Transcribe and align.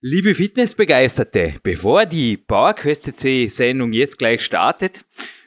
Liebe 0.00 0.32
Fitnessbegeisterte, 0.32 1.54
bevor 1.64 2.06
die 2.06 2.36
PowerQuest 2.36 3.18
C 3.18 3.48
Sendung 3.48 3.92
jetzt 3.92 4.16
gleich 4.16 4.44
startet, 4.44 5.04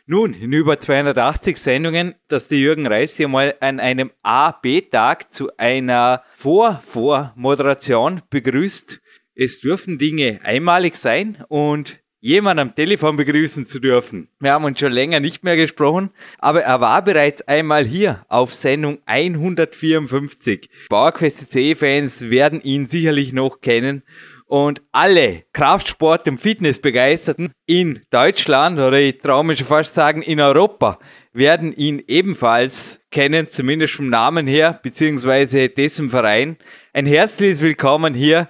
nun, 0.08 0.34
in 0.34 0.52
über 0.52 0.78
280 0.78 1.56
Sendungen, 1.56 2.16
dass 2.28 2.50
der 2.50 2.58
Jürgen 2.58 2.86
Reis 2.86 3.16
hier 3.16 3.30
mal 3.30 3.56
an 3.62 3.80
einem 3.80 4.12
A-B-Tag 4.24 5.32
zu 5.32 5.56
einer 5.56 6.24
Vor-Vor-Moderation 6.36 8.24
begrüßt. 8.30 9.00
Es 9.36 9.62
dürfen 9.62 9.98
Dinge 9.98 10.42
einmalig 10.44 10.98
sein 10.98 11.38
und 11.48 12.02
jemand 12.20 12.60
am 12.60 12.76
Telefon 12.76 13.16
begrüßen 13.16 13.68
zu 13.68 13.80
dürfen. 13.80 14.28
Wir 14.42 14.52
haben 14.52 14.66
uns 14.66 14.82
schon 14.82 14.92
länger 14.92 15.22
nicht 15.22 15.46
mehr 15.46 15.56
gesprochen, 15.56 16.12
aber 16.40 16.62
er 16.62 16.82
war 16.82 17.02
bereits 17.06 17.42
einmal 17.44 17.86
hier 17.86 18.26
auf 18.28 18.54
Sendung 18.54 19.00
154. 19.06 20.70
PowerQuest 20.90 21.54
C-Fans 21.54 22.30
werden 22.30 22.62
ihn 22.62 22.88
sicherlich 22.88 23.32
noch 23.32 23.62
kennen 23.62 24.04
und 24.52 24.82
alle 24.92 25.46
Kraftsport- 25.54 26.28
und 26.28 26.38
Fitnessbegeisterten 26.38 27.54
in 27.68 28.02
Deutschland 28.10 28.78
oder 28.80 29.00
ich 29.00 29.20
traue 29.20 29.46
mich 29.46 29.60
schon 29.60 29.68
fast 29.68 29.96
sagen 29.96 30.22
in 30.22 30.42
Europa 30.42 31.00
werden 31.32 31.74
ihn 31.74 32.04
ebenfalls 32.06 33.00
kennen, 33.12 33.48
zumindest 33.48 33.94
vom 33.94 34.10
Namen 34.10 34.48
her, 34.48 34.78
beziehungsweise 34.84 35.70
dessen 35.70 36.10
Verein. 36.10 36.58
Ein 36.92 37.06
herzliches 37.06 37.62
Willkommen 37.62 38.14
hier 38.14 38.50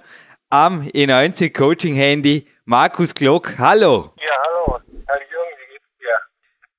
am 0.50 0.82
E90 0.82 1.52
Coaching 1.52 1.94
Handy, 1.94 2.48
Markus 2.64 3.14
Glock. 3.14 3.56
Hallo. 3.58 4.12
Ja, 4.16 4.32
hallo. 4.44 4.80
Herr 5.06 5.20
Jürgen, 5.20 5.56
wie 5.60 5.72
geht's 5.72 5.98
dir? 6.00 6.16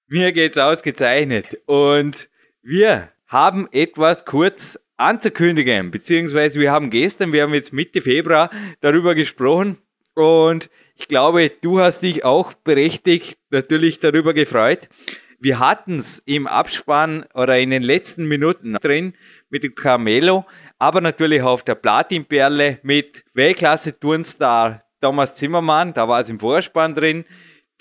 Mir 0.07 0.31
geht's 0.33 0.57
ausgezeichnet. 0.57 1.61
Und 1.65 2.29
wir 2.61 3.07
haben 3.27 3.69
etwas 3.71 4.25
kurz 4.25 4.77
anzukündigen, 5.03 5.91
beziehungsweise 5.91 6.59
wir 6.59 6.71
haben 6.71 6.89
gestern, 6.89 7.33
wir 7.33 7.43
haben 7.43 7.53
jetzt 7.53 7.73
Mitte 7.73 8.01
Februar 8.01 8.49
darüber 8.81 9.15
gesprochen 9.15 9.77
und 10.15 10.69
ich 10.95 11.07
glaube, 11.07 11.51
du 11.61 11.79
hast 11.79 12.01
dich 12.01 12.23
auch 12.23 12.53
berechtigt 12.53 13.37
natürlich 13.49 13.99
darüber 13.99 14.33
gefreut. 14.33 14.89
Wir 15.39 15.59
hatten 15.59 15.97
es 15.97 16.19
im 16.25 16.47
Abspann 16.47 17.25
oder 17.33 17.59
in 17.59 17.69
den 17.69 17.83
letzten 17.83 18.25
Minuten 18.25 18.75
drin 18.75 19.13
mit 19.49 19.63
dem 19.63 19.75
Carmelo, 19.75 20.45
aber 20.79 21.01
natürlich 21.01 21.41
auf 21.41 21.63
der 21.63 21.75
Platinperle 21.75 22.79
mit 22.83 23.25
Weltklasse-Turnstar 23.33 24.83
Thomas 25.01 25.35
Zimmermann, 25.35 25.93
da 25.93 26.07
war 26.07 26.21
es 26.21 26.29
im 26.29 26.39
Vorspann 26.39 26.95
drin. 26.95 27.25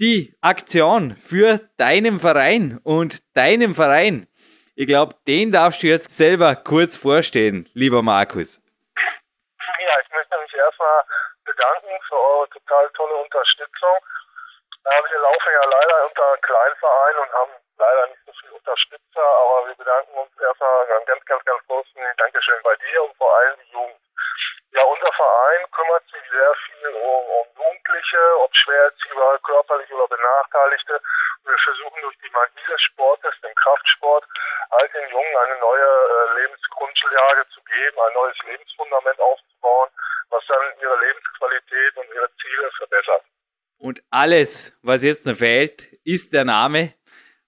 Die 0.00 0.34
Aktion 0.40 1.14
für 1.16 1.60
deinen 1.76 2.18
Verein 2.18 2.80
und 2.82 3.20
deinem 3.36 3.76
Verein 3.76 4.26
ich 4.74 4.86
glaube, 4.86 5.14
den 5.26 5.52
darfst 5.52 5.82
du 5.82 5.86
jetzt 5.86 6.12
selber 6.12 6.56
kurz 6.56 6.96
vorstellen, 6.96 7.68
lieber 7.74 8.02
Markus. 8.02 8.60
Ja, 8.96 9.94
ich 10.00 10.10
möchte 10.10 10.38
mich 10.38 10.54
erstmal 10.54 11.02
bedanken 11.44 11.92
für 12.08 12.16
eure 12.16 12.48
total 12.48 12.88
tolle 12.90 13.14
Unterstützung. 13.16 13.96
wir 14.84 15.18
laufen 15.18 15.52
ja 15.52 15.64
leider 15.68 16.06
unter 16.06 16.28
einem 16.32 16.40
Kleinverein 16.40 17.16
und 17.16 17.32
haben 17.32 17.52
leider 17.78 18.06
nicht 18.08 18.22
so 18.26 18.32
viele 18.40 18.54
Unterstützer, 18.54 19.22
aber 19.22 19.68
wir 19.68 19.74
bedanken 19.74 20.12
uns 20.14 20.30
erstmal 20.40 20.86
ganz, 20.86 21.24
ganz, 21.26 21.44
ganz, 21.44 21.66
großen 21.66 22.02
Dankeschön 22.16 22.62
bei 22.62 22.76
dir 22.76 23.04
und 23.04 23.16
vor 23.16 23.36
allem 23.36 23.58
die 23.66 23.72
Jugend. 23.72 24.01
Ja, 24.72 24.82
unser 24.84 25.12
Verein 25.12 25.70
kümmert 25.70 26.04
sich 26.08 26.24
sehr 26.30 26.54
viel 26.64 26.88
um, 26.96 27.22
um 27.28 27.46
Jugendliche, 27.60 28.20
ob 28.40 28.50
schwer 28.56 28.84
erziehbare, 28.84 29.38
körperlich 29.40 29.92
oder 29.92 30.08
Benachteiligte. 30.08 31.00
Wir 31.44 31.58
versuchen 31.58 32.00
durch 32.00 32.16
die 32.24 32.32
Magie 32.32 32.66
des 32.70 32.80
Sportes, 32.80 33.34
dem 33.42 33.54
Kraftsport, 33.54 34.24
all 34.70 34.88
den 34.88 35.10
Jungen 35.10 35.36
eine 35.44 35.58
neue 35.60 35.84
äh, 35.84 36.40
Lebensgrundlage 36.40 37.44
zu 37.52 37.60
geben, 37.64 38.00
ein 38.00 38.14
neues 38.14 38.36
Lebensfundament 38.46 39.20
aufzubauen, 39.20 39.90
was 40.30 40.44
dann 40.46 40.62
ihre 40.80 40.98
Lebensqualität 41.00 41.96
und 41.96 42.06
ihre 42.14 42.30
Ziele 42.40 42.70
verbessert. 42.78 43.24
Und 43.78 44.02
alles, 44.10 44.72
was 44.82 45.02
jetzt 45.02 45.26
noch 45.26 45.36
fehlt, 45.36 45.92
ist 46.04 46.32
der 46.32 46.44
Name. 46.44 46.94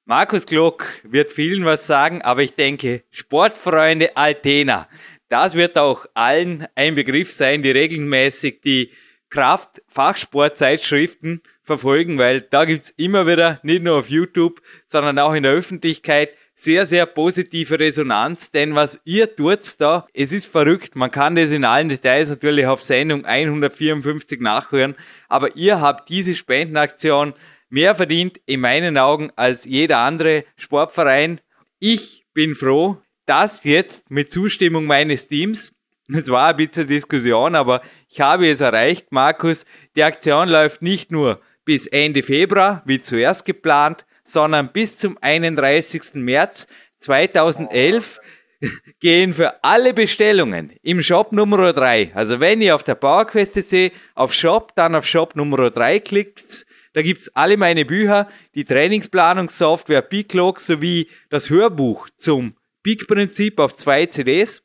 Markus 0.04 0.44
Glock 0.44 0.84
wird 1.02 1.32
vielen 1.32 1.64
was 1.64 1.86
sagen, 1.86 2.20
aber 2.20 2.42
ich 2.42 2.54
denke, 2.54 3.04
Sportfreunde 3.10 4.14
Altena, 4.18 4.86
das 5.28 5.54
wird 5.54 5.78
auch 5.78 6.06
allen 6.14 6.66
ein 6.74 6.94
Begriff 6.94 7.32
sein, 7.32 7.62
die 7.62 7.70
regelmäßig 7.70 8.60
die 8.62 8.90
Kraft-Fachsportzeitschriften 9.30 11.42
verfolgen, 11.62 12.18
weil 12.18 12.42
da 12.42 12.64
gibt's 12.64 12.92
immer 12.96 13.26
wieder, 13.26 13.58
nicht 13.62 13.82
nur 13.82 13.98
auf 13.98 14.10
YouTube, 14.10 14.60
sondern 14.86 15.18
auch 15.18 15.34
in 15.34 15.42
der 15.42 15.52
Öffentlichkeit, 15.52 16.30
sehr, 16.56 16.86
sehr 16.86 17.06
positive 17.06 17.80
Resonanz, 17.80 18.52
denn 18.52 18.76
was 18.76 19.00
ihr 19.04 19.34
tut 19.34 19.80
da, 19.80 20.06
es 20.14 20.32
ist 20.32 20.46
verrückt. 20.46 20.94
Man 20.94 21.10
kann 21.10 21.34
das 21.34 21.50
in 21.50 21.64
allen 21.64 21.88
Details 21.88 22.28
natürlich 22.28 22.66
auf 22.66 22.80
Sendung 22.82 23.24
154 23.24 24.40
nachhören, 24.40 24.94
aber 25.28 25.56
ihr 25.56 25.80
habt 25.80 26.08
diese 26.08 26.34
Spendenaktion 26.34 27.34
mehr 27.68 27.96
verdient 27.96 28.40
in 28.46 28.60
meinen 28.60 28.98
Augen 28.98 29.32
als 29.34 29.64
jeder 29.64 29.98
andere 29.98 30.44
Sportverein. 30.56 31.40
Ich 31.80 32.24
bin 32.32 32.54
froh, 32.54 32.98
dass 33.26 33.64
jetzt 33.64 34.10
mit 34.10 34.30
Zustimmung 34.32 34.84
meines 34.86 35.28
Teams 35.28 35.72
es 36.12 36.28
war 36.28 36.48
ein 36.48 36.56
bisschen 36.56 36.86
Diskussion, 36.86 37.54
aber 37.54 37.80
ich 38.10 38.20
habe 38.20 38.48
es 38.50 38.60
erreicht, 38.60 39.10
Markus. 39.10 39.64
Die 39.96 40.02
Aktion 40.02 40.48
läuft 40.48 40.82
nicht 40.82 41.10
nur 41.10 41.40
bis 41.64 41.86
Ende 41.86 42.22
Februar, 42.22 42.82
wie 42.84 43.00
zuerst 43.00 43.46
geplant, 43.46 44.04
sondern 44.22 44.70
bis 44.70 44.98
zum 44.98 45.16
31. 45.20 46.14
März 46.14 46.66
2011 47.00 48.20
gehen 49.00 49.32
für 49.32 49.64
alle 49.64 49.94
Bestellungen 49.94 50.72
im 50.82 51.02
Shop 51.02 51.32
Nummer 51.32 51.72
3. 51.72 52.12
Also 52.14 52.38
wenn 52.40 52.60
ihr 52.60 52.74
auf 52.74 52.82
der 52.82 52.96
PowerQuest.de 52.96 53.90
auf 54.14 54.34
Shop, 54.34 54.72
dann 54.74 54.94
auf 54.94 55.06
Shop 55.06 55.34
Nummer 55.36 55.70
3 55.70 56.00
klickt, 56.00 56.66
da 56.92 57.02
gibt's 57.02 57.28
alle 57.34 57.56
meine 57.56 57.84
Bücher, 57.86 58.28
die 58.54 58.64
Trainingsplanungssoftware 58.64 60.02
Biclog 60.02 60.60
sowie 60.60 61.08
das 61.30 61.50
Hörbuch 61.50 62.08
zum 62.18 62.54
Big-Prinzip 62.84 63.58
auf 63.58 63.74
zwei 63.74 64.06
CDs. 64.06 64.62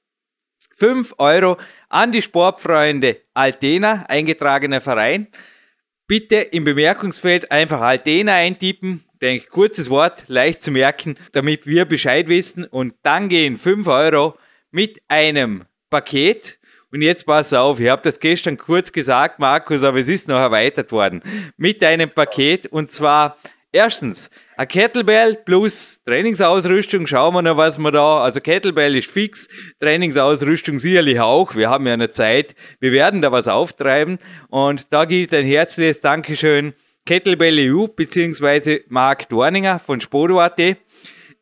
5 0.75 1.15
Euro 1.17 1.57
an 1.89 2.11
die 2.11 2.21
Sportfreunde 2.21 3.21
Altena, 3.33 4.05
eingetragener 4.07 4.81
Verein. 4.81 5.27
Bitte 6.05 6.35
im 6.35 6.63
Bemerkungsfeld 6.63 7.51
einfach 7.51 7.81
Altena 7.81 8.33
eintippen, 8.33 9.03
denke 9.21 9.47
kurzes 9.47 9.89
Wort, 9.89 10.27
leicht 10.27 10.63
zu 10.63 10.71
merken, 10.71 11.17
damit 11.33 11.65
wir 11.65 11.85
Bescheid 11.85 12.27
wissen 12.27 12.65
und 12.65 12.93
dann 13.03 13.29
gehen 13.29 13.57
5 13.57 13.87
Euro 13.87 14.37
mit 14.71 15.01
einem 15.07 15.65
Paket. 15.89 16.59
Und 16.91 17.01
jetzt 17.01 17.25
pass 17.25 17.53
auf, 17.53 17.79
ich 17.79 17.89
habe 17.89 18.01
das 18.01 18.19
gestern 18.19 18.57
kurz 18.57 18.91
gesagt, 18.91 19.39
Markus, 19.39 19.83
aber 19.83 19.99
es 19.99 20.09
ist 20.09 20.27
noch 20.27 20.39
erweitert 20.39 20.91
worden. 20.91 21.21
Mit 21.57 21.83
einem 21.83 22.09
Paket 22.09 22.67
und 22.67 22.91
zwar 22.91 23.37
erstens 23.71 24.29
ein 24.57 24.67
Kettlebell 24.67 25.35
plus 25.35 26.01
Trainingsausrüstung. 26.03 27.07
Schauen 27.07 27.33
wir 27.33 27.41
noch, 27.41 27.57
was 27.57 27.77
wir 27.77 27.91
da, 27.91 28.21
also 28.21 28.41
Kettlebell 28.41 28.95
ist 28.95 29.09
fix, 29.09 29.47
Trainingsausrüstung 29.79 30.79
sicherlich 30.79 31.19
auch. 31.19 31.55
Wir 31.55 31.69
haben 31.69 31.87
ja 31.87 31.93
eine 31.93 32.11
Zeit. 32.11 32.55
Wir 32.79 32.91
werden 32.91 33.21
da 33.21 33.31
was 33.31 33.47
auftreiben. 33.47 34.19
Und 34.49 34.91
da 34.93 35.05
gilt 35.05 35.33
ein 35.33 35.45
herzliches 35.45 35.99
Dankeschön 35.99 36.73
Kettlebell 37.05 37.71
EU 37.71 37.87
beziehungsweise 37.87 38.81
Marc 38.87 39.29
Dorninger 39.29 39.79
von 39.79 40.01
Spodo.at. 40.01 40.77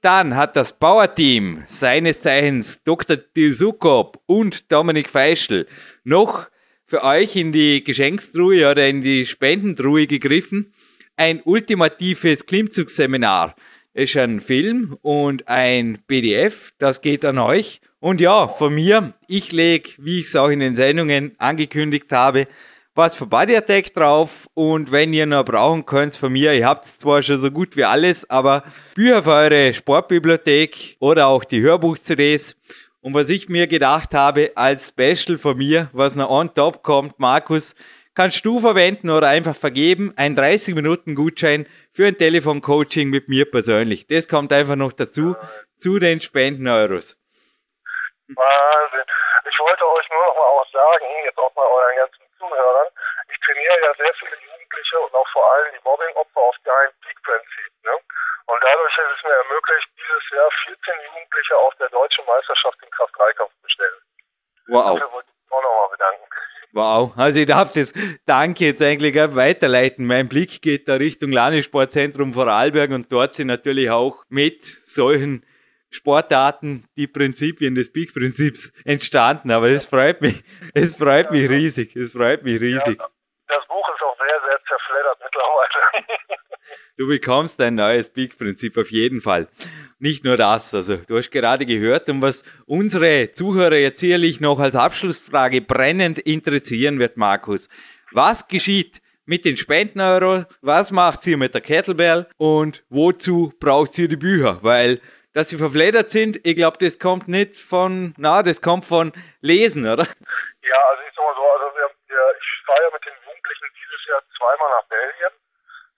Dann 0.01 0.35
hat 0.35 0.55
das 0.55 0.77
Power-Team 0.77 1.63
seines 1.67 2.21
Zeichens 2.21 2.83
Dr. 2.83 3.17
Dilsukop 3.17 4.21
und 4.27 4.71
Dominik 4.71 5.09
Feischl 5.09 5.67
noch 6.03 6.47
für 6.85 7.03
euch 7.03 7.35
in 7.35 7.51
die 7.51 7.83
Geschenkstruhe 7.83 8.69
oder 8.69 8.87
in 8.87 9.01
die 9.01 9.25
Spendentruhe 9.25 10.07
gegriffen 10.07 10.71
ein 11.17 11.41
ultimatives 11.43 12.45
Klimmzugsseminar. 12.45 13.55
ist 13.93 14.15
ein 14.15 14.39
Film 14.39 14.95
und 15.01 15.47
ein 15.47 15.97
PDF, 16.07 16.71
das 16.77 17.01
geht 17.01 17.25
an 17.25 17.39
euch. 17.39 17.81
Und 17.99 18.21
ja, 18.21 18.47
von 18.47 18.75
mir, 18.75 19.13
ich 19.27 19.51
lege, 19.51 19.89
wie 19.97 20.19
ich 20.19 20.27
es 20.27 20.35
auch 20.35 20.49
in 20.49 20.59
den 20.59 20.75
Sendungen 20.75 21.33
angekündigt 21.39 22.11
habe, 22.11 22.47
was 22.93 23.15
für 23.15 23.25
Body 23.25 23.55
Attack 23.55 23.95
drauf 23.95 24.47
und 24.53 24.91
wenn 24.91 25.13
ihr 25.13 25.25
noch 25.25 25.45
brauchen 25.45 25.85
könnt 25.87 26.15
von 26.15 26.31
mir, 26.31 26.53
ihr 26.53 26.67
habt 26.67 26.85
zwar 26.85 27.23
schon 27.23 27.41
so 27.41 27.49
gut 27.49 27.75
wie 27.75 27.83
alles, 27.83 28.29
aber 28.29 28.63
Bücher 28.93 29.23
für 29.23 29.33
eure 29.33 29.73
Sportbibliothek 29.73 30.97
oder 30.99 31.25
auch 31.25 31.43
die 31.43 31.61
Hörbuch-CDs. 31.61 32.55
Und 33.01 33.15
was 33.15 33.31
ich 33.31 33.49
mir 33.49 33.65
gedacht 33.65 34.13
habe 34.13 34.51
als 34.53 34.89
Special 34.89 35.39
von 35.39 35.57
mir, 35.57 35.89
was 35.93 36.13
noch 36.13 36.29
on 36.29 36.53
top 36.53 36.83
kommt, 36.83 37.19
Markus, 37.19 37.73
kannst 38.17 38.43
du 38.47 38.59
verwenden 38.59 39.11
oder 39.11 39.27
einfach 39.29 39.55
vergeben. 39.55 40.11
Ein 40.17 40.33
30 40.35 40.73
Minuten 40.73 41.13
Gutschein 41.13 41.69
für 41.93 42.07
ein 42.07 42.17
Telefoncoaching 42.17 43.09
mit 43.13 43.29
mir 43.29 43.45
persönlich. 43.45 44.07
Das 44.07 44.27
kommt 44.27 44.51
einfach 44.51 44.75
noch 44.75 44.91
dazu, 44.91 45.37
zu 45.77 45.99
den 45.99 46.19
Spenden-Euros. 46.19 47.13
Wahnsinn. 48.33 49.05
Ich 49.45 49.59
wollte 49.61 49.85
euch 49.85 50.09
nur 50.09 50.23
noch 50.25 50.35
mal 50.35 50.49
auch 50.49 50.67
sagen, 50.73 51.05
jetzt 51.25 51.37
auch 51.37 51.53
mal 51.53 51.69
euren 51.69 51.95
ganzen 51.95 52.25
Zuhörern, 52.39 52.89
ich 53.29 53.37
trainiere 53.45 53.79
ja 53.85 53.93
sehr 53.93 54.13
viele 54.19 54.35
Jugendliche 54.49 54.99
und 54.99 55.13
auch 55.13 55.29
vor 55.29 55.45
allem 55.53 55.73
die 55.77 55.83
Mobbing-Opfer 55.85 56.41
auf 56.41 56.55
dein 56.65 56.89
Peak-Prinzip. 57.05 57.71
Ne? 57.85 57.95
Und 58.49 58.59
dadurch 58.63 58.97
ist 58.97 59.13
es 59.17 59.23
mir 59.23 59.37
ermöglicht, 59.45 59.87
dieses 59.93 60.23
Jahr 60.33 60.49
14 60.65 60.93
Jugendliche 61.05 61.55
auf 61.57 61.73
der 61.75 61.89
deutschen 61.89 62.25
Meisterschaft 62.25 62.81
im 62.81 62.89
Kraft-3-Kampf 62.89 63.53
zu 63.53 63.61
bestellen. 63.61 64.01
Wow. 64.67 64.97
Dafür 64.97 65.11
wollte 65.13 65.29
ich 65.29 65.37
mich 65.37 65.51
auch 65.53 65.61
nochmal 65.61 65.89
bedanken. 65.89 66.26
Wow, 66.77 67.17
also 67.17 67.39
ich 67.39 67.47
darf 67.47 67.73
das 67.73 67.91
Danke 68.27 68.65
jetzt 68.65 68.83
eigentlich 68.83 69.15
weiterleiten. 69.15 70.05
Mein 70.05 70.29
Blick 70.29 70.61
geht 70.61 70.87
da 70.87 70.93
Richtung 70.93 71.31
Landessportzentrum 71.31 72.35
Vorarlberg 72.35 72.91
und 72.91 73.11
dort 73.11 73.33
sind 73.33 73.47
natürlich 73.47 73.89
auch 73.89 74.23
mit 74.29 74.63
solchen 74.63 75.43
Sportarten 75.89 76.87
die 76.95 77.07
Prinzipien 77.07 77.73
des 77.73 77.91
Peak-Prinzips 77.91 78.71
entstanden. 78.85 79.49
Aber 79.49 79.69
es 79.69 79.87
freut 79.87 80.21
mich, 80.21 80.43
es 80.75 80.95
freut 80.95 81.31
mich 81.31 81.49
riesig, 81.49 81.95
es 81.95 82.11
freut 82.11 82.43
mich 82.43 82.61
riesig. 82.61 82.99
Ja, 82.99 83.07
das 83.47 83.67
Buch 83.67 83.89
ist 83.95 84.03
auch 84.03 84.17
sehr, 84.19 84.39
sehr 84.47 84.59
zerfleddert 84.67 85.17
mittlerweile. 85.23 86.05
Du 86.97 87.07
bekommst 87.07 87.61
ein 87.61 87.75
neues 87.75 88.09
Peak-Prinzip 88.09 88.75
auf 88.75 88.89
jeden 88.89 89.21
Fall. 89.21 89.47
Nicht 89.99 90.23
nur 90.23 90.35
das, 90.35 90.73
also 90.73 90.97
du 90.97 91.17
hast 91.17 91.29
gerade 91.29 91.67
gehört, 91.67 92.09
und 92.09 92.23
was 92.23 92.43
unsere 92.65 93.31
Zuhörer 93.31 93.75
jetzt 93.75 93.99
sicherlich 93.99 94.41
noch 94.41 94.59
als 94.59 94.75
Abschlussfrage 94.75 95.61
brennend 95.61 96.17
interessieren 96.17 96.99
wird, 96.99 97.15
Markus. 97.15 97.69
Was 98.11 98.47
geschieht 98.47 98.99
mit 99.25 99.45
den 99.45 99.57
Spendeneuro? 99.57 100.45
Was 100.61 100.91
macht 100.91 101.27
ihr 101.27 101.37
mit 101.37 101.53
der 101.53 101.61
Kettlebell? 101.61 102.25
Und 102.37 102.83
wozu 102.89 103.53
braucht 103.59 103.95
ihr 103.99 104.07
die 104.07 104.15
Bücher? 104.15 104.57
Weil 104.63 104.99
dass 105.33 105.49
sie 105.49 105.57
verfledert 105.57 106.09
sind, 106.09 106.39
ich 106.47 106.55
glaube, 106.55 106.79
das 106.79 106.97
kommt 106.97 107.27
nicht 107.27 107.55
von, 107.57 108.15
na, 108.17 108.41
das 108.41 108.59
kommt 108.59 108.85
von 108.85 109.13
Lesen, 109.41 109.85
oder? 109.85 110.07
Ja, 110.65 110.81
also 110.89 111.03
ich 111.07 111.13
sag 111.15 111.23
mal 111.23 111.35
so, 111.35 111.45
also 111.45 111.65
wir, 111.77 111.91
wir, 112.09 112.23
ich 112.41 112.65
fahre 112.65 112.81
ja 112.81 112.89
mit 112.91 113.05
den 113.05 113.13
Jugendlichen 113.21 113.67
dieses 113.77 114.01
Jahr 114.09 114.23
zweimal 114.35 114.69
nach 114.81 114.87
Belgien. 114.89 115.46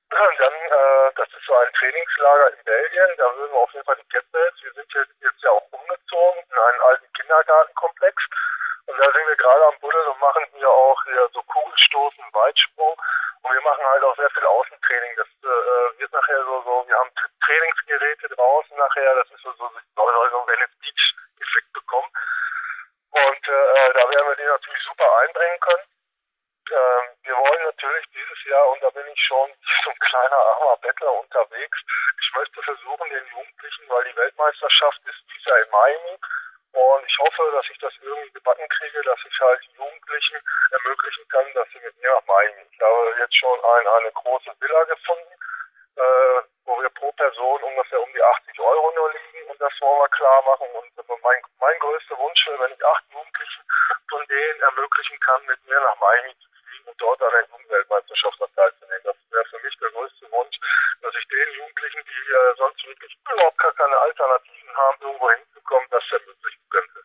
Dann, 0.10 0.54
äh, 0.54 1.12
das 1.16 1.30
ist 1.30 1.46
so 1.46 1.56
ein 1.56 1.74
Trainingslager 1.74 2.54
in 2.54 2.64
Belgien, 2.64 3.10
da 3.18 3.36
würden 3.36 3.54
wir 3.54 3.60
auf 3.60 3.74
jeden 3.74 3.86
Fall 3.86 3.96
die 3.98 4.10
Kettlebells. 4.10 4.56
Wir 4.64 4.74
sind 4.74 4.94
jetzt, 4.94 5.14
jetzt 5.22 5.44
ja 5.44 5.52
auch 5.52 5.68
umgezogen 5.72 6.44
in 6.50 6.58
einen 6.58 6.82
alten 6.82 7.14
Kindergartenkomplex. 7.14 8.24
Und 8.88 8.98
da 8.98 9.12
sind 9.12 9.28
wir 9.28 9.36
gerade 9.36 9.66
am 9.68 9.80
Buddel 9.80 10.02
und 10.08 10.20
machen 10.20 10.44
hier 10.54 10.70
auch 10.70 11.04
hier 11.04 11.30
so 11.32 11.44
Kugelstoßen, 11.44 12.24
Weitsprung. 12.34 13.00
Und 13.44 13.54
wir 13.54 13.62
machen 13.62 13.86
halt 13.86 14.04
auch 14.04 14.16
sehr 14.16 14.30
viel 14.32 14.46
Außentraining. 14.46 15.16
Das 15.16 15.28
äh, 15.28 16.00
wird 16.00 16.12
nachher 16.12 16.44
so, 16.44 16.64
so, 16.64 16.88
wir 16.88 16.98
haben 16.98 17.12
Trainingsgeräte 17.46 18.30
draußen 18.30 18.78
nachher, 18.78 19.16
das 19.16 19.30
ist 19.32 19.44
so, 19.44 19.54
so, 19.54 19.70
soll 19.96 20.30
so 20.32 20.48
Venice 20.48 20.76
Beach 20.82 21.16
Effekt 21.40 21.72
bekommen. 21.74 22.10
Und 23.12 23.48
äh, 23.48 23.94
da 23.94 24.10
werden 24.10 24.28
wir 24.28 24.36
die 24.36 24.44
natürlich 24.44 24.84
super 24.84 25.06
einbringen 25.22 25.60
können. 25.60 25.99
Ähm, 26.72 27.06
wir 27.24 27.36
wollen 27.36 27.64
natürlich 27.64 28.06
dieses 28.14 28.46
Jahr, 28.46 28.70
und 28.70 28.84
da 28.84 28.90
bin 28.92 29.08
ich 29.08 29.22
schon 29.22 29.50
so 29.84 29.90
ein 29.90 30.00
kleiner 30.00 30.38
armer 30.38 30.78
Bettler 30.78 31.14
unterwegs, 31.14 31.80
ich 32.22 32.36
möchte 32.36 32.62
versuchen, 32.62 33.10
den 33.10 33.26
Jugendlichen, 33.28 33.90
weil 33.90 34.04
die 34.06 34.16
Weltmeisterschaft 34.16 35.02
ist 35.06 35.24
dieses 35.30 35.46
Jahr 35.46 35.60
in 35.60 35.70
Miami, 35.72 36.20
und 36.72 37.06
ich 37.06 37.18
hoffe, 37.18 37.52
dass 37.52 37.66
ich 37.72 37.78
das 37.80 37.94
irgendwie 38.02 38.32
gebacken 38.32 38.68
kriege, 38.70 39.02
dass 39.02 39.20
ich 39.26 39.40
halt 39.40 39.64
Jugendlichen 39.74 40.38
ermöglichen 40.72 41.28
kann, 41.30 41.54
dass 41.54 41.68
sie 41.74 41.80
mit 41.80 41.98
mir 41.98 42.10
nach 42.10 42.26
Miami. 42.28 42.62
Ich 42.72 42.80
habe 42.80 43.16
jetzt 43.18 43.36
schon 43.36 43.60
ein, 43.66 43.88
eine 43.88 44.12
große 44.12 44.52
Villa 44.60 44.84
gefunden, 44.84 45.34
äh, 45.96 46.42
wo 46.66 46.80
wir 46.80 46.90
pro 46.90 47.12
Person 47.14 47.64
ungefähr 47.64 48.02
um 48.02 48.14
die 48.14 48.22
80 48.22 48.60
Euro 48.60 48.92
nur 48.96 49.12
liegen 49.12 49.50
und 49.50 49.60
das 49.60 49.74
wollen 49.82 50.00
wir 50.00 50.10
klar 50.10 50.44
machen. 50.44 50.68
Und 50.74 50.94
mein, 51.24 51.42
mein 51.60 51.80
größter 51.80 52.18
Wunsch 52.18 52.46
wäre, 52.46 52.60
wenn 52.60 52.74
ich 52.74 52.86
acht 52.86 53.04
Jugendlichen 53.12 53.64
von 54.10 54.26
denen 54.28 54.62
ermöglichen 54.62 55.20
kann, 55.22 55.46
mit 55.46 55.66
mir 55.66 55.80
nach 55.80 56.00
Miami 56.00 56.36
zu 56.38 56.50
und 56.90 56.98
dort 57.00 57.22
an 57.22 57.32
der 57.32 57.46
Jugendweltmeisterschaft 57.46 58.40
teilzunehmen. 58.56 59.06
Das 59.06 59.18
wäre 59.30 59.46
für 59.46 59.62
mich 59.62 59.76
der 59.78 59.90
größte 59.94 60.26
Wunsch, 60.34 60.58
dass 61.02 61.14
ich 61.14 61.26
den 61.30 61.50
Jugendlichen, 61.62 62.02
die 62.02 62.24
äh, 62.34 62.54
sonst 62.58 62.82
wirklich 62.88 63.14
überhaupt 63.14 63.58
gar 63.58 63.74
keine 63.74 63.98
Alternativen 63.98 64.74
haben, 64.76 64.98
irgendwo 65.02 65.30
hinzukommen, 65.32 65.88
das 65.92 66.04
ermöglichen 66.12 66.66
könnte. 66.70 67.00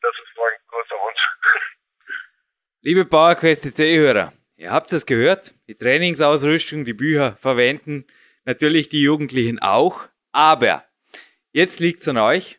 Das 0.00 0.14
ist 0.16 0.32
mein 0.36 0.56
größter 0.68 0.96
Wunsch. 0.96 1.22
Liebe 2.82 3.04
PowerQuest 3.04 3.76
C-Hörer, 3.76 4.32
ihr 4.56 4.70
habt 4.72 4.92
es 4.92 5.04
gehört, 5.04 5.52
die 5.68 5.76
Trainingsausrüstung, 5.76 6.84
die 6.84 6.94
Bücher 6.94 7.36
verwenden 7.36 8.06
natürlich 8.48 8.88
die 8.88 9.02
Jugendlichen 9.02 9.58
auch, 9.58 10.08
aber 10.32 10.84
jetzt 11.52 11.80
liegt 11.80 12.00
es 12.00 12.08
an 12.08 12.16
euch, 12.16 12.58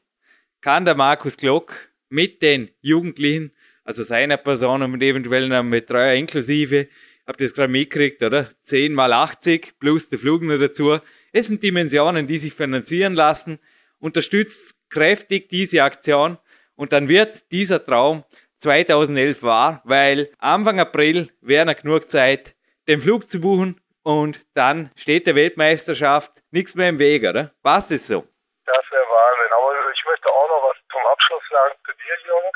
kann 0.61 0.85
der 0.85 0.93
Markus 0.93 1.35
Glock 1.35 1.89
mit 2.09 2.43
den 2.43 2.69
Jugendlichen, 2.81 3.55
also 3.89 4.03
seiner 4.03 4.37
Person 4.37 4.83
und 4.83 5.01
eventuell 5.01 5.51
einem 5.51 5.71
Betreuer 5.71 6.13
inklusive, 6.13 6.89
habt 7.25 7.41
ihr 7.41 7.47
das 7.47 7.55
gerade 7.55 7.71
mitgekriegt, 7.71 8.21
oder? 8.21 8.51
10 8.65 8.93
mal 8.93 9.11
80 9.11 9.79
plus 9.79 10.09
der 10.09 10.19
Flug 10.19 10.43
noch 10.43 10.59
dazu. 10.59 10.99
Es 11.31 11.47
sind 11.47 11.63
Dimensionen, 11.63 12.27
die 12.27 12.37
sich 12.37 12.53
finanzieren 12.53 13.15
lassen. 13.15 13.59
Unterstützt 13.97 14.75
kräftig 14.91 15.49
diese 15.49 15.81
Aktion 15.81 16.37
und 16.75 16.93
dann 16.93 17.09
wird 17.09 17.51
dieser 17.51 17.83
Traum 17.83 18.23
2011 18.59 19.41
wahr, 19.41 19.81
weil 19.85 20.29
Anfang 20.37 20.79
April 20.79 21.31
wäre 21.41 21.65
noch 21.65 21.75
genug 21.75 22.11
Zeit, 22.11 22.53
den 22.87 23.01
Flug 23.01 23.27
zu 23.27 23.41
buchen 23.41 23.81
und 24.03 24.45
dann 24.53 24.91
steht 24.95 25.25
der 25.25 25.33
Weltmeisterschaft 25.33 26.31
nichts 26.51 26.75
mehr 26.75 26.89
im 26.89 26.99
Weg, 26.99 27.23
oder? 27.23 27.53
Was 27.63 27.87
das 27.87 28.05
so? 28.05 28.23
Das 28.67 28.85
wäre 28.91 29.01
Wahnsinn. 29.01 29.51
Aber 29.57 29.73
ich 29.91 30.05
möchte 30.05 30.29
auch 30.29 30.47
noch 30.47 30.69
was 30.69 30.77
zum 30.91 31.01
Abschluss 31.11 31.43
sagen 31.49 31.73
zu 31.83 31.91
dir, 31.93 32.17
Jung. 32.27 32.53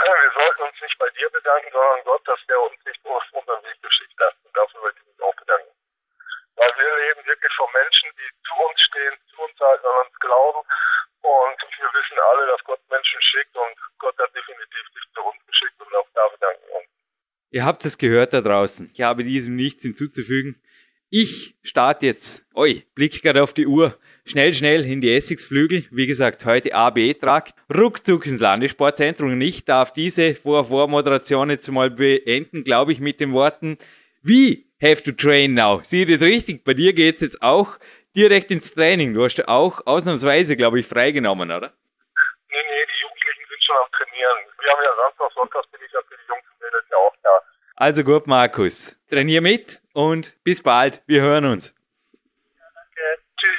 Wir 0.00 0.32
sollten 0.32 0.62
uns 0.62 0.80
nicht 0.80 0.98
bei 0.98 1.10
dir 1.10 1.28
bedanken, 1.30 1.68
sondern 1.72 2.04
Gott, 2.04 2.26
dass 2.26 2.40
der 2.48 2.60
uns 2.60 2.78
nicht 2.86 3.04
auf 3.04 3.22
unseren 3.32 3.62
Weg 3.64 3.82
geschickt 3.82 4.18
hat. 4.20 4.34
Und 4.44 4.56
dafür 4.56 4.80
möchte 4.80 5.00
ich 5.00 5.06
mich 5.06 5.22
auch 5.22 5.36
bedanken. 5.36 5.70
Weil 6.56 6.72
wir 6.76 6.96
leben 6.96 7.26
wirklich 7.26 7.52
von 7.56 7.68
Menschen, 7.72 8.08
die 8.16 8.30
zu 8.48 8.54
uns 8.64 8.80
stehen, 8.80 9.14
zu 9.28 9.42
uns 9.42 9.60
halten, 9.60 9.86
an 9.86 10.06
uns 10.06 10.16
glauben. 10.20 10.60
Und 11.20 11.58
wir 11.76 11.90
wissen 11.92 12.18
alle, 12.32 12.46
dass 12.46 12.64
Gott 12.64 12.80
Menschen 12.88 13.20
schickt 13.20 13.54
und 13.56 13.76
Gott 13.98 14.18
hat 14.18 14.34
definitiv 14.34 14.84
dich 14.94 15.04
zu 15.14 15.20
uns 15.20 15.46
geschickt 15.46 15.80
und 15.80 15.94
auch 15.94 16.08
da 16.14 16.28
bedanken 16.28 16.64
uns. 16.72 16.88
Ihr 17.50 17.64
habt 17.64 17.84
es 17.84 17.98
gehört 17.98 18.32
da 18.32 18.40
draußen. 18.40 18.90
Ich 18.94 19.02
habe 19.02 19.24
diesem 19.24 19.56
nichts 19.56 19.82
hinzuzufügen. 19.82 20.62
Ich 21.12 21.56
starte 21.64 22.06
jetzt, 22.06 22.46
oi, 22.54 22.84
blick 22.94 23.20
gerade 23.20 23.42
auf 23.42 23.52
die 23.52 23.66
Uhr, 23.66 23.98
schnell, 24.24 24.54
schnell 24.54 24.84
in 24.84 25.00
die 25.00 25.12
Essigsflügel. 25.12 25.84
Wie 25.90 26.06
gesagt, 26.06 26.44
heute 26.44 26.72
AB-Trakt, 26.72 27.54
ruckzuck 27.68 28.26
ins 28.26 28.40
Landessportzentrum. 28.40 29.32
Und 29.32 29.40
ich 29.40 29.64
darf 29.64 29.92
diese 29.92 30.36
Vor-Vor-Moderation 30.36 31.50
jetzt 31.50 31.68
mal 31.68 31.90
beenden, 31.90 32.62
glaube 32.62 32.92
ich, 32.92 33.00
mit 33.00 33.18
den 33.18 33.32
Worten, 33.32 33.76
wie 34.22 34.70
have 34.80 35.02
to 35.02 35.10
train 35.10 35.54
now? 35.54 35.80
Sieh 35.82 36.04
das 36.04 36.22
richtig? 36.22 36.62
Bei 36.62 36.74
dir 36.74 36.92
geht's 36.92 37.22
jetzt 37.22 37.42
auch 37.42 37.80
direkt 38.14 38.52
ins 38.52 38.72
Training. 38.72 39.12
Du 39.12 39.24
hast 39.24 39.48
auch 39.48 39.84
ausnahmsweise, 39.88 40.54
glaube 40.54 40.78
ich, 40.78 40.86
freigenommen, 40.86 41.50
oder? 41.50 41.74
Nee, 42.50 42.54
nee, 42.54 42.86
die 42.86 43.02
Jugendlichen 43.02 43.44
sind 43.48 43.64
schon 43.64 43.76
am 43.82 43.90
Trainieren. 43.90 44.38
Wir 44.62 44.70
haben 44.70 44.84
ja 44.84 44.94
Samstag, 44.94 45.32
Sonntag 45.34 45.72
bin 45.72 45.80
ich 45.84 45.92
ja 45.92 45.98
für 46.06 46.14
die 46.14 46.28
Jungs 46.28 46.46
und 46.54 46.60
Mädels 46.62 46.86
ja 46.88 46.96
auch 46.98 47.16
da. 47.24 47.49
Also 47.80 48.04
gut, 48.04 48.26
Markus. 48.26 48.96
Trainier 49.08 49.40
mit 49.40 49.80
und 49.94 50.36
bis 50.44 50.62
bald. 50.62 51.02
Wir 51.06 51.22
hören 51.22 51.46
uns. 51.46 51.72
Ja, 52.54 52.64
danke. 52.74 53.00
Tschüss. 53.38 53.58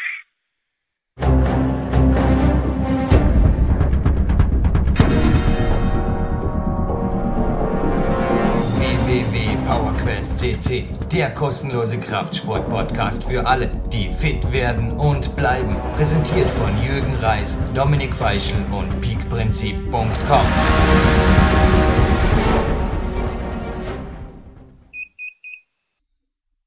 CC, 10.41 10.85
der 11.11 11.33
kostenlose 11.33 11.99
Kraftsport-Podcast 11.99 13.23
für 13.23 13.47
alle, 13.47 13.71
die 13.91 14.09
fit 14.09 14.51
werden 14.51 14.91
und 14.91 15.35
bleiben. 15.35 15.75
Präsentiert 15.95 16.49
von 16.49 16.77
Jürgen 16.81 17.15
Reis, 17.15 17.59
Dominik 17.73 18.15
Feischl 18.15 18.63
und 18.71 19.01
peakprinzip.com. 19.01 21.30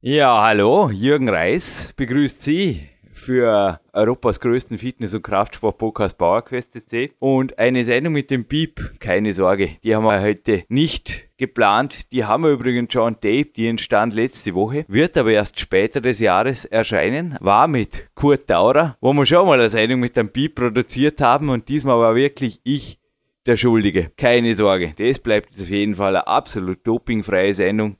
Ja, 0.06 0.42
hallo, 0.42 0.90
Jürgen 0.90 1.30
Reis 1.30 1.94
begrüßt 1.96 2.42
Sie 2.42 2.82
für 3.14 3.80
Europas 3.94 4.38
größten 4.38 4.76
Fitness- 4.76 5.14
und 5.14 5.22
Kraftsport-Podcast 5.22 6.18
PowerQuest 6.18 6.78
und 7.20 7.58
eine 7.58 7.86
Sendung 7.86 8.12
mit 8.12 8.30
dem 8.30 8.44
Piep. 8.44 9.00
Keine 9.00 9.32
Sorge, 9.32 9.70
die 9.82 9.96
haben 9.96 10.04
wir 10.04 10.20
heute 10.20 10.64
nicht 10.68 11.30
geplant. 11.38 12.12
Die 12.12 12.26
haben 12.26 12.42
wir 12.44 12.50
übrigens 12.50 12.92
schon 12.92 13.14
Tape, 13.14 13.46
die 13.56 13.66
entstand 13.66 14.12
letzte 14.12 14.54
Woche, 14.54 14.84
wird 14.88 15.16
aber 15.16 15.32
erst 15.32 15.58
später 15.58 16.02
des 16.02 16.20
Jahres 16.20 16.66
erscheinen. 16.66 17.38
War 17.40 17.66
mit 17.66 18.10
Kurt 18.14 18.50
Daurer, 18.50 18.98
wo 19.00 19.14
wir 19.14 19.24
schon 19.24 19.46
mal 19.46 19.58
eine 19.58 19.70
Sendung 19.70 20.00
mit 20.00 20.18
dem 20.18 20.28
Piep 20.28 20.56
produziert 20.56 21.22
haben 21.22 21.48
und 21.48 21.70
diesmal 21.70 21.98
war 21.98 22.14
wirklich 22.14 22.60
ich 22.62 22.98
der 23.46 23.56
Schuldige. 23.56 24.10
Keine 24.18 24.54
Sorge, 24.54 24.92
das 24.98 25.18
bleibt 25.18 25.58
auf 25.58 25.70
jeden 25.70 25.94
Fall 25.94 26.14
eine 26.14 26.26
absolut 26.26 26.86
dopingfreie 26.86 27.54
Sendung. 27.54 27.96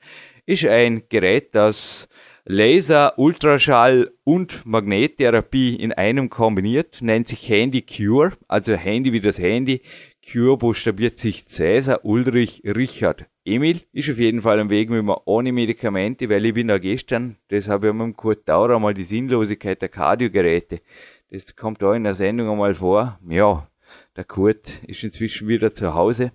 ist 0.45 0.65
ein 0.65 1.03
Gerät, 1.09 1.53
das 1.53 2.07
Laser, 2.45 3.19
Ultraschall 3.19 4.11
und 4.23 4.65
Magnettherapie 4.65 5.75
in 5.75 5.93
einem 5.93 6.31
kombiniert, 6.31 6.99
nennt 7.01 7.27
sich 7.27 7.47
Handy 7.47 7.83
Cure, 7.83 8.31
also 8.47 8.73
Handy 8.73 9.13
wie 9.13 9.21
das 9.21 9.37
Handy, 9.37 9.81
Cure 10.25 10.57
buchstabiert 10.57 11.19
sich 11.19 11.47
Cäsar 11.47 12.03
Ulrich 12.03 12.63
Richard. 12.65 13.25
Emil 13.45 13.81
ist 13.91 14.09
auf 14.09 14.17
jeden 14.17 14.41
Fall 14.41 14.59
am 14.59 14.71
Weg 14.71 14.89
mit 14.89 15.03
mir 15.03 15.27
ohne 15.27 15.51
Medikamente, 15.51 16.29
weil 16.29 16.45
ich 16.45 16.55
bin 16.55 16.67
da 16.67 16.79
gestern, 16.79 17.37
das 17.49 17.67
habe 17.67 17.89
ich 17.89 17.93
mit 17.93 18.17
Kurt 18.17 18.49
Dauer 18.49 18.79
mal 18.79 18.95
die 18.95 19.03
Sinnlosigkeit 19.03 19.81
der 19.81 19.89
Kardiogeräte. 19.89 20.81
Das 21.29 21.55
kommt 21.55 21.81
da 21.81 21.93
in 21.93 22.03
der 22.03 22.15
Sendung 22.15 22.49
einmal 22.49 22.73
vor. 22.73 23.19
Ja, 23.29 23.67
der 24.15 24.23
Kurt 24.23 24.83
ist 24.87 25.03
inzwischen 25.03 25.47
wieder 25.47 25.73
zu 25.73 25.93
Hause. 25.93 26.31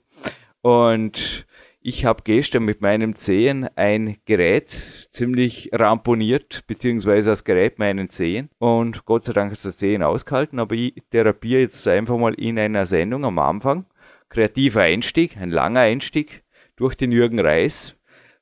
Und 0.62 1.46
ich 1.87 2.05
habe 2.05 2.25
gestern 2.25 2.64
mit 2.64 2.81
meinem 2.81 3.14
Zehen 3.14 3.69
ein 3.76 4.16
Gerät 4.25 4.71
ziemlich 4.71 5.71
ramponiert, 5.73 6.64
beziehungsweise 6.66 7.31
das 7.31 7.45
Gerät 7.45 7.78
meinen 7.78 8.11
Zehen. 8.11 8.50
Und 8.59 9.05
Gott 9.05 9.25
sei 9.25 9.33
Dank 9.33 9.52
ist 9.52 9.64
das 9.64 9.76
Zehen 9.76 10.02
ausgehalten, 10.02 10.59
aber 10.59 10.75
ich 10.75 11.00
therapiere 11.12 11.61
jetzt 11.61 11.87
einfach 11.87 12.19
mal 12.19 12.35
in 12.35 12.59
einer 12.59 12.87
Sendung 12.87 13.25
am 13.25 13.38
Anfang. 13.38 13.87
Kreativer 14.28 14.83
Einstieg, 14.83 15.37
ein 15.37 15.50
langer 15.50 15.83
Einstieg 15.83 16.43
durch 16.75 16.97
den 16.97 17.12
Jürgen 17.12 17.38
Reis, 17.38 17.95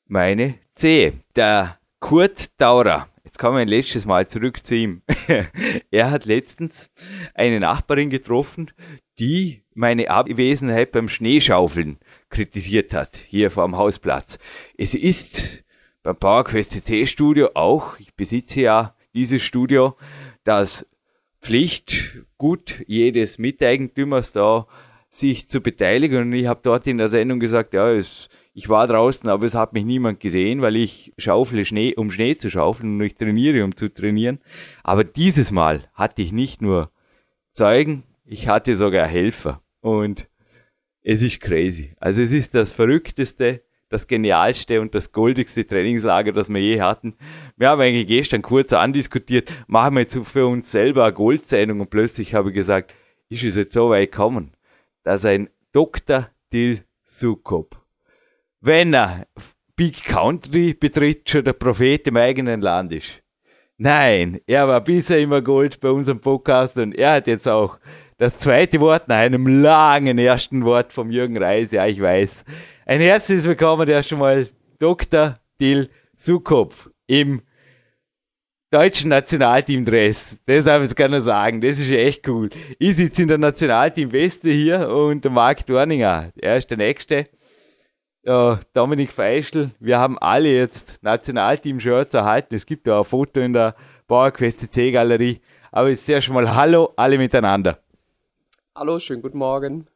meine 0.06 0.54
Zehe. 0.74 1.12
Der 1.36 1.78
Kurt 2.00 2.58
Daurer, 2.58 3.08
jetzt 3.24 3.38
kommen 3.38 3.56
wir 3.56 3.62
ein 3.62 3.68
letztes 3.68 4.04
Mal 4.04 4.28
zurück 4.28 4.64
zu 4.64 4.76
ihm. 4.76 5.02
er 5.90 6.10
hat 6.10 6.24
letztens 6.24 6.92
eine 7.34 7.60
Nachbarin 7.60 8.10
getroffen, 8.10 8.70
die 9.18 9.62
meine 9.74 10.10
Abwesenheit 10.10 10.92
beim 10.92 11.08
Schneeschaufeln 11.08 11.98
kritisiert 12.28 12.94
hat, 12.94 13.16
hier 13.16 13.50
vor 13.50 13.66
dem 13.66 13.76
Hausplatz. 13.76 14.38
Es 14.76 14.94
ist 14.94 15.64
beim 16.02 16.16
PowerQuest 16.16 16.72
CC 16.72 17.06
Studio 17.06 17.50
auch, 17.54 17.98
ich 17.98 18.14
besitze 18.14 18.60
ja 18.60 18.94
dieses 19.14 19.42
Studio, 19.42 19.96
das 20.44 20.86
Pflicht 21.40 22.24
gut 22.38 22.84
jedes 22.86 23.38
Miteigentümers 23.38 24.32
da 24.32 24.66
sich 25.10 25.48
zu 25.48 25.60
beteiligen. 25.60 26.22
Und 26.22 26.32
ich 26.32 26.46
habe 26.46 26.60
dort 26.62 26.86
in 26.86 26.98
der 26.98 27.08
Sendung 27.08 27.38
gesagt, 27.40 27.74
ja, 27.74 27.90
es, 27.90 28.28
ich 28.54 28.68
war 28.68 28.86
draußen, 28.86 29.28
aber 29.28 29.46
es 29.46 29.56
hat 29.56 29.72
mich 29.72 29.84
niemand 29.84 30.20
gesehen, 30.20 30.62
weil 30.62 30.76
ich 30.76 31.12
schaufle 31.18 31.64
Schnee, 31.64 31.94
um 31.96 32.12
Schnee 32.12 32.36
zu 32.36 32.48
schaufeln 32.48 32.94
und 32.94 33.04
ich 33.04 33.16
trainiere, 33.16 33.64
um 33.64 33.76
zu 33.76 33.92
trainieren. 33.92 34.38
Aber 34.84 35.02
dieses 35.02 35.50
Mal 35.50 35.88
hatte 35.92 36.22
ich 36.22 36.32
nicht 36.32 36.62
nur 36.62 36.90
Zeugen, 37.52 38.04
ich 38.24 38.48
hatte 38.48 38.76
sogar 38.76 39.06
Helfer. 39.06 39.60
Und 39.80 40.28
es 41.02 41.20
ist 41.22 41.40
crazy. 41.40 41.94
Also 41.98 42.22
es 42.22 42.30
ist 42.30 42.54
das 42.54 42.72
verrückteste, 42.72 43.62
das 43.88 44.06
genialste 44.06 44.80
und 44.80 44.94
das 44.94 45.12
goldigste 45.12 45.66
Trainingslager, 45.66 46.32
das 46.32 46.48
wir 46.48 46.60
je 46.60 46.80
hatten. 46.80 47.16
Wir 47.56 47.68
haben 47.68 47.80
eigentlich 47.80 48.06
gestern 48.06 48.42
kurz 48.42 48.72
andiskutiert, 48.72 49.52
machen 49.66 49.94
wir 49.94 50.02
jetzt 50.02 50.16
für 50.26 50.46
uns 50.46 50.70
selber 50.70 51.04
eine 51.04 51.12
Goldsendung 51.12 51.80
und 51.80 51.90
plötzlich 51.90 52.34
habe 52.34 52.50
ich 52.50 52.54
gesagt, 52.54 52.94
ist 53.28 53.44
es 53.44 53.56
jetzt 53.56 53.72
so 53.74 53.90
weit 53.90 54.12
gekommen, 54.12 54.52
dass 55.02 55.24
ein 55.24 55.50
Dr. 55.72 56.28
Dil 56.52 56.84
Sukop, 57.04 57.83
wenn 58.64 58.94
er 58.94 59.26
Big 59.76 60.04
Country 60.04 60.72
betritt, 60.72 61.28
schon 61.28 61.44
der 61.44 61.52
Prophet 61.52 62.06
im 62.08 62.16
eigenen 62.16 62.62
Land 62.62 62.92
ist. 62.92 63.22
Nein, 63.76 64.40
er 64.46 64.66
war 64.66 64.80
bisher 64.80 65.18
immer 65.18 65.42
Gold 65.42 65.80
bei 65.80 65.90
unserem 65.90 66.20
Podcast 66.20 66.78
und 66.78 66.94
er 66.94 67.12
hat 67.12 67.26
jetzt 67.26 67.46
auch 67.46 67.78
das 68.16 68.38
zweite 68.38 68.80
Wort 68.80 69.06
nach 69.08 69.18
einem 69.18 69.46
langen 69.46 70.16
ersten 70.16 70.64
Wort 70.64 70.94
vom 70.94 71.10
Jürgen 71.10 71.36
Reis. 71.36 71.72
Ja, 71.72 71.86
ich 71.86 72.00
weiß. 72.00 72.44
Ein 72.86 73.00
herzliches 73.00 73.44
Willkommen 73.44 73.86
erst 73.86 74.12
einmal 74.14 74.48
Dr. 74.78 75.38
Dil 75.60 75.90
Sukop 76.16 76.72
im 77.06 77.42
deutschen 78.70 79.10
Nationalteam 79.10 79.84
Dress. 79.84 80.40
Das 80.46 80.64
darf 80.64 80.82
ich 80.82 80.88
jetzt 80.88 80.96
gerne 80.96 81.20
sagen. 81.20 81.60
Das 81.60 81.78
ist 81.78 81.90
echt 81.90 82.26
cool. 82.28 82.48
Ich 82.78 82.96
sitze 82.96 83.22
in 83.22 83.28
der 83.28 83.38
Nationalteam 83.38 84.10
Weste 84.10 84.50
hier 84.50 84.88
und 84.88 85.22
der 85.22 85.32
Marc 85.32 85.66
Dorninger. 85.66 86.32
Er 86.36 86.56
ist 86.56 86.70
der 86.70 86.78
Nächste. 86.78 87.26
Ja, 88.26 88.58
Dominik 88.72 89.12
Feischl. 89.12 89.72
Wir 89.80 89.98
haben 89.98 90.18
alle 90.18 90.48
jetzt 90.48 91.02
Nationalteam-Shirts 91.02 92.14
erhalten. 92.14 92.54
Es 92.54 92.64
gibt 92.64 92.86
ja 92.86 92.96
ein 92.96 93.04
Foto 93.04 93.38
in 93.40 93.52
der 93.52 93.74
PowerQuest 94.06 94.72
C 94.72 94.92
Galerie. 94.92 95.42
Aber 95.70 95.90
jetzt 95.90 96.08
erst 96.08 96.30
mal 96.30 96.54
Hallo 96.54 96.94
alle 96.96 97.18
miteinander. 97.18 97.80
Hallo, 98.74 98.98
schönen 98.98 99.20
guten 99.20 99.36
Morgen. 99.36 99.88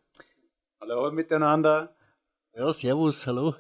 Hallo 0.79 1.11
miteinander. 1.11 1.95
Ja, 2.55 2.71
servus, 2.71 3.27
hallo. 3.27 3.55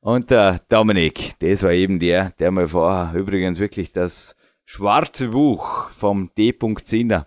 Und 0.00 0.30
der 0.30 0.62
Dominik, 0.70 1.32
das 1.40 1.62
war 1.62 1.72
eben 1.72 1.98
der, 1.98 2.30
der 2.38 2.50
mal 2.50 2.66
vorher 2.66 3.12
übrigens 3.14 3.58
wirklich 3.58 3.92
das 3.92 4.36
schwarze 4.64 5.28
Buch 5.28 5.90
vom 5.90 6.30
D. 6.38 6.58
Zinner, 6.82 7.26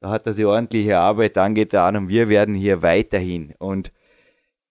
da 0.00 0.08
hat 0.08 0.24
er 0.24 0.32
sich 0.32 0.46
ordentliche 0.46 0.98
Arbeit 0.98 1.36
angetan 1.36 1.94
und 1.96 2.08
wir 2.08 2.30
werden 2.30 2.54
hier 2.54 2.80
weiterhin. 2.80 3.54
Und 3.58 3.92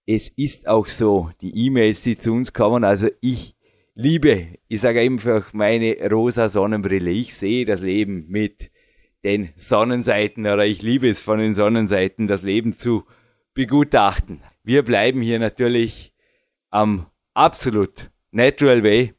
es 0.07 0.29
ist 0.29 0.67
auch 0.67 0.87
so, 0.87 1.29
die 1.41 1.65
E-Mails, 1.65 2.01
die 2.01 2.17
zu 2.17 2.31
uns 2.31 2.53
kommen, 2.53 2.85
also 2.85 3.09
ich 3.19 3.55
liebe, 3.93 4.47
ich 4.69 4.79
sage 4.79 5.01
einfach 5.01 5.53
meine 5.53 5.97
rosa 6.09 6.47
Sonnenbrille. 6.47 7.11
Ich 7.11 7.35
sehe 7.35 7.65
das 7.65 7.81
Leben 7.81 8.25
mit 8.29 8.71
den 9.23 9.49
Sonnenseiten 9.57 10.45
oder 10.45 10.65
ich 10.65 10.81
liebe 10.81 11.09
es 11.09 11.19
von 11.19 11.39
den 11.39 11.53
Sonnenseiten, 11.53 12.27
das 12.27 12.41
Leben 12.41 12.73
zu 12.73 13.03
begutachten. 13.53 14.41
Wir 14.63 14.83
bleiben 14.83 15.21
hier 15.21 15.39
natürlich 15.39 16.13
am 16.69 17.07
absolut 17.33 18.09
natural 18.31 18.83
way. 18.83 19.13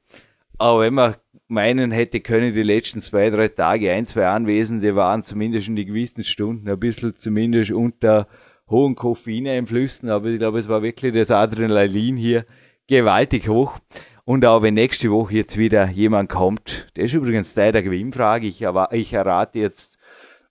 Aber 0.57 0.80
wenn 0.80 0.95
man 0.95 1.16
meinen 1.49 1.90
hätte 1.90 2.21
können, 2.21 2.54
die 2.54 2.62
letzten 2.62 3.00
zwei, 3.02 3.28
drei 3.30 3.49
Tage, 3.49 3.92
ein, 3.92 4.07
zwei 4.07 4.26
Anwesende 4.28 4.97
waren 4.97 5.25
zumindest 5.25 5.68
in 5.68 5.76
die 5.76 5.85
gewissen 5.85 6.25
Stunden 6.25 6.68
ein 6.68 6.80
bisschen 6.80 7.14
zumindest 7.16 7.73
unter 7.73 8.26
hohen 8.70 8.94
Koffeineinflüssen, 8.94 10.10
aber 10.10 10.28
ich 10.28 10.38
glaube, 10.38 10.58
es 10.58 10.68
war 10.68 10.82
wirklich 10.82 11.14
das 11.14 11.30
Adrenalin 11.30 12.16
hier 12.16 12.44
gewaltig 12.87 13.48
hoch. 13.48 13.78
Und 14.25 14.44
auch 14.44 14.62
wenn 14.62 14.75
nächste 14.75 15.10
Woche 15.10 15.37
jetzt 15.37 15.56
wieder 15.56 15.88
jemand 15.88 16.28
kommt, 16.28 16.88
das 16.94 17.06
ist 17.06 17.14
übrigens 17.14 17.54
Teil 17.54 17.72
der 17.72 17.82
Gewinnfrage, 17.82 18.46
ich, 18.46 18.62
ich 18.92 19.12
errate 19.14 19.58
jetzt, 19.58 19.98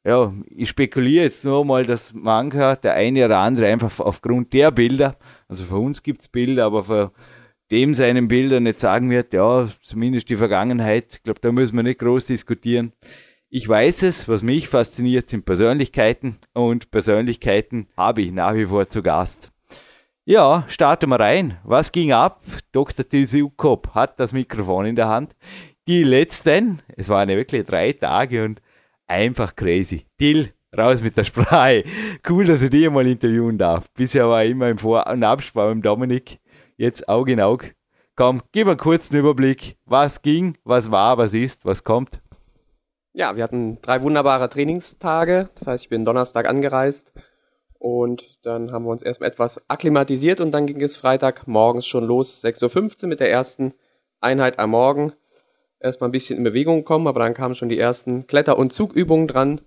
ja, 0.04 0.34
ich 0.50 0.70
spekuliere 0.70 1.26
jetzt 1.26 1.46
nur 1.46 1.64
mal, 1.64 1.86
dass 1.86 2.14
mancher, 2.14 2.76
der 2.76 2.94
eine 2.94 3.26
oder 3.26 3.38
andere 3.38 3.68
einfach 3.68 4.00
aufgrund 4.00 4.54
der 4.54 4.72
Bilder, 4.72 5.16
also 5.48 5.64
für 5.64 5.78
uns 5.78 6.02
gibt's 6.02 6.28
Bilder, 6.28 6.66
aber 6.66 6.86
für 6.86 7.12
dem 7.70 7.94
seinen 7.94 8.28
Bildern 8.28 8.64
nicht 8.64 8.80
sagen 8.80 9.10
wird, 9.10 9.34
ja, 9.34 9.68
zumindest 9.82 10.30
die 10.30 10.38
Vergangenheit, 10.38 11.16
ich 11.18 11.24
glaube, 11.24 11.42
da 11.42 11.52
müssen 11.52 11.76
wir 11.76 11.84
nicht 11.84 12.00
groß 12.00 12.26
diskutieren. 12.26 12.94
Ich 13.50 13.68
weiß 13.68 14.04
es, 14.04 14.28
was 14.28 14.44
mich 14.44 14.68
fasziniert, 14.68 15.30
sind 15.30 15.46
Persönlichkeiten 15.46 16.38
und 16.54 16.92
Persönlichkeiten 16.92 17.88
habe 17.96 18.22
ich 18.22 18.34
nach 18.34 18.54
wie 18.56 18.66
vor 18.66 18.90
zu 18.90 19.02
Gast. 19.02 19.54
Ja, 20.26 20.66
starten 20.68 21.10
wir 21.10 21.22
rein. 21.22 21.58
Was 21.64 21.94
ging 21.94 22.12
ab? 22.12 22.44
Dr. 22.74 23.08
Tilsiukop 23.08 23.96
hat 23.96 24.20
das 24.20 24.34
Mikrofon 24.34 24.88
in 24.88 24.98
der 24.98 25.08
Hand. 25.08 25.34
Die 25.88 26.04
letzten, 26.04 26.82
es 26.98 27.08
waren 27.08 27.30
ja 27.30 27.38
wirklich 27.38 27.66
drei 27.66 27.94
Tage 27.94 28.44
und 28.44 28.62
einfach 29.08 29.56
crazy. 29.56 30.06
Till, 30.18 30.52
raus 30.78 31.02
mit 31.02 31.16
der 31.16 31.24
Sprache. 31.24 31.86
Cool, 32.28 32.48
dass 32.48 32.62
ich 32.64 32.70
dich 32.70 32.90
mal 32.90 33.08
interviewen 33.08 33.58
darf. 33.58 33.90
Bisher 33.94 34.28
war 34.28 34.44
ich 34.44 34.52
immer 34.52 34.68
im 34.68 34.78
Vor- 34.78 35.08
und 35.08 35.24
Abspann 35.24 35.78
mit 35.78 35.86
Dominik. 35.86 36.40
Jetzt 36.76 37.08
Auge 37.08 37.32
in 37.32 37.40
Auge. 37.40 37.72
Komm, 38.18 38.42
gib 38.52 38.68
einen 38.68 38.76
kurzen 38.76 39.16
Überblick. 39.16 39.78
Was 39.86 40.22
ging, 40.22 40.58
was 40.66 40.92
war, 40.92 41.18
was 41.18 41.34
ist, 41.34 41.64
was 41.64 41.86
kommt. 41.86 42.22
Ja, 43.18 43.36
wir 43.36 43.44
hatten 43.44 43.82
drei 43.82 44.04
wunderbare 44.04 44.48
Trainingstage. 44.48 45.50
Das 45.56 45.68
heißt, 45.68 45.84
ich 45.86 45.90
bin 45.90 46.06
Donnerstag 46.06 46.48
angereist 46.48 47.14
und 47.80 48.38
dann 48.44 48.72
haben 48.72 48.86
wir 48.86 48.92
uns 48.92 49.02
erstmal 49.02 49.32
etwas 49.32 49.60
akklimatisiert 49.68 50.40
und 50.40 50.52
dann 50.52 50.68
ging 50.68 50.80
es 50.84 50.98
Freitag 50.98 51.48
morgens 51.48 51.88
schon 51.88 52.04
los, 52.04 52.44
6.15 52.44 53.02
Uhr 53.02 53.10
mit 53.10 53.20
der 53.20 53.32
ersten 53.32 53.74
Einheit 54.22 54.60
am 54.60 54.70
Morgen. 54.70 55.14
Erstmal 55.80 56.10
ein 56.10 56.12
bisschen 56.12 56.38
in 56.38 56.44
Bewegung 56.44 56.84
kommen, 56.84 57.08
aber 57.08 57.20
dann 57.22 57.34
kamen 57.34 57.56
schon 57.56 57.70
die 57.70 57.80
ersten 57.80 58.28
Kletter- 58.28 58.60
und 58.60 58.72
Zugübungen 58.72 59.28
dran. 59.28 59.62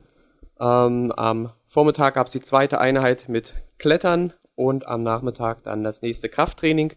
Ähm, 0.61 1.11
am 1.17 1.51
Vormittag 1.67 2.15
gab 2.15 2.29
es 2.29 2.33
die 2.33 2.41
zweite 2.41 2.81
Einheit 2.81 3.29
mit 3.29 3.55
Klettern 3.79 4.33
und 4.55 4.87
am 4.87 5.03
Nachmittag 5.03 5.65
dann 5.65 5.83
das 5.83 6.03
nächste 6.03 6.29
Krafttraining. 6.29 6.93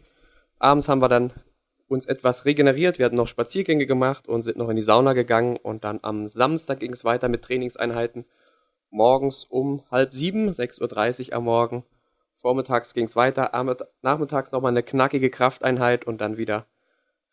Abends 0.59 0.87
haben 0.87 1.01
wir 1.01 1.09
dann 1.09 1.33
uns 1.93 2.05
etwas 2.05 2.45
regeneriert. 2.45 2.99
Wir 2.99 3.05
hatten 3.05 3.15
noch 3.15 3.27
Spaziergänge 3.27 3.85
gemacht 3.85 4.27
und 4.27 4.41
sind 4.41 4.57
noch 4.57 4.69
in 4.69 4.75
die 4.75 4.81
Sauna 4.81 5.13
gegangen 5.13 5.57
und 5.57 5.83
dann 5.83 5.99
am 6.01 6.27
Samstag 6.27 6.79
ging 6.79 6.93
es 6.93 7.05
weiter 7.05 7.29
mit 7.29 7.43
Trainingseinheiten 7.43 8.25
morgens 8.93 9.43
um 9.43 9.83
halb 9.89 10.13
sieben, 10.13 10.49
6.30 10.49 11.29
Uhr 11.29 11.33
am 11.35 11.45
Morgen. 11.45 11.83
Vormittags 12.35 12.93
ging 12.93 13.05
es 13.05 13.15
weiter, 13.15 13.51
nachmittags 14.01 14.51
nochmal 14.51 14.71
eine 14.71 14.83
knackige 14.83 15.29
Krafteinheit 15.29 16.05
und 16.05 16.21
dann 16.21 16.37
wieder 16.37 16.67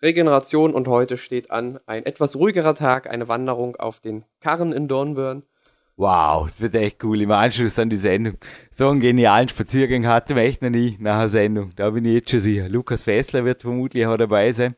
Regeneration. 0.01 0.73
Und 0.73 0.89
heute 0.89 1.19
steht 1.19 1.51
an 1.51 1.79
ein 1.87 2.07
etwas 2.07 2.37
ruhigerer 2.37 2.75
Tag, 2.75 3.09
eine 3.09 3.29
Wanderung 3.29 3.77
auf 3.77 4.01
den 4.01 4.25
Karren 4.41 4.73
in 4.73 4.89
Dornbirn. 4.89 5.43
Wow, 6.01 6.49
das 6.49 6.63
wird 6.63 6.75
echt 6.77 7.05
cool. 7.05 7.21
Im 7.21 7.31
Anschluss 7.31 7.79
an 7.79 7.91
die 7.91 7.99
Sendung. 7.99 8.39
So 8.71 8.89
einen 8.89 9.01
genialen 9.01 9.51
Spaziergang 9.51 10.07
hatten 10.07 10.35
wir 10.35 10.45
echt 10.45 10.63
noch 10.63 10.71
nie 10.71 10.97
nach 10.99 11.19
der 11.19 11.29
Sendung. 11.29 11.73
Da 11.77 11.91
bin 11.91 12.07
ich 12.07 12.15
jetzt 12.15 12.31
schon 12.31 12.41
sicher. 12.41 12.71
Lukas 12.71 13.03
Fessler 13.03 13.45
wird 13.45 13.61
vermutlich 13.61 14.07
auch 14.07 14.17
dabei 14.17 14.51
sein. 14.53 14.77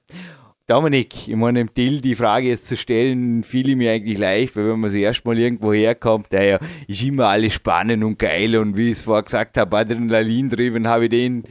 Dominik, 0.67 1.29
ich 1.29 1.37
meine, 1.37 1.61
dem 1.61 1.73
Till 1.73 2.01
die 2.01 2.17
Frage 2.17 2.49
jetzt 2.49 2.67
zu 2.67 2.77
stellen, 2.77 3.45
fiel 3.45 3.77
mir 3.77 3.93
eigentlich 3.93 4.19
leicht, 4.19 4.57
weil 4.57 4.65
wenn 4.65 4.81
man 4.81 4.91
das 4.91 4.95
erste 4.95 5.29
Mal 5.29 5.39
irgendwo 5.39 5.73
herkommt, 5.73 6.27
ja, 6.33 6.59
ist 6.89 7.05
immer 7.05 7.29
alles 7.29 7.53
spannend 7.53 8.03
und 8.03 8.19
geil 8.19 8.57
und 8.57 8.77
wie 8.77 8.87
ich 8.87 8.99
es 8.99 9.03
vorher 9.03 9.23
gesagt 9.23 9.57
habe, 9.59 9.77
Adrenalin 9.77 10.51
drüben, 10.51 10.89
habe 10.89 11.05
ich 11.05 11.11
den 11.11 11.45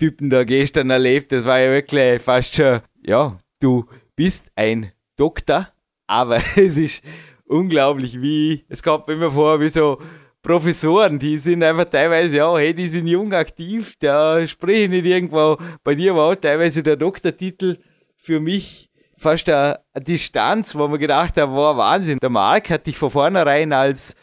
Typen 0.00 0.30
da 0.30 0.42
gestern 0.42 0.90
erlebt, 0.90 1.30
das 1.30 1.44
war 1.44 1.60
ja 1.60 1.70
wirklich 1.70 2.20
fast 2.20 2.56
schon, 2.56 2.80
ja, 3.04 3.38
du 3.60 3.84
bist 4.16 4.50
ein 4.56 4.90
Doktor, 5.14 5.68
aber 6.08 6.38
es 6.56 6.76
ist 6.76 7.04
unglaublich, 7.52 8.20
wie, 8.20 8.64
es 8.68 8.82
kommt 8.82 9.06
mir 9.06 9.14
immer 9.14 9.30
vor, 9.30 9.60
wie 9.60 9.68
so 9.68 9.98
Professoren, 10.42 11.18
die 11.18 11.38
sind 11.38 11.62
einfach 11.62 11.84
teilweise, 11.84 12.38
ja, 12.38 12.56
hey, 12.56 12.74
die 12.74 12.88
sind 12.88 13.06
jung 13.06 13.32
aktiv, 13.32 13.94
da 14.00 14.44
spreche 14.46 14.84
ich 14.84 14.90
nicht 14.90 15.06
irgendwo, 15.06 15.56
bei 15.84 15.94
dir 15.94 16.16
war 16.16 16.32
auch 16.32 16.34
teilweise 16.34 16.82
der 16.82 16.96
Doktortitel, 16.96 17.78
für 18.16 18.40
mich 18.40 18.90
fast 19.16 19.48
eine, 19.48 19.78
Distanz, 19.96 20.74
wo 20.74 20.88
man 20.88 20.98
gedacht 20.98 21.36
hat, 21.36 21.48
wow, 21.48 21.76
Wahnsinn. 21.76 22.18
Der 22.20 22.30
Marc 22.30 22.70
hat 22.70 22.86
dich 22.86 22.98
von 22.98 23.10
vornherein 23.10 23.72
als 23.72 24.16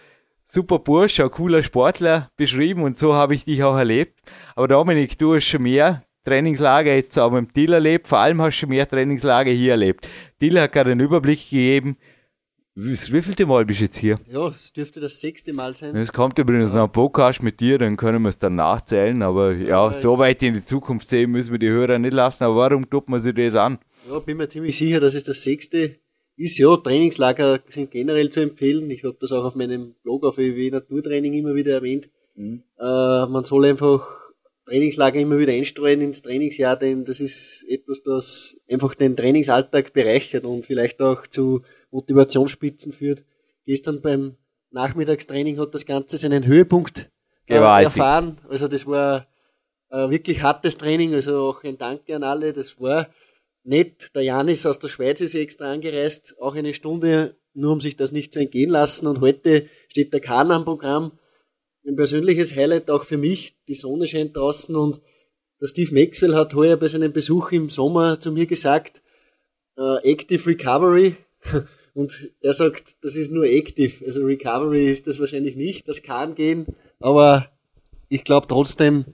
super 0.46 0.80
Bursch, 0.80 1.20
ein 1.20 1.32
cooler 1.32 1.64
Sportler 1.64 2.30
beschrieben 2.36 2.84
und 2.84 2.98
so 2.98 3.14
habe 3.14 3.36
ich 3.36 3.46
dich 3.46 3.64
auch 3.64 3.78
erlebt. 3.78 4.20
Aber 4.56 4.68
Dominik, 4.68 5.18
du 5.18 5.36
hast 5.36 5.46
schon 5.46 5.64
mehr 5.64 6.04
Trainingslager 6.26 6.94
jetzt 6.96 7.18
auch 7.18 7.32
mit 7.32 7.54
Till 7.54 7.72
erlebt, 7.72 8.08
vor 8.08 8.20
allem 8.20 8.42
hast 8.42 8.60
du 8.60 8.68
mehr 8.68 8.88
Trainingslager 8.88 9.52
hier 9.52 9.72
erlebt. 9.72 10.08
Till 10.40 10.60
hat 10.60 10.74
gerade 10.74 10.92
einen 10.92 11.00
Überblick 11.00 11.50
gegeben. 11.50 11.98
Wie 12.82 13.22
vielte 13.22 13.46
Mal 13.46 13.66
bist 13.66 13.82
du 13.82 13.84
jetzt 13.84 13.98
hier? 13.98 14.20
Ja, 14.32 14.48
es 14.48 14.72
dürfte 14.72 15.02
das 15.02 15.20
sechste 15.20 15.52
Mal 15.52 15.74
sein. 15.74 15.94
Es 15.98 16.14
kommt 16.14 16.40
übrigens 16.40 16.72
ja. 16.72 16.78
noch 16.78 16.86
ein 16.86 16.92
Podcast 16.94 17.44
mit 17.44 17.60
dir, 17.60 17.78
dann 17.78 17.98
können 17.98 18.22
wir 18.22 18.30
es 18.30 18.40
dann 18.40 18.56
nachzählen. 18.56 19.22
Aber 19.22 19.52
ja, 19.52 19.88
ja 19.88 19.94
so 19.94 20.18
weit 20.18 20.42
in 20.44 20.54
die 20.54 20.64
Zukunft 20.64 21.10
sehen 21.10 21.32
müssen 21.32 21.52
wir 21.52 21.60
die 21.60 21.68
Hörer 21.68 22.00
nicht 22.00 22.14
lassen. 22.14 22.46
Aber 22.46 22.56
warum 22.56 22.90
tut 22.90 23.10
man 23.10 23.20
sich 23.20 23.36
das 23.36 23.56
an? 23.56 23.80
Ja, 24.10 24.20
bin 24.20 24.38
mir 24.38 24.48
ziemlich 24.48 24.78
sicher, 24.78 25.02
dass 25.02 25.14
es 25.14 25.26
das 25.26 25.44
sechste 25.44 25.98
ist. 26.38 26.58
Ja, 26.58 26.78
Trainingslager 26.78 27.60
sind 27.68 27.92
generell 27.92 28.30
zu 28.30 28.40
empfehlen. 28.40 28.90
Ich 28.90 29.04
habe 29.04 29.18
das 29.20 29.34
auch 29.34 29.44
auf 29.44 29.56
meinem 29.56 29.96
Blog 30.04 30.24
auf 30.24 30.38
EW 30.38 30.72
Naturtraining 30.72 31.34
immer 31.34 31.56
wieder 31.56 31.74
erwähnt. 31.74 32.10
Mhm. 32.36 32.64
Äh, 32.80 33.26
man 33.26 33.44
soll 33.44 33.66
einfach 33.66 34.08
Trainingslager 34.68 35.20
immer 35.20 35.38
wieder 35.38 35.52
einstreuen 35.52 36.00
ins 36.00 36.22
Trainingsjahr, 36.22 36.78
denn 36.78 37.04
das 37.04 37.20
ist 37.20 37.66
etwas, 37.68 38.04
das 38.04 38.58
einfach 38.70 38.96
den 38.96 39.18
Trainingsalltag 39.18 39.92
bereichert 39.92 40.46
und 40.46 40.66
vielleicht 40.66 41.02
auch 41.02 41.28
zu 41.28 41.64
Motivationsspitzen 41.92 42.92
führt. 42.92 43.24
Gestern 43.66 44.02
beim 44.02 44.36
Nachmittagstraining 44.72 45.60
hat 45.60 45.74
das 45.74 45.86
Ganze 45.86 46.18
seinen 46.18 46.46
Höhepunkt 46.46 47.10
äh, 47.48 47.56
erfahren. 47.56 48.38
Also 48.50 48.68
das 48.68 48.86
war 48.86 49.28
äh, 49.90 50.10
wirklich 50.10 50.42
hartes 50.42 50.78
Training, 50.78 51.14
also 51.14 51.50
auch 51.50 51.64
ein 51.64 51.78
Danke 51.78 52.16
an 52.16 52.24
alle. 52.24 52.54
Das 52.54 52.80
war 52.80 53.10
nett. 53.64 54.16
Der 54.16 54.24
Janis 54.24 54.66
aus 54.66 54.80
der 54.80 54.88
Schweiz 54.88 55.22
ist 55.22 55.36
extra 55.36 55.72
angereist, 55.72 56.36
auch 56.40 56.56
eine 56.56 56.74
Stunde, 56.74 57.36
nur 57.54 57.74
um 57.74 57.82
sich 57.82 57.96
das 57.96 58.12
nicht 58.12 58.34
zu 58.34 58.40
entgehen 58.40 58.70
lassen. 58.70 59.08
Und 59.08 59.22
heute 59.22 59.68
steht 59.88 60.14
der 60.14 60.20
Kahn 60.20 60.52
am 60.52 60.66
Programm. 60.66 61.14
Ein 61.88 61.96
persönliches 61.96 62.56
Highlight 62.56 62.90
auch 62.92 63.04
für 63.04 63.18
mich. 63.18 63.56
Die 63.68 63.76
Sonne 63.76 64.06
scheint 64.06 64.36
draußen 64.36 64.76
und 64.76 65.02
der 65.60 65.68
Steve 65.68 65.94
Maxwell 65.94 66.36
hat 66.36 66.54
heuer 66.54 66.78
bei 66.78 66.88
seinem 66.88 67.12
Besuch 67.12 67.52
im 67.52 67.70
Sommer 67.70 68.20
zu 68.20 68.32
mir 68.32 68.46
gesagt, 68.46 69.02
äh, 69.78 69.98
Active 70.10 70.46
Recovery. 70.48 71.18
Und 71.94 72.32
er 72.42 72.54
sagt, 72.54 73.04
das 73.04 73.16
ist 73.16 73.32
nur 73.32 73.46
Active. 73.46 74.06
Also 74.06 74.24
Recovery 74.26 74.90
ist 74.90 75.08
das 75.08 75.20
wahrscheinlich 75.20 75.56
nicht. 75.56 75.88
Das 75.88 76.02
kann 76.02 76.36
gehen. 76.36 76.66
Aber 77.00 77.48
ich 78.08 78.24
glaube 78.24 78.48
trotzdem, 78.48 79.06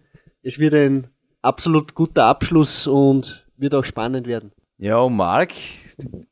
es 0.41 0.59
wird 0.59 0.73
ein 0.73 1.07
absolut 1.41 1.95
guter 1.95 2.25
Abschluss 2.25 2.87
und 2.87 3.47
wird 3.57 3.75
auch 3.75 3.85
spannend 3.85 4.27
werden. 4.27 4.51
Ja, 4.77 5.07
Marc, 5.07 5.53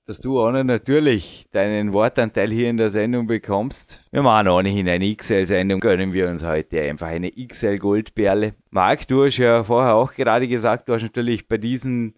dass 0.06 0.20
du 0.20 0.40
auch 0.42 0.52
natürlich 0.52 1.46
deinen 1.52 1.94
Wortanteil 1.94 2.52
hier 2.52 2.70
in 2.70 2.76
der 2.76 2.90
Sendung 2.90 3.26
bekommst. 3.26 4.06
Wir 4.12 4.22
machen 4.22 4.50
ohnehin 4.50 4.90
eine 4.90 5.16
XL-Sendung, 5.16 5.80
gönnen 5.80 6.12
wir 6.12 6.30
uns 6.30 6.44
heute 6.44 6.82
einfach 6.82 7.08
eine 7.08 7.32
XL-Goldperle. 7.32 8.56
Marc, 8.70 9.08
du 9.08 9.24
hast 9.24 9.38
ja 9.38 9.64
vorher 9.64 9.96
auch 9.96 10.14
gerade 10.14 10.50
gesagt, 10.50 10.90
du 10.90 10.94
hast 10.94 11.04
natürlich 11.04 11.48
bei 11.48 11.58
diesen 11.58 12.16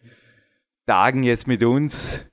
Tagen 0.88 1.22
jetzt 1.22 1.48
mit 1.48 1.64
uns 1.64 2.26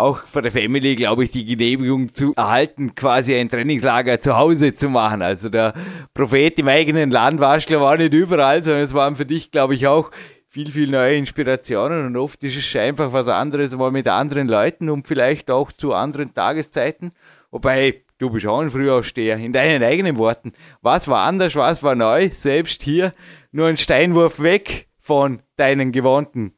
auch 0.00 0.26
von 0.26 0.42
der 0.42 0.50
Family, 0.50 0.94
glaube 0.94 1.24
ich, 1.24 1.30
die 1.30 1.44
Genehmigung 1.44 2.12
zu 2.12 2.34
erhalten, 2.34 2.94
quasi 2.94 3.34
ein 3.34 3.48
Trainingslager 3.48 4.20
zu 4.20 4.36
Hause 4.36 4.74
zu 4.74 4.88
machen. 4.88 5.22
Also 5.22 5.48
der 5.48 5.74
Prophet 6.14 6.58
im 6.58 6.68
eigenen 6.68 7.10
Land 7.10 7.40
war, 7.40 7.58
auch 7.58 7.96
nicht 7.96 8.14
überall, 8.14 8.62
sondern 8.62 8.82
es 8.82 8.94
waren 8.94 9.16
für 9.16 9.26
dich, 9.26 9.50
glaube 9.50 9.74
ich, 9.74 9.86
auch 9.86 10.10
viel, 10.48 10.72
viel 10.72 10.88
neue 10.88 11.16
Inspirationen 11.16 12.06
und 12.06 12.16
oft 12.16 12.42
ist 12.42 12.56
es 12.56 12.74
einfach 12.74 13.12
was 13.12 13.28
anderes, 13.28 13.72
aber 13.72 13.92
mit 13.92 14.08
anderen 14.08 14.48
Leuten 14.48 14.90
und 14.90 15.06
vielleicht 15.06 15.50
auch 15.50 15.70
zu 15.70 15.92
anderen 15.92 16.34
Tageszeiten. 16.34 17.12
Wobei, 17.52 18.02
du 18.18 18.30
bist 18.30 18.46
auch 18.46 18.60
ein 18.60 18.70
Frühaufsteher, 18.70 19.36
in 19.36 19.52
deinen 19.52 19.82
eigenen 19.82 20.16
Worten. 20.16 20.52
Was 20.82 21.06
war 21.06 21.26
anders, 21.26 21.54
was 21.54 21.84
war 21.84 21.94
neu? 21.94 22.30
Selbst 22.32 22.82
hier 22.82 23.12
nur 23.52 23.68
ein 23.68 23.76
Steinwurf 23.76 24.42
weg 24.42 24.88
von 24.98 25.40
deinen 25.56 25.92
gewohnten 25.92 26.54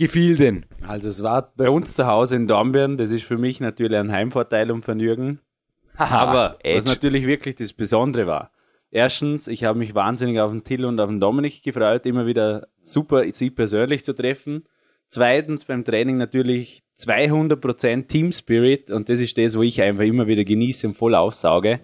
Gefilden. 0.00 0.66
Also 0.86 1.08
es 1.08 1.22
war 1.22 1.52
bei 1.56 1.68
uns 1.70 1.94
zu 1.94 2.06
Hause 2.06 2.36
in 2.36 2.46
Dornbirn, 2.46 2.96
das 2.96 3.10
ist 3.10 3.24
für 3.24 3.38
mich 3.38 3.60
natürlich 3.60 3.98
ein 3.98 4.10
Heimvorteil 4.10 4.70
um 4.70 4.82
von 4.82 4.98
Jürgen. 4.98 5.40
Aber 5.96 6.58
was 6.64 6.86
natürlich 6.86 7.26
wirklich 7.26 7.56
das 7.56 7.72
Besondere 7.72 8.26
war, 8.26 8.50
Erstens, 8.92 9.46
ich 9.46 9.62
habe 9.62 9.78
mich 9.78 9.94
wahnsinnig 9.94 10.40
auf 10.40 10.50
den 10.50 10.64
Till 10.64 10.84
und 10.84 10.98
auf 10.98 11.08
den 11.08 11.20
Dominik 11.20 11.62
gefreut, 11.62 12.06
immer 12.06 12.26
wieder 12.26 12.66
super, 12.82 13.22
sie 13.32 13.50
persönlich 13.50 14.02
zu 14.02 14.14
treffen. 14.14 14.64
Zweitens, 15.06 15.64
beim 15.64 15.84
Training 15.84 16.16
natürlich 16.16 16.82
200% 16.98 18.08
Team 18.08 18.32
Spirit 18.32 18.90
und 18.90 19.08
das 19.08 19.20
ist 19.20 19.38
das, 19.38 19.56
wo 19.56 19.62
ich 19.62 19.80
einfach 19.80 20.02
immer 20.02 20.26
wieder 20.26 20.44
genieße 20.44 20.88
und 20.88 20.94
voll 20.94 21.14
aufsauge. 21.14 21.80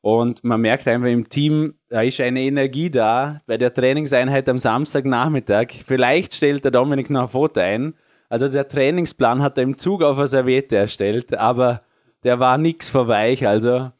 Und 0.00 0.44
man 0.44 0.60
merkt 0.60 0.86
einfach 0.86 1.08
im 1.08 1.28
Team, 1.28 1.74
da 1.88 2.02
ist 2.02 2.20
eine 2.20 2.40
Energie 2.40 2.90
da 2.90 3.40
bei 3.46 3.56
der 3.56 3.74
Trainingseinheit 3.74 4.48
am 4.48 4.58
Samstagnachmittag. 4.58 5.68
Vielleicht 5.86 6.34
stellt 6.34 6.64
der 6.64 6.70
Dominik 6.70 7.10
noch 7.10 7.22
ein 7.22 7.28
Foto 7.28 7.60
ein. 7.60 7.94
Also 8.28 8.48
der 8.48 8.68
Trainingsplan 8.68 9.42
hat 9.42 9.56
er 9.58 9.64
im 9.64 9.78
Zug 9.78 10.02
auf 10.02 10.18
eine 10.18 10.28
Serviette 10.28 10.76
erstellt, 10.76 11.34
aber 11.34 11.82
der 12.24 12.38
war 12.38 12.58
nix 12.58 12.90
vorbei. 12.90 13.36
Also 13.42 13.90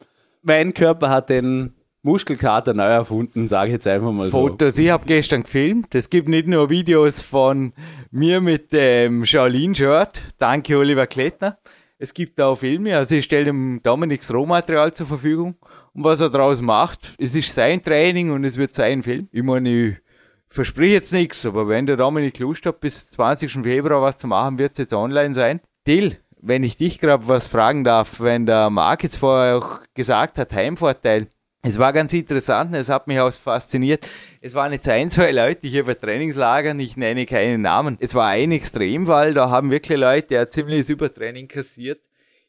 mein 0.43 0.75
Körper 0.75 1.09
hat 1.09 1.31
den 1.31 1.75
Muskelkater 2.03 2.75
neu 2.75 2.85
erfunden, 2.85 3.47
sage 3.47 3.69
ich 3.69 3.75
jetzt 3.75 3.87
einfach 3.87 4.13
mal 4.13 4.31
so. 4.31 4.31
Fotos, 4.31 4.79
ich 4.79 4.91
habe 4.91 5.05
gestern 5.07 5.43
gefilmt. 5.43 5.95
Es 5.95 6.11
gibt 6.11 6.29
nicht 6.29 6.47
nur 6.47 6.71
Videos 6.71 7.23
von 7.23 7.73
mir 8.11 8.41
mit 8.41 8.73
dem 8.73 9.25
Shaolin-Shirt. 9.25 10.23
Danke, 10.39 10.79
Oliver 10.79 11.07
Klettner. 11.07 11.59
Es 12.01 12.15
gibt 12.15 12.41
auch 12.41 12.55
Filme, 12.55 12.97
also 12.97 13.17
ich 13.17 13.25
stelle 13.25 13.47
dem 13.47 13.81
Dominiks 13.83 14.33
Rohmaterial 14.33 14.95
zur 14.95 15.07
Verfügung. 15.07 15.57
Und 15.95 16.05
was 16.05 16.21
er 16.21 16.31
daraus 16.31 16.63
macht, 16.63 17.15
es 17.19 17.35
ist 17.35 17.53
sein 17.53 17.83
Training 17.83 18.31
und 18.31 18.45
es 18.45 18.57
wird 18.57 18.73
sein 18.75 19.03
Film. 19.03 19.29
Ich 19.33 19.43
meine, 19.43 19.69
ich 19.69 19.97
verspreche 20.47 20.93
jetzt 20.93 21.13
nichts, 21.13 21.45
aber 21.45 21.67
wenn 21.67 21.87
der 21.87 21.97
Dominik 21.97 22.39
Lust 22.39 22.67
hat, 22.67 22.79
bis 22.79 23.11
20. 23.11 23.51
Februar 23.65 24.01
was 24.01 24.17
zu 24.17 24.29
machen, 24.29 24.59
wird 24.59 24.73
es 24.73 24.79
jetzt 24.79 24.95
online 24.95 25.35
sein. 25.35 25.61
Till, 25.85 26.17
wenn 26.41 26.63
ich 26.63 26.77
dich 26.77 27.01
gerade 27.01 27.27
was 27.27 27.49
fragen 27.49 27.83
darf, 27.83 28.21
wenn 28.21 28.47
der 28.47 28.71
Marc 28.71 29.03
jetzt 29.03 29.17
vorher 29.17 29.57
auch 29.57 29.81
gesagt 29.95 30.39
hat, 30.39 30.53
Heimvorteil, 30.53 31.27
es 31.63 31.79
war 31.79 31.93
ganz 31.93 32.13
interessant, 32.13 32.75
es 32.75 32.89
hat 32.89 33.09
mich 33.09 33.19
auch 33.19 33.33
fasziniert. 33.33 34.09
Es 34.41 34.55
waren 34.55 34.73
jetzt 34.73 34.89
ein, 34.89 35.11
zwei 35.11 35.33
Leute 35.33 35.67
hier 35.67 35.85
bei 35.85 35.95
Trainingslagern, 35.95 36.79
ich 36.79 36.97
nenne 36.97 37.27
keine 37.27 37.59
Namen. 37.59 37.97
Es 38.01 38.15
war 38.15 38.29
ein 38.29 38.53
Extremfall, 38.53 39.35
da 39.35 39.51
haben 39.51 39.71
wirklich 39.71 39.99
Leute 39.99 40.39
ein 40.39 40.51
ziemliches 40.51 40.89
Übertraining 40.89 41.49
kassiert. 41.49 42.01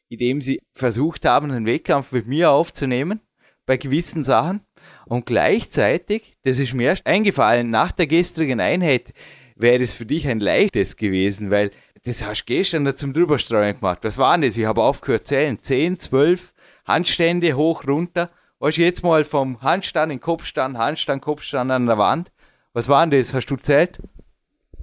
indem 0.08 0.40
sie 0.40 0.60
versucht 0.74 1.24
haben, 1.24 1.52
einen 1.52 1.66
Wettkampf 1.66 2.10
mit 2.10 2.26
mir 2.26 2.50
aufzunehmen 2.50 3.20
bei 3.64 3.76
gewissen 3.76 4.24
Sachen. 4.24 4.60
Und 5.06 5.26
gleichzeitig, 5.26 6.36
das 6.42 6.58
ist 6.58 6.74
mir 6.74 6.88
erst 6.88 7.06
eingefallen, 7.06 7.70
nach 7.70 7.92
der 7.92 8.08
gestrigen 8.08 8.58
Einheit 8.60 9.12
wäre 9.54 9.82
es 9.82 9.92
für 9.92 10.06
dich 10.06 10.26
ein 10.26 10.40
leichtes 10.40 10.96
gewesen, 10.96 11.52
weil 11.52 11.70
das 12.02 12.24
hast 12.24 12.42
du 12.42 12.54
gestern 12.54 12.96
zum 12.96 13.12
Drüberstreuen 13.12 13.76
gemacht. 13.76 14.00
Was 14.02 14.18
waren 14.18 14.40
das? 14.40 14.56
Ich 14.56 14.64
habe 14.64 14.82
aufgehört 14.82 15.28
zählen. 15.28 15.58
10, 15.58 16.00
12 16.00 16.54
Handstände 16.86 17.54
hoch, 17.54 17.86
runter. 17.86 18.30
Was 18.62 18.76
jetzt 18.76 19.02
mal 19.02 19.24
vom 19.24 19.62
Handstand 19.62 20.12
in 20.12 20.20
Kopfstand, 20.20 20.76
Handstand, 20.76 21.22
Kopfstand 21.22 21.70
an 21.70 21.86
der 21.86 21.96
Wand. 21.96 22.30
Was 22.74 22.90
waren 22.90 23.10
das? 23.10 23.32
Hast 23.32 23.46
du 23.46 23.56
zählt? 23.56 23.98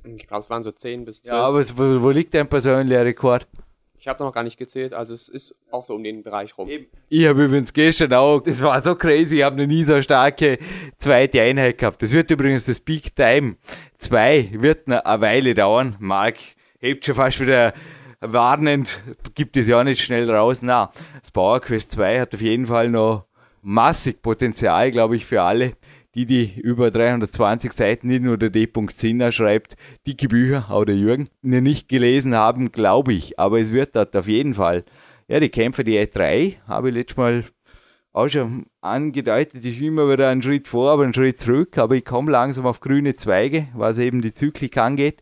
Ich 0.04 0.26
glaube, 0.26 0.42
es 0.42 0.50
waren 0.50 0.64
so 0.64 0.72
10 0.72 1.06
bis 1.06 1.22
12. 1.22 1.38
Ja, 1.38 1.46
aber 1.46 1.64
wo, 1.76 2.02
wo 2.02 2.10
liegt 2.10 2.34
dein 2.34 2.50
persönlicher 2.50 3.06
Rekord? 3.06 3.46
Ich 4.00 4.08
habe 4.08 4.24
noch 4.24 4.34
gar 4.34 4.42
nicht 4.42 4.58
gezählt, 4.58 4.96
also 4.96 5.14
es 5.14 5.30
ist 5.30 5.56
auch 5.70 5.84
so 5.84 5.94
um 5.94 6.04
den 6.04 6.24
Bereich 6.24 6.58
rum. 6.58 6.68
Ich 7.10 7.28
habe 7.28 7.46
übrigens 7.46 7.72
gestern 7.72 8.14
auch, 8.14 8.40
das 8.40 8.64
war 8.64 8.84
so 8.84 8.96
crazy, 8.96 9.38
ich 9.38 9.44
habe 9.44 9.58
noch 9.58 9.68
nie 9.68 9.84
so 9.84 10.02
starke 10.02 10.58
zweite 10.98 11.42
Einheit 11.42 11.78
gehabt. 11.78 12.02
Das 12.02 12.14
wird 12.14 12.32
übrigens 12.32 12.66
das 12.66 12.80
Peak 12.80 13.16
Time 13.16 13.58
2, 14.00 14.54
wird 14.54 14.88
eine 14.88 15.04
Weile 15.22 15.54
dauern. 15.54 15.98
Marc 16.00 16.38
hebt 16.80 17.06
schon 17.06 17.14
fast 17.14 17.40
wieder 17.40 17.74
warnend, 18.22 19.04
gibt 19.36 19.56
es 19.56 19.68
ja 19.68 19.84
nicht 19.84 20.02
schnell 20.02 20.30
raus. 20.32 20.64
Na, 20.64 20.92
das 21.22 21.30
Power 21.30 21.60
Quest 21.60 21.92
2 21.92 22.22
hat 22.22 22.34
auf 22.34 22.42
jeden 22.42 22.66
Fall 22.66 22.90
noch 22.90 23.27
massig 23.62 24.22
Potenzial, 24.22 24.92
glaube 24.92 25.16
ich, 25.16 25.26
für 25.26 25.42
alle 25.42 25.74
die 26.18 26.26
die 26.26 26.60
über 26.60 26.90
320 26.90 27.72
Seiten, 27.72 28.08
nicht 28.08 28.24
nur 28.24 28.40
der 28.40 28.50
D. 28.50 28.68
Zinner 28.88 29.32
schreibt, 29.32 29.76
dicke 30.08 30.28
Bücher, 30.28 30.66
auch 30.72 30.84
der 30.84 30.96
Jürgen, 30.96 31.30
die 31.44 31.62
nicht 31.62 31.90
gelesen 31.90 32.34
haben, 32.34 32.72
glaube 32.72 33.14
ich. 33.14 33.38
Aber 33.38 33.60
es 33.60 33.72
wird 33.72 33.96
dort 33.96 34.18
auf 34.18 34.28
jeden 34.28 34.56
Fall. 34.56 34.84
Ja, 35.28 35.40
die 35.40 35.50
Kämpfer, 35.50 35.84
die 35.84 36.00
E3, 36.00 36.56
habe 36.68 36.90
ich 36.90 36.96
letztes 36.96 37.18
Mal 37.18 37.44
auch 38.14 38.30
schon 38.30 38.66
angedeutet, 38.82 39.64
ich 39.64 39.78
bin 39.78 39.90
immer 39.90 40.12
wieder 40.12 40.30
einen 40.30 40.42
Schritt 40.42 40.68
vor, 40.68 40.90
aber 40.90 41.04
einen 41.04 41.14
Schritt 41.14 41.40
zurück, 41.40 41.78
aber 41.78 41.96
ich 41.96 42.04
komme 42.04 42.32
langsam 42.32 42.66
auf 42.66 42.80
grüne 42.80 43.16
Zweige, 43.16 43.68
was 43.76 44.00
eben 44.00 44.24
die 44.24 44.34
Zyklik 44.34 44.76
angeht. 44.78 45.22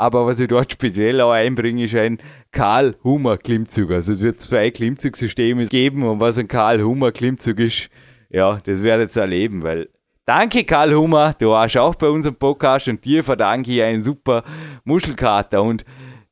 Aber 0.00 0.24
was 0.24 0.40
ich 0.40 0.48
dort 0.48 0.72
speziell 0.72 1.20
auch 1.20 1.32
einbringe, 1.32 1.84
ist 1.84 1.94
ein 1.94 2.22
Karl-Hummer-Klimmzug. 2.52 3.90
Also 3.90 4.12
es 4.12 4.22
wird 4.22 4.40
zwei 4.40 4.70
Klimmzugsysteme 4.70 5.64
geben 5.64 6.04
und 6.04 6.20
was 6.20 6.38
ein 6.38 6.48
Karl-Hummer-Klimmzug 6.48 7.58
ist, 7.58 7.90
ja, 8.30 8.60
das 8.64 8.82
werdet 8.82 9.14
ihr 9.14 9.20
erleben, 9.20 9.62
weil 9.62 9.90
Danke, 10.24 10.64
Karl 10.64 10.94
Hummer. 10.94 11.34
Du 11.38 11.50
warst 11.50 11.76
auch 11.76 11.94
bei 11.96 12.08
unserem 12.08 12.36
Podcast 12.36 12.88
und 12.88 13.04
dir 13.04 13.22
verdanke 13.22 13.72
ich 13.72 13.82
einen 13.82 14.00
super 14.00 14.42
Muschelkater. 14.84 15.62
Und 15.62 15.84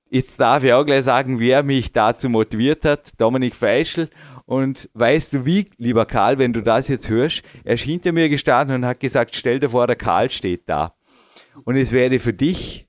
jetzt 0.09 0.41
darf 0.41 0.65
ich 0.65 0.73
auch 0.73 0.87
gleich 0.87 1.05
sagen, 1.05 1.39
wer 1.39 1.63
mich 1.63 1.93
dazu 1.93 2.31
motiviert 2.31 2.87
hat. 2.87 3.21
Dominik 3.21 3.55
Feischl. 3.55 4.09
Und 4.47 4.89
weißt 4.95 5.35
du 5.35 5.45
wie, 5.45 5.67
lieber 5.77 6.07
Karl, 6.07 6.39
wenn 6.39 6.55
du 6.55 6.63
das 6.63 6.89
jetzt 6.89 7.11
hörst, 7.11 7.43
er 7.65 7.75
ist 7.75 7.83
hinter 7.83 8.13
mir 8.13 8.31
gestanden 8.31 8.77
und 8.77 8.87
hat 8.87 9.01
gesagt, 9.01 9.37
stell 9.37 9.61
dir 9.61 9.69
vor, 9.69 9.87
der 9.87 9.97
Karl 9.97 10.31
steht 10.31 10.71
da. 10.71 10.95
Und 11.65 11.77
es 11.77 11.93
wäre 11.93 12.19
für 12.19 12.33
dich 12.33 12.88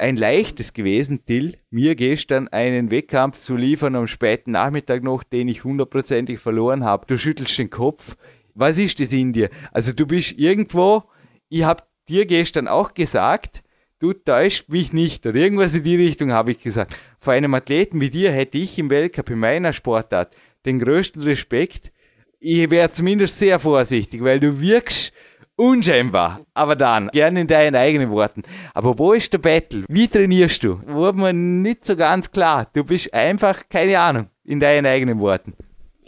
ein 0.00 0.16
leichtes 0.16 0.72
gewesen, 0.72 1.24
Till, 1.26 1.56
mir 1.70 1.94
gestern 1.94 2.48
einen 2.48 2.90
Wettkampf 2.90 3.36
zu 3.36 3.54
liefern 3.56 3.94
am 3.94 4.06
späten 4.06 4.52
Nachmittag 4.52 5.02
noch, 5.02 5.22
den 5.22 5.48
ich 5.48 5.62
hundertprozentig 5.62 6.40
verloren 6.40 6.84
habe. 6.84 7.06
Du 7.06 7.18
schüttelst 7.18 7.58
den 7.58 7.70
Kopf. 7.70 8.16
Was 8.54 8.78
ist 8.78 8.98
das 8.98 9.12
in 9.12 9.32
dir? 9.32 9.50
Also 9.72 9.92
du 9.92 10.06
bist 10.06 10.38
irgendwo, 10.38 11.04
ich 11.48 11.64
habe 11.64 11.84
dir 12.08 12.26
gestern 12.26 12.66
auch 12.66 12.94
gesagt, 12.94 13.62
du 13.98 14.12
täuscht 14.12 14.68
mich 14.68 14.92
nicht 14.92 15.26
oder 15.26 15.36
irgendwas 15.36 15.74
in 15.74 15.82
die 15.82 15.96
Richtung 15.96 16.32
habe 16.32 16.52
ich 16.52 16.58
gesagt. 16.58 16.94
Vor 17.18 17.34
einem 17.34 17.54
Athleten 17.54 18.00
wie 18.00 18.10
dir 18.10 18.32
hätte 18.32 18.58
ich 18.58 18.78
im 18.78 18.90
Weltcup 18.90 19.30
in 19.30 19.38
meiner 19.38 19.72
Sportart 19.72 20.34
den 20.64 20.78
größten 20.78 21.22
Respekt. 21.22 21.92
Ich 22.40 22.70
wäre 22.70 22.90
zumindest 22.90 23.38
sehr 23.38 23.58
vorsichtig, 23.58 24.24
weil 24.24 24.40
du 24.40 24.60
wirkst 24.60 25.12
unscheinbar. 25.60 26.40
Aber 26.54 26.76
dann, 26.76 27.08
gerne 27.08 27.42
in 27.42 27.46
deinen 27.46 27.76
eigenen 27.76 28.10
Worten. 28.10 28.42
Aber 28.74 28.98
wo 28.98 29.12
ist 29.12 29.32
der 29.32 29.38
Battle? 29.38 29.84
Wie 29.88 30.08
trainierst 30.08 30.64
du? 30.64 30.80
Wurde 30.86 31.18
mir 31.18 31.32
nicht 31.32 31.84
so 31.84 31.96
ganz 31.96 32.30
klar. 32.30 32.68
Du 32.72 32.84
bist 32.84 33.12
einfach, 33.12 33.68
keine 33.68 33.98
Ahnung, 33.98 34.26
in 34.44 34.60
deinen 34.60 34.86
eigenen 34.86 35.20
Worten 35.20 35.54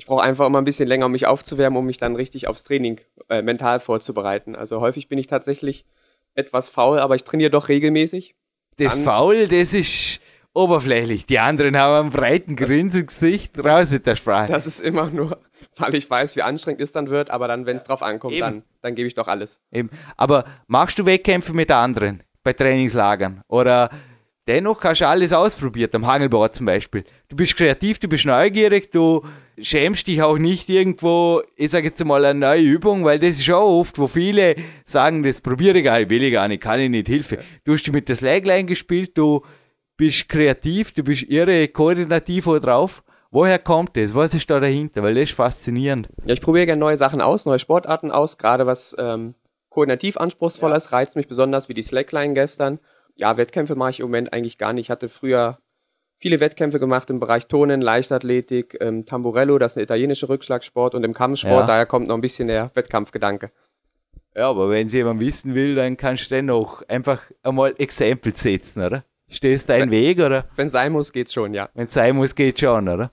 ich 0.02 0.06
brauche 0.06 0.22
einfach 0.22 0.46
immer 0.46 0.60
ein 0.60 0.64
bisschen 0.64 0.88
länger, 0.88 1.06
um 1.06 1.12
mich 1.12 1.26
aufzuwärmen, 1.26 1.78
um 1.78 1.86
mich 1.86 1.96
dann 1.96 2.16
richtig 2.16 2.48
aufs 2.48 2.64
Training 2.64 3.00
äh, 3.28 3.40
mental 3.40 3.78
vorzubereiten. 3.78 4.56
Also 4.56 4.80
häufig 4.80 5.08
bin 5.08 5.16
ich 5.16 5.28
tatsächlich 5.28 5.84
etwas 6.34 6.68
faul, 6.68 6.98
aber 6.98 7.14
ich 7.14 7.22
trainiere 7.22 7.50
doch 7.50 7.68
regelmäßig. 7.68 8.34
Das 8.78 8.94
dann, 8.94 9.04
Faul, 9.04 9.46
das 9.46 9.74
ist 9.74 10.20
oberflächlich. 10.54 11.26
Die 11.26 11.38
anderen 11.38 11.76
haben 11.76 12.06
einen 12.06 12.10
breiten 12.10 12.56
Grinsengesicht. 12.56 13.64
Raus 13.64 13.92
mit 13.92 14.04
der 14.04 14.16
Sprache. 14.16 14.50
Das 14.50 14.66
ist 14.66 14.80
immer 14.80 15.08
nur, 15.08 15.38
weil 15.78 15.94
ich 15.94 16.08
weiß, 16.08 16.36
wie 16.36 16.42
anstrengend 16.42 16.80
es 16.80 16.92
dann 16.92 17.08
wird, 17.08 17.30
aber 17.30 17.48
dann, 17.48 17.66
wenn 17.66 17.76
es 17.76 17.84
drauf 17.84 18.02
ankommt, 18.02 18.40
dann, 18.40 18.62
dann 18.82 18.94
gebe 18.94 19.08
ich 19.08 19.14
doch 19.14 19.28
alles. 19.28 19.60
Eben. 19.70 19.90
Aber 20.16 20.44
machst 20.66 20.98
du 20.98 21.06
Wettkämpfe 21.06 21.52
mit 21.52 21.70
anderen 21.70 22.22
bei 22.42 22.52
Trainingslagern? 22.52 23.42
Oder 23.48 23.90
dennoch 24.46 24.82
hast 24.84 25.00
du 25.00 25.08
alles 25.08 25.32
ausprobiert, 25.32 25.94
am 25.94 26.06
Hangelboard 26.06 26.54
zum 26.54 26.66
Beispiel. 26.66 27.04
Du 27.28 27.36
bist 27.36 27.56
kreativ, 27.56 27.98
du 27.98 28.08
bist 28.08 28.24
neugierig, 28.26 28.90
du 28.90 29.24
schämst 29.58 30.06
dich 30.06 30.22
auch 30.22 30.38
nicht 30.38 30.68
irgendwo, 30.68 31.42
ich 31.56 31.70
sage 31.70 31.88
jetzt 31.88 32.04
mal 32.04 32.24
eine 32.24 32.38
neue 32.38 32.62
Übung, 32.62 33.04
weil 33.04 33.18
das 33.18 33.38
ist 33.38 33.50
auch 33.50 33.80
oft, 33.80 33.98
wo 33.98 34.06
viele 34.06 34.56
sagen, 34.84 35.22
das 35.22 35.40
probiere 35.40 35.78
ich 35.78 35.84
gar 35.84 35.98
nicht, 35.98 36.10
will 36.10 36.22
ich 36.22 36.32
gar 36.32 36.48
nicht, 36.48 36.62
kann 36.62 36.80
ich 36.80 36.90
nicht, 36.90 37.08
Hilfe. 37.08 37.38
Du 37.64 37.74
hast 37.74 37.90
mit 37.92 38.08
der 38.08 38.16
Slagline 38.16 38.64
gespielt, 38.64 39.16
du 39.16 39.42
bist 39.96 40.28
kreativ, 40.28 40.92
du 40.92 41.02
bist 41.02 41.22
irre 41.24 41.68
koordinativ 41.68 42.44
drauf. 42.44 43.02
Woher 43.32 43.58
kommt 43.58 43.96
das? 43.96 44.14
Was 44.14 44.34
ist 44.34 44.50
da 44.50 44.60
dahinter? 44.60 45.02
Weil 45.02 45.14
das 45.14 45.30
ist 45.30 45.32
faszinierend. 45.32 46.10
Ja, 46.26 46.34
ich 46.34 46.42
probiere 46.42 46.66
gerne 46.66 46.80
neue 46.80 46.98
Sachen 46.98 47.22
aus, 47.22 47.46
neue 47.46 47.58
Sportarten 47.58 48.10
aus, 48.10 48.36
gerade 48.36 48.66
was 48.66 48.94
ähm, 48.98 49.34
koordinativ 49.70 50.18
anspruchsvoller 50.18 50.76
ist, 50.76 50.92
reizt 50.92 51.16
mich 51.16 51.28
besonders 51.28 51.70
wie 51.70 51.74
die 51.74 51.82
Slackline 51.82 52.34
gestern. 52.34 52.78
Ja, 53.16 53.38
Wettkämpfe 53.38 53.74
mache 53.74 53.90
ich 53.90 54.00
im 54.00 54.06
Moment 54.06 54.34
eigentlich 54.34 54.58
gar 54.58 54.74
nicht. 54.74 54.84
Ich 54.86 54.90
hatte 54.90 55.08
früher 55.08 55.58
viele 56.18 56.40
Wettkämpfe 56.40 56.78
gemacht 56.78 57.08
im 57.08 57.20
Bereich 57.20 57.46
Tonen, 57.46 57.80
Leichtathletik, 57.80 58.76
ähm, 58.82 59.06
Tamburello, 59.06 59.58
das 59.58 59.72
ist 59.72 59.78
ein 59.78 59.84
italienischer 59.84 60.28
Rückschlagsport 60.28 60.94
und 60.94 61.02
im 61.02 61.14
Kampfsport, 61.14 61.62
ja. 61.62 61.66
daher 61.66 61.86
kommt 61.86 62.08
noch 62.08 62.16
ein 62.16 62.20
bisschen 62.20 62.48
der 62.48 62.70
Wettkampfgedanke. 62.74 63.50
Ja, 64.36 64.50
aber 64.50 64.68
wenn 64.68 64.88
es 64.88 64.92
jemand 64.92 65.20
wissen 65.20 65.54
will, 65.54 65.74
dann 65.74 65.96
kannst 65.96 66.30
du 66.30 66.34
dennoch 66.34 66.82
einfach 66.86 67.22
einmal 67.42 67.74
Exempel 67.78 68.36
setzen, 68.36 68.82
oder? 68.82 69.04
Stehst 69.28 69.70
du 69.70 69.72
deinen 69.72 69.90
Weg, 69.90 70.18
oder? 70.18 70.44
Wenn 70.56 70.66
es 70.66 70.74
sein 70.74 70.92
muss, 70.92 71.12
geht's 71.12 71.32
schon, 71.32 71.54
ja. 71.54 71.70
Wenn 71.72 71.86
es 71.86 71.94
sein 71.94 72.14
muss, 72.14 72.34
geht's 72.34 72.60
schon, 72.60 72.88
oder? 72.88 73.10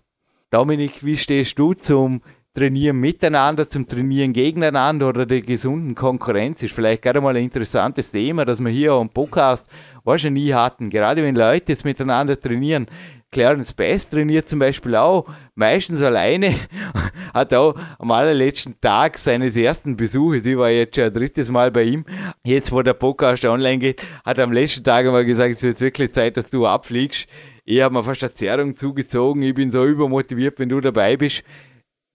Dominik, 0.52 1.06
wie 1.06 1.16
stehst 1.16 1.60
du 1.60 1.74
zum 1.74 2.22
Trainieren 2.56 2.98
miteinander, 2.98 3.70
zum 3.70 3.88
Trainieren 3.88 4.34
gegeneinander 4.34 5.10
oder 5.10 5.28
der 5.28 5.42
gesunden 5.42 5.94
Konkurrenz? 5.94 6.64
Ist 6.64 6.74
vielleicht 6.74 7.04
gerade 7.04 7.22
mal 7.22 7.36
ein 7.36 7.44
interessantes 7.44 8.10
Thema, 8.10 8.46
dass 8.46 8.60
wir 8.60 8.72
hier 8.72 8.94
am 8.94 9.10
Podcast 9.10 9.70
schon 10.18 10.34
nie 10.34 10.52
hatten. 10.52 10.90
Gerade 10.90 11.22
wenn 11.22 11.36
Leute 11.36 11.72
jetzt 11.72 11.86
miteinander 11.86 12.40
trainieren. 12.40 12.88
Clarence 13.32 13.74
Best 13.74 14.10
trainiert 14.10 14.50
zum 14.50 14.58
Beispiel 14.58 14.96
auch 14.96 15.28
meistens 15.54 16.02
alleine, 16.02 16.56
hat 17.34 17.54
auch 17.54 17.76
am 18.00 18.10
allerletzten 18.10 18.82
Tag 18.82 19.20
seines 19.20 19.56
ersten 19.56 19.96
Besuches, 19.96 20.48
ich 20.48 20.58
war 20.58 20.72
jetzt 20.72 20.96
schon 20.96 21.04
ein 21.04 21.14
drittes 21.14 21.52
Mal 21.52 21.70
bei 21.70 21.84
ihm, 21.84 22.06
jetzt 22.44 22.72
wo 22.72 22.82
der 22.82 22.96
Podcast 22.96 23.46
online 23.46 23.78
geht, 23.78 24.02
hat 24.26 24.40
er 24.40 24.46
am 24.46 24.52
letzten 24.52 24.84
Tag 24.84 25.06
einmal 25.06 25.26
gesagt, 25.26 25.54
es 25.54 25.62
wird 25.62 25.80
wirklich 25.80 26.12
Zeit, 26.12 26.38
dass 26.38 26.50
du 26.50 26.66
abfliegst. 26.66 27.30
Ich 27.72 27.82
habe 27.82 27.94
mir 27.94 28.04
fast 28.04 28.24
eine 28.24 28.34
Zerrung 28.34 28.74
zugezogen, 28.74 29.44
ich 29.44 29.54
bin 29.54 29.70
so 29.70 29.86
übermotiviert, 29.86 30.58
wenn 30.58 30.70
du 30.70 30.82
dabei 30.82 31.18
bist. 31.18 31.44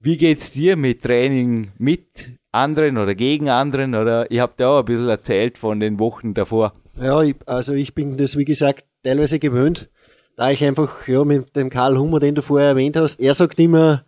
Wie 0.01 0.17
geht's 0.17 0.51
dir 0.51 0.77
mit 0.77 1.03
Training 1.03 1.71
mit 1.79 2.33
anderen 2.51 2.99
oder 2.99 3.15
gegen 3.15 3.49
anderen? 3.49 3.95
Oder 3.95 4.29
ich 4.33 4.41
habe 4.41 4.55
dir 4.59 4.69
auch 4.69 4.81
ein 4.81 4.85
bisschen 4.85 5.09
erzählt 5.09 5.57
von 5.57 5.79
den 5.79 6.01
Wochen 6.01 6.35
davor. 6.35 6.73
Ja, 7.01 7.23
ich, 7.23 7.37
also 7.47 7.73
ich 7.73 7.95
bin 7.95 8.17
das, 8.17 8.37
wie 8.37 8.45
gesagt, 8.45 8.85
teilweise 9.05 9.39
gewöhnt, 9.39 9.89
da 10.37 10.51
ich 10.51 10.65
einfach, 10.65 11.07
ja, 11.07 11.25
mit 11.25 11.55
dem 11.55 11.71
Karl 11.71 11.99
Hummer, 11.99 12.19
den 12.19 12.35
du 12.35 12.43
vorher 12.43 12.71
erwähnt 12.71 12.97
hast, 12.97 13.21
er 13.21 13.35
sagt 13.35 13.61
immer, 13.61 14.05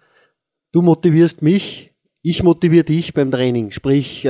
du 0.73 0.83
motivierst 0.83 1.43
mich, 1.43 1.95
ich 2.23 2.43
motiviere 2.43 2.83
dich 2.83 3.15
beim 3.15 3.31
Training. 3.31 3.71
Sprich, 3.71 4.25
äh, 4.25 4.29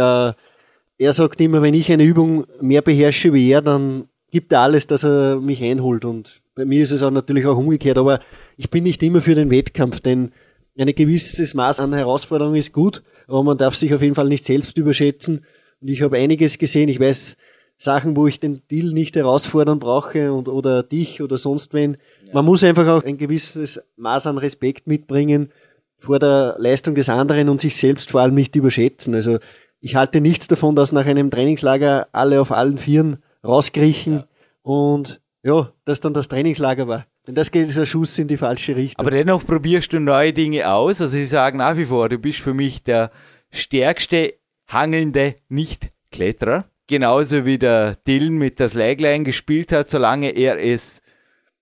er 0.99 1.13
sagt 1.15 1.41
immer, 1.41 1.63
wenn 1.63 1.73
ich 1.73 1.91
eine 1.91 2.05
Übung 2.05 2.45
mehr 2.61 2.83
beherrsche 2.83 3.33
wie 3.33 3.49
er, 3.49 3.63
dann 3.63 4.11
gibt 4.31 4.53
er 4.53 4.61
alles, 4.61 4.87
dass 4.87 5.05
er 5.05 5.41
mich 5.41 5.63
einholt. 5.63 6.05
Und 6.05 6.43
bei 6.55 6.65
mir 6.65 6.83
ist 6.83 6.93
es 6.93 7.03
auch 7.03 7.11
natürlich 7.11 7.47
auch 7.47 7.57
umgekehrt, 7.57 7.99
aber 7.99 8.21
ich 8.57 8.71
bin 8.71 8.85
nicht 8.85 9.03
immer 9.03 9.21
für 9.21 9.35
den 9.35 9.51
Wettkampf, 9.51 10.01
denn 10.01 10.33
ein 10.79 10.95
gewisses 10.95 11.55
Maß 11.55 11.81
an 11.81 11.95
Herausforderung 11.95 12.55
ist 12.55 12.73
gut, 12.73 13.03
aber 13.27 13.43
man 13.43 13.59
darf 13.59 13.75
sich 13.75 13.95
auf 13.95 14.03
jeden 14.03 14.15
Fall 14.15 14.29
nicht 14.29 14.45
selbst 14.45 14.77
überschätzen. 14.77 15.45
Und 15.81 15.89
ich 15.89 16.03
habe 16.03 16.17
einiges 16.17 16.59
gesehen. 16.59 16.89
Ich 16.89 17.01
weiß, 17.01 17.37
Sachen, 17.79 18.17
wo 18.17 18.27
ich 18.27 18.41
den 18.41 18.63
Deal 18.71 18.93
nicht 18.93 19.17
herausfordern 19.17 19.79
brauche 19.79 20.33
und, 20.33 20.49
oder 20.49 20.83
dich 20.83 21.21
oder 21.23 21.37
sonst 21.37 21.75
wen. 21.75 21.99
Ja. 22.27 22.35
Man 22.35 22.45
muss 22.45 22.65
einfach 22.65 22.87
auch 22.89 23.05
ein 23.05 23.19
gewisses 23.19 23.83
Maß 23.97 24.27
an 24.27 24.39
Respekt 24.39 24.87
mitbringen 24.87 25.53
vor 25.99 26.19
der 26.19 26.57
Leistung 26.59 26.95
des 26.95 27.09
anderen 27.09 27.49
und 27.49 27.61
sich 27.61 27.77
selbst 27.77 28.11
vor 28.11 28.21
allem 28.23 28.35
nicht 28.35 28.57
überschätzen. 28.57 29.15
Also 29.15 29.39
ich 29.81 29.97
halte 29.97 30.21
nichts 30.21 30.47
davon, 30.47 30.75
dass 30.75 30.93
nach 30.93 31.07
einem 31.07 31.31
Trainingslager 31.31 32.09
alle 32.13 32.41
auf 32.41 32.53
allen 32.53 32.79
Vieren 32.79 33.19
rauskriechen 33.47 34.15
ja. 34.15 34.27
und 34.63 35.21
ja, 35.43 35.73
das 35.85 36.01
dann 36.01 36.13
das 36.13 36.29
Trainingslager 36.29 36.89
war. 36.89 37.07
Denn 37.27 37.35
das 37.35 37.51
geht 37.51 37.69
ist 37.69 37.79
ein 37.79 37.87
Schuss 37.87 38.19
in 38.19 38.29
die 38.29 38.37
falsche 38.37 38.75
Richtung. 38.75 39.01
Aber 39.01 39.11
dennoch 39.11 39.45
probierst 39.45 39.93
du 39.93 40.01
neue 40.01 40.33
Dinge 40.33 40.69
aus. 40.71 41.01
Also 41.01 41.17
ich 41.17 41.29
sage 41.29 41.57
nach 41.57 41.77
wie 41.77 41.85
vor, 41.85 42.09
du 42.09 42.19
bist 42.19 42.41
für 42.41 42.55
mich 42.55 42.83
der 42.83 43.11
stärkste 43.51 44.35
hangelnde 44.69 45.37
Nicht-Kletterer. 45.49 46.65
Genauso 46.89 47.45
wie 47.45 47.59
der 47.59 47.97
Dylan 48.07 48.39
mit 48.39 48.61
der 48.61 48.69
Slagline 48.69 49.25
gespielt 49.25 49.73
hat, 49.73 49.91
solange 49.91 50.31
er 50.31 50.59
es 50.59 51.01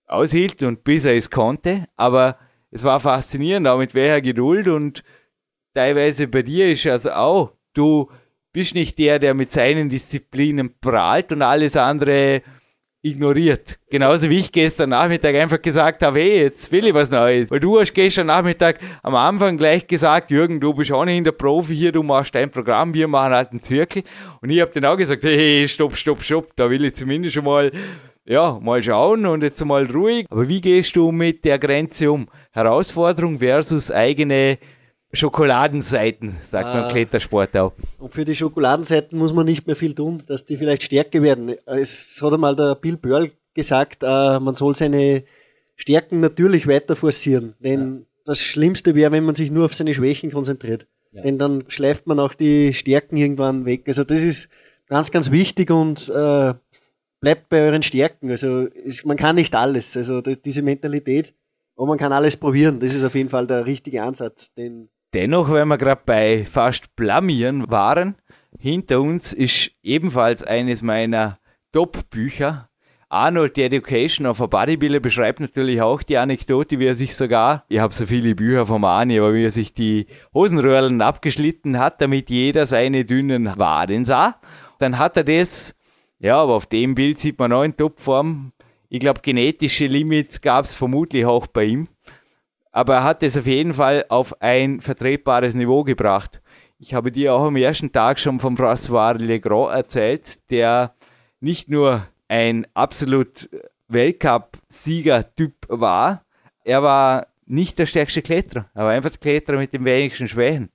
aushielt 0.06 0.62
und 0.62 0.84
bis 0.84 1.04
er 1.04 1.16
es 1.16 1.30
konnte. 1.30 1.86
Aber 1.96 2.38
es 2.70 2.84
war 2.84 3.00
faszinierend, 3.00 3.66
auch 3.66 3.78
mit 3.78 3.94
welcher 3.94 4.20
Geduld 4.20 4.68
und 4.68 5.02
teilweise 5.74 6.28
bei 6.28 6.42
dir 6.42 6.70
ist 6.70 6.86
also 6.86 7.10
auch, 7.12 7.52
du 7.72 8.10
bist 8.54 8.74
nicht 8.74 8.98
der, 8.98 9.18
der 9.18 9.34
mit 9.34 9.52
seinen 9.52 9.88
Disziplinen 9.88 10.70
prahlt 10.80 11.32
und 11.32 11.42
alles 11.42 11.76
andere 11.76 12.40
ignoriert. 13.02 13.80
Genauso 13.90 14.30
wie 14.30 14.38
ich 14.38 14.52
gestern 14.52 14.90
Nachmittag 14.90 15.34
einfach 15.34 15.60
gesagt 15.60 16.02
habe, 16.02 16.20
hey, 16.20 16.42
jetzt 16.44 16.70
will 16.70 16.86
ich 16.86 16.94
was 16.94 17.10
Neues. 17.10 17.50
Weil 17.50 17.60
du 17.60 17.78
hast 17.78 17.92
gestern 17.92 18.28
Nachmittag 18.28 18.78
am 19.02 19.16
Anfang 19.16 19.58
gleich 19.58 19.86
gesagt, 19.86 20.30
Jürgen, 20.30 20.60
du 20.60 20.72
bist 20.72 20.92
auch 20.92 21.04
nicht 21.04 21.18
in 21.18 21.24
der 21.24 21.32
Profi 21.32 21.74
hier, 21.74 21.92
du 21.92 22.04
machst 22.04 22.34
dein 22.34 22.50
Programm, 22.50 22.94
wir 22.94 23.08
machen 23.08 23.34
halt 23.34 23.50
einen 23.50 23.62
Zirkel. 23.62 24.04
Und 24.40 24.50
ich 24.50 24.60
habe 24.60 24.70
dann 24.72 24.84
auch 24.84 24.96
gesagt, 24.96 25.24
hey, 25.24 25.66
stopp, 25.68 25.96
stopp, 25.96 26.22
stopp, 26.22 26.56
da 26.56 26.70
will 26.70 26.84
ich 26.84 26.94
zumindest 26.94 27.34
schon 27.34 27.44
mal, 27.44 27.72
ja, 28.24 28.58
mal 28.62 28.82
schauen 28.84 29.26
und 29.26 29.42
jetzt 29.42 29.62
mal 29.64 29.84
ruhig. 29.84 30.26
Aber 30.30 30.48
wie 30.48 30.60
gehst 30.60 30.94
du 30.94 31.10
mit 31.10 31.44
der 31.44 31.58
Grenze 31.58 32.10
um? 32.10 32.28
Herausforderung 32.52 33.40
versus 33.40 33.90
eigene 33.90 34.58
Schokoladenseiten, 35.14 36.36
sagt 36.42 36.66
man 36.66 36.78
im 36.78 36.84
ah. 36.84 36.88
Klettersport 36.88 37.56
auch. 37.56 37.72
Und 37.98 38.12
für 38.12 38.24
die 38.24 38.34
Schokoladenseiten 38.34 39.18
muss 39.18 39.32
man 39.32 39.46
nicht 39.46 39.66
mehr 39.66 39.76
viel 39.76 39.94
tun, 39.94 40.22
dass 40.26 40.44
die 40.44 40.56
vielleicht 40.56 40.82
stärker 40.82 41.22
werden. 41.22 41.54
Es 41.66 42.18
hat 42.20 42.32
einmal 42.32 42.56
der 42.56 42.74
Bill 42.74 42.96
Burl 42.96 43.30
gesagt, 43.54 44.02
äh, 44.02 44.06
man 44.40 44.54
soll 44.54 44.74
seine 44.74 45.24
Stärken 45.76 46.20
natürlich 46.20 46.66
weiter 46.66 46.96
forcieren. 46.96 47.54
Denn 47.60 47.98
ja. 47.98 48.06
das 48.26 48.40
Schlimmste 48.42 48.94
wäre, 48.94 49.12
wenn 49.12 49.24
man 49.24 49.34
sich 49.34 49.50
nur 49.50 49.66
auf 49.66 49.74
seine 49.74 49.94
Schwächen 49.94 50.30
konzentriert. 50.30 50.86
Ja. 51.12 51.22
Denn 51.22 51.38
dann 51.38 51.64
schleift 51.68 52.06
man 52.06 52.18
auch 52.18 52.34
die 52.34 52.74
Stärken 52.74 53.16
irgendwann 53.16 53.64
weg. 53.64 53.84
Also 53.86 54.04
das 54.04 54.22
ist 54.22 54.48
ganz, 54.88 55.10
ganz 55.10 55.30
wichtig 55.30 55.70
und 55.70 56.08
äh, 56.08 56.54
bleibt 57.20 57.48
bei 57.48 57.62
euren 57.62 57.82
Stärken. 57.82 58.30
Also 58.30 58.66
es, 58.84 59.04
man 59.04 59.16
kann 59.16 59.36
nicht 59.36 59.54
alles. 59.54 59.96
Also 59.96 60.20
diese 60.20 60.62
Mentalität, 60.62 61.34
aber 61.76 61.86
man 61.86 61.98
kann 61.98 62.12
alles 62.12 62.36
probieren. 62.36 62.80
Das 62.80 62.94
ist 62.94 63.04
auf 63.04 63.14
jeden 63.14 63.30
Fall 63.30 63.46
der 63.46 63.66
richtige 63.66 64.02
Ansatz, 64.02 64.54
den 64.54 64.88
Dennoch, 65.14 65.52
wenn 65.52 65.68
wir 65.68 65.78
gerade 65.78 66.02
bei 66.04 66.44
fast 66.44 66.96
blamieren 66.96 67.70
waren, 67.70 68.16
hinter 68.58 69.00
uns 69.00 69.32
ist 69.32 69.70
ebenfalls 69.80 70.42
eines 70.42 70.82
meiner 70.82 71.38
Top-Bücher. 71.70 72.68
Arnold, 73.08 73.54
The 73.54 73.62
Education 73.62 74.26
of 74.26 74.42
a 74.42 74.46
Bodybuilder, 74.46 74.98
beschreibt 74.98 75.38
natürlich 75.38 75.80
auch 75.80 76.02
die 76.02 76.18
Anekdote, 76.18 76.80
wie 76.80 76.86
er 76.86 76.96
sich 76.96 77.14
sogar, 77.14 77.64
ich 77.68 77.78
habe 77.78 77.94
so 77.94 78.06
viele 78.06 78.34
Bücher 78.34 78.66
vom 78.66 78.84
Arnie, 78.84 79.20
aber 79.20 79.34
wie 79.34 79.44
er 79.44 79.52
sich 79.52 79.72
die 79.72 80.06
Hosenröhrlen 80.34 81.00
abgeschlitten 81.00 81.78
hat, 81.78 82.00
damit 82.00 82.28
jeder 82.28 82.66
seine 82.66 83.04
dünnen 83.04 83.56
Waden 83.56 84.04
sah. 84.04 84.40
Dann 84.80 84.98
hat 84.98 85.16
er 85.16 85.22
das, 85.22 85.76
ja, 86.18 86.38
aber 86.38 86.54
auf 86.54 86.66
dem 86.66 86.96
Bild 86.96 87.20
sieht 87.20 87.38
man 87.38 87.52
auch 87.52 87.62
in 87.62 87.76
Topform. 87.76 88.50
Ich 88.88 88.98
glaube, 88.98 89.20
genetische 89.20 89.86
Limits 89.86 90.40
gab 90.40 90.64
es 90.64 90.74
vermutlich 90.74 91.24
auch 91.24 91.46
bei 91.46 91.66
ihm 91.66 91.88
aber 92.74 92.94
er 92.94 93.04
hat 93.04 93.22
es 93.22 93.36
auf 93.36 93.46
jeden 93.46 93.72
Fall 93.72 94.04
auf 94.08 94.42
ein 94.42 94.80
vertretbares 94.80 95.54
Niveau 95.54 95.84
gebracht. 95.84 96.42
Ich 96.80 96.92
habe 96.92 97.12
dir 97.12 97.32
auch 97.32 97.44
am 97.44 97.54
ersten 97.54 97.92
Tag 97.92 98.18
schon 98.18 98.40
von 98.40 98.56
François 98.56 99.16
Legrand 99.16 99.72
erzählt, 99.72 100.50
der 100.50 100.92
nicht 101.38 101.70
nur 101.70 102.08
ein 102.26 102.66
absolut 102.74 103.48
Weltcup-Sieger-Typ 103.86 105.54
war, 105.68 106.24
er 106.64 106.82
war 106.82 107.28
nicht 107.46 107.78
der 107.78 107.86
stärkste 107.86 108.22
Kletterer, 108.22 108.68
er 108.74 108.84
war 108.84 108.90
einfach 108.90 109.10
der 109.10 109.20
Kletterer 109.20 109.58
mit 109.58 109.72
den 109.72 109.84
wenigsten 109.84 110.26
Schwächen. 110.26 110.70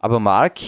Aber 0.00 0.18
Marc, 0.18 0.58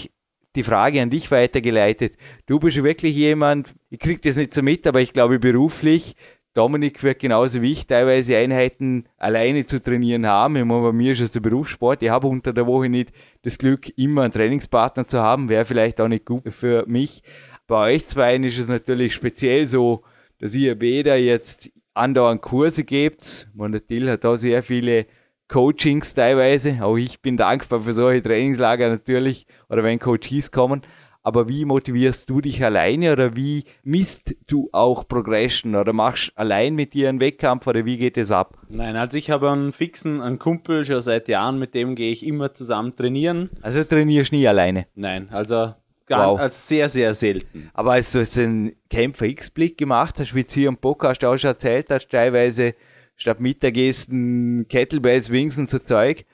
die 0.55 0.63
Frage 0.63 1.03
an 1.03 1.11
dich 1.11 1.33
weitergeleitet. 1.33 2.17
Du 2.47 2.61
bist 2.61 2.81
wirklich 2.81 3.17
jemand, 3.17 3.75
ich 3.89 3.99
krieg 3.99 4.23
das 4.23 4.37
nicht 4.37 4.55
so 4.55 4.63
mit, 4.63 4.87
aber 4.87 5.01
ich 5.01 5.13
glaube 5.13 5.41
beruflich 5.41 6.15
Dominik 6.53 7.03
wird 7.05 7.21
genauso 7.21 7.63
wie 7.63 7.73
ich 7.73 7.87
teilweise 7.87 8.37
Einheiten 8.37 9.05
alleine 9.17 9.65
zu 9.67 9.81
trainieren 9.81 10.27
haben. 10.27 10.57
Ich 10.57 10.65
meine, 10.65 10.83
bei 10.83 10.93
mir 10.93 11.13
ist 11.13 11.21
es 11.21 11.31
der 11.31 11.41
Berufssport. 11.41 12.03
Ich 12.03 12.11
habe 12.11 12.27
unter 12.27 12.53
der 12.53 12.67
Woche 12.67 12.89
nicht 12.89 13.13
das 13.43 13.57
Glück, 13.57 13.97
immer 13.97 14.23
einen 14.23 14.33
Trainingspartner 14.33 15.05
zu 15.05 15.21
haben. 15.21 15.49
Wäre 15.49 15.65
vielleicht 15.65 16.01
auch 16.01 16.09
nicht 16.09 16.25
gut 16.25 16.53
für 16.53 16.85
mich. 16.87 17.23
Bei 17.69 17.95
euch 17.95 18.09
zwei 18.09 18.35
ist 18.37 18.59
es 18.59 18.67
natürlich 18.67 19.15
speziell 19.15 19.69
so, 19.69 20.03
dass 20.39 20.57
ihr 20.57 20.81
weder 20.81 21.17
jetzt 21.17 21.71
andauernd 21.95 22.43
Kurse 22.43 22.83
gebt. 22.83 23.49
Man, 23.55 23.81
Till 23.87 24.11
hat 24.11 24.25
da 24.25 24.37
sehr 24.37 24.65
viele 24.65 25.07
Coachings 25.47 26.15
teilweise. 26.15 26.79
Auch 26.83 26.97
ich 26.97 27.21
bin 27.21 27.37
dankbar 27.37 27.81
für 27.83 27.93
solche 27.93 28.23
Trainingslager 28.23 28.89
natürlich. 28.89 29.47
Oder 29.69 29.85
wenn 29.85 30.01
Coaches 30.01 30.51
kommen 30.51 30.83
aber 31.23 31.49
wie 31.49 31.65
motivierst 31.65 32.31
du 32.31 32.41
dich 32.41 32.65
alleine 32.65 33.13
oder 33.13 33.37
wie 33.37 33.65
misst 33.83 34.35
du 34.47 34.69
auch 34.73 35.07
Progression 35.07 35.75
oder 35.77 35.93
machst 35.93 36.33
allein 36.37 36.75
mit 36.75 36.95
dir 36.95 37.09
einen 37.09 37.21
Wettkampf 37.21 37.67
oder 37.67 37.85
wie 37.85 37.99
geht 37.99 38.17
es 38.17 38.31
ab? 38.31 38.57
Nein, 38.69 38.97
also 38.97 39.19
ich 39.19 39.31
habe 39.31 39.51
einen 39.51 39.73
fixen, 39.73 40.21
einen 40.21 40.39
Kumpel 40.39 40.85
schon 40.85 41.03
seit 41.03 41.29
Jahren, 41.29 41.59
mit 41.59 41.75
dem 41.75 41.95
gehe 41.95 42.13
ich 42.13 42.27
immer 42.27 42.55
zusammen 42.55 42.97
trainieren. 42.97 43.51
Also 43.61 43.85
trainierst 43.85 44.33
du 44.33 44.37
nie 44.37 44.49
alleine? 44.49 44.87
Nein, 44.95 45.29
also 45.31 45.75
wow. 46.09 46.39
als 46.39 46.67
sehr, 46.67 46.89
sehr 46.89 47.15
selten. 47.15 47.71
Aber 47.75 47.93
als 47.93 48.13
du 48.13 48.19
jetzt 48.19 48.37
den 48.37 48.75
Kämpfer 48.89 49.27
X-Blick 49.27 49.79
gemacht 49.79 50.19
hast, 50.19 50.35
wie 50.35 50.45
hier 50.49 50.69
im 50.69 50.77
Podcast 50.77 51.25
auch 51.25 51.37
schon 51.37 51.49
erzählt 51.49 51.87
hast, 51.91 52.09
teilweise 52.09 52.75
statt 53.17 53.41
Mittagessen 53.41 54.67
Kettlebells, 54.69 55.31
Wings 55.31 55.59
und 55.59 55.71
so 55.71 55.79
Zeug, 55.79 56.25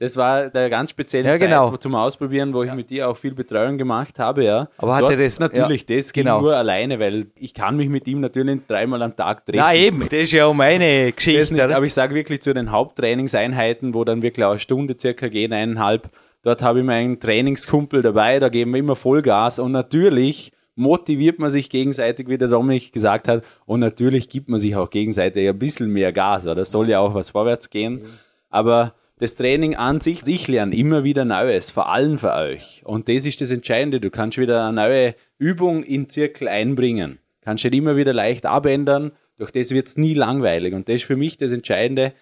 das 0.00 0.16
war 0.16 0.48
der 0.48 0.70
ganz 0.70 0.90
spezielle 0.90 1.28
ja, 1.28 1.36
Zeit 1.36 1.50
genau. 1.50 1.76
zum 1.76 1.94
Ausprobieren, 1.94 2.54
wo 2.54 2.62
ich 2.62 2.72
mit 2.72 2.88
dir 2.88 3.06
auch 3.06 3.18
viel 3.18 3.34
Betreuung 3.34 3.76
gemacht 3.76 4.18
habe, 4.18 4.44
ja. 4.44 4.66
Aber 4.78 4.96
hatte 4.96 5.14
das 5.14 5.38
natürlich 5.38 5.84
ja, 5.86 5.96
das 5.96 6.14
ging 6.14 6.24
genau. 6.24 6.40
nur 6.40 6.56
alleine, 6.56 6.98
weil 6.98 7.26
ich 7.36 7.52
kann 7.52 7.76
mich 7.76 7.90
mit 7.90 8.08
ihm 8.08 8.20
natürlich 8.20 8.60
dreimal 8.66 9.02
am 9.02 9.14
Tag 9.14 9.44
treffen. 9.44 9.60
Na 9.60 9.74
eben, 9.74 10.00
das 10.00 10.20
ist 10.20 10.32
ja 10.32 10.46
auch 10.46 10.54
meine 10.54 11.12
Geschichte. 11.16 11.52
Nicht, 11.52 11.70
aber 11.70 11.84
ich 11.84 11.92
sage 11.92 12.14
wirklich 12.14 12.40
zu 12.40 12.54
den 12.54 12.70
Haupttrainingseinheiten, 12.70 13.92
wo 13.92 14.02
dann 14.04 14.22
wirklich 14.22 14.46
auch 14.46 14.52
eine 14.52 14.58
Stunde 14.58 14.96
circa 14.98 15.28
gehen, 15.28 15.52
eineinhalb, 15.52 16.08
dort 16.42 16.62
habe 16.62 16.78
ich 16.78 16.84
meinen 16.86 17.20
Trainingskumpel 17.20 18.00
dabei, 18.00 18.38
da 18.38 18.48
geben 18.48 18.72
wir 18.72 18.80
immer 18.80 18.96
Vollgas 18.96 19.58
und 19.58 19.72
natürlich 19.72 20.50
motiviert 20.76 21.38
man 21.38 21.50
sich 21.50 21.68
gegenseitig, 21.68 22.26
wie 22.26 22.38
der 22.38 22.48
Dominik 22.48 22.90
gesagt 22.94 23.28
hat, 23.28 23.44
und 23.66 23.80
natürlich 23.80 24.30
gibt 24.30 24.48
man 24.48 24.58
sich 24.58 24.74
auch 24.76 24.88
gegenseitig 24.88 25.46
ein 25.46 25.58
bisschen 25.58 25.92
mehr 25.92 26.10
Gas, 26.10 26.46
oder 26.46 26.64
soll 26.64 26.88
ja 26.88 27.00
auch 27.00 27.12
was 27.12 27.28
vorwärts 27.28 27.68
gehen. 27.68 27.96
Mhm. 27.96 28.06
Aber 28.48 28.94
das 29.20 29.34
Training 29.34 29.76
an 29.76 30.00
sich, 30.00 30.26
ich 30.26 30.48
lerne 30.48 30.74
immer 30.74 31.04
wieder 31.04 31.26
Neues, 31.26 31.70
vor 31.70 31.92
allem 31.92 32.18
für 32.18 32.32
euch. 32.32 32.80
Und 32.84 33.10
das 33.10 33.26
ist 33.26 33.42
das 33.42 33.50
Entscheidende. 33.50 34.00
Du 34.00 34.10
kannst 34.10 34.38
wieder 34.38 34.66
eine 34.66 34.74
neue 34.74 35.14
Übung 35.38 35.82
in 35.82 36.04
den 36.04 36.08
Zirkel 36.08 36.48
einbringen. 36.48 37.18
Kannst 37.42 37.64
halt 37.64 37.74
immer 37.74 37.96
wieder 37.96 38.14
leicht 38.14 38.46
abändern. 38.46 39.12
Durch 39.36 39.50
das 39.50 39.72
wird 39.72 39.88
es 39.88 39.98
nie 39.98 40.14
langweilig. 40.14 40.72
Und 40.72 40.88
das 40.88 40.96
ist 40.96 41.04
für 41.04 41.16
mich 41.16 41.36
das 41.36 41.52
Entscheidende. 41.52 42.14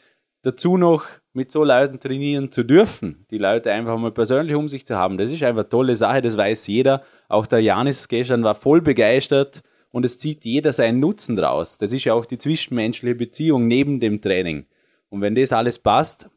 Dazu 0.43 0.77
noch 0.77 1.05
mit 1.33 1.53
so 1.53 1.63
Leuten 1.63 2.01
trainieren 2.01 2.51
zu 2.51 2.65
dürfen, 2.65 3.27
die 3.31 3.39
Leute 3.39 3.73
einfach 3.73 3.97
mal 3.97 4.11
persönlich 4.11 4.57
um 4.57 4.67
sich 4.67 4.85
zu 4.85 4.97
haben. 4.97 5.19
Das 5.19 5.31
ist 5.31 5.43
einfach 5.45 5.63
eine 5.63 5.69
tolle 5.69 5.95
Sache, 5.95 6.21
das 6.21 6.37
weiß 6.37 6.67
jeder. 6.67 7.01
Auch 7.29 7.47
der 7.47 7.61
Janis 7.61 8.09
gestern 8.09 8.43
war 8.43 8.57
voll 8.57 8.81
begeistert 8.81 9.63
und 9.91 10.05
es 10.05 10.19
zieht 10.19 10.45
jeder 10.45 10.73
seinen 10.73 10.99
Nutzen 10.99 11.37
draus. 11.37 11.79
Das 11.79 11.93
ist 11.93 12.05
ja 12.05 12.15
auch 12.15 12.27
die 12.27 12.39
zwischenmenschliche 12.39 13.15
Beziehung 13.15 13.69
neben 13.69 14.01
dem 14.01 14.21
Training. 14.21 14.67
Und 15.11 15.21
wenn 15.21 15.35
das 15.35 15.53
alles 15.53 15.79
passt, 15.79 16.29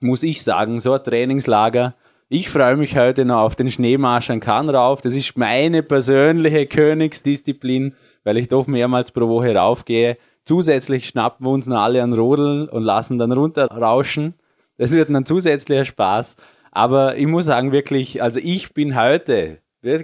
muss 0.00 0.22
ich 0.22 0.42
sagen, 0.42 0.80
so 0.80 0.92
ein 0.92 1.02
Trainingslager. 1.02 1.94
Ich 2.28 2.50
freue 2.50 2.76
mich 2.76 2.96
heute 2.96 3.24
noch 3.24 3.40
auf 3.40 3.56
den 3.56 3.70
Schneemarsch 3.70 4.30
an 4.30 4.40
Cannes 4.40 4.74
rauf. 4.74 5.00
Das 5.00 5.14
ist 5.14 5.36
meine 5.36 5.82
persönliche 5.82 6.66
Königsdisziplin, 6.66 7.94
weil 8.22 8.36
ich 8.36 8.48
doch 8.48 8.66
mehrmals 8.66 9.10
pro 9.10 9.28
Woche 9.28 9.54
raufgehe. 9.54 10.18
Zusätzlich 10.44 11.08
schnappen 11.08 11.46
wir 11.46 11.50
uns 11.50 11.66
noch 11.66 11.80
alle 11.80 12.02
an 12.02 12.12
Rodeln 12.12 12.68
und 12.68 12.82
lassen 12.82 13.18
dann 13.18 13.32
runterrauschen. 13.32 14.34
Das 14.76 14.92
wird 14.92 15.10
ein 15.10 15.24
zusätzlicher 15.24 15.84
Spaß. 15.84 16.36
Aber 16.70 17.16
ich 17.16 17.26
muss 17.26 17.46
sagen, 17.46 17.72
wirklich, 17.72 18.22
also 18.22 18.40
ich 18.42 18.74
bin 18.74 18.98
heute, 18.98 19.58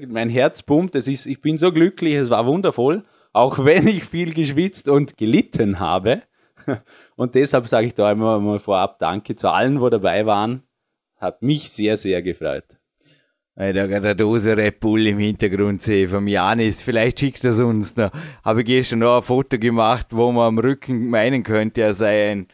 mein 0.09 0.30
Herz 0.30 0.62
pumpt, 0.62 0.94
es 0.94 1.09
ist, 1.09 1.26
ich 1.26 1.40
bin 1.40 1.59
so 1.59 1.72
glücklich, 1.72 2.14
es 2.14 2.30
war 2.30 2.46
wundervoll, 2.46 3.02
auch 3.33 3.64
wenn 3.64 3.87
ich 3.87 4.04
viel 4.04 4.33
geschwitzt 4.35 4.88
und 4.88 5.16
gelitten 5.16 5.78
habe. 5.78 6.22
Und 7.16 7.35
deshalb 7.35 7.68
sage 7.68 7.87
ich 7.87 7.94
da 7.94 8.11
immer 8.11 8.40
mal 8.40 8.59
vorab 8.59 8.98
Danke 8.98 9.37
zu 9.37 9.48
allen, 9.48 9.81
wo 9.81 9.88
dabei 9.90 10.27
waren. 10.27 10.62
Hat 11.16 11.42
mich 11.42 11.70
sehr, 11.70 11.96
sehr 11.96 12.22
gefreut. 12.22 12.64
Da 13.57 13.70
geht 13.70 13.94
eine 13.94 14.16
Dose 14.16 14.57
Red 14.57 14.81
Bull 14.81 15.07
im 15.07 15.18
Hintergrund 15.18 15.81
sehe 15.81 16.09
vom 16.09 16.27
Janis. 16.27 16.83
Vielleicht 16.83 17.20
schickt 17.20 17.44
er 17.44 17.53
es 17.53 17.61
uns 17.61 17.94
noch. 17.94 18.11
Habe 18.42 18.64
gestern 18.64 18.98
noch 18.98 19.18
ein 19.18 19.22
Foto 19.22 19.59
gemacht, 19.59 20.09
wo 20.11 20.33
man 20.33 20.48
am 20.48 20.59
Rücken 20.59 21.09
meinen 21.09 21.44
könnte, 21.44 21.83
er 21.83 21.94
sei 21.94 22.33
ein 22.33 22.48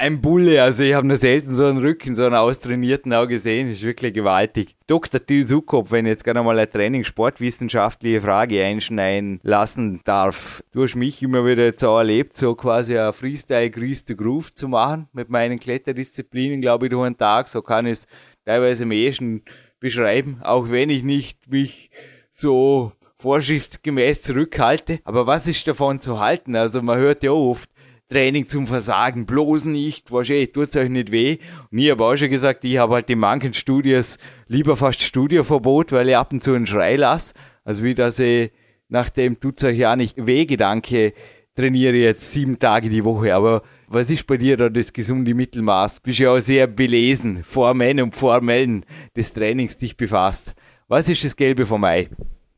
ein 0.00 0.22
Bulle. 0.22 0.62
Also 0.62 0.82
ich 0.82 0.94
habe 0.94 1.06
noch 1.06 1.16
selten 1.16 1.54
so 1.54 1.66
einen 1.66 1.78
Rücken, 1.78 2.14
so 2.14 2.24
einen 2.24 2.34
austrainierten 2.34 3.12
auch 3.12 3.26
gesehen. 3.26 3.68
Ist 3.68 3.82
wirklich 3.82 4.14
gewaltig. 4.14 4.74
Dr. 4.86 5.24
Till 5.24 5.46
Sukop, 5.46 5.90
wenn 5.90 6.06
ich 6.06 6.10
jetzt 6.10 6.24
gerne 6.24 6.42
mal 6.42 6.58
eine 6.58 6.70
Training-sportwissenschaftliche 6.70 8.20
Frage 8.22 8.64
einschneiden 8.64 9.40
lassen 9.42 10.00
darf. 10.04 10.64
Du 10.72 10.82
hast 10.82 10.96
mich 10.96 11.22
immer 11.22 11.44
wieder 11.44 11.64
jetzt 11.64 11.84
auch 11.84 11.98
erlebt, 11.98 12.36
so 12.36 12.54
quasi 12.54 12.98
ein 12.98 13.12
Freestyle 13.12 13.70
Grease 13.70 14.04
the 14.06 14.16
Groove 14.16 14.54
zu 14.54 14.68
machen 14.68 15.08
mit 15.12 15.28
meinen 15.28 15.58
Kletterdisziplinen, 15.58 16.62
glaube 16.62 16.86
ich, 16.86 16.90
durch 16.90 17.06
einen 17.06 17.18
Tag. 17.18 17.48
So 17.48 17.60
kann 17.60 17.84
ich 17.84 17.92
es 17.92 18.06
teilweise 18.46 18.84
am 18.84 18.92
ehesten 18.92 19.42
beschreiben, 19.80 20.38
auch 20.42 20.70
wenn 20.70 20.88
ich 20.88 21.04
nicht 21.04 21.50
mich 21.50 21.90
so 22.30 22.92
vorschriftsgemäß 23.20 24.22
zurückhalte. 24.22 25.00
Aber 25.04 25.26
was 25.26 25.46
ist 25.46 25.66
davon 25.68 26.00
zu 26.00 26.18
halten? 26.18 26.56
Also 26.56 26.80
man 26.82 26.98
hört 26.98 27.22
ja 27.22 27.32
oft, 27.32 27.69
Training 28.10 28.46
zum 28.46 28.66
Versagen, 28.66 29.24
bloß 29.24 29.64
nicht, 29.64 30.10
wahrscheinlich 30.12 30.52
tut's 30.52 30.76
euch 30.76 30.88
nicht 30.88 31.10
weh. 31.10 31.38
Und 31.70 31.78
ich 31.78 31.90
habe 31.90 32.04
auch 32.04 32.16
schon 32.16 32.28
gesagt, 32.28 32.64
ich 32.64 32.78
habe 32.78 32.94
halt 32.94 33.08
in 33.08 33.20
manchen 33.20 33.54
Studios 33.54 34.18
lieber 34.48 34.76
fast 34.76 35.00
Studioverbot, 35.00 35.92
weil 35.92 36.08
ich 36.08 36.16
ab 36.16 36.32
und 36.32 36.42
zu 36.42 36.52
einen 36.52 36.66
Schrei 36.66 36.96
lasse. 36.96 37.34
Also 37.64 37.84
wie 37.84 37.94
dass 37.94 38.18
ich 38.18 38.50
nach 38.88 39.08
dem 39.10 39.38
tut's 39.40 39.64
euch 39.64 39.78
ja 39.78 39.96
nicht 39.96 40.26
weh 40.26 40.44
Gedanke 40.44 41.14
trainiere 41.54 41.96
jetzt 41.96 42.32
sieben 42.32 42.58
Tage 42.58 42.88
die 42.88 43.04
Woche. 43.04 43.34
Aber 43.34 43.62
was 43.86 44.10
ist 44.10 44.26
bei 44.26 44.36
dir 44.36 44.56
da 44.56 44.68
das 44.68 44.92
gesunde 44.92 45.34
Mittelmaß? 45.34 45.96
Du 45.96 46.02
bist 46.04 46.18
ja 46.18 46.30
auch 46.30 46.40
sehr 46.40 46.66
belesen, 46.66 47.44
Formen 47.44 48.00
und 48.00 48.14
Formellen 48.14 48.84
des 49.16 49.32
Trainings 49.32 49.76
dich 49.76 49.96
befasst. 49.96 50.54
Was 50.88 51.08
ist 51.08 51.24
das 51.24 51.36
Gelbe 51.36 51.66
vom 51.66 51.84
Ei? 51.84 52.08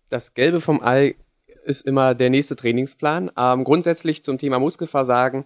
Das 0.09 0.35
Gelbe 0.35 0.61
vom 0.61 0.83
Ei 0.83 1.17
ist 1.65 1.87
immer 1.87 2.15
der 2.15 2.31
nächste 2.31 2.57
Trainingsplan. 2.57 3.31
Ähm, 3.37 3.65
grundsätzlich 3.65 4.23
zum 4.23 4.39
Thema 4.39 4.59
Muskelversagen. 4.59 5.45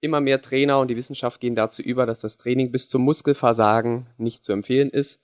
Immer 0.00 0.20
mehr 0.20 0.40
Trainer 0.40 0.80
und 0.80 0.88
die 0.88 0.96
Wissenschaft 0.96 1.40
gehen 1.40 1.54
dazu 1.54 1.82
über, 1.82 2.06
dass 2.06 2.20
das 2.20 2.36
Training 2.36 2.72
bis 2.72 2.88
zum 2.88 3.02
Muskelversagen 3.02 4.06
nicht 4.18 4.42
zu 4.42 4.52
empfehlen 4.52 4.90
ist. 4.90 5.20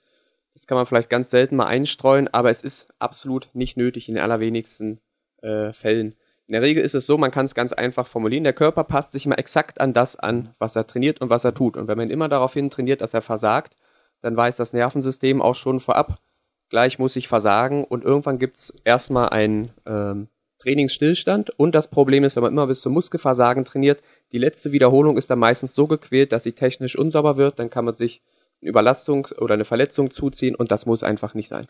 Das 0.53 0.67
kann 0.67 0.75
man 0.75 0.85
vielleicht 0.85 1.09
ganz 1.09 1.29
selten 1.29 1.55
mal 1.55 1.67
einstreuen, 1.67 2.27
aber 2.33 2.49
es 2.49 2.61
ist 2.61 2.87
absolut 2.97 3.49
nicht 3.53 3.77
nötig 3.77 4.07
in 4.07 4.15
den 4.15 4.23
allerwenigsten 4.23 4.99
äh, 5.41 5.73
Fällen. 5.73 6.15
In 6.47 6.53
der 6.53 6.61
Regel 6.61 6.83
ist 6.83 6.95
es 6.95 7.05
so, 7.05 7.17
man 7.17 7.31
kann 7.31 7.45
es 7.45 7.53
ganz 7.53 7.73
einfach 7.73 8.07
formulieren. 8.07 8.43
Der 8.43 8.53
Körper 8.53 8.83
passt 8.83 9.11
sich 9.11 9.25
immer 9.25 9.37
exakt 9.37 9.79
an 9.79 9.93
das 9.93 10.15
an, 10.15 10.55
was 10.57 10.75
er 10.75 10.87
trainiert 10.87 11.21
und 11.21 11.29
was 11.29 11.43
er 11.43 11.53
tut. 11.53 11.77
Und 11.77 11.87
wenn 11.87 11.97
man 11.97 12.09
immer 12.09 12.27
daraufhin 12.27 12.69
trainiert, 12.69 13.01
dass 13.01 13.13
er 13.13 13.21
versagt, 13.21 13.75
dann 14.21 14.35
weiß 14.35 14.57
das 14.57 14.73
Nervensystem 14.73 15.41
auch 15.41 15.55
schon 15.55 15.79
vorab, 15.79 16.19
gleich 16.69 16.99
muss 16.99 17.15
ich 17.15 17.27
versagen 17.27 17.83
und 17.83 18.03
irgendwann 18.03 18.39
gibt's 18.39 18.73
erstmal 18.83 19.29
einen 19.29 19.71
ähm, 19.85 20.27
Trainingsstillstand 20.59 21.51
und 21.51 21.73
das 21.73 21.89
Problem 21.89 22.23
ist, 22.23 22.35
wenn 22.35 22.43
man 22.43 22.51
immer 22.51 22.67
bis 22.67 22.81
zum 22.81 22.93
Muskelversagen 22.93 23.65
trainiert, 23.65 24.01
die 24.31 24.37
letzte 24.37 24.71
Wiederholung 24.71 25.17
ist 25.17 25.29
dann 25.29 25.39
meistens 25.39 25.73
so 25.73 25.87
gequält, 25.87 26.31
dass 26.31 26.43
sie 26.43 26.51
technisch 26.51 26.97
unsauber 26.97 27.37
wird, 27.37 27.59
dann 27.59 27.69
kann 27.69 27.85
man 27.85 27.93
sich 27.93 28.21
eine 28.61 28.69
Überlastung 28.69 29.27
oder 29.37 29.53
eine 29.53 29.65
Verletzung 29.65 30.11
zuziehen 30.11 30.55
und 30.55 30.71
das 30.71 30.85
muss 30.85 31.03
einfach 31.03 31.33
nicht 31.33 31.47
sein. 31.47 31.65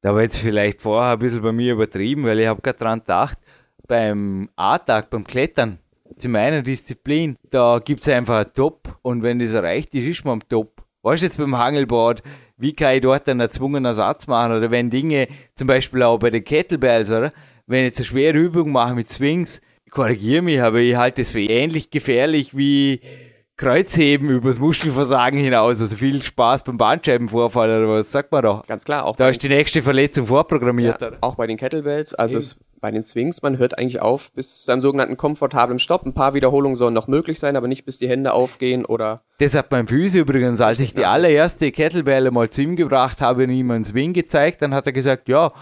Da 0.00 0.14
war 0.14 0.22
jetzt 0.22 0.38
vielleicht 0.38 0.82
vorher 0.82 1.14
ein 1.14 1.18
bisschen 1.18 1.42
bei 1.42 1.52
mir 1.52 1.72
übertrieben, 1.72 2.24
weil 2.24 2.38
ich 2.38 2.46
habe 2.46 2.62
gerade 2.62 2.78
dran 2.78 3.00
gedacht, 3.00 3.38
beim 3.86 4.48
A-Tag, 4.54 5.10
beim 5.10 5.24
Klettern, 5.24 5.78
zu 6.16 6.28
meiner 6.28 6.62
Disziplin, 6.62 7.36
da 7.50 7.80
gibt's 7.84 8.08
einfach 8.08 8.36
einen 8.36 8.54
Top 8.54 8.98
und 9.02 9.22
wenn 9.22 9.38
das 9.38 9.54
erreicht 9.54 9.94
ist, 9.94 10.06
ist 10.06 10.24
man 10.24 10.34
am 10.34 10.48
Top. 10.48 10.73
Weißt 11.04 11.22
du 11.22 11.26
jetzt 11.26 11.36
beim 11.36 11.58
Hangelboard, 11.58 12.22
wie 12.56 12.72
kann 12.72 12.94
ich 12.94 13.02
dort 13.02 13.28
einen 13.28 13.40
erzwungenen 13.40 13.84
Ersatz 13.84 14.26
machen? 14.26 14.56
Oder 14.56 14.70
wenn 14.70 14.88
Dinge, 14.88 15.28
zum 15.54 15.66
Beispiel 15.66 16.02
auch 16.02 16.18
bei 16.18 16.30
den 16.30 16.42
Kettlebells, 16.42 17.10
oder? 17.10 17.30
Wenn 17.66 17.80
ich 17.80 17.90
jetzt 17.90 17.98
eine 18.00 18.06
schwere 18.06 18.38
Übung 18.38 18.72
mache 18.72 18.94
mit 18.94 19.10
Swings, 19.10 19.60
korrigiere 19.90 20.40
mich, 20.40 20.62
aber 20.62 20.78
ich 20.78 20.96
halte 20.96 21.20
es 21.20 21.30
für 21.30 21.40
ähnlich 21.40 21.90
gefährlich 21.90 22.56
wie 22.56 23.02
Kreuzheben 23.56 24.30
übers 24.30 24.58
Muskelversagen 24.58 25.38
hinaus. 25.38 25.80
Also 25.80 25.96
viel 25.96 26.22
Spaß 26.22 26.64
beim 26.64 26.76
Bandscheibenvorfall 26.76 27.68
oder 27.68 27.88
was 27.88 28.10
sagt 28.10 28.32
man 28.32 28.42
da? 28.42 28.62
Ganz 28.66 28.84
klar. 28.84 29.04
Auch 29.04 29.16
da 29.16 29.28
ist 29.28 29.42
die 29.42 29.48
nächste 29.48 29.80
Verletzung 29.80 30.26
vorprogrammiert. 30.26 31.00
Ja, 31.00 31.12
auch 31.20 31.36
bei 31.36 31.46
den 31.46 31.56
Kettlebells. 31.56 32.14
Also 32.14 32.38
es, 32.38 32.58
bei 32.80 32.90
den 32.90 33.02
Swings, 33.02 33.42
man 33.42 33.56
hört 33.56 33.78
eigentlich 33.78 34.00
auf 34.02 34.32
bis 34.32 34.64
zu 34.64 34.72
einem 34.72 34.80
sogenannten 34.80 35.16
komfortablen 35.16 35.78
Stopp. 35.78 36.04
Ein 36.04 36.14
paar 36.14 36.34
Wiederholungen 36.34 36.74
sollen 36.74 36.94
noch 36.94 37.06
möglich 37.06 37.38
sein, 37.38 37.56
aber 37.56 37.68
nicht 37.68 37.84
bis 37.84 37.98
die 37.98 38.08
Hände 38.08 38.32
aufgehen 38.32 38.84
oder. 38.84 39.22
Das 39.38 39.54
hat 39.54 39.70
mein 39.70 39.86
Physio 39.86 40.22
übrigens, 40.22 40.60
als 40.60 40.80
ich 40.80 40.92
die 40.92 41.06
allererste 41.06 41.70
Kettlebell 41.70 42.30
mal 42.32 42.50
zu 42.50 42.62
ihm 42.62 42.76
gebracht 42.76 43.20
habe, 43.20 43.44
ihm 43.44 43.70
einen 43.70 43.84
Swing 43.84 44.12
gezeigt, 44.12 44.62
dann 44.62 44.74
hat 44.74 44.86
er 44.86 44.92
gesagt, 44.92 45.28
ja, 45.28 45.52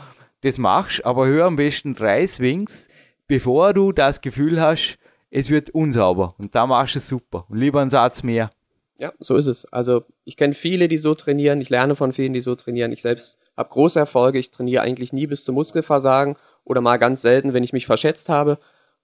das 0.40 0.58
machst, 0.58 1.04
aber 1.04 1.26
hör 1.26 1.44
am 1.44 1.56
besten 1.56 1.94
drei 1.94 2.26
Swings, 2.26 2.88
bevor 3.28 3.74
du 3.74 3.92
das 3.92 4.20
Gefühl 4.20 4.60
hast, 4.60 4.98
es 5.32 5.50
wird 5.50 5.70
unsauber. 5.70 6.34
Und 6.38 6.54
da 6.54 6.66
machst 6.66 6.94
du 6.94 6.98
es 6.98 7.08
super. 7.08 7.46
Und 7.48 7.58
lieber 7.58 7.80
einen 7.80 7.90
Satz 7.90 8.22
mehr. 8.22 8.50
Ja, 8.98 9.12
so 9.18 9.36
ist 9.36 9.46
es. 9.46 9.64
Also 9.72 10.04
ich 10.24 10.36
kenne 10.36 10.52
viele, 10.52 10.88
die 10.88 10.98
so 10.98 11.14
trainieren. 11.14 11.60
Ich 11.60 11.70
lerne 11.70 11.94
von 11.94 12.12
vielen, 12.12 12.34
die 12.34 12.40
so 12.40 12.54
trainieren. 12.54 12.92
Ich 12.92 13.02
selbst 13.02 13.38
habe 13.56 13.70
große 13.70 13.98
Erfolge. 13.98 14.38
Ich 14.38 14.50
trainiere 14.50 14.82
eigentlich 14.82 15.12
nie 15.12 15.26
bis 15.26 15.44
zum 15.44 15.54
Muskelversagen 15.54 16.36
oder 16.64 16.80
mal 16.80 16.98
ganz 16.98 17.22
selten, 17.22 17.54
wenn 17.54 17.64
ich 17.64 17.72
mich 17.72 17.86
verschätzt 17.86 18.28
habe. 18.28 18.58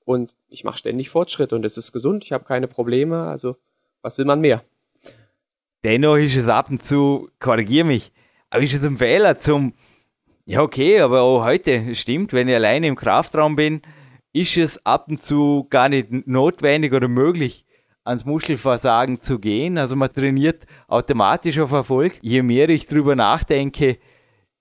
Und 0.05 0.35
ich 0.49 0.65
mache 0.65 0.79
ständig 0.79 1.11
Fortschritte 1.11 1.57
und 1.57 1.65
es 1.65 1.77
ist 1.79 1.93
gesund. 1.93 2.25
Ich 2.25 2.33
habe 2.33 2.45
keine 2.45 2.69
Probleme. 2.69 3.25
Also 3.25 3.57
was 4.03 4.19
will 4.19 4.27
man 4.27 4.41
mehr? 4.41 4.63
Dennoch 5.83 6.17
ist 6.17 6.37
es 6.37 6.49
ab 6.49 6.71
und 6.71 6.85
zu, 6.85 7.31
korrigiere 7.39 7.87
mich, 7.87 8.13
aber 8.51 8.63
ist 8.63 8.75
es 8.75 8.85
ein 8.85 8.97
Fehler 8.97 9.39
zum, 9.39 9.75
ja 10.45 10.61
okay, 10.61 10.99
aber 10.99 11.21
auch 11.21 11.45
heute, 11.45 11.95
stimmt, 11.95 12.33
wenn 12.33 12.49
ich 12.49 12.55
alleine 12.57 12.89
im 12.89 12.97
Kraftraum 12.97 13.55
bin, 13.55 13.81
ist 14.41 14.57
es 14.57 14.87
ab 14.87 15.07
und 15.09 15.21
zu 15.21 15.67
gar 15.69 15.89
nicht 15.89 16.27
notwendig 16.27 16.93
oder 16.93 17.09
möglich, 17.09 17.65
ans 18.05 18.25
Muskelversagen 18.25 19.21
zu 19.21 19.39
gehen. 19.39 19.79
Also 19.79 19.97
man 19.97 20.13
trainiert 20.13 20.65
automatisch 20.87 21.59
auf 21.59 21.73
Erfolg. 21.73 22.19
Je 22.23 22.43
mehr 22.43 22.69
ich 22.69 22.87
drüber 22.87 23.17
nachdenke, 23.17 23.99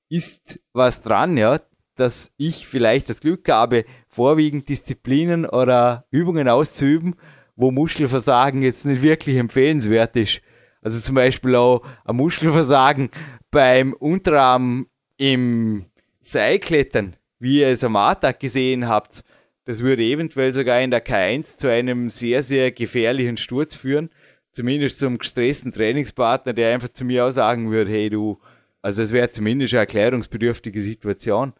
ist 0.09 0.59
was 0.73 1.03
dran, 1.03 1.37
ja, 1.37 1.59
dass 1.95 2.31
ich 2.37 2.67
vielleicht 2.67 3.09
das 3.09 3.21
Glück 3.21 3.47
habe, 3.49 3.85
vorwiegend 4.07 4.67
Disziplinen 4.67 5.45
oder 5.45 6.05
Übungen 6.09 6.47
auszuüben, 6.49 7.15
wo 7.55 7.71
Muskelversagen 7.71 8.61
jetzt 8.61 8.85
nicht 8.85 9.01
wirklich 9.01 9.37
empfehlenswert 9.37 10.15
ist. 10.15 10.41
Also 10.81 10.99
zum 10.99 11.15
Beispiel 11.15 11.55
auch 11.55 11.81
ein 12.05 12.15
Muskelversagen 12.15 13.09
beim 13.51 13.93
Unterarm 13.93 14.87
im 15.17 15.85
Seilklettern, 16.21 17.15
wie 17.39 17.61
ihr 17.61 17.69
es 17.69 17.83
am 17.83 17.95
Alltag 17.95 18.39
gesehen 18.39 18.87
habt, 18.87 19.23
das 19.67 19.83
würde 19.83 20.01
eventuell 20.01 20.53
sogar 20.53 20.79
in 20.79 20.91
der 20.91 21.05
K1 21.05 21.57
zu 21.57 21.69
einem 21.69 22.09
sehr, 22.09 22.41
sehr 22.41 22.71
gefährlichen 22.71 23.35
Sturz 23.35 23.75
führen. 23.75 24.09
Zumindest 24.53 24.99
zum 24.99 25.17
gestressten 25.17 25.73
Trainingspartner, 25.73 26.53
der 26.53 26.73
einfach 26.73 26.87
zu 26.87 27.03
mir 27.03 27.25
auch 27.25 27.31
sagen 27.31 27.69
würde, 27.69 27.91
hey 27.91 28.09
du, 28.09 28.39
also 28.81 29.01
es 29.01 29.11
wäre 29.11 29.29
zumindest 29.29 29.73
eine 29.73 29.81
erklärungsbedürftige 29.81 30.81
Situation. 30.81 31.51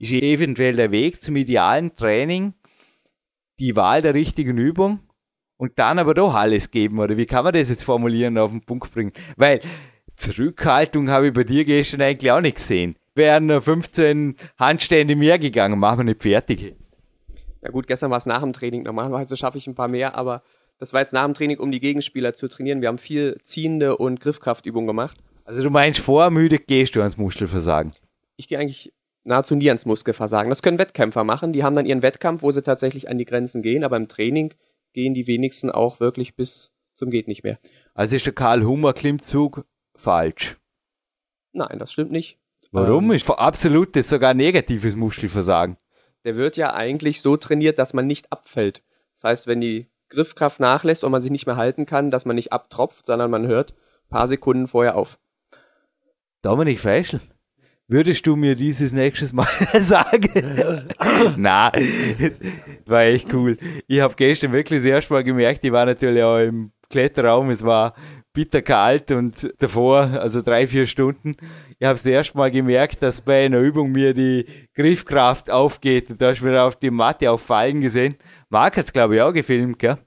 Ist 0.00 0.10
eventuell 0.10 0.74
der 0.74 0.90
Weg 0.90 1.22
zum 1.22 1.36
idealen 1.36 1.94
Training 1.94 2.54
die 3.60 3.76
Wahl 3.76 4.02
der 4.02 4.14
richtigen 4.14 4.58
Übung 4.58 4.98
und 5.56 5.78
dann 5.78 6.00
aber 6.00 6.14
doch 6.14 6.34
alles 6.34 6.72
geben, 6.72 6.98
oder 6.98 7.16
wie 7.16 7.26
kann 7.26 7.44
man 7.44 7.54
das 7.54 7.68
jetzt 7.68 7.84
formulieren, 7.84 8.38
auf 8.38 8.50
den 8.50 8.62
Punkt 8.62 8.92
bringen? 8.92 9.12
Weil 9.36 9.60
Zurückhaltung 10.16 11.10
habe 11.10 11.28
ich 11.28 11.32
bei 11.32 11.44
dir 11.44 11.64
gestern 11.64 12.02
eigentlich 12.02 12.32
auch 12.32 12.40
nicht 12.40 12.56
gesehen. 12.56 12.96
Wären 13.14 13.60
15 13.60 14.34
Handstände 14.58 15.14
mehr 15.14 15.38
gegangen, 15.38 15.78
machen 15.78 16.00
wir 16.00 16.04
nicht 16.04 16.22
fertig. 16.22 16.81
Ja 17.62 17.70
gut, 17.70 17.86
gestern 17.86 18.10
war 18.10 18.18
es 18.18 18.26
nach 18.26 18.42
dem 18.42 18.52
Training. 18.52 18.82
Normalerweise 18.82 19.36
schaffe 19.38 19.58
ich 19.58 19.66
ein 19.66 19.74
paar 19.74 19.88
mehr, 19.88 20.14
aber 20.14 20.42
das 20.78 20.92
war 20.92 21.00
jetzt 21.00 21.12
nach 21.12 21.24
dem 21.24 21.34
Training, 21.34 21.58
um 21.58 21.70
die 21.70 21.80
Gegenspieler 21.80 22.34
zu 22.34 22.48
trainieren. 22.48 22.80
Wir 22.80 22.88
haben 22.88 22.98
viel 22.98 23.38
ziehende 23.42 23.96
und 23.96 24.20
Griffkraftübungen 24.20 24.86
gemacht. 24.86 25.16
Also 25.44 25.62
du 25.62 25.70
meinst, 25.70 26.00
vormüde 26.00 26.58
gehst 26.58 26.96
du 26.96 27.00
ans 27.00 27.16
Muskelversagen? 27.16 27.92
Ich 28.36 28.48
gehe 28.48 28.58
eigentlich 28.58 28.92
nahezu 29.24 29.54
nie 29.54 29.68
ans 29.68 29.86
Muskelversagen. 29.86 30.50
Das 30.50 30.62
können 30.62 30.78
Wettkämpfer 30.78 31.24
machen. 31.24 31.52
Die 31.52 31.62
haben 31.62 31.74
dann 31.74 31.86
ihren 31.86 32.02
Wettkampf, 32.02 32.42
wo 32.42 32.50
sie 32.50 32.62
tatsächlich 32.62 33.08
an 33.08 33.18
die 33.18 33.24
Grenzen 33.24 33.62
gehen, 33.62 33.84
aber 33.84 33.96
im 33.96 34.08
Training 34.08 34.54
gehen 34.92 35.14
die 35.14 35.26
wenigsten 35.26 35.70
auch 35.70 36.00
wirklich 36.00 36.36
bis 36.36 36.72
zum 36.94 37.10
geht 37.10 37.28
nicht 37.28 37.42
mehr. 37.44 37.58
Also 37.94 38.16
ist 38.16 38.26
der 38.26 38.32
Karl 38.32 38.64
Hummer 38.64 38.92
Klimmzug 38.92 39.64
falsch? 39.94 40.58
Nein, 41.52 41.78
das 41.78 41.92
stimmt 41.92 42.10
nicht. 42.10 42.38
Warum? 42.70 43.06
Ähm, 43.06 43.12
ist 43.12 43.28
absolut 43.30 43.96
das 43.96 44.08
sogar 44.08 44.34
negatives 44.34 44.96
Muskelversagen 44.96 45.76
der 46.24 46.36
wird 46.36 46.56
ja 46.56 46.74
eigentlich 46.74 47.20
so 47.20 47.36
trainiert, 47.36 47.78
dass 47.78 47.94
man 47.94 48.06
nicht 48.06 48.30
abfällt. 48.32 48.82
Das 49.14 49.24
heißt, 49.24 49.46
wenn 49.46 49.60
die 49.60 49.88
Griffkraft 50.08 50.60
nachlässt 50.60 51.04
und 51.04 51.12
man 51.12 51.22
sich 51.22 51.30
nicht 51.30 51.46
mehr 51.46 51.56
halten 51.56 51.86
kann, 51.86 52.10
dass 52.10 52.24
man 52.24 52.36
nicht 52.36 52.52
abtropft, 52.52 53.06
sondern 53.06 53.30
man 53.30 53.46
hört 53.46 53.72
ein 53.72 54.08
paar 54.10 54.28
Sekunden 54.28 54.66
vorher 54.66 54.96
auf. 54.96 55.18
Dominik 56.42 56.80
Feischl, 56.80 57.20
würdest 57.88 58.26
du 58.26 58.36
mir 58.36 58.54
dieses 58.54 58.92
nächstes 58.92 59.32
Mal 59.32 59.46
sagen? 59.80 60.28
Na, 61.36 61.72
war 62.86 63.02
echt 63.02 63.32
cool. 63.32 63.56
Ich 63.86 64.00
habe 64.00 64.14
gestern 64.14 64.52
wirklich 64.52 64.80
das 64.80 64.86
erste 64.86 65.12
Mal 65.12 65.24
gemerkt, 65.24 65.64
ich 65.64 65.72
war 65.72 65.86
natürlich 65.86 66.22
auch 66.22 66.38
im 66.38 66.72
Kletterraum, 66.90 67.50
es 67.50 67.64
war 67.64 67.94
bitterkalt 68.32 69.10
und 69.10 69.52
davor, 69.58 70.02
also 70.02 70.42
drei, 70.42 70.66
vier 70.66 70.86
Stunden, 70.86 71.36
ich 71.78 71.86
habe 71.86 71.96
es 71.96 72.06
erste 72.06 72.38
Mal 72.38 72.50
gemerkt, 72.50 73.02
dass 73.02 73.20
bei 73.20 73.44
einer 73.44 73.58
Übung 73.58 73.92
mir 73.92 74.14
die 74.14 74.46
Griffkraft 74.74 75.50
aufgeht 75.50 76.10
und 76.10 76.20
da 76.20 76.30
hast 76.30 76.40
du 76.40 76.46
mir 76.46 76.62
auf 76.62 76.76
die 76.76 76.90
Matte 76.90 77.30
auffallen 77.30 77.80
gesehen. 77.80 78.16
Marc 78.48 78.76
hat 78.76 78.86
es, 78.86 78.92
glaube 78.92 79.16
ich, 79.16 79.20
auch 79.20 79.32
gefilmt, 79.32 79.78
gell? 79.78 79.98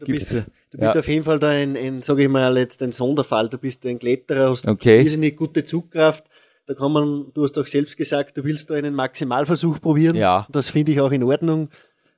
Du 0.00 0.06
bist, 0.06 0.32
du 0.32 0.78
bist 0.78 0.94
ja. 0.94 1.00
auf 1.00 1.08
jeden 1.08 1.24
Fall 1.24 1.38
da 1.38 1.48
ein, 1.48 1.76
ein 1.76 2.02
sage 2.02 2.22
ich 2.22 2.28
mal, 2.28 2.56
jetzt 2.56 2.82
ein 2.82 2.92
Sonderfall. 2.92 3.48
Du 3.48 3.58
bist 3.58 3.84
ein 3.84 3.98
Kletterer, 3.98 4.50
hast 4.50 4.66
okay. 4.66 5.02
irrsinnig 5.02 5.36
gute 5.36 5.64
Zugkraft. 5.64 6.24
Da 6.66 6.74
kann 6.74 6.92
man, 6.92 7.32
du 7.34 7.42
hast 7.42 7.56
doch 7.56 7.66
selbst 7.66 7.96
gesagt, 7.96 8.38
du 8.38 8.44
willst 8.44 8.70
da 8.70 8.74
einen 8.74 8.94
Maximalversuch 8.94 9.80
probieren. 9.80 10.16
Ja. 10.16 10.46
Das 10.50 10.68
finde 10.68 10.92
ich 10.92 11.00
auch 11.00 11.10
in 11.10 11.24
Ordnung. 11.24 11.68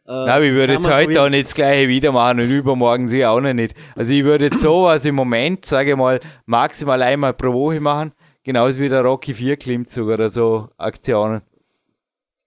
Äh, 0.07 0.27
Nein, 0.27 0.43
ich 0.43 0.53
würde 0.53 0.73
jetzt 0.75 0.91
heute 0.91 1.23
auch 1.23 1.29
nicht 1.29 1.47
das 1.47 1.55
gleiche 1.55 1.89
wieder 1.89 2.11
machen 2.11 2.41
und 2.41 2.51
übermorgen 2.51 3.07
sie 3.07 3.25
auch 3.25 3.41
noch 3.41 3.53
nicht. 3.53 3.75
Also 3.95 4.13
ich 4.13 4.25
würde 4.25 4.47
jetzt 4.47 4.61
sowas 4.61 5.05
im 5.07 5.15
Moment, 5.15 5.65
sage 5.65 5.93
ich 5.93 5.97
mal, 5.97 6.21
maximal 6.45 7.01
einmal 7.03 7.35
pro 7.35 7.53
Woche 7.53 7.81
machen. 7.81 8.13
Genauso 8.43 8.81
wie 8.81 8.89
der 8.89 9.03
Rocky 9.03 9.33
4 9.35 9.57
Klimmzug 9.57 10.09
oder 10.09 10.29
so 10.29 10.69
Aktionen. 10.77 11.43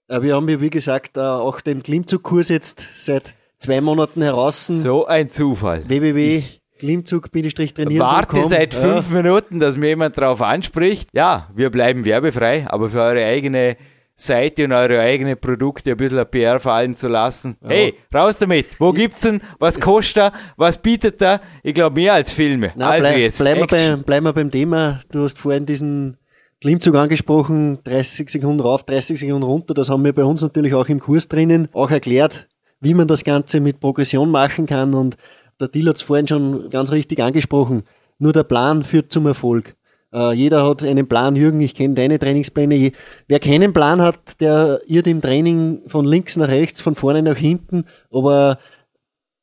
Äh, 0.09 0.21
wir 0.21 0.35
haben 0.35 0.49
ja, 0.49 0.59
wie 0.59 0.69
gesagt, 0.69 1.15
äh, 1.17 1.21
auch 1.21 1.61
den 1.61 1.81
Klimmzugkurs 1.81 2.49
jetzt 2.49 2.89
seit 2.95 3.33
zwei 3.57 3.79
Monaten 3.79 4.21
heraus. 4.21 4.67
So 4.67 5.05
ein 5.05 5.31
Zufall. 5.31 5.87
www. 5.87 6.43
Klimmzug-trainieren. 6.77 7.99
Warte 7.99 8.43
seit 8.43 8.73
fünf 8.73 9.09
ja. 9.09 9.21
Minuten, 9.21 9.61
dass 9.61 9.77
mir 9.77 9.87
jemand 9.87 10.17
darauf 10.17 10.41
anspricht. 10.41 11.07
Ja, 11.13 11.49
wir 11.55 11.69
bleiben 11.69 12.03
werbefrei, 12.03 12.67
aber 12.67 12.89
für 12.89 12.99
eure 12.99 13.23
eigene 13.23 13.77
Seite 14.15 14.63
und 14.63 14.71
eure 14.71 14.99
eigenen 14.99 15.37
Produkte 15.37 15.91
ein 15.91 15.97
bisschen 15.97 16.25
PR 16.27 16.59
fallen 16.59 16.95
zu 16.95 17.07
lassen. 17.07 17.57
Ja. 17.61 17.69
Hey, 17.69 17.93
raus 18.13 18.37
damit! 18.37 18.67
Wo 18.79 18.91
gibt's 18.91 19.21
denn? 19.21 19.41
Was 19.59 19.79
kostet 19.79 20.17
er? 20.17 20.33
Was 20.55 20.77
bietet 20.77 21.21
er? 21.21 21.41
Ich 21.63 21.73
glaube 21.73 21.95
mehr 21.95 22.13
als 22.13 22.31
Filme. 22.31 22.71
Nein, 22.75 22.81
also 22.81 23.01
bleib, 23.01 23.17
jetzt. 23.17 23.39
Bleiben 23.39 23.59
wir, 23.59 23.67
bei, 23.67 23.95
bleiben 23.97 24.25
wir 24.25 24.33
beim 24.33 24.51
Thema. 24.51 25.01
Du 25.11 25.23
hast 25.23 25.37
vorhin 25.37 25.65
diesen 25.65 26.17
Klimmzug 26.61 26.95
angesprochen, 26.95 27.79
30 27.83 28.29
Sekunden 28.29 28.61
rauf, 28.61 28.85
30 28.85 29.19
Sekunden 29.19 29.43
runter. 29.43 29.73
Das 29.73 29.89
haben 29.89 30.05
wir 30.05 30.13
bei 30.13 30.23
uns 30.23 30.41
natürlich 30.41 30.73
auch 30.73 30.87
im 30.87 30.99
Kurs 30.99 31.27
drinnen 31.27 31.67
auch 31.73 31.91
erklärt, 31.91 32.47
wie 32.79 32.93
man 32.93 33.07
das 33.07 33.25
Ganze 33.25 33.59
mit 33.59 33.81
Progression 33.81 34.31
machen 34.31 34.65
kann 34.65 34.93
und 34.93 35.17
der 35.59 35.69
Deal 35.69 35.87
hat 35.87 35.95
es 35.95 36.01
vorhin 36.01 36.27
schon 36.27 36.69
ganz 36.69 36.91
richtig 36.91 37.21
angesprochen. 37.21 37.83
Nur 38.17 38.33
der 38.33 38.43
Plan 38.43 38.83
führt 38.83 39.11
zum 39.11 39.25
Erfolg. 39.25 39.75
Äh, 40.15 40.33
jeder 40.33 40.65
hat 40.65 40.81
einen 40.83 41.07
Plan. 41.07 41.35
Jürgen, 41.35 41.59
ich 41.59 41.75
kenne 41.75 41.93
deine 41.93 42.17
Trainingspläne. 42.17 42.93
Wer 43.27 43.39
keinen 43.39 43.73
Plan 43.73 44.01
hat, 44.01 44.39
der 44.39 44.79
irrt 44.87 45.07
im 45.07 45.21
Training 45.21 45.81
von 45.87 46.05
links 46.05 46.37
nach 46.37 46.47
rechts, 46.47 46.79
von 46.79 46.95
vorne 46.95 47.21
nach 47.21 47.37
hinten. 47.37 47.83
Aber 48.11 48.57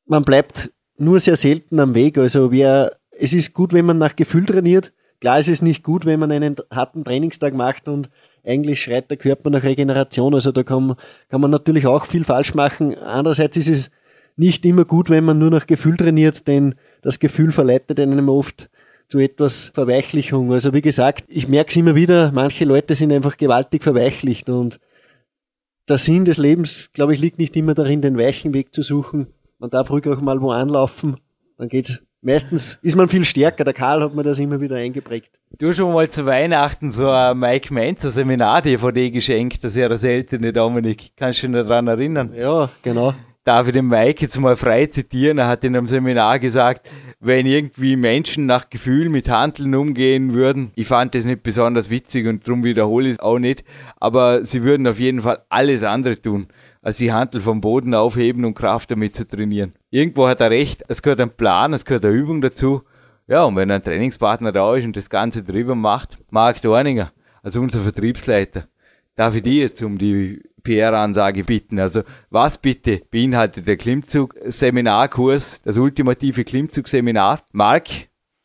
man 0.07 0.23
bleibt 0.23 0.71
nur 0.97 1.19
sehr 1.19 1.35
selten 1.35 1.79
am 1.79 1.93
Weg. 1.93 2.17
Also 2.17 2.51
wer, 2.51 2.97
es 3.11 3.33
ist 3.33 3.53
gut, 3.53 3.71
wenn 3.71 3.85
man 3.85 3.99
nach 3.99 4.15
Gefühl 4.15 4.45
trainiert. 4.45 4.91
Klar 5.21 5.37
ist 5.37 5.47
es 5.47 5.61
nicht 5.61 5.83
gut, 5.83 6.05
wenn 6.05 6.19
man 6.19 6.31
einen 6.31 6.55
harten 6.71 7.05
Trainingstag 7.05 7.53
macht 7.53 7.87
und 7.87 8.09
eigentlich 8.43 8.81
schreit 8.81 9.11
der 9.11 9.17
Körper 9.17 9.51
nach 9.51 9.63
Regeneration. 9.63 10.33
Also 10.33 10.51
da 10.51 10.63
kann, 10.63 10.95
kann 11.29 11.39
man 11.39 11.51
natürlich 11.51 11.85
auch 11.85 12.05
viel 12.05 12.23
falsch 12.23 12.55
machen. 12.55 12.97
Andererseits 12.97 13.57
ist 13.57 13.69
es 13.69 13.91
nicht 14.35 14.65
immer 14.65 14.85
gut, 14.85 15.11
wenn 15.11 15.23
man 15.23 15.37
nur 15.37 15.51
nach 15.51 15.67
Gefühl 15.67 15.97
trainiert, 15.97 16.47
denn 16.47 16.73
das 17.03 17.19
Gefühl 17.19 17.51
verleitet 17.51 17.99
einem 17.99 18.27
oft 18.27 18.69
zu 19.13 19.19
etwas 19.19 19.71
Verweichlichung. 19.75 20.51
Also 20.51 20.73
wie 20.73 20.81
gesagt, 20.81 21.25
ich 21.27 21.47
merke 21.47 21.69
es 21.69 21.75
immer 21.75 21.93
wieder, 21.93 22.31
manche 22.31 22.65
Leute 22.65 22.95
sind 22.95 23.13
einfach 23.13 23.37
gewaltig 23.37 23.83
verweichlicht 23.83 24.49
und 24.49 24.79
der 25.87 25.99
Sinn 25.99 26.25
des 26.25 26.37
Lebens, 26.37 26.91
glaube 26.93 27.13
ich, 27.13 27.19
liegt 27.19 27.37
nicht 27.37 27.55
immer 27.55 27.75
darin, 27.75 28.01
den 28.01 28.17
weichen 28.17 28.55
Weg 28.55 28.73
zu 28.73 28.81
suchen. 28.81 29.27
Man 29.59 29.69
darf 29.69 29.91
ruhig 29.91 30.07
auch 30.07 30.19
mal 30.19 30.41
wo 30.41 30.49
anlaufen, 30.49 31.17
dann 31.59 31.69
geht's. 31.69 32.01
Meistens 32.21 32.79
ist 32.81 32.95
man 32.95 33.07
viel 33.07 33.23
stärker. 33.23 33.65
Der 33.65 33.73
Karl 33.73 34.01
hat 34.01 34.15
mir 34.15 34.23
das 34.23 34.39
immer 34.39 34.59
wieder 34.61 34.77
eingeprägt. 34.77 35.39
Du 35.59 35.67
hast 35.69 35.75
schon 35.75 35.93
mal 35.93 36.09
zu 36.09 36.25
Weihnachten 36.25 36.89
so 36.89 37.07
ein 37.07 37.37
Mike 37.37 37.71
Menzer 37.71 38.09
Seminar-DVD 38.09 39.11
geschenkt, 39.11 39.63
das 39.63 39.75
ja 39.75 39.89
das 39.89 40.03
ältere 40.03 40.53
Dominik. 40.53 41.11
Kannst 41.17 41.43
du 41.43 41.47
dich 41.47 41.55
noch 41.55 41.67
daran 41.67 41.87
erinnern? 41.87 42.33
Ja, 42.33 42.67
genau 42.81 43.13
darf 43.43 43.67
ich 43.67 43.73
den 43.73 43.87
Mike 43.87 44.21
jetzt 44.21 44.39
mal 44.39 44.55
frei 44.55 44.85
zitieren. 44.85 45.37
Er 45.37 45.47
hat 45.47 45.63
in 45.63 45.75
einem 45.75 45.87
Seminar 45.87 46.39
gesagt, 46.39 46.89
wenn 47.19 47.45
irgendwie 47.45 47.95
Menschen 47.95 48.45
nach 48.45 48.69
Gefühl 48.69 49.09
mit 49.09 49.29
Handeln 49.29 49.75
umgehen 49.75 50.33
würden, 50.33 50.71
ich 50.75 50.87
fand 50.87 51.15
das 51.15 51.25
nicht 51.25 51.43
besonders 51.43 51.89
witzig 51.89 52.27
und 52.27 52.47
darum 52.47 52.63
wiederhole 52.63 53.07
ich 53.07 53.13
es 53.13 53.19
auch 53.19 53.39
nicht, 53.39 53.63
aber 53.99 54.45
sie 54.45 54.63
würden 54.63 54.87
auf 54.87 54.99
jeden 54.99 55.21
Fall 55.21 55.43
alles 55.49 55.83
andere 55.83 56.21
tun, 56.21 56.47
als 56.81 56.97
die 56.97 57.11
Handel 57.11 57.41
vom 57.41 57.61
Boden 57.61 57.93
aufheben 57.93 58.45
und 58.45 58.55
Kraft 58.55 58.91
damit 58.91 59.15
zu 59.15 59.27
trainieren. 59.27 59.73
Irgendwo 59.89 60.27
hat 60.27 60.41
er 60.41 60.49
recht, 60.49 60.83
es 60.87 61.01
gehört 61.01 61.21
ein 61.21 61.35
Plan, 61.35 61.73
es 61.73 61.85
gehört 61.85 62.05
eine 62.05 62.13
Übung 62.13 62.41
dazu. 62.41 62.83
Ja, 63.27 63.43
und 63.45 63.55
wenn 63.55 63.71
ein 63.71 63.83
Trainingspartner 63.83 64.51
da 64.51 64.75
ist 64.75 64.83
und 64.83 64.97
das 64.97 65.09
Ganze 65.09 65.43
drüber 65.43 65.75
macht, 65.75 66.17
Marc 66.29 66.61
Dorninger, 66.61 67.13
also 67.41 67.61
unser 67.61 67.79
Vertriebsleiter, 67.79 68.67
darf 69.15 69.35
ich 69.35 69.43
die 69.43 69.59
jetzt 69.59 69.81
um 69.81 69.97
die 69.97 70.41
PR-Ansage 70.63 71.43
bitten. 71.43 71.79
Also 71.79 72.01
was 72.29 72.57
bitte 72.57 73.01
beinhaltet 73.11 73.67
der 73.67 73.77
Klimmzug-Seminarkurs, 73.77 75.61
das 75.61 75.77
ultimative 75.77 76.43
Klimmzug-Seminar? 76.43 77.41
Marc, 77.51 77.89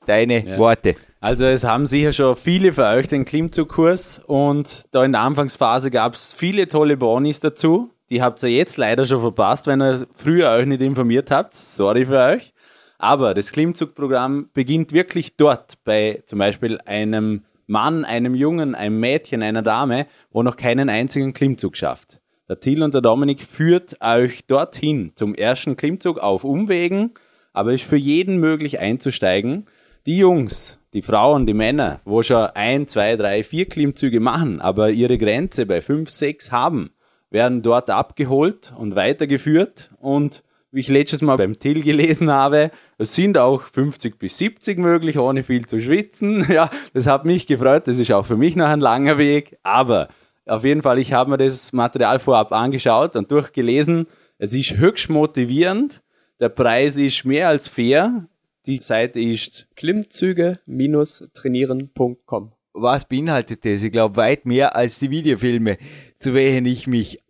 deine 0.06 0.46
ja. 0.46 0.58
Worte. 0.58 0.96
Also 1.20 1.46
es 1.46 1.64
haben 1.64 1.86
sicher 1.86 2.12
schon 2.12 2.36
viele 2.36 2.72
für 2.72 2.86
euch 2.86 3.08
den 3.08 3.24
Klimmzugkurs 3.24 4.20
und 4.26 4.84
da 4.92 5.04
in 5.04 5.12
der 5.12 5.22
Anfangsphase 5.22 5.90
gab 5.90 6.14
es 6.14 6.32
viele 6.32 6.68
tolle 6.68 6.96
Bonis 6.96 7.40
dazu. 7.40 7.90
Die 8.10 8.22
habt 8.22 8.42
ihr 8.42 8.50
jetzt 8.50 8.76
leider 8.76 9.04
schon 9.04 9.20
verpasst, 9.20 9.66
wenn 9.66 9.82
ihr 9.82 10.06
früher 10.14 10.50
euch 10.50 10.66
nicht 10.66 10.80
informiert 10.80 11.30
habt. 11.30 11.54
Sorry 11.54 12.06
für 12.06 12.18
euch. 12.18 12.54
Aber 12.98 13.34
das 13.34 13.52
Klimmzugprogramm 13.52 14.48
beginnt 14.54 14.92
wirklich 14.92 15.36
dort 15.36 15.74
bei 15.84 16.22
zum 16.26 16.38
Beispiel 16.38 16.80
einem 16.84 17.44
Mann, 17.68 18.04
einem 18.04 18.34
Jungen, 18.34 18.74
einem 18.74 18.98
Mädchen, 18.98 19.42
einer 19.42 19.62
Dame, 19.62 20.06
wo 20.30 20.42
noch 20.42 20.56
keinen 20.56 20.88
einzigen 20.88 21.34
Klimmzug 21.34 21.76
schafft. 21.76 22.20
Der 22.48 22.60
Till 22.60 22.82
und 22.82 22.94
der 22.94 23.02
Dominik 23.02 23.42
führt 23.42 24.00
euch 24.00 24.46
dorthin 24.46 25.12
zum 25.14 25.34
ersten 25.34 25.76
Klimmzug 25.76 26.18
auf 26.18 26.44
Umwegen, 26.44 27.12
aber 27.52 27.74
ist 27.74 27.84
für 27.84 27.96
jeden 27.96 28.38
möglich 28.38 28.80
einzusteigen. 28.80 29.66
Die 30.06 30.16
Jungs, 30.16 30.78
die 30.94 31.02
Frauen, 31.02 31.44
die 31.44 31.52
Männer, 31.52 32.00
wo 32.06 32.22
schon 32.22 32.46
ein, 32.54 32.86
zwei, 32.86 33.16
drei, 33.16 33.42
vier 33.42 33.66
Klimmzüge 33.66 34.20
machen, 34.20 34.62
aber 34.62 34.90
ihre 34.90 35.18
Grenze 35.18 35.66
bei 35.66 35.82
fünf, 35.82 36.08
sechs 36.08 36.50
haben, 36.50 36.90
werden 37.28 37.60
dort 37.60 37.90
abgeholt 37.90 38.72
und 38.78 38.96
weitergeführt 38.96 39.90
und 40.00 40.42
wie 40.78 40.82
ich 40.82 40.88
letztes 40.88 41.22
Mal 41.22 41.34
beim 41.34 41.58
Till 41.58 41.82
gelesen 41.82 42.30
habe, 42.30 42.70
es 42.98 43.12
sind 43.12 43.36
auch 43.36 43.62
50 43.62 44.16
bis 44.16 44.38
70 44.38 44.78
möglich, 44.78 45.18
ohne 45.18 45.42
viel 45.42 45.66
zu 45.66 45.80
schwitzen. 45.80 46.46
Ja, 46.52 46.70
das 46.94 47.08
hat 47.08 47.24
mich 47.24 47.48
gefreut. 47.48 47.88
Das 47.88 47.98
ist 47.98 48.12
auch 48.12 48.24
für 48.24 48.36
mich 48.36 48.54
noch 48.54 48.68
ein 48.68 48.78
langer 48.78 49.18
Weg. 49.18 49.58
Aber 49.64 50.06
auf 50.46 50.62
jeden 50.62 50.82
Fall, 50.82 51.00
ich 51.00 51.12
habe 51.12 51.32
mir 51.32 51.36
das 51.36 51.72
Material 51.72 52.20
vorab 52.20 52.52
angeschaut 52.52 53.16
und 53.16 53.32
durchgelesen. 53.32 54.06
Es 54.38 54.54
ist 54.54 54.76
höchst 54.76 55.10
motivierend. 55.10 56.00
Der 56.38 56.48
Preis 56.48 56.96
ist 56.96 57.24
mehr 57.24 57.48
als 57.48 57.66
fair. 57.66 58.28
Die 58.66 58.78
Seite 58.80 59.18
ist 59.18 59.66
klimmzüge-trainieren.com. 59.74 62.52
Was 62.72 63.04
beinhaltet 63.04 63.64
das? 63.64 63.82
Ich 63.82 63.90
glaube, 63.90 64.16
weit 64.16 64.46
mehr 64.46 64.76
als 64.76 65.00
die 65.00 65.10
Videofilme, 65.10 65.76
zu 66.20 66.34
welchen 66.34 66.66
ich 66.66 66.86
mich 66.86 67.20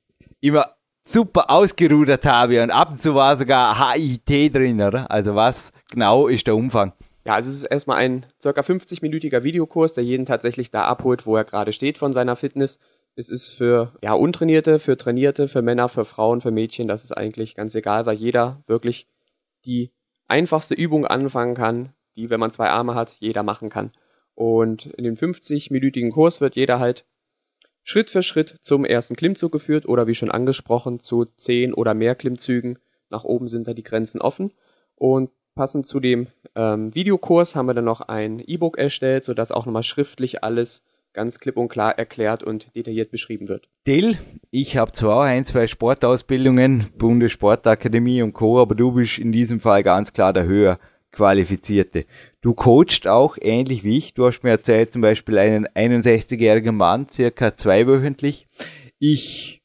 immer 0.40 0.74
super 1.08 1.50
ausgerudert 1.50 2.26
habe 2.26 2.62
und 2.62 2.70
ab 2.70 2.90
und 2.90 3.02
zu 3.02 3.14
war 3.14 3.34
sogar 3.36 3.94
HIT 3.94 4.54
drin, 4.54 4.80
oder? 4.82 5.10
Also 5.10 5.34
was 5.34 5.72
genau 5.90 6.28
ist 6.28 6.46
der 6.46 6.54
Umfang? 6.54 6.92
Ja, 7.24 7.34
also 7.34 7.48
es 7.48 7.56
ist 7.56 7.64
erstmal 7.64 7.96
ein 7.96 8.26
circa 8.40 8.60
50-minütiger 8.60 9.42
Videokurs, 9.42 9.94
der 9.94 10.04
jeden 10.04 10.26
tatsächlich 10.26 10.70
da 10.70 10.84
abholt, 10.84 11.26
wo 11.26 11.36
er 11.36 11.44
gerade 11.44 11.72
steht 11.72 11.96
von 11.96 12.12
seiner 12.12 12.36
Fitness. 12.36 12.78
Es 13.14 13.30
ist 13.30 13.50
für 13.50 13.94
ja, 14.02 14.12
Untrainierte, 14.12 14.78
für 14.78 14.98
Trainierte, 14.98 15.48
für 15.48 15.62
Männer, 15.62 15.88
für 15.88 16.04
Frauen, 16.04 16.42
für 16.42 16.50
Mädchen, 16.50 16.88
das 16.88 17.04
ist 17.04 17.12
eigentlich 17.12 17.54
ganz 17.54 17.74
egal, 17.74 18.04
weil 18.04 18.16
jeder 18.16 18.62
wirklich 18.66 19.06
die 19.64 19.90
einfachste 20.26 20.74
Übung 20.74 21.06
anfangen 21.06 21.54
kann, 21.54 21.94
die, 22.16 22.28
wenn 22.28 22.40
man 22.40 22.50
zwei 22.50 22.68
Arme 22.68 22.94
hat, 22.94 23.12
jeder 23.18 23.42
machen 23.42 23.70
kann. 23.70 23.92
Und 24.34 24.86
in 24.86 25.04
dem 25.04 25.16
50-minütigen 25.16 26.12
Kurs 26.12 26.42
wird 26.42 26.54
jeder 26.54 26.78
halt 26.78 27.06
Schritt 27.84 28.10
für 28.10 28.22
Schritt 28.22 28.56
zum 28.60 28.84
ersten 28.84 29.16
Klimmzug 29.16 29.52
geführt 29.52 29.86
oder 29.88 30.06
wie 30.06 30.14
schon 30.14 30.30
angesprochen 30.30 31.00
zu 31.00 31.24
zehn 31.24 31.72
oder 31.72 31.94
mehr 31.94 32.14
Klimmzügen. 32.14 32.78
Nach 33.10 33.24
oben 33.24 33.48
sind 33.48 33.66
da 33.66 33.74
die 33.74 33.82
Grenzen 33.82 34.20
offen. 34.20 34.52
Und 34.94 35.30
passend 35.54 35.86
zu 35.86 36.00
dem 36.00 36.26
ähm, 36.54 36.94
Videokurs 36.94 37.56
haben 37.56 37.66
wir 37.66 37.74
dann 37.74 37.84
noch 37.84 38.02
ein 38.02 38.40
E-Book 38.40 38.78
erstellt, 38.78 39.24
sodass 39.24 39.52
auch 39.52 39.66
nochmal 39.66 39.82
schriftlich 39.82 40.44
alles 40.44 40.82
ganz 41.12 41.40
klipp 41.40 41.56
und 41.56 41.68
klar 41.68 41.98
erklärt 41.98 42.42
und 42.42 42.74
detailliert 42.76 43.10
beschrieben 43.10 43.48
wird. 43.48 43.68
Dill, 43.86 44.18
ich 44.50 44.76
habe 44.76 44.92
zwar 44.92 45.24
ein, 45.24 45.44
zwei 45.44 45.66
Sportausbildungen, 45.66 46.88
Bundessportakademie 46.96 48.22
und 48.22 48.34
Co., 48.34 48.60
aber 48.60 48.74
du 48.74 48.92
bist 48.92 49.18
in 49.18 49.32
diesem 49.32 49.58
Fall 49.60 49.82
ganz 49.82 50.12
klar 50.12 50.32
der 50.32 50.44
höher 50.44 50.78
qualifizierte. 51.12 52.06
Du 52.40 52.54
coachst 52.54 53.08
auch 53.08 53.36
ähnlich 53.40 53.84
wie 53.84 53.96
ich. 53.96 54.14
Du 54.14 54.26
hast 54.26 54.42
mir 54.42 54.50
erzählt, 54.50 54.92
zum 54.92 55.02
Beispiel 55.02 55.38
einen 55.38 55.66
61-jährigen 55.66 56.76
Mann, 56.76 57.08
circa 57.10 57.54
zweiwöchentlich. 57.54 58.46
Ich 58.98 59.62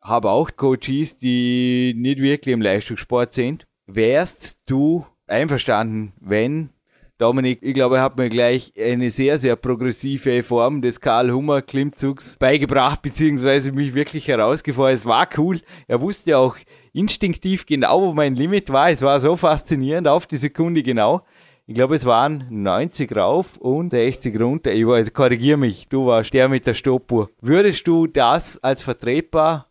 habe 0.00 0.30
auch 0.30 0.50
Coaches, 0.56 1.16
die 1.16 1.94
nicht 1.96 2.20
wirklich 2.20 2.52
im 2.52 2.62
Leistungssport 2.62 3.32
sind. 3.34 3.66
Wärst 3.86 4.60
du 4.66 5.06
einverstanden, 5.26 6.12
wenn 6.20 6.70
Dominik, 7.18 7.58
ich 7.62 7.74
glaube, 7.74 7.96
er 7.96 8.02
hat 8.02 8.16
mir 8.16 8.28
gleich 8.28 8.72
eine 8.78 9.10
sehr, 9.10 9.38
sehr 9.38 9.56
progressive 9.56 10.44
Form 10.44 10.80
des 10.82 11.00
Karl 11.00 11.32
Hummer 11.32 11.62
Klimmzugs 11.62 12.36
beigebracht, 12.36 13.02
beziehungsweise 13.02 13.72
mich 13.72 13.92
wirklich 13.92 14.28
herausgefordert. 14.28 14.94
Es 14.94 15.04
war 15.04 15.28
cool. 15.36 15.60
Er 15.88 16.00
wusste 16.00 16.38
auch 16.38 16.56
instinktiv 16.98 17.64
genau, 17.66 18.02
wo 18.02 18.12
mein 18.12 18.34
Limit 18.34 18.70
war. 18.70 18.90
Es 18.90 19.02
war 19.02 19.20
so 19.20 19.36
faszinierend, 19.36 20.08
auf 20.08 20.26
die 20.26 20.36
Sekunde 20.36 20.82
genau. 20.82 21.22
Ich 21.66 21.74
glaube, 21.74 21.94
es 21.94 22.06
waren 22.06 22.46
90 22.50 23.14
rauf 23.14 23.58
und 23.58 23.90
60 23.90 24.40
runter. 24.40 24.72
Ich 24.72 24.86
war, 24.86 25.02
korrigiere 25.04 25.58
mich, 25.58 25.88
du 25.88 26.06
warst 26.06 26.32
der 26.32 26.48
mit 26.48 26.66
der 26.66 26.74
Stoppuhr. 26.74 27.30
Würdest 27.40 27.86
du 27.86 28.06
das 28.06 28.62
als 28.62 28.82
vertretbar 28.82 29.68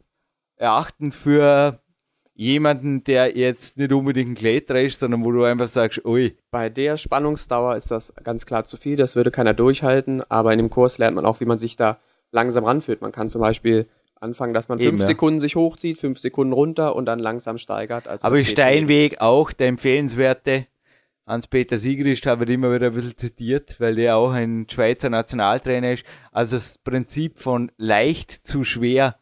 erachten 0.57 1.11
für 1.11 1.79
jemanden, 2.35 3.03
der 3.03 3.35
jetzt 3.35 3.77
nicht 3.77 3.91
unbedingt 3.91 4.29
ein 4.29 4.35
Kletterer 4.35 4.81
ist, 4.81 4.99
sondern 4.99 5.25
wo 5.25 5.31
du 5.31 5.43
einfach 5.43 5.67
sagst, 5.67 6.05
ui. 6.05 6.37
Bei 6.51 6.69
der 6.69 6.95
Spannungsdauer 6.97 7.75
ist 7.75 7.89
das 7.89 8.13
ganz 8.23 8.45
klar 8.45 8.63
zu 8.63 8.77
viel, 8.77 8.95
das 8.95 9.15
würde 9.15 9.31
keiner 9.31 9.55
durchhalten, 9.55 10.21
aber 10.29 10.53
in 10.53 10.59
dem 10.59 10.69
Kurs 10.69 10.99
lernt 10.99 11.15
man 11.15 11.25
auch, 11.25 11.39
wie 11.39 11.45
man 11.45 11.57
sich 11.57 11.75
da 11.75 11.97
langsam 12.31 12.63
ranführt. 12.63 13.01
Man 13.01 13.11
kann 13.11 13.27
zum 13.27 13.41
Beispiel 13.41 13.87
anfangen, 14.21 14.53
dass 14.53 14.67
man 14.67 14.79
Eben, 14.79 14.89
fünf 14.89 15.01
ja. 15.01 15.05
Sekunden 15.07 15.39
sich 15.39 15.55
hochzieht, 15.55 15.97
fünf 15.99 16.19
Sekunden 16.19 16.53
runter 16.53 16.95
und 16.95 17.05
dann 17.05 17.19
langsam 17.19 17.57
steigert. 17.57 18.07
Also 18.07 18.25
aber 18.25 18.43
Steinweg 18.43 19.21
auch 19.21 19.51
der 19.51 19.67
empfehlenswerte 19.67 20.67
Hans-Peter 21.27 21.77
Siegrist 21.77 22.25
habe 22.25 22.45
ich 22.45 22.51
immer 22.51 22.73
wieder 22.73 22.87
ein 22.87 22.93
bisschen 22.93 23.17
zitiert, 23.17 23.81
weil 23.81 23.95
der 23.95 24.15
auch 24.15 24.31
ein 24.31 24.65
Schweizer 24.71 25.09
Nationaltrainer 25.09 25.91
ist. 25.91 26.05
Also 26.31 26.55
das 26.55 26.77
Prinzip 26.77 27.37
von 27.37 27.69
leicht 27.77 28.31
zu 28.31 28.63
schwer 28.63 29.17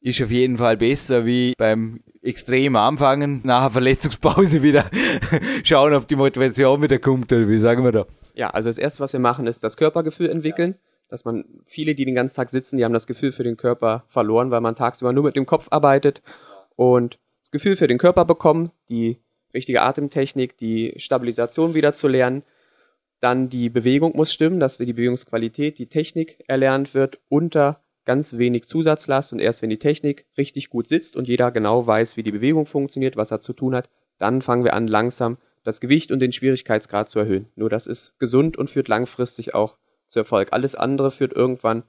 ist 0.00 0.22
auf 0.22 0.30
jeden 0.30 0.58
Fall 0.58 0.76
besser 0.76 1.26
wie 1.26 1.54
beim 1.58 2.00
extrem 2.22 2.76
anfangen, 2.76 3.40
nachher 3.42 3.70
Verletzungspause 3.70 4.62
wieder 4.62 4.88
schauen, 5.64 5.92
ob 5.92 6.06
die 6.06 6.16
Motivation 6.16 6.82
wieder 6.82 6.98
kommt, 6.98 7.32
oder 7.32 7.48
wie 7.48 7.58
sagen 7.58 7.82
wir 7.82 7.92
da? 7.92 8.06
Ja, 8.34 8.50
also 8.50 8.68
das 8.68 8.78
erste, 8.78 9.00
was 9.00 9.12
wir 9.12 9.20
machen, 9.20 9.46
ist 9.46 9.64
das 9.64 9.76
Körpergefühl 9.76 10.30
entwickeln. 10.30 10.76
Ja. 10.78 10.89
Dass 11.10 11.24
man, 11.24 11.44
viele, 11.66 11.94
die 11.94 12.04
den 12.04 12.14
ganzen 12.14 12.36
Tag 12.36 12.50
sitzen, 12.50 12.76
die 12.76 12.84
haben 12.84 12.92
das 12.92 13.06
Gefühl 13.06 13.32
für 13.32 13.42
den 13.42 13.56
Körper 13.56 14.04
verloren, 14.06 14.50
weil 14.50 14.60
man 14.60 14.76
tagsüber 14.76 15.12
nur 15.12 15.24
mit 15.24 15.36
dem 15.36 15.46
Kopf 15.46 15.68
arbeitet 15.70 16.22
und 16.76 17.18
das 17.42 17.50
Gefühl 17.50 17.76
für 17.76 17.88
den 17.88 17.98
Körper 17.98 18.24
bekommen, 18.24 18.70
die 18.88 19.18
richtige 19.52 19.82
Atemtechnik, 19.82 20.56
die 20.56 20.94
Stabilisation 20.96 21.74
wieder 21.74 21.92
zu 21.92 22.08
lernen. 22.08 22.44
Dann 23.20 23.48
die 23.48 23.68
Bewegung 23.68 24.16
muss 24.16 24.32
stimmen, 24.32 24.60
dass 24.60 24.78
wir 24.78 24.86
die 24.86 24.92
Bewegungsqualität, 24.92 25.78
die 25.78 25.88
Technik 25.88 26.42
erlernt 26.46 26.94
wird 26.94 27.18
unter 27.28 27.82
ganz 28.04 28.38
wenig 28.38 28.64
Zusatzlast 28.64 29.32
und 29.32 29.40
erst 29.40 29.62
wenn 29.62 29.70
die 29.70 29.78
Technik 29.78 30.26
richtig 30.38 30.70
gut 30.70 30.86
sitzt 30.86 31.16
und 31.16 31.28
jeder 31.28 31.50
genau 31.50 31.86
weiß, 31.86 32.16
wie 32.16 32.22
die 32.22 32.32
Bewegung 32.32 32.66
funktioniert, 32.66 33.16
was 33.16 33.30
er 33.30 33.40
zu 33.40 33.52
tun 33.52 33.74
hat, 33.74 33.90
dann 34.18 34.42
fangen 34.42 34.64
wir 34.64 34.74
an, 34.74 34.86
langsam 34.86 35.38
das 35.64 35.80
Gewicht 35.80 36.10
und 36.10 36.20
den 36.20 36.32
Schwierigkeitsgrad 36.32 37.08
zu 37.08 37.18
erhöhen. 37.18 37.48
Nur 37.56 37.68
das 37.68 37.86
ist 37.86 38.18
gesund 38.18 38.56
und 38.56 38.70
führt 38.70 38.88
langfristig 38.88 39.54
auch 39.54 39.76
zu 40.10 40.20
Erfolg. 40.20 40.52
Alles 40.52 40.74
andere 40.74 41.10
führt 41.10 41.32
irgendwann 41.32 41.84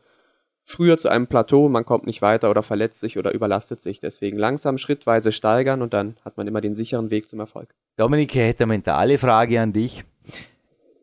früher 0.64 0.98
zu 0.98 1.10
einem 1.10 1.28
Plateau, 1.28 1.70
man 1.70 1.86
kommt 1.86 2.06
nicht 2.06 2.22
weiter 2.22 2.50
oder 2.50 2.64
verletzt 2.64 3.00
sich 3.00 3.18
oder 3.18 3.34
überlastet 3.34 3.82
sich. 3.82 4.00
Deswegen 4.00 4.38
langsam 4.38 4.78
schrittweise 4.78 5.32
steigern 5.32 5.82
und 5.82 5.94
dann 5.94 6.16
hat 6.24 6.38
man 6.38 6.48
immer 6.48 6.62
den 6.62 6.74
sicheren 6.74 7.12
Weg 7.12 7.28
zum 7.28 7.40
Erfolg. 7.40 7.74
Dominik, 7.98 8.34
ich 8.34 8.42
hätte 8.42 8.64
eine 8.64 8.74
mentale 8.74 9.18
Frage 9.18 9.60
an 9.60 9.74
dich. 9.74 10.04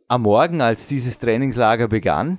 Am 0.06 0.22
Morgen, 0.22 0.62
als 0.62 0.86
dieses 0.86 1.18
Trainingslager 1.18 1.88
begann, 1.88 2.38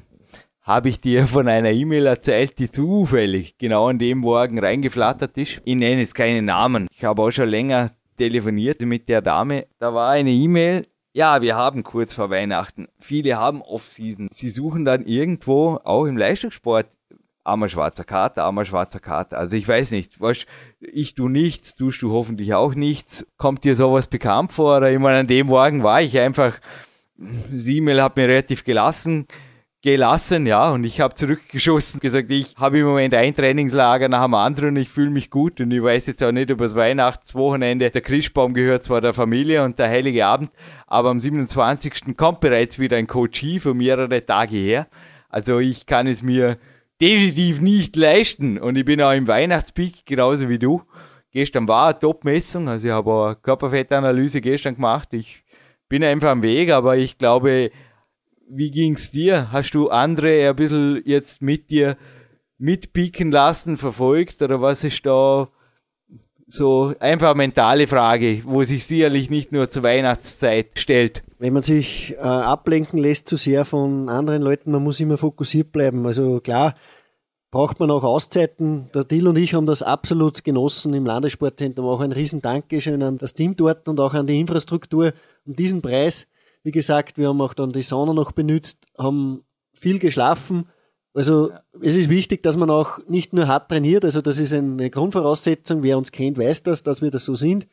habe 0.61 0.89
ich 0.89 1.01
dir 1.01 1.27
von 1.27 1.47
einer 1.47 1.71
E-Mail 1.71 2.05
erzählt, 2.05 2.59
die 2.59 2.71
zufällig 2.71 3.57
genau 3.57 3.87
an 3.87 3.99
dem 3.99 4.19
Morgen 4.19 4.59
reingeflattert 4.59 5.37
ist. 5.37 5.61
Ich 5.65 5.75
nenne 5.75 6.01
jetzt 6.01 6.15
keinen 6.15 6.45
Namen. 6.45 6.87
Ich 6.91 7.03
habe 7.03 7.21
auch 7.21 7.31
schon 7.31 7.49
länger 7.49 7.91
telefoniert 8.17 8.81
mit 8.81 9.09
der 9.09 9.21
Dame. 9.21 9.67
Da 9.79 9.93
war 9.93 10.11
eine 10.11 10.31
E-Mail. 10.31 10.87
Ja, 11.19 11.41
wir 11.41 11.57
haben 11.57 11.83
kurz 11.83 12.13
vor 12.13 12.29
Weihnachten. 12.29 12.87
Viele 12.97 13.35
haben 13.35 13.61
Off-Season. 13.61 14.29
Sie 14.31 14.49
suchen 14.49 14.85
dann 14.85 15.05
irgendwo, 15.05 15.77
auch 15.83 16.05
im 16.05 16.15
Leistungssport, 16.15 16.87
armer 17.43 17.67
schwarzer 17.67 18.05
Kater, 18.05 18.45
armer 18.45 18.63
schwarzer 18.63 19.01
Kater. 19.01 19.37
Also 19.37 19.57
ich 19.57 19.67
weiß 19.67 19.91
nicht, 19.91 20.21
was, 20.21 20.45
ich 20.79 21.15
tu 21.15 21.27
nichts, 21.27 21.75
tust 21.75 22.01
du 22.03 22.13
hoffentlich 22.13 22.53
auch 22.53 22.73
nichts. 22.73 23.27
Kommt 23.35 23.65
dir 23.65 23.75
sowas 23.75 24.07
bekannt 24.07 24.53
vor? 24.53 24.77
Oder 24.77 24.93
ich 24.93 24.99
meine, 24.99 25.19
an 25.19 25.27
dem 25.27 25.47
Morgen 25.47 25.83
war 25.83 26.01
ich 26.01 26.17
einfach, 26.17 26.57
E-Mail 27.17 28.01
hat 28.01 28.15
mir 28.15 28.29
relativ 28.29 28.63
gelassen 28.63 29.27
gelassen, 29.81 30.45
ja, 30.45 30.71
und 30.71 30.83
ich 30.83 30.99
habe 30.99 31.15
zurückgeschossen, 31.15 32.01
gesagt, 32.01 32.29
ich 32.31 32.55
habe 32.57 32.79
im 32.79 32.85
Moment 32.85 33.13
ein 33.13 33.33
Trainingslager 33.33 34.09
nach 34.09 34.23
dem 34.25 34.33
anderen 34.33 34.69
und 34.69 34.75
ich 34.77 34.89
fühle 34.89 35.09
mich 35.09 35.29
gut 35.29 35.61
und 35.61 35.71
ich 35.71 35.81
weiß 35.81 36.07
jetzt 36.07 36.21
auch 36.21 36.33
nicht, 36.33 36.51
ob 36.51 36.57
das 36.57 36.75
Weihnachtswochenende, 36.75 37.89
der 37.89 38.01
Christbaum 38.01 38.53
gehört 38.53 38.83
zwar 38.83 38.99
der 38.99 39.13
Familie 39.13 39.63
und 39.63 39.79
der 39.79 39.89
Heilige 39.89 40.25
Abend, 40.25 40.51
aber 40.85 41.09
am 41.09 41.19
27. 41.21 42.17
kommt 42.17 42.41
bereits 42.41 42.77
wieder 42.77 42.97
ein 42.97 43.07
Coachie 43.07 43.61
für 43.61 43.73
mehrere 43.73 44.25
Tage 44.25 44.57
her. 44.57 44.87
Also 45.29 45.59
ich 45.59 45.85
kann 45.85 46.07
es 46.07 46.23
mir 46.23 46.57
definitiv 47.01 47.61
nicht 47.61 47.95
leisten 47.95 48.57
und 48.57 48.77
ich 48.77 48.83
bin 48.83 49.01
auch 49.01 49.13
im 49.13 49.27
Weihnachtspeak 49.27 50.05
genauso 50.05 50.49
wie 50.49 50.59
du. 50.59 50.81
Gestern 51.31 51.67
war 51.69 51.89
eine 51.89 51.99
Top-Messung, 51.99 52.67
also 52.67 52.87
ich 52.87 52.93
habe 52.93 53.25
eine 53.27 53.35
Körperfettanalyse 53.35 54.41
gestern 54.41 54.75
gemacht. 54.75 55.13
Ich 55.13 55.43
bin 55.87 56.03
einfach 56.03 56.29
am 56.29 56.43
Weg, 56.43 56.71
aber 56.71 56.97
ich 56.97 57.17
glaube, 57.17 57.71
wie 58.49 58.71
ging's 58.71 59.11
dir? 59.11 59.51
Hast 59.51 59.71
du 59.71 59.89
andere 59.89 60.49
ein 60.49 60.55
bisschen 60.55 61.01
jetzt 61.05 61.41
mit 61.41 61.69
dir 61.69 61.97
mitpieken 62.57 63.31
lassen, 63.31 63.77
verfolgt 63.77 64.41
oder 64.41 64.61
was 64.61 64.83
ist 64.83 65.05
da 65.05 65.47
so 66.47 66.93
einfach 66.99 67.29
eine 67.29 67.37
mentale 67.37 67.85
Frage, 67.85 68.41
wo 68.43 68.63
sich 68.63 68.85
sicherlich 68.85 69.29
nicht 69.29 69.51
nur 69.51 69.69
zur 69.69 69.83
Weihnachtszeit 69.83 70.79
stellt? 70.79 71.23
Wenn 71.37 71.53
man 71.53 71.61
sich 71.61 72.15
äh, 72.17 72.21
ablenken 72.21 72.99
lässt 72.99 73.27
zu 73.27 73.35
sehr 73.35 73.65
von 73.65 74.09
anderen 74.09 74.41
Leuten, 74.41 74.71
man 74.71 74.83
muss 74.83 74.99
immer 74.99 75.17
fokussiert 75.17 75.71
bleiben. 75.71 76.05
Also 76.05 76.39
klar, 76.39 76.75
braucht 77.51 77.79
man 77.79 77.91
auch 77.91 78.03
Auszeiten. 78.03 78.89
Der 78.93 79.03
Dill 79.03 79.27
und 79.27 79.37
ich 79.37 79.53
haben 79.53 79.67
das 79.67 79.83
absolut 79.83 80.43
genossen 80.43 80.93
im 80.93 81.05
Landessportzentrum. 81.05 81.85
Auch 81.85 82.01
ein 82.01 82.11
riesen 82.11 82.41
Dankeschön 82.41 83.03
an 83.03 83.19
das 83.19 83.35
Team 83.35 83.55
dort 83.55 83.87
und 83.87 83.99
auch 83.99 84.15
an 84.15 84.27
die 84.27 84.39
Infrastruktur 84.39 85.13
um 85.45 85.55
diesen 85.55 85.81
Preis 85.81 86.27
wie 86.63 86.71
gesagt, 86.71 87.17
wir 87.17 87.29
haben 87.29 87.41
auch 87.41 87.53
dann 87.53 87.71
die 87.71 87.81
Sauna 87.81 88.13
noch 88.13 88.31
benutzt, 88.31 88.85
haben 88.97 89.43
viel 89.73 89.99
geschlafen. 89.99 90.67
Also 91.13 91.49
ja. 91.49 91.63
es 91.81 91.95
ist 91.95 92.09
wichtig, 92.09 92.43
dass 92.43 92.57
man 92.57 92.69
auch 92.69 92.99
nicht 93.07 93.33
nur 93.33 93.47
hart 93.47 93.69
trainiert, 93.69 94.05
also 94.05 94.21
das 94.21 94.37
ist 94.37 94.53
eine 94.53 94.89
Grundvoraussetzung, 94.89 95.83
wer 95.83 95.97
uns 95.97 96.11
kennt, 96.11 96.37
weiß 96.37 96.63
das, 96.63 96.83
dass 96.83 97.01
wir 97.01 97.11
das 97.11 97.25
so 97.25 97.35
sind. 97.35 97.67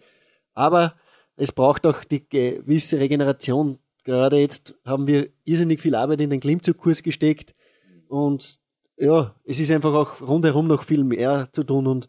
Aber 0.54 0.94
es 1.36 1.52
braucht 1.52 1.86
auch 1.86 2.02
die 2.04 2.26
gewisse 2.28 2.98
Regeneration. 2.98 3.78
Gerade 4.04 4.38
jetzt 4.38 4.74
haben 4.84 5.06
wir 5.06 5.28
irrsinnig 5.44 5.80
viel 5.80 5.94
Arbeit 5.94 6.20
in 6.20 6.30
den 6.30 6.40
Klimmzugkurs 6.40 7.02
gesteckt 7.02 7.54
und 8.08 8.60
ja, 8.96 9.34
es 9.44 9.60
ist 9.60 9.70
einfach 9.70 9.92
auch 9.92 10.20
rundherum 10.22 10.68
noch 10.68 10.82
viel 10.82 11.04
mehr 11.04 11.48
zu 11.52 11.64
tun 11.64 11.86
und 11.86 12.08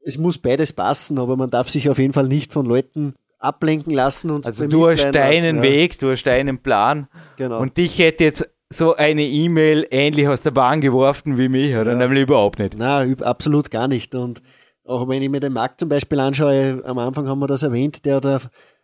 es 0.00 0.18
muss 0.18 0.38
beides 0.38 0.72
passen, 0.72 1.18
aber 1.18 1.36
man 1.36 1.50
darf 1.50 1.68
sich 1.68 1.90
auf 1.90 1.98
jeden 1.98 2.12
Fall 2.12 2.28
nicht 2.28 2.52
von 2.52 2.64
Leuten 2.64 3.14
ablenken 3.38 3.92
lassen 3.92 4.30
und 4.30 4.46
Also 4.46 4.68
du 4.68 4.88
hast 4.88 5.12
deinen 5.12 5.56
lassen, 5.56 5.62
Weg, 5.62 5.92
ja. 5.94 5.98
du 6.00 6.10
hast 6.10 6.24
deinen 6.24 6.58
Plan. 6.58 7.08
Genau. 7.36 7.60
Und 7.60 7.76
dich 7.76 7.98
hätte 7.98 8.24
jetzt 8.24 8.48
so 8.70 8.94
eine 8.94 9.24
E-Mail 9.24 9.86
ähnlich 9.90 10.28
aus 10.28 10.40
der 10.40 10.50
Bahn 10.50 10.80
geworfen 10.80 11.38
wie 11.38 11.48
mich, 11.48 11.74
oder? 11.76 11.92
Ja. 11.92 11.98
Nämlich 11.98 12.22
überhaupt 12.22 12.58
nicht. 12.58 12.76
Nein, 12.76 13.22
absolut 13.22 13.70
gar 13.70 13.88
nicht. 13.88 14.14
Und 14.14 14.42
auch 14.84 15.08
wenn 15.08 15.22
ich 15.22 15.28
mir 15.28 15.40
den 15.40 15.52
Markt 15.52 15.80
zum 15.80 15.88
Beispiel 15.88 16.20
anschaue, 16.20 16.82
am 16.84 16.98
Anfang 16.98 17.28
haben 17.28 17.38
wir 17.38 17.46
das 17.46 17.62
erwähnt, 17.62 18.04
der 18.04 18.16
hat 18.16 18.26
eine 18.26 18.40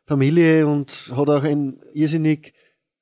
Familie 0.07 0.67
und 0.67 1.13
hat 1.17 1.31
auch 1.31 1.43
ein 1.43 1.81
irrsinnig 1.95 2.53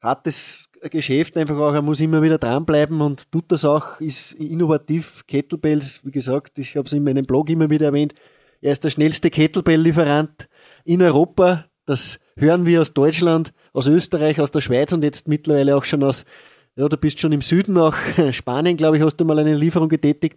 hartes 0.03 0.67
Geschäft, 0.91 1.37
einfach 1.37 1.59
auch, 1.59 1.75
er 1.75 1.83
muss 1.83 2.01
immer 2.01 2.23
wieder 2.23 2.39
dranbleiben 2.39 3.03
und 3.03 3.31
tut 3.31 3.53
das 3.53 3.67
auch, 3.67 4.01
ist 4.01 4.33
innovativ. 4.33 5.25
Kettlebells, 5.27 6.01
wie 6.05 6.11
gesagt, 6.11 6.59
ich 6.59 6.77
habe 6.77 6.87
es 6.87 6.93
in 6.95 7.05
meinem 7.05 7.27
Blog 7.27 7.51
immer 7.51 7.69
wieder 7.69 7.87
erwähnt, 7.87 8.15
er 8.63 8.73
ist 8.73 8.85
der 8.85 8.91
schnellste 8.91 9.31
Kettlebell-Lieferant 9.31 10.49
in 10.85 11.03
Europa. 11.03 11.67
Das 11.87 12.21
hören 12.37 12.67
wir 12.67 12.81
aus 12.81 12.95
Deutschland, 12.95 13.53
aus 13.73 13.87
Österreich, 13.87 14.41
aus 14.41 14.51
der 14.51 14.61
Schweiz 14.61 14.93
und 14.93 15.03
jetzt 15.03 15.29
mittlerweile 15.29 15.77
auch 15.77 15.85
schon 15.85 16.03
aus, 16.03 16.25
ja, 16.77 16.89
du 16.89 16.97
bist 16.97 17.21
schon 17.21 17.33
im 17.33 17.41
Süden, 17.41 17.77
auch 17.79 17.95
Spanien, 18.31 18.77
glaube 18.77 18.97
ich, 18.97 19.03
hast 19.03 19.17
du 19.17 19.25
mal 19.25 19.39
eine 19.39 19.55
Lieferung 19.55 19.89
getätigt. 19.89 20.37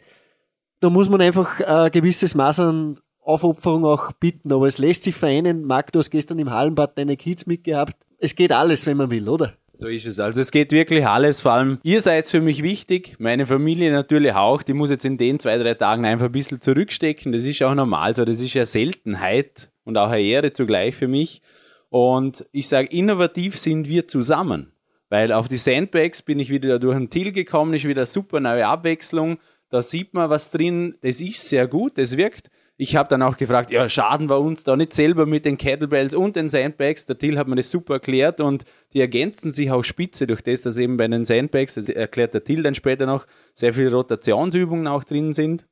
Da 0.80 0.90
muss 0.90 1.10
man 1.10 1.22
einfach 1.22 1.62
ein 1.62 1.92
gewisses 1.92 2.36
Maß 2.36 2.60
an 2.60 2.96
Aufopferung 3.22 3.86
auch 3.86 4.12
bieten, 4.14 4.52
aber 4.52 4.68
es 4.68 4.78
lässt 4.78 5.04
sich 5.04 5.16
vereinen. 5.16 5.64
Marc, 5.64 5.92
du 5.92 6.00
hast 6.00 6.10
gestern 6.10 6.40
im 6.40 6.50
Hallenbad 6.50 6.98
deine 6.98 7.16
Kids 7.16 7.46
mitgehabt. 7.46 7.96
Es 8.18 8.36
geht 8.36 8.52
alles, 8.52 8.86
wenn 8.86 8.98
man 8.98 9.10
will, 9.12 9.30
oder? 9.30 9.54
So 9.76 9.88
ist 9.88 10.06
es. 10.06 10.20
Also 10.20 10.40
es 10.40 10.52
geht 10.52 10.72
wirklich 10.72 11.08
alles. 11.08 11.42
Vor 11.42 11.54
allem, 11.54 11.80
ihr 11.84 12.02
seid 12.02 12.28
für 12.28 12.42
mich 12.42 12.62
wichtig. 12.62 13.16
Meine 13.18 13.48
Familie 13.48 13.92
natürlich 13.92 14.34
auch. 14.34 14.62
Die 14.62 14.74
muss 14.74 14.92
jetzt 14.92 15.04
in 15.04 15.18
den 15.18 15.40
zwei, 15.40 15.58
drei 15.58 15.74
Tagen 15.74 16.06
einfach 16.06 16.28
ein 16.28 16.32
bisschen 16.32 16.62
zurückstecken. 16.62 17.32
Das 17.32 17.44
ist 17.46 17.62
auch 17.64 17.74
normal 17.74 18.16
so. 18.16 18.24
Das 18.24 18.40
ist 18.40 18.54
ja 18.54 18.66
Seltenheit 18.66 19.72
und 19.84 19.98
auch 19.98 20.10
eine 20.10 20.22
Ehre 20.22 20.52
zugleich 20.52 20.96
für 20.96 21.08
mich. 21.08 21.42
Und 21.90 22.46
ich 22.52 22.68
sage, 22.68 22.88
innovativ 22.90 23.58
sind 23.58 23.88
wir 23.88 24.08
zusammen. 24.08 24.72
Weil 25.10 25.32
auf 25.32 25.48
die 25.48 25.58
Sandbags 25.58 26.24
bin 26.24 26.40
ich 26.40 26.50
wieder 26.50 26.80
durch 26.80 26.96
ein 26.96 27.12
Till 27.12 27.32
gekommen, 27.32 27.76
ist 27.76 27.88
wieder 27.88 28.08
super 28.08 28.40
neue 28.40 28.66
Abwechslung. 28.66 29.38
Da 29.70 29.84
sieht 29.84 30.14
man 30.14 30.30
was 30.30 30.50
drin, 30.50 30.96
das 31.02 31.22
ist 31.22 31.48
sehr 31.48 31.68
gut, 31.68 31.98
das 31.98 32.18
wirkt. 32.18 32.50
ich 32.78 32.96
habe 32.96 33.10
dann 33.10 33.22
auch 33.22 33.38
gefragt, 33.38 33.70
ja, 33.70 33.88
schaden 33.88 34.30
wir 34.30 34.40
uns 34.40 34.64
da 34.64 34.76
nicht 34.76 34.94
selber 34.94 35.28
mit 35.28 35.46
den 35.46 35.60
Kettlebells 35.60 36.16
und 36.16 36.36
den 36.36 36.50
Sandbags? 36.50 37.06
Der 37.06 37.18
Till 37.18 37.38
hat 37.38 37.48
mir 37.48 37.56
das 37.56 37.70
super 37.70 37.96
erklärt 37.96 38.40
und 38.40 38.66
die 38.94 39.00
ergänzen 39.00 39.52
sich 39.52 39.70
auch 39.70 39.84
spitze 39.84 40.26
durch 40.26 40.42
das, 40.42 40.64
dass 40.64 40.78
eben 40.78 40.98
bei 40.98 41.08
den 41.08 41.24
Sandbags, 41.24 41.76
das 41.76 41.90
erklärt 41.90 42.34
der 42.34 42.44
Till 42.44 42.64
dann 42.64 42.74
später 42.74 43.06
noch, 43.06 43.28
sehr 43.54 43.74
viele 43.74 43.94
Rotationsübungen 43.94 44.88
auch 44.88 45.04
drin 45.04 45.34
sind. 45.34 45.68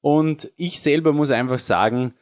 Und 0.00 0.50
ich 0.56 0.80
selber 0.80 1.12
muss 1.12 1.30
einfach 1.30 1.58
sagen, 1.58 2.14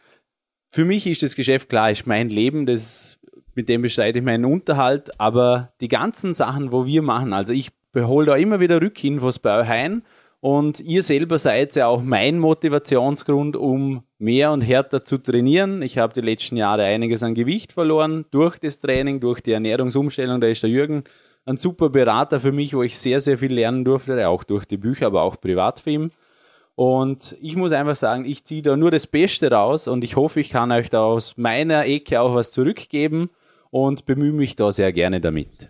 für 0.70 0.84
mich 0.84 1.06
ist 1.06 1.22
das 1.22 1.34
Geschäft 1.34 1.68
klar, 1.68 1.90
ist 1.90 2.06
mein 2.06 2.30
Leben, 2.30 2.64
das, 2.64 3.18
mit 3.54 3.68
dem 3.68 3.82
bestreite 3.82 4.20
ich 4.20 4.24
meinen 4.24 4.44
Unterhalt, 4.44 5.10
aber 5.20 5.72
die 5.80 5.88
ganzen 5.88 6.32
Sachen, 6.32 6.72
wo 6.72 6.86
wir 6.86 7.02
machen, 7.02 7.32
also 7.32 7.52
ich 7.52 7.70
behole 7.92 8.26
da 8.26 8.36
immer 8.36 8.60
wieder 8.60 8.80
Rückinfos 8.80 9.40
bei 9.40 9.60
euch 9.60 9.68
ein 9.68 10.02
und 10.40 10.80
ihr 10.80 11.02
selber 11.02 11.38
seid 11.38 11.74
ja 11.74 11.88
auch 11.88 12.02
mein 12.02 12.38
Motivationsgrund, 12.38 13.56
um 13.56 14.04
mehr 14.18 14.52
und 14.52 14.62
härter 14.62 15.04
zu 15.04 15.18
trainieren. 15.18 15.82
Ich 15.82 15.98
habe 15.98 16.14
die 16.14 16.20
letzten 16.20 16.56
Jahre 16.56 16.84
einiges 16.84 17.22
an 17.22 17.34
Gewicht 17.34 17.72
verloren 17.72 18.24
durch 18.30 18.58
das 18.58 18.80
Training, 18.80 19.20
durch 19.20 19.40
die 19.40 19.52
Ernährungsumstellung. 19.52 20.40
Da 20.40 20.46
ist 20.46 20.62
der 20.62 20.70
Jürgen 20.70 21.04
ein 21.44 21.56
super 21.56 21.90
Berater 21.90 22.40
für 22.40 22.52
mich, 22.52 22.74
wo 22.74 22.82
ich 22.82 22.98
sehr, 22.98 23.20
sehr 23.20 23.36
viel 23.36 23.52
lernen 23.52 23.84
durfte, 23.84 24.28
auch 24.28 24.44
durch 24.44 24.64
die 24.64 24.78
Bücher, 24.78 25.06
aber 25.06 25.22
auch 25.22 25.40
Privatfilm. 25.40 26.10
Und 26.80 27.36
ich 27.42 27.56
muss 27.56 27.72
einfach 27.72 27.94
sagen, 27.94 28.24
ich 28.24 28.44
ziehe 28.44 28.62
da 28.62 28.74
nur 28.74 28.90
das 28.90 29.06
Beste 29.06 29.50
raus 29.50 29.86
und 29.86 30.02
ich 30.02 30.16
hoffe, 30.16 30.40
ich 30.40 30.48
kann 30.48 30.72
euch 30.72 30.88
da 30.88 31.02
aus 31.02 31.36
meiner 31.36 31.84
Ecke 31.84 32.22
auch 32.22 32.34
was 32.34 32.52
zurückgeben 32.52 33.28
und 33.68 34.06
bemühe 34.06 34.32
mich 34.32 34.56
da 34.56 34.72
sehr 34.72 34.90
gerne 34.90 35.20
damit 35.20 35.68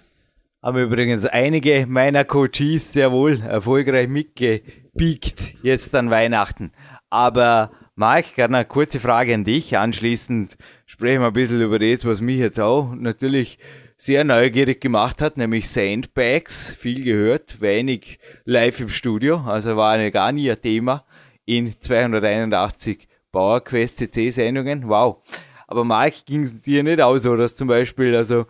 haben 0.62 0.78
übrigens 0.78 1.26
einige 1.26 1.86
meiner 1.88 2.24
Coaches 2.24 2.92
sehr 2.92 3.12
wohl 3.12 3.40
erfolgreich 3.40 4.08
mitgepiekt 4.08 5.54
jetzt 5.62 5.94
an 5.94 6.10
Weihnachten. 6.10 6.72
Aber 7.08 7.70
Marc, 7.94 8.34
gerne 8.34 8.58
eine 8.58 8.66
kurze 8.66 9.00
Frage 9.00 9.34
an 9.34 9.44
dich. 9.44 9.78
Anschließend 9.78 10.56
sprechen 10.86 11.22
wir 11.22 11.28
ein 11.28 11.32
bisschen 11.32 11.62
über 11.62 11.78
das, 11.78 12.04
was 12.04 12.20
mich 12.20 12.38
jetzt 12.38 12.60
auch 12.60 12.94
natürlich 12.94 13.58
sehr 14.00 14.24
neugierig 14.24 14.80
gemacht 14.80 15.20
hat, 15.20 15.36
nämlich 15.36 15.68
Sandbags. 15.68 16.74
Viel 16.74 17.04
gehört, 17.04 17.60
wenig 17.60 18.18
live 18.46 18.80
im 18.80 18.88
Studio, 18.88 19.42
also 19.46 19.76
war 19.76 19.92
eine 19.92 20.10
gar 20.10 20.32
nie 20.32 20.50
ein 20.50 20.58
Thema 20.58 21.04
in 21.44 21.78
281 21.78 23.06
PowerQuest 23.30 23.98
CC-Sendungen. 23.98 24.88
Wow. 24.88 25.18
Aber 25.66 25.84
Marc, 25.84 26.24
ging 26.24 26.44
es 26.44 26.62
dir 26.62 26.82
nicht 26.82 27.02
auch 27.02 27.18
so, 27.18 27.36
dass 27.36 27.54
zum 27.54 27.68
Beispiel, 27.68 28.16
also 28.16 28.46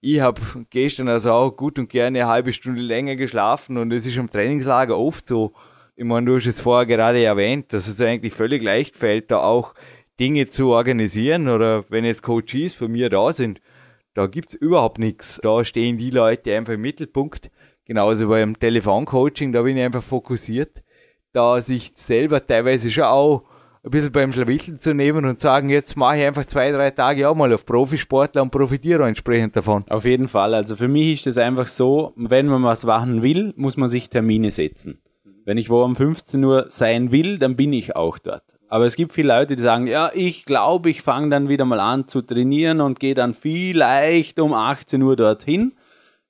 ich 0.00 0.20
habe 0.20 0.40
gestern 0.70 1.08
also 1.08 1.32
auch 1.32 1.50
gut 1.50 1.80
und 1.80 1.88
gerne 1.88 2.20
eine 2.20 2.28
halbe 2.28 2.52
Stunde 2.52 2.80
länger 2.80 3.16
geschlafen 3.16 3.78
und 3.78 3.92
es 3.92 4.06
ist 4.06 4.16
im 4.16 4.30
Trainingslager 4.30 4.96
oft 4.96 5.26
so, 5.26 5.52
ich 5.96 6.04
meine, 6.04 6.26
du 6.26 6.36
hast 6.36 6.46
es 6.46 6.60
vorher 6.60 6.86
gerade 6.86 7.20
erwähnt, 7.20 7.72
dass 7.72 7.88
es 7.88 8.00
eigentlich 8.00 8.34
völlig 8.34 8.62
leicht 8.62 8.94
fällt, 8.94 9.32
da 9.32 9.38
auch 9.38 9.74
Dinge 10.20 10.48
zu 10.48 10.68
organisieren 10.68 11.48
oder 11.48 11.90
wenn 11.90 12.04
jetzt 12.04 12.22
Coaches 12.22 12.74
von 12.74 12.92
mir 12.92 13.10
da 13.10 13.32
sind, 13.32 13.60
da 14.14 14.26
gibt's 14.26 14.54
überhaupt 14.54 14.98
nichts. 14.98 15.40
Da 15.42 15.64
stehen 15.64 15.96
die 15.96 16.10
Leute 16.10 16.54
einfach 16.54 16.74
im 16.74 16.82
Mittelpunkt. 16.82 17.50
Genauso 17.84 18.28
beim 18.28 18.58
Telefoncoaching, 18.58 19.52
da 19.52 19.62
bin 19.62 19.76
ich 19.76 19.84
einfach 19.84 20.02
fokussiert, 20.02 20.82
da 21.32 21.60
sich 21.60 21.92
selber 21.96 22.46
teilweise 22.46 22.90
schon 22.90 23.04
auch 23.04 23.44
ein 23.84 23.90
bisschen 23.90 24.12
beim 24.12 24.32
Schlawicheln 24.32 24.80
zu 24.80 24.94
nehmen 24.94 25.24
und 25.24 25.40
sagen, 25.40 25.68
jetzt 25.68 25.96
mache 25.96 26.18
ich 26.18 26.24
einfach 26.24 26.44
zwei, 26.44 26.70
drei 26.70 26.92
Tage 26.92 27.28
auch 27.28 27.34
mal 27.34 27.52
auf 27.52 27.66
Profisportler 27.66 28.42
und 28.42 28.50
profitiere 28.50 29.08
entsprechend 29.08 29.56
davon. 29.56 29.84
Auf 29.88 30.04
jeden 30.04 30.28
Fall. 30.28 30.54
Also 30.54 30.76
für 30.76 30.86
mich 30.86 31.14
ist 31.14 31.26
es 31.26 31.38
einfach 31.38 31.66
so, 31.66 32.12
wenn 32.14 32.46
man 32.46 32.62
was 32.62 32.84
machen 32.84 33.22
will, 33.22 33.52
muss 33.56 33.76
man 33.76 33.88
sich 33.88 34.08
Termine 34.08 34.52
setzen. 34.52 35.00
Wenn 35.44 35.58
ich 35.58 35.68
wo 35.68 35.82
um 35.82 35.96
15 35.96 36.44
Uhr 36.44 36.66
sein 36.68 37.10
will, 37.10 37.38
dann 37.38 37.56
bin 37.56 37.72
ich 37.72 37.96
auch 37.96 38.18
dort. 38.18 38.44
Aber 38.72 38.86
es 38.86 38.96
gibt 38.96 39.12
viele 39.12 39.28
Leute, 39.28 39.54
die 39.54 39.62
sagen, 39.62 39.86
ja, 39.86 40.10
ich 40.14 40.46
glaube, 40.46 40.88
ich 40.88 41.02
fange 41.02 41.28
dann 41.28 41.48
wieder 41.48 41.66
mal 41.66 41.80
an 41.80 42.08
zu 42.08 42.22
trainieren 42.22 42.80
und 42.80 43.00
gehe 43.00 43.14
dann 43.14 43.34
vielleicht 43.34 44.40
um 44.40 44.54
18 44.54 45.02
Uhr 45.02 45.14
dorthin. 45.14 45.74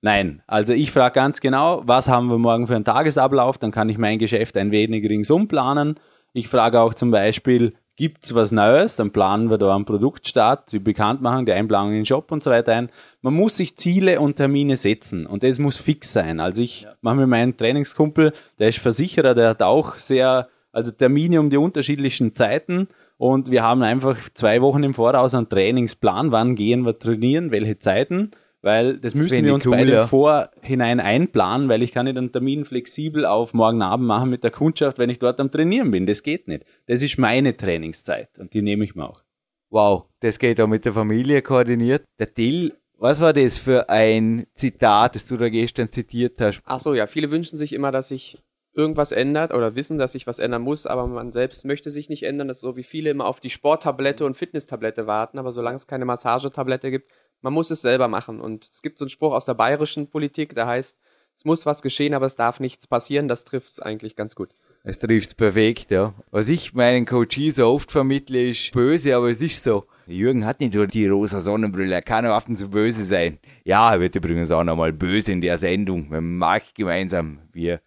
Nein, 0.00 0.42
also 0.48 0.72
ich 0.72 0.90
frage 0.90 1.14
ganz 1.14 1.40
genau, 1.40 1.82
was 1.84 2.08
haben 2.08 2.28
wir 2.30 2.38
morgen 2.38 2.66
für 2.66 2.74
einen 2.74 2.84
Tagesablauf, 2.84 3.58
dann 3.58 3.70
kann 3.70 3.88
ich 3.88 3.96
mein 3.96 4.18
Geschäft 4.18 4.56
ein 4.56 4.72
wenig 4.72 5.08
ringsum 5.08 5.46
planen 5.46 5.94
ich 6.32 6.48
frage 6.48 6.80
auch 6.80 6.94
zum 6.94 7.10
Beispiel, 7.10 7.74
gibt 7.96 8.24
es 8.24 8.34
was 8.34 8.52
Neues? 8.52 8.96
Dann 8.96 9.12
planen 9.12 9.50
wir 9.50 9.58
da 9.58 9.74
einen 9.74 9.84
Produktstart, 9.84 10.72
die 10.72 10.78
bekannt 10.78 11.20
machen, 11.20 11.44
die 11.44 11.52
Einplanung 11.52 11.90
in 11.90 11.98
den 11.98 12.06
Shop 12.06 12.32
und 12.32 12.42
so 12.42 12.50
weiter 12.50 12.72
ein. 12.72 12.90
Man 13.20 13.34
muss 13.34 13.56
sich 13.56 13.76
Ziele 13.76 14.18
und 14.18 14.36
Termine 14.36 14.76
setzen 14.76 15.26
und 15.26 15.42
das 15.42 15.58
muss 15.58 15.76
fix 15.76 16.12
sein. 16.12 16.40
Also 16.40 16.62
ich 16.62 16.82
ja. 16.82 16.94
mache 17.02 17.16
mir 17.16 17.26
meinen 17.26 17.56
Trainingskumpel, 17.56 18.32
der 18.58 18.68
ist 18.68 18.78
Versicherer, 18.78 19.34
der 19.34 19.50
hat 19.50 19.62
auch 19.62 19.96
sehr, 19.96 20.48
also 20.72 20.90
Termine 20.90 21.40
um 21.40 21.50
die 21.50 21.58
unterschiedlichen 21.58 22.34
Zeiten 22.34 22.88
und 23.18 23.50
wir 23.50 23.62
haben 23.62 23.82
einfach 23.82 24.18
zwei 24.34 24.60
Wochen 24.60 24.82
im 24.82 24.94
Voraus 24.94 25.34
einen 25.34 25.48
Trainingsplan, 25.48 26.32
wann 26.32 26.54
gehen 26.54 26.84
wir 26.84 26.98
trainieren, 26.98 27.50
welche 27.50 27.76
Zeiten 27.76 28.32
weil 28.62 28.98
das 28.98 29.14
müssen 29.14 29.44
wir 29.44 29.52
uns 29.52 29.66
cool, 29.66 29.72
beide 29.72 29.92
ja. 29.92 30.06
vorhinein 30.06 31.00
einplanen, 31.00 31.68
weil 31.68 31.82
ich 31.82 31.92
kann 31.92 32.06
nicht 32.06 32.16
einen 32.16 32.32
Termin 32.32 32.64
flexibel 32.64 33.26
auf 33.26 33.54
morgen 33.54 33.82
Abend 33.82 34.06
machen 34.06 34.30
mit 34.30 34.44
der 34.44 34.52
Kundschaft, 34.52 34.98
wenn 34.98 35.10
ich 35.10 35.18
dort 35.18 35.40
am 35.40 35.50
Trainieren 35.50 35.90
bin. 35.90 36.06
Das 36.06 36.22
geht 36.22 36.46
nicht. 36.48 36.64
Das 36.86 37.02
ist 37.02 37.18
meine 37.18 37.56
Trainingszeit 37.56 38.38
und 38.38 38.54
die 38.54 38.62
nehme 38.62 38.84
ich 38.84 38.94
mir 38.94 39.08
auch. 39.08 39.22
Wow, 39.70 40.04
das 40.20 40.38
geht 40.38 40.60
auch 40.60 40.68
mit 40.68 40.84
der 40.84 40.92
Familie 40.92 41.42
koordiniert. 41.42 42.04
Der 42.20 42.32
Till, 42.32 42.74
was 42.98 43.20
war 43.20 43.32
das 43.32 43.58
für 43.58 43.88
ein 43.88 44.46
Zitat, 44.54 45.16
das 45.16 45.24
du 45.26 45.36
da 45.36 45.48
gestern 45.48 45.90
zitiert 45.90 46.40
hast? 46.40 46.62
Ach 46.64 46.78
so, 46.78 46.94
ja, 46.94 47.06
viele 47.06 47.30
wünschen 47.32 47.58
sich 47.58 47.72
immer, 47.72 47.90
dass 47.90 48.08
sich 48.08 48.38
irgendwas 48.74 49.12
ändert 49.12 49.52
oder 49.52 49.76
wissen, 49.76 49.98
dass 49.98 50.12
sich 50.12 50.26
was 50.26 50.38
ändern 50.38 50.62
muss, 50.62 50.86
aber 50.86 51.06
man 51.06 51.32
selbst 51.32 51.64
möchte 51.64 51.90
sich 51.90 52.08
nicht 52.08 52.22
ändern. 52.22 52.48
Das 52.48 52.58
ist 52.58 52.62
so 52.62 52.76
wie 52.76 52.82
viele 52.82 53.10
immer 53.10 53.26
auf 53.26 53.40
die 53.40 53.50
Sporttablette 53.50 54.24
und 54.24 54.36
Fitnesstablette 54.36 55.06
warten, 55.06 55.38
aber 55.38 55.52
solange 55.52 55.76
es 55.76 55.86
keine 55.86 56.04
Massagetablette 56.04 56.90
gibt, 56.90 57.10
man 57.42 57.52
muss 57.52 57.70
es 57.70 57.82
selber 57.82 58.08
machen. 58.08 58.40
Und 58.40 58.66
es 58.70 58.82
gibt 58.82 58.98
so 58.98 59.04
einen 59.04 59.10
Spruch 59.10 59.34
aus 59.34 59.44
der 59.44 59.54
bayerischen 59.54 60.08
Politik, 60.08 60.54
der 60.54 60.66
heißt, 60.66 60.96
es 61.36 61.44
muss 61.44 61.66
was 61.66 61.82
geschehen, 61.82 62.14
aber 62.14 62.26
es 62.26 62.36
darf 62.36 62.60
nichts 62.60 62.86
passieren. 62.86 63.28
Das 63.28 63.44
trifft 63.44 63.72
es 63.72 63.80
eigentlich 63.80 64.16
ganz 64.16 64.34
gut. 64.34 64.50
Es 64.84 64.98
trifft 64.98 65.28
es 65.28 65.34
perfekt, 65.34 65.90
ja. 65.90 66.12
Was 66.30 66.48
ich 66.48 66.74
meinen 66.74 67.06
Coaches 67.06 67.56
so 67.56 67.68
oft 67.68 67.92
vermittle, 67.92 68.48
ist 68.48 68.72
böse, 68.72 69.16
aber 69.16 69.30
es 69.30 69.40
ist 69.40 69.64
so. 69.64 69.86
Jürgen 70.06 70.44
hat 70.44 70.60
nicht 70.60 70.74
nur 70.74 70.86
die 70.86 71.06
rosa 71.06 71.40
Sonnenbrille, 71.40 71.94
er 71.94 72.02
kann 72.02 72.26
auch 72.26 72.36
oft 72.36 72.56
zu 72.58 72.68
böse 72.68 73.04
sein. 73.04 73.38
Ja, 73.64 73.92
er 73.92 74.00
wird 74.00 74.16
übrigens 74.16 74.50
auch 74.50 74.64
nochmal 74.64 74.92
böse 74.92 75.32
in 75.32 75.40
der 75.40 75.56
Sendung. 75.56 76.10
Wir 76.10 76.20
Marc 76.20 76.74
gemeinsam. 76.74 77.38
Wir 77.52 77.80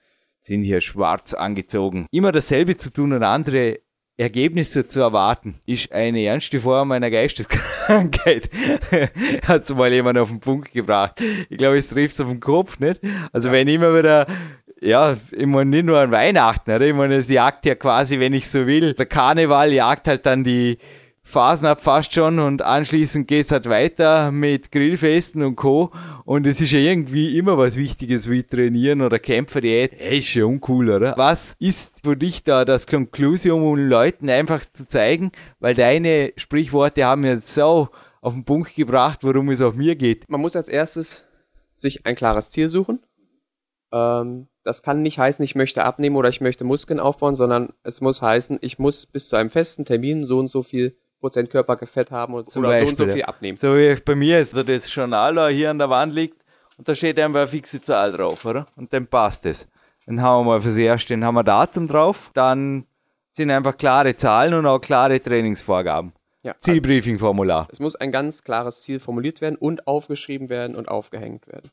sind 0.45 0.63
hier 0.63 0.79
schwarz 0.79 1.33
angezogen. 1.33 2.05
Immer 2.11 2.31
dasselbe 2.31 2.77
zu 2.77 2.93
tun 2.93 3.13
und 3.13 3.23
andere 3.23 3.79
Ergebnisse 4.15 4.87
zu 4.87 5.01
erwarten, 5.01 5.55
ist 5.65 5.91
eine 5.91 6.23
ernste 6.23 6.59
Form 6.59 6.91
einer 6.91 7.09
Geisteskrankheit. 7.09 8.49
Hat 9.47 9.69
mal 9.71 9.91
jemand 9.91 10.19
auf 10.19 10.29
den 10.29 10.39
Punkt 10.39 10.71
gebracht. 10.71 11.19
Ich 11.49 11.57
glaube, 11.57 11.77
es 11.77 11.89
trifft 11.89 12.13
es 12.13 12.21
auf 12.21 12.29
den 12.29 12.39
Kopf, 12.39 12.79
nicht? 12.79 13.01
Also 13.33 13.51
wenn 13.51 13.67
immer 13.67 13.97
wieder 13.97 14.27
ja, 14.81 15.15
ich 15.31 15.45
meine, 15.47 15.69
nicht 15.69 15.85
nur 15.85 15.97
an 15.97 16.11
Weihnachten, 16.11 16.69
oder? 16.69 16.85
Ich 16.85 16.93
meine, 16.93 17.15
es 17.15 17.29
jagt 17.29 17.65
ja 17.65 17.75
quasi, 17.75 18.19
wenn 18.19 18.33
ich 18.33 18.47
so 18.47 18.67
will. 18.67 18.93
Der 18.93 19.05
Karneval 19.07 19.73
jagt 19.73 20.07
halt 20.07 20.25
dann 20.25 20.43
die, 20.43 20.77
Phasen 21.27 21.65
ab 21.65 21.81
fast 21.81 22.13
schon 22.13 22.37
und 22.37 22.61
anschließend 22.61 23.27
geht's 23.27 23.51
halt 23.51 23.67
weiter 23.67 24.31
mit 24.31 24.71
Grillfesten 24.71 25.41
und 25.41 25.55
Co. 25.55 25.91
Und 26.23 26.45
es 26.45 26.61
ist 26.61 26.71
ja 26.71 26.79
irgendwie 26.79 27.37
immer 27.37 27.57
was 27.57 27.77
Wichtiges 27.77 28.29
wie 28.29 28.43
Trainieren 28.43 29.01
oder 29.01 29.17
Kämpferdiät. 29.17 29.93
Hey, 29.97 30.19
ist 30.19 30.27
schon 30.27 30.43
uncool, 30.43 30.91
oder? 30.91 31.17
Was 31.17 31.55
ist 31.59 32.01
für 32.05 32.15
dich 32.15 32.43
da 32.43 32.63
das 32.63 32.85
Konklusion, 32.85 33.63
um 33.63 33.75
Leuten 33.75 34.29
einfach 34.29 34.63
zu 34.71 34.87
zeigen? 34.87 35.31
Weil 35.59 35.73
deine 35.73 36.31
Sprichworte 36.37 37.05
haben 37.05 37.23
jetzt 37.23 37.53
so 37.53 37.89
auf 38.21 38.33
den 38.33 38.45
Punkt 38.45 38.75
gebracht, 38.75 39.23
worum 39.23 39.49
es 39.49 39.61
auch 39.61 39.73
mir 39.73 39.95
geht. 39.95 40.29
Man 40.29 40.41
muss 40.41 40.55
als 40.55 40.69
erstes 40.69 41.25
sich 41.73 42.05
ein 42.05 42.15
klares 42.15 42.51
Ziel 42.51 42.69
suchen. 42.69 42.99
Ähm, 43.91 44.47
das 44.63 44.83
kann 44.83 45.01
nicht 45.01 45.17
heißen, 45.17 45.43
ich 45.43 45.55
möchte 45.55 45.83
abnehmen 45.83 46.17
oder 46.17 46.29
ich 46.29 46.39
möchte 46.39 46.63
Muskeln 46.65 46.99
aufbauen, 46.99 47.33
sondern 47.33 47.73
es 47.83 47.99
muss 47.99 48.21
heißen, 48.21 48.59
ich 48.61 48.77
muss 48.77 49.07
bis 49.07 49.29
zu 49.29 49.35
einem 49.37 49.49
festen 49.49 49.85
Termin 49.85 50.23
so 50.23 50.37
und 50.37 50.47
so 50.47 50.61
viel 50.61 50.95
Prozent 51.25 51.49
Körperfett 51.49 52.11
haben 52.11 52.35
und, 52.35 52.47
Zum 52.51 52.63
oder 52.63 52.73
Beispiel, 52.73 52.95
so 52.95 53.03
und 53.03 53.09
so 53.09 53.15
viel 53.15 53.25
abnehmen. 53.25 53.57
So 53.57 53.75
wie 53.75 53.95
bei 53.95 54.13
mir 54.13 54.39
ist 54.39 54.55
das 54.55 54.93
Journal 54.93 55.49
hier 55.51 55.71
an 55.71 55.79
der 55.79 55.89
Wand 55.89 56.13
liegt 56.13 56.39
und 56.77 56.87
da 56.87 56.93
steht 56.93 57.19
einfach 57.19 57.39
eine 57.39 57.47
fixe 57.47 57.81
Zahl 57.81 58.11
drauf, 58.11 58.45
oder? 58.45 58.67
Und 58.75 58.93
dann 58.93 59.07
passt 59.07 59.47
es. 59.47 59.67
Dann 60.05 60.21
haben 60.21 60.45
wir 60.45 60.51
mal 60.51 60.61
fürs 60.61 60.77
Erste 60.77 61.19
haben 61.19 61.33
wir 61.33 61.43
Datum 61.43 61.87
drauf, 61.87 62.29
dann 62.35 62.85
sind 63.31 63.49
einfach 63.49 63.75
klare 63.75 64.15
Zahlen 64.15 64.53
und 64.53 64.67
auch 64.67 64.79
klare 64.79 65.19
Trainingsvorgaben. 65.19 66.13
Ja, 66.43 66.53
Zielbriefing-Formular. 66.59 67.69
Es 67.71 67.79
muss 67.79 67.95
ein 67.95 68.11
ganz 68.11 68.43
klares 68.43 68.83
Ziel 68.83 68.99
formuliert 68.99 69.41
werden 69.41 69.55
und 69.55 69.87
aufgeschrieben 69.87 70.49
werden 70.49 70.75
und 70.75 70.89
aufgehängt 70.89 71.47
werden. 71.47 71.71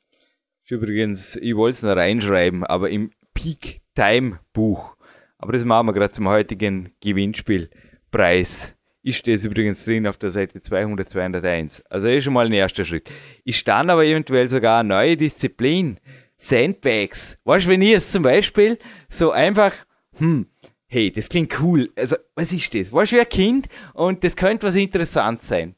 Übrigens, 0.67 1.37
ich 1.37 1.55
wollte 1.55 1.75
es 1.75 1.83
noch 1.83 1.97
reinschreiben, 1.97 2.65
aber 2.65 2.89
im 2.89 3.11
Peak-Time-Buch. 3.35 4.97
Aber 5.37 5.53
das 5.53 5.67
machen 5.67 5.89
wir 5.89 5.93
gerade 5.93 6.13
zum 6.13 6.27
heutigen 6.27 6.95
Gewinnspielpreis 7.03 8.77
ist 9.03 9.27
das 9.27 9.45
übrigens 9.45 9.85
drin 9.85 10.07
auf 10.07 10.17
der 10.17 10.31
Seite 10.31 10.61
200, 10.61 11.11
201. 11.11 11.83
Also 11.91 12.09
ist 12.09 12.25
schon 12.25 12.33
mal 12.33 12.47
ein 12.47 12.53
erster 12.53 12.85
Schritt. 12.85 13.11
Ich 13.45 13.65
dann 13.65 13.91
aber 13.91 14.05
eventuell 14.05 14.49
sogar 14.49 14.81
eine 14.81 14.91
neue 14.91 15.17
Disziplin. 15.17 15.99
Sandbags. 16.39 17.39
Weißt 17.45 17.67
du, 17.67 17.71
wenn 17.71 17.83
ich 17.83 17.91
jetzt 17.91 18.13
zum 18.13 18.25
Beispiel 18.25 18.79
so 19.09 19.31
einfach, 19.31 19.73
hm, 20.19 20.47
hey, 20.89 21.11
das 21.13 21.29
klingt 21.29 21.61
cool. 21.61 21.91
Also, 21.97 22.17
was 22.35 22.53
ist 22.53 22.75
das? 22.75 22.93
Warst 22.93 23.13
du 23.13 23.17
wie 23.17 23.21
ein 23.21 23.29
Kind 23.29 23.69
und 23.95 24.25
das 24.25 24.35
könnte 24.35 24.67
was 24.67 24.75
interessant 24.75 25.43
sein. 25.45 25.77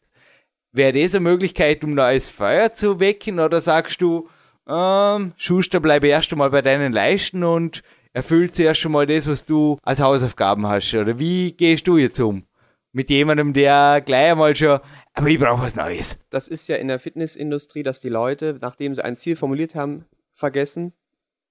Wäre 0.72 0.98
das 0.98 1.14
eine 1.14 1.22
Möglichkeit, 1.22 1.84
um 1.84 1.94
neues 1.94 2.30
Feuer 2.30 2.72
zu 2.72 2.98
wecken 2.98 3.40
oder 3.40 3.60
sagst 3.60 4.00
du, 4.00 4.28
ähm, 4.66 5.34
Schuster, 5.36 5.80
bleib 5.80 6.02
erst 6.04 6.32
einmal 6.32 6.50
bei 6.50 6.62
deinen 6.62 6.92
Leisten 6.92 7.44
und 7.44 7.82
erfüllt 8.14 8.56
zuerst 8.56 8.80
schon 8.80 8.92
mal 8.92 9.06
das, 9.06 9.26
was 9.26 9.44
du 9.44 9.78
als 9.82 10.00
Hausaufgaben 10.00 10.66
hast? 10.66 10.94
Oder 10.94 11.18
wie 11.18 11.52
gehst 11.52 11.86
du 11.86 11.98
jetzt 11.98 12.20
um? 12.20 12.44
Mit 12.94 13.10
jemandem, 13.10 13.52
der 13.52 14.00
gleich 14.06 14.30
einmal 14.30 14.54
schon, 14.54 14.78
aber 15.14 15.26
ich 15.26 15.40
brauche 15.40 15.62
was 15.62 15.74
Neues. 15.74 16.16
Das 16.30 16.46
ist 16.46 16.68
ja 16.68 16.76
in 16.76 16.86
der 16.86 17.00
Fitnessindustrie, 17.00 17.82
dass 17.82 17.98
die 17.98 18.08
Leute, 18.08 18.56
nachdem 18.60 18.94
sie 18.94 19.04
ein 19.04 19.16
Ziel 19.16 19.34
formuliert 19.34 19.74
haben, 19.74 20.04
vergessen, 20.32 20.92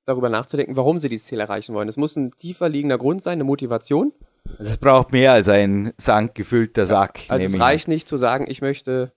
darüber 0.06 0.30
nachzudenken, 0.30 0.78
warum 0.78 1.00
sie 1.00 1.10
dieses 1.10 1.28
Ziel 1.28 1.42
erreichen 1.42 1.76
wollen. 1.76 1.90
Es 1.90 1.98
muss 1.98 2.16
ein 2.16 2.32
tiefer 2.32 2.70
liegender 2.70 2.98
Grund 2.98 3.22
sein, 3.22 3.34
eine 3.34 3.44
Motivation. 3.44 4.14
Also 4.58 4.72
es 4.72 4.78
braucht 4.78 5.12
mehr 5.12 5.34
als 5.34 5.50
ein 5.50 5.92
sankgefüllter 5.98 6.86
Sack. 6.86 7.20
Also 7.28 7.46
es 7.46 7.60
reicht 7.60 7.90
nicht 7.90 8.08
zu 8.08 8.16
sagen, 8.16 8.46
ich 8.48 8.62
möchte 8.62 9.12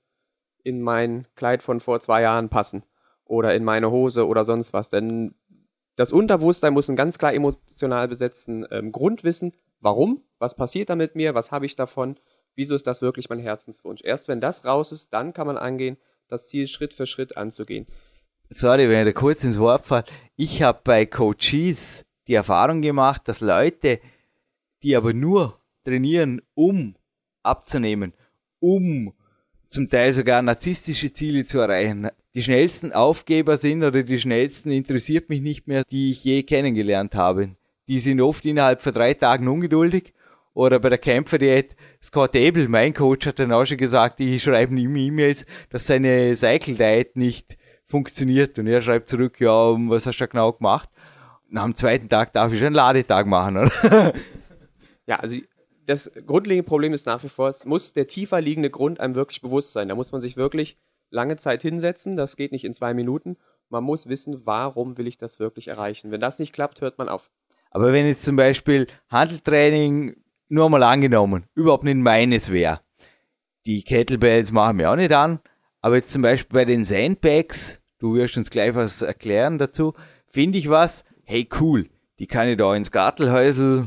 in 0.65 0.83
mein 0.83 1.29
Kleid 1.37 1.63
von 1.63 1.79
vor 1.79 2.01
zwei 2.01 2.23
Jahren 2.23 2.49
passen 2.49 2.83
oder 3.25 3.55
in 3.55 3.63
meine 3.63 3.93
Hose 3.93 4.27
oder 4.27 4.45
sonst 4.45 4.73
was. 4.73 4.89
Denn 4.89 5.37
das 5.95 6.11
Unterbewusstsein 6.11 6.73
muss 6.73 6.89
einen 6.89 6.97
ganz 6.97 7.19
klar 7.19 7.33
emotional 7.33 8.09
besetzten 8.09 8.65
ähm, 8.73 8.91
Grund 8.91 9.23
wissen. 9.23 9.53
Warum? 9.87 10.25
Was 10.41 10.57
passiert 10.57 10.91
da 10.91 10.97
mit 10.97 11.15
mir? 11.15 11.37
Was 11.37 11.53
habe 11.53 11.65
ich 11.65 11.77
davon? 11.77 12.17
Wieso 12.57 12.75
ist 12.75 12.89
das 12.89 13.03
wirklich 13.03 13.29
mein 13.29 13.39
Herzenswunsch? 13.39 14.01
Erst 14.03 14.27
wenn 14.27 14.41
das 14.41 14.65
raus 14.65 14.91
ist, 14.91 15.13
dann 15.13 15.33
kann 15.33 15.47
man 15.47 15.57
angehen, 15.57 15.97
das 16.27 16.49
Ziel 16.49 16.67
Schritt 16.67 16.93
für 16.93 17.07
Schritt 17.07 17.37
anzugehen. 17.37 17.87
Sorry, 18.51 18.89
wenn 18.89 19.07
ich 19.07 19.15
da 19.15 19.21
kurz 19.21 19.45
ins 19.45 19.61
Wort 19.61 19.87
falle. 19.87 20.07
Ich 20.35 20.61
habe 20.61 20.81
bei 20.83 21.07
Coaches 21.07 22.05
die 22.27 22.35
Erfahrung 22.35 22.83
gemacht, 22.83 23.29
dass 23.29 23.41
Leute, 23.41 24.01
die 24.83 24.97
aber 24.97 25.13
nur 25.13 25.61
trainieren, 25.85 26.43
um 26.55 26.97
abzunehmen, 27.45 28.13
um 28.59 29.13
zum 29.69 29.89
Teil 29.89 30.13
sogar 30.13 30.43
narzisstische 30.43 31.13
Ziele 31.13 31.47
zu 31.47 31.61
erreichen, 31.61 32.11
die 32.35 32.43
schnellsten 32.43 32.93
Aufgeber 32.93 33.57
sind 33.57 33.85
oder 33.85 34.03
die 34.03 34.19
schnellsten 34.19 34.73
interessiert 34.73 35.29
mich 35.29 35.43
nicht 35.43 35.69
mehr, 35.69 35.85
die 35.85 36.11
ich 36.11 36.25
je 36.25 36.43
kennengelernt 36.43 37.15
habe. 37.15 37.55
Die 37.89 38.01
sind 38.01 38.21
oft 38.21 38.45
innerhalb 38.45 38.81
von 38.81 38.93
drei 38.93 39.15
Tagen 39.15 39.49
ungeduldig. 39.49 40.13
Oder 40.55 40.81
bei 40.81 40.89
der 40.89 40.99
Kämpferdiät, 40.99 41.77
Scott 42.03 42.35
Abel, 42.35 42.69
mein 42.69 42.95
Coach, 42.95 43.27
hat 43.27 43.39
dann 43.39 43.53
auch 43.53 43.67
schon 43.67 43.77
gesagt, 43.77 44.21
ich 44.21 44.43
schreibe 44.43 44.75
ihm 44.75 44.97
E-Mails, 44.97 45.45
dass 45.69 45.87
seine 45.87 46.35
Cycle 46.35 46.77
Diet 46.77 47.15
nicht 47.15 47.59
funktioniert. 47.85 48.59
Und 48.59 48.67
er 48.67 48.81
schreibt 48.81 49.11
zurück, 49.11 49.39
ja, 49.39 49.51
was 49.51 50.07
hast 50.07 50.19
du 50.19 50.25
da 50.25 50.27
genau 50.27 50.53
gemacht? 50.53 50.89
Und 51.51 51.59
am 51.59 51.75
zweiten 51.75 52.09
Tag 52.09 52.33
darf 52.33 52.53
ich 52.53 52.59
schon 52.59 52.69
einen 52.69 52.77
Ladetag 52.77 53.27
machen, 53.27 53.59
oder? 53.59 54.15
ja, 55.07 55.17
also 55.17 55.37
das 55.85 56.11
grundlegende 56.27 56.67
Problem 56.67 56.93
ist 56.93 57.07
nach 57.07 57.23
wie 57.23 57.29
vor, 57.29 57.49
es 57.49 57.65
muss 57.65 57.93
der 57.93 58.07
tiefer 58.07 58.41
liegende 58.41 58.71
Grund 58.71 58.99
einem 58.99 59.15
wirklich 59.15 59.41
bewusst 59.41 59.73
sein. 59.73 59.89
Da 59.89 59.95
muss 59.95 60.11
man 60.11 60.21
sich 60.21 60.37
wirklich 60.37 60.79
lange 61.11 61.37
Zeit 61.37 61.63
hinsetzen. 61.63 62.17
Das 62.17 62.37
geht 62.37 62.53
nicht 62.53 62.65
in 62.65 62.75
zwei 62.75 62.95
Minuten. 62.95 63.37
Man 63.69 63.85
muss 63.85 64.09
wissen, 64.09 64.47
warum 64.47 64.99
will 64.99 65.07
ich 65.07 65.19
das 65.19 65.39
wirklich 65.39 65.69
erreichen. 65.69 66.11
Wenn 66.11 66.21
das 66.21 66.39
nicht 66.39 66.53
klappt, 66.53 66.81
hört 66.81 66.99
man 66.99 67.09
auf. 67.09 67.31
Aber 67.71 67.93
wenn 67.93 68.07
jetzt 68.07 68.25
zum 68.25 68.37
Beispiel 68.37 68.87
Handeltraining 69.11 70.17
nur 70.49 70.71
mal 70.71 70.83
angenommen, 70.83 71.45
überhaupt 71.55 71.85
nicht 71.85 71.97
meines 71.97 72.51
wäre, 72.51 72.81
die 73.67 73.83
Kettlebells 73.83 74.53
machen 74.53 74.79
wir 74.79 74.91
auch 74.91 74.97
nicht 74.97 75.13
an, 75.13 75.41
aber 75.81 75.97
jetzt 75.97 76.13
zum 76.13 76.23
Beispiel 76.23 76.55
bei 76.55 76.65
den 76.65 76.85
Sandbags, 76.85 77.83
du 77.99 78.15
wirst 78.15 78.37
uns 78.37 78.51
gleich 78.51 78.75
was 78.75 79.03
erklären 79.03 79.59
dazu, 79.59 79.95
finde 80.27 80.59
ich 80.59 80.71
was, 80.71 81.05
hey 81.25 81.49
cool, 81.61 81.89
die 82.19 82.27
kann 82.27 82.49
ich 82.49 82.57
da 82.57 82.75
ins 82.75 82.91
Gartelhäusel 82.91 83.87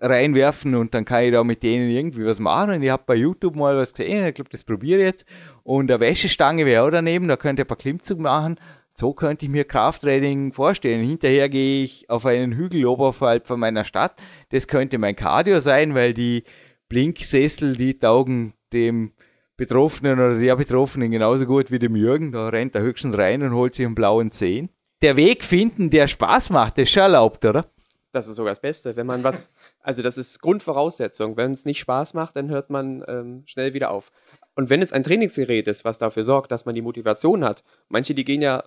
reinwerfen 0.00 0.74
und 0.74 0.94
dann 0.94 1.04
kann 1.04 1.24
ich 1.24 1.32
da 1.32 1.44
mit 1.44 1.62
denen 1.62 1.90
irgendwie 1.90 2.24
was 2.24 2.40
machen. 2.40 2.72
Und 2.72 2.82
ich 2.82 2.90
habe 2.90 3.04
bei 3.06 3.14
YouTube 3.14 3.56
mal 3.56 3.76
was 3.76 3.94
gesehen, 3.94 4.26
ich 4.26 4.34
glaube, 4.34 4.50
das 4.50 4.64
probiere 4.64 5.00
ich 5.00 5.06
jetzt. 5.06 5.26
Und 5.62 5.90
eine 5.90 6.00
Wäschestange 6.00 6.66
wäre 6.66 6.84
auch 6.84 6.90
daneben, 6.90 7.28
da 7.28 7.36
könnte 7.36 7.62
ich 7.62 7.64
ein 7.64 7.68
paar 7.68 7.76
Klimmzug 7.76 8.18
machen. 8.18 8.58
So 9.00 9.12
könnte 9.12 9.46
ich 9.46 9.50
mir 9.52 9.64
Krafttraining 9.64 10.52
vorstellen. 10.52 11.06
Hinterher 11.06 11.48
gehe 11.48 11.84
ich 11.84 12.10
auf 12.10 12.26
einen 12.26 12.52
Hügel 12.52 12.84
oberhalb 12.84 13.46
von 13.46 13.60
meiner 13.60 13.84
Stadt. 13.84 14.20
Das 14.50 14.66
könnte 14.66 14.98
mein 14.98 15.14
Cardio 15.14 15.60
sein, 15.60 15.94
weil 15.94 16.14
die 16.14 16.42
Blinksessel, 16.88 17.76
die 17.76 17.96
taugen 17.96 18.54
dem 18.72 19.12
Betroffenen 19.56 20.14
oder 20.14 20.40
der 20.40 20.56
Betroffenen 20.56 21.12
genauso 21.12 21.46
gut 21.46 21.70
wie 21.70 21.78
dem 21.78 21.94
Jürgen. 21.94 22.32
Da 22.32 22.48
rennt 22.48 22.74
er 22.74 22.82
höchstens 22.82 23.16
rein 23.16 23.44
und 23.44 23.54
holt 23.54 23.76
sich 23.76 23.86
einen 23.86 23.94
blauen 23.94 24.32
Zehen. 24.32 24.68
Der 25.00 25.16
Weg 25.16 25.44
finden, 25.44 25.90
der 25.90 26.08
Spaß 26.08 26.50
macht, 26.50 26.76
ist 26.78 26.90
schon 26.90 27.04
erlaubt, 27.04 27.44
oder? 27.44 27.66
Das 28.10 28.26
ist 28.26 28.34
sogar 28.34 28.50
das 28.50 28.60
Beste. 28.60 28.96
Wenn 28.96 29.06
man 29.06 29.22
was, 29.22 29.52
also 29.80 30.02
das 30.02 30.18
ist 30.18 30.40
Grundvoraussetzung. 30.40 31.36
Wenn 31.36 31.52
es 31.52 31.66
nicht 31.66 31.78
Spaß 31.78 32.14
macht, 32.14 32.34
dann 32.34 32.48
hört 32.48 32.68
man 32.68 33.04
ähm, 33.06 33.42
schnell 33.46 33.74
wieder 33.74 33.92
auf. 33.92 34.10
Und 34.56 34.70
wenn 34.70 34.82
es 34.82 34.92
ein 34.92 35.04
Trainingsgerät 35.04 35.68
ist, 35.68 35.84
was 35.84 35.98
dafür 35.98 36.24
sorgt, 36.24 36.50
dass 36.50 36.64
man 36.64 36.74
die 36.74 36.82
Motivation 36.82 37.44
hat, 37.44 37.62
manche, 37.88 38.12
die 38.12 38.24
gehen 38.24 38.42
ja 38.42 38.64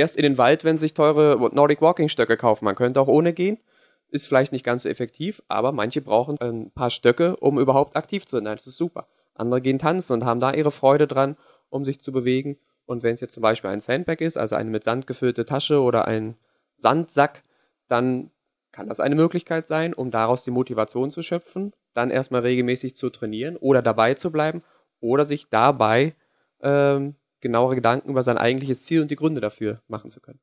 erst 0.00 0.16
in 0.16 0.22
den 0.22 0.38
Wald, 0.38 0.64
wenn 0.64 0.78
sich 0.78 0.94
teure 0.94 1.38
Nordic 1.54 1.80
Walking 1.80 2.08
Stöcke 2.08 2.36
kaufen. 2.36 2.64
Man 2.64 2.74
könnte 2.74 3.00
auch 3.00 3.08
ohne 3.08 3.32
gehen. 3.32 3.58
Ist 4.08 4.26
vielleicht 4.26 4.50
nicht 4.50 4.64
ganz 4.64 4.82
so 4.82 4.88
effektiv, 4.88 5.40
aber 5.46 5.70
manche 5.70 6.00
brauchen 6.00 6.36
ein 6.40 6.72
paar 6.72 6.90
Stöcke, 6.90 7.36
um 7.36 7.60
überhaupt 7.60 7.94
aktiv 7.94 8.26
zu 8.26 8.36
sein. 8.36 8.44
Das 8.44 8.66
ist 8.66 8.76
super. 8.76 9.06
Andere 9.34 9.60
gehen 9.60 9.78
tanzen 9.78 10.14
und 10.14 10.24
haben 10.24 10.40
da 10.40 10.52
ihre 10.52 10.72
Freude 10.72 11.06
dran, 11.06 11.36
um 11.68 11.84
sich 11.84 12.00
zu 12.00 12.10
bewegen. 12.10 12.58
Und 12.86 13.04
wenn 13.04 13.14
es 13.14 13.20
jetzt 13.20 13.34
zum 13.34 13.42
Beispiel 13.42 13.70
ein 13.70 13.78
Sandbag 13.78 14.16
ist, 14.16 14.36
also 14.36 14.56
eine 14.56 14.68
mit 14.68 14.82
Sand 14.82 15.06
gefüllte 15.06 15.44
Tasche 15.44 15.80
oder 15.80 16.08
ein 16.08 16.36
Sandsack, 16.76 17.44
dann 17.86 18.32
kann 18.72 18.88
das 18.88 19.00
eine 19.00 19.14
Möglichkeit 19.14 19.66
sein, 19.66 19.94
um 19.94 20.10
daraus 20.10 20.42
die 20.42 20.50
Motivation 20.50 21.10
zu 21.10 21.22
schöpfen, 21.22 21.72
dann 21.94 22.10
erstmal 22.10 22.40
regelmäßig 22.40 22.96
zu 22.96 23.10
trainieren 23.10 23.56
oder 23.56 23.82
dabei 23.82 24.14
zu 24.14 24.32
bleiben 24.32 24.62
oder 25.00 25.24
sich 25.24 25.48
dabei 25.50 26.14
ähm, 26.62 27.14
genauere 27.40 27.74
Gedanken 27.74 28.10
über 28.10 28.22
sein 28.22 28.38
eigentliches 28.38 28.82
Ziel 28.84 29.02
und 29.02 29.10
die 29.10 29.16
Gründe 29.16 29.40
dafür 29.40 29.82
machen 29.88 30.10
zu 30.10 30.20
können. 30.20 30.40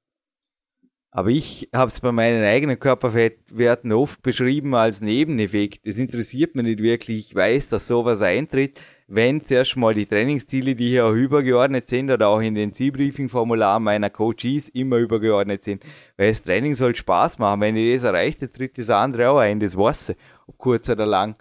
Aber 1.17 1.29
ich 1.29 1.69
habe 1.73 1.89
es 1.89 1.99
bei 1.99 2.11
meinen 2.11 2.43
eigenen 2.43 2.79
Körperfettwerten 2.79 3.91
oft 3.91 4.21
beschrieben 4.21 4.75
als 4.75 5.01
Nebeneffekt. 5.01 5.87
Das 5.87 5.97
interessiert 5.97 6.53
mich 6.53 6.65
nicht 6.65 6.83
wirklich. 6.83 7.29
Ich 7.29 7.35
weiß, 7.35 7.69
dass 7.69 7.87
sowas 7.87 8.21
eintritt, 8.21 8.81
wenn 9.07 9.43
zuerst 9.43 9.77
mal 9.77 9.93
die 9.93 10.05
Trainingsziele, 10.05 10.75
die 10.75 10.89
hier 10.89 11.05
auch 11.05 11.13
übergeordnet 11.13 11.87
sind 11.87 12.11
oder 12.11 12.27
auch 12.27 12.41
in 12.41 12.55
den 12.55 12.73
Zielbriefing-Formularen 12.73 13.81
meiner 13.81 14.09
Coaches 14.09 14.67
immer 14.69 14.97
übergeordnet 14.97 15.63
sind. 15.63 15.83
Weil 16.17 16.29
das 16.29 16.43
Training 16.43 16.75
soll 16.75 16.93
Spaß 16.93 17.39
machen. 17.39 17.61
Wenn 17.61 17.77
ich 17.77 17.95
das 17.95 18.03
erreiche, 18.03 18.51
tritt 18.51 18.77
das 18.77 18.89
andere 18.89 19.29
auch 19.31 19.39
ein, 19.39 19.59
das 19.59 19.77
Wasser, 19.77 20.13
ob 20.45 20.57
kurz 20.57 20.89
oder 20.89 21.05
lang. 21.05 21.35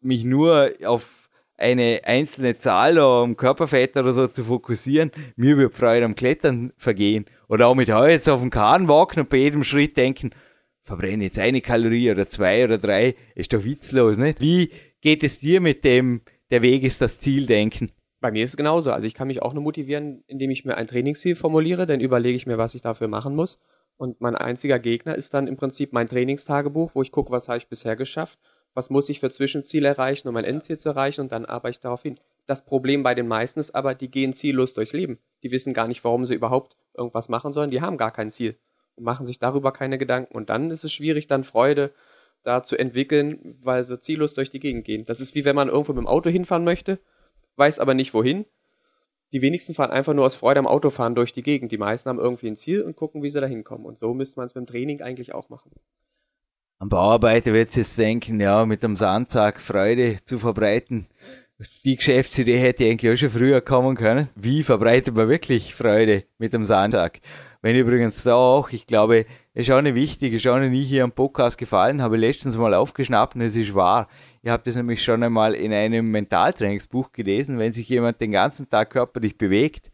Mich 0.00 0.24
nur 0.24 0.72
auf 0.84 1.21
eine 1.62 2.02
einzelne 2.04 2.58
Zahl 2.58 2.98
am 2.98 3.36
Körperfett 3.36 3.96
oder 3.96 4.12
so 4.12 4.26
zu 4.26 4.44
fokussieren, 4.44 5.12
mir 5.36 5.56
wird 5.56 5.74
Freude 5.74 6.04
am 6.04 6.14
Klettern 6.14 6.72
vergehen. 6.76 7.26
Oder 7.48 7.68
auch 7.68 7.74
mit 7.74 7.92
heu 7.92 8.10
jetzt 8.10 8.28
auf 8.28 8.40
dem 8.40 8.50
Kahn 8.50 8.88
walken 8.88 9.22
und 9.22 9.30
bei 9.30 9.38
jedem 9.38 9.64
Schritt 9.64 9.96
denken, 9.96 10.30
verbrenne 10.82 11.24
jetzt 11.24 11.38
eine 11.38 11.60
Kalorie 11.60 12.10
oder 12.10 12.28
zwei 12.28 12.64
oder 12.64 12.78
drei, 12.78 13.14
ist 13.34 13.52
doch 13.52 13.64
witzlos, 13.64 14.18
nicht? 14.18 14.40
Wie 14.40 14.70
geht 15.00 15.22
es 15.22 15.38
dir 15.38 15.60
mit 15.60 15.84
dem, 15.84 16.22
der 16.50 16.62
Weg 16.62 16.82
ist 16.82 17.00
das 17.00 17.20
Ziel 17.20 17.46
denken? 17.46 17.92
Bei 18.20 18.30
mir 18.30 18.44
ist 18.44 18.50
es 18.50 18.56
genauso. 18.56 18.92
Also 18.92 19.06
ich 19.06 19.14
kann 19.14 19.28
mich 19.28 19.42
auch 19.42 19.54
nur 19.54 19.62
motivieren, 19.62 20.22
indem 20.26 20.50
ich 20.50 20.64
mir 20.64 20.76
ein 20.76 20.86
Trainingsziel 20.86 21.34
formuliere, 21.34 21.86
dann 21.86 22.00
überlege 22.00 22.36
ich 22.36 22.46
mir, 22.46 22.58
was 22.58 22.74
ich 22.74 22.82
dafür 22.82 23.08
machen 23.08 23.34
muss. 23.34 23.60
Und 23.96 24.20
mein 24.20 24.34
einziger 24.34 24.78
Gegner 24.78 25.14
ist 25.14 25.34
dann 25.34 25.46
im 25.46 25.56
Prinzip 25.56 25.92
mein 25.92 26.08
Trainingstagebuch, 26.08 26.94
wo 26.94 27.02
ich 27.02 27.12
gucke, 27.12 27.30
was 27.30 27.48
habe 27.48 27.58
ich 27.58 27.68
bisher 27.68 27.96
geschafft 27.96 28.38
was 28.74 28.90
muss 28.90 29.08
ich 29.08 29.20
für 29.20 29.30
Zwischenziele 29.30 29.88
erreichen, 29.88 30.28
um 30.28 30.34
mein 30.34 30.44
Endziel 30.44 30.78
zu 30.78 30.90
erreichen 30.90 31.20
und 31.20 31.32
dann 31.32 31.44
arbeite 31.44 31.76
ich 31.76 31.80
darauf 31.80 32.02
hin. 32.02 32.18
Das 32.46 32.64
Problem 32.64 33.02
bei 33.02 33.14
den 33.14 33.28
meisten 33.28 33.60
ist 33.60 33.74
aber, 33.74 33.94
die 33.94 34.10
gehen 34.10 34.32
ziellos 34.32 34.74
durchs 34.74 34.92
Leben. 34.92 35.18
Die 35.42 35.50
wissen 35.50 35.74
gar 35.74 35.88
nicht, 35.88 36.02
warum 36.04 36.24
sie 36.24 36.34
überhaupt 36.34 36.76
irgendwas 36.94 37.28
machen 37.28 37.52
sollen. 37.52 37.70
Die 37.70 37.80
haben 37.80 37.96
gar 37.96 38.10
kein 38.10 38.30
Ziel 38.30 38.56
und 38.96 39.04
machen 39.04 39.26
sich 39.26 39.38
darüber 39.38 39.72
keine 39.72 39.98
Gedanken. 39.98 40.34
Und 40.34 40.50
dann 40.50 40.70
ist 40.70 40.84
es 40.84 40.92
schwierig, 40.92 41.26
dann 41.26 41.44
Freude 41.44 41.92
da 42.42 42.62
zu 42.62 42.76
entwickeln, 42.76 43.58
weil 43.62 43.84
sie 43.84 43.98
ziellos 43.98 44.34
durch 44.34 44.50
die 44.50 44.58
Gegend 44.58 44.84
gehen. 44.84 45.04
Das 45.04 45.20
ist 45.20 45.34
wie 45.34 45.44
wenn 45.44 45.54
man 45.54 45.68
irgendwo 45.68 45.92
mit 45.92 46.00
dem 46.00 46.08
Auto 46.08 46.30
hinfahren 46.30 46.64
möchte, 46.64 46.98
weiß 47.56 47.78
aber 47.78 47.94
nicht 47.94 48.14
wohin. 48.14 48.46
Die 49.32 49.40
wenigsten 49.40 49.74
fahren 49.74 49.90
einfach 49.90 50.12
nur 50.12 50.26
aus 50.26 50.34
Freude 50.34 50.58
am 50.58 50.66
Autofahren 50.66 51.14
durch 51.14 51.32
die 51.32 51.42
Gegend. 51.42 51.72
Die 51.72 51.78
meisten 51.78 52.08
haben 52.08 52.18
irgendwie 52.18 52.48
ein 52.48 52.56
Ziel 52.56 52.82
und 52.82 52.96
gucken, 52.96 53.22
wie 53.22 53.30
sie 53.30 53.40
da 53.40 53.46
hinkommen. 53.46 53.86
Und 53.86 53.96
so 53.96 54.12
müsste 54.12 54.38
man 54.38 54.46
es 54.46 54.52
beim 54.52 54.66
Training 54.66 55.00
eigentlich 55.00 55.32
auch 55.32 55.48
machen. 55.48 55.70
Am 56.82 56.88
Bauarbeiter 56.88 57.52
wird 57.52 57.76
es 57.76 57.94
denken, 57.94 58.40
ja, 58.40 58.66
mit 58.66 58.82
dem 58.82 58.96
Sandsack 58.96 59.60
Freude 59.60 60.16
zu 60.24 60.40
verbreiten. 60.40 61.06
Die 61.84 61.94
Geschäftsidee 61.94 62.58
hätte 62.58 62.84
eigentlich 62.84 63.12
auch 63.12 63.16
schon 63.16 63.30
früher 63.30 63.60
kommen 63.60 63.94
können. 63.94 64.30
Wie 64.34 64.64
verbreitet 64.64 65.14
man 65.14 65.28
wirklich 65.28 65.76
Freude 65.76 66.24
mit 66.38 66.52
dem 66.52 66.64
Sandsack? 66.64 67.20
Wenn 67.60 67.76
übrigens 67.76 68.24
da 68.24 68.34
auch, 68.34 68.70
ich 68.70 68.88
glaube, 68.88 69.26
ist 69.54 69.70
auch 69.70 69.76
eine 69.76 69.94
wichtige, 69.94 70.34
ist 70.34 70.46
auch 70.48 70.58
nie 70.58 70.82
hier 70.82 71.04
am 71.04 71.12
Podcast 71.12 71.56
gefallen, 71.56 72.02
habe 72.02 72.16
letztens 72.16 72.56
mal 72.56 72.74
aufgeschnappt 72.74 73.36
und 73.36 73.42
es 73.42 73.54
ist 73.54 73.76
wahr. 73.76 74.08
Ihr 74.42 74.50
habt 74.50 74.66
das 74.66 74.74
nämlich 74.74 75.04
schon 75.04 75.22
einmal 75.22 75.54
in 75.54 75.72
einem 75.72 76.10
Mentaltrainingsbuch 76.10 77.12
gelesen, 77.12 77.60
wenn 77.60 77.72
sich 77.72 77.88
jemand 77.88 78.20
den 78.20 78.32
ganzen 78.32 78.68
Tag 78.68 78.90
körperlich 78.90 79.38
bewegt, 79.38 79.92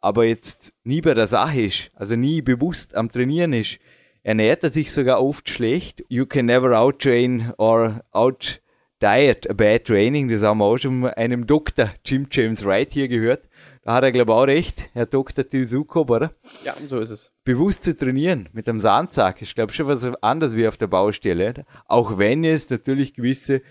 aber 0.00 0.24
jetzt 0.24 0.72
nie 0.84 1.02
bei 1.02 1.12
der 1.12 1.26
Sache 1.26 1.60
ist, 1.60 1.90
also 1.94 2.16
nie 2.16 2.40
bewusst 2.40 2.94
am 2.94 3.12
Trainieren 3.12 3.52
ist, 3.52 3.78
ernährt 4.22 4.62
er 4.62 4.70
sich 4.70 4.92
sogar 4.92 5.22
oft 5.22 5.48
schlecht. 5.48 6.04
You 6.08 6.26
can 6.26 6.46
never 6.46 6.78
outtrain 6.78 7.52
or 7.58 8.00
out 8.12 8.60
diet 9.00 9.48
a 9.48 9.54
bad 9.54 9.84
training. 9.86 10.28
Das 10.28 10.42
haben 10.42 10.58
wir 10.58 10.66
auch 10.66 10.78
schon 10.78 11.06
einem 11.06 11.46
Dr. 11.46 11.90
Jim 12.04 12.26
James 12.30 12.64
Wright 12.64 12.92
hier 12.92 13.08
gehört. 13.08 13.48
Da 13.82 13.94
hat 13.94 14.04
er, 14.04 14.12
glaube 14.12 14.32
ich, 14.32 14.36
auch 14.36 14.46
recht, 14.46 14.90
Herr 14.92 15.06
Dr. 15.06 15.48
Tilsukop, 15.48 16.10
oder? 16.10 16.34
Ja, 16.64 16.74
so 16.84 17.00
ist 17.00 17.10
es. 17.10 17.32
Bewusst 17.44 17.84
zu 17.84 17.96
trainieren 17.96 18.48
mit 18.52 18.68
einem 18.68 18.78
Sandsack 18.78 19.40
ist, 19.40 19.54
glaube 19.54 19.70
ich, 19.70 19.76
schon 19.76 19.86
was 19.86 20.04
anderes 20.22 20.54
wie 20.54 20.68
auf 20.68 20.76
der 20.76 20.86
Baustelle. 20.86 21.64
Auch 21.86 22.18
wenn 22.18 22.44
es 22.44 22.68
natürlich 22.68 23.14
gewisse 23.14 23.62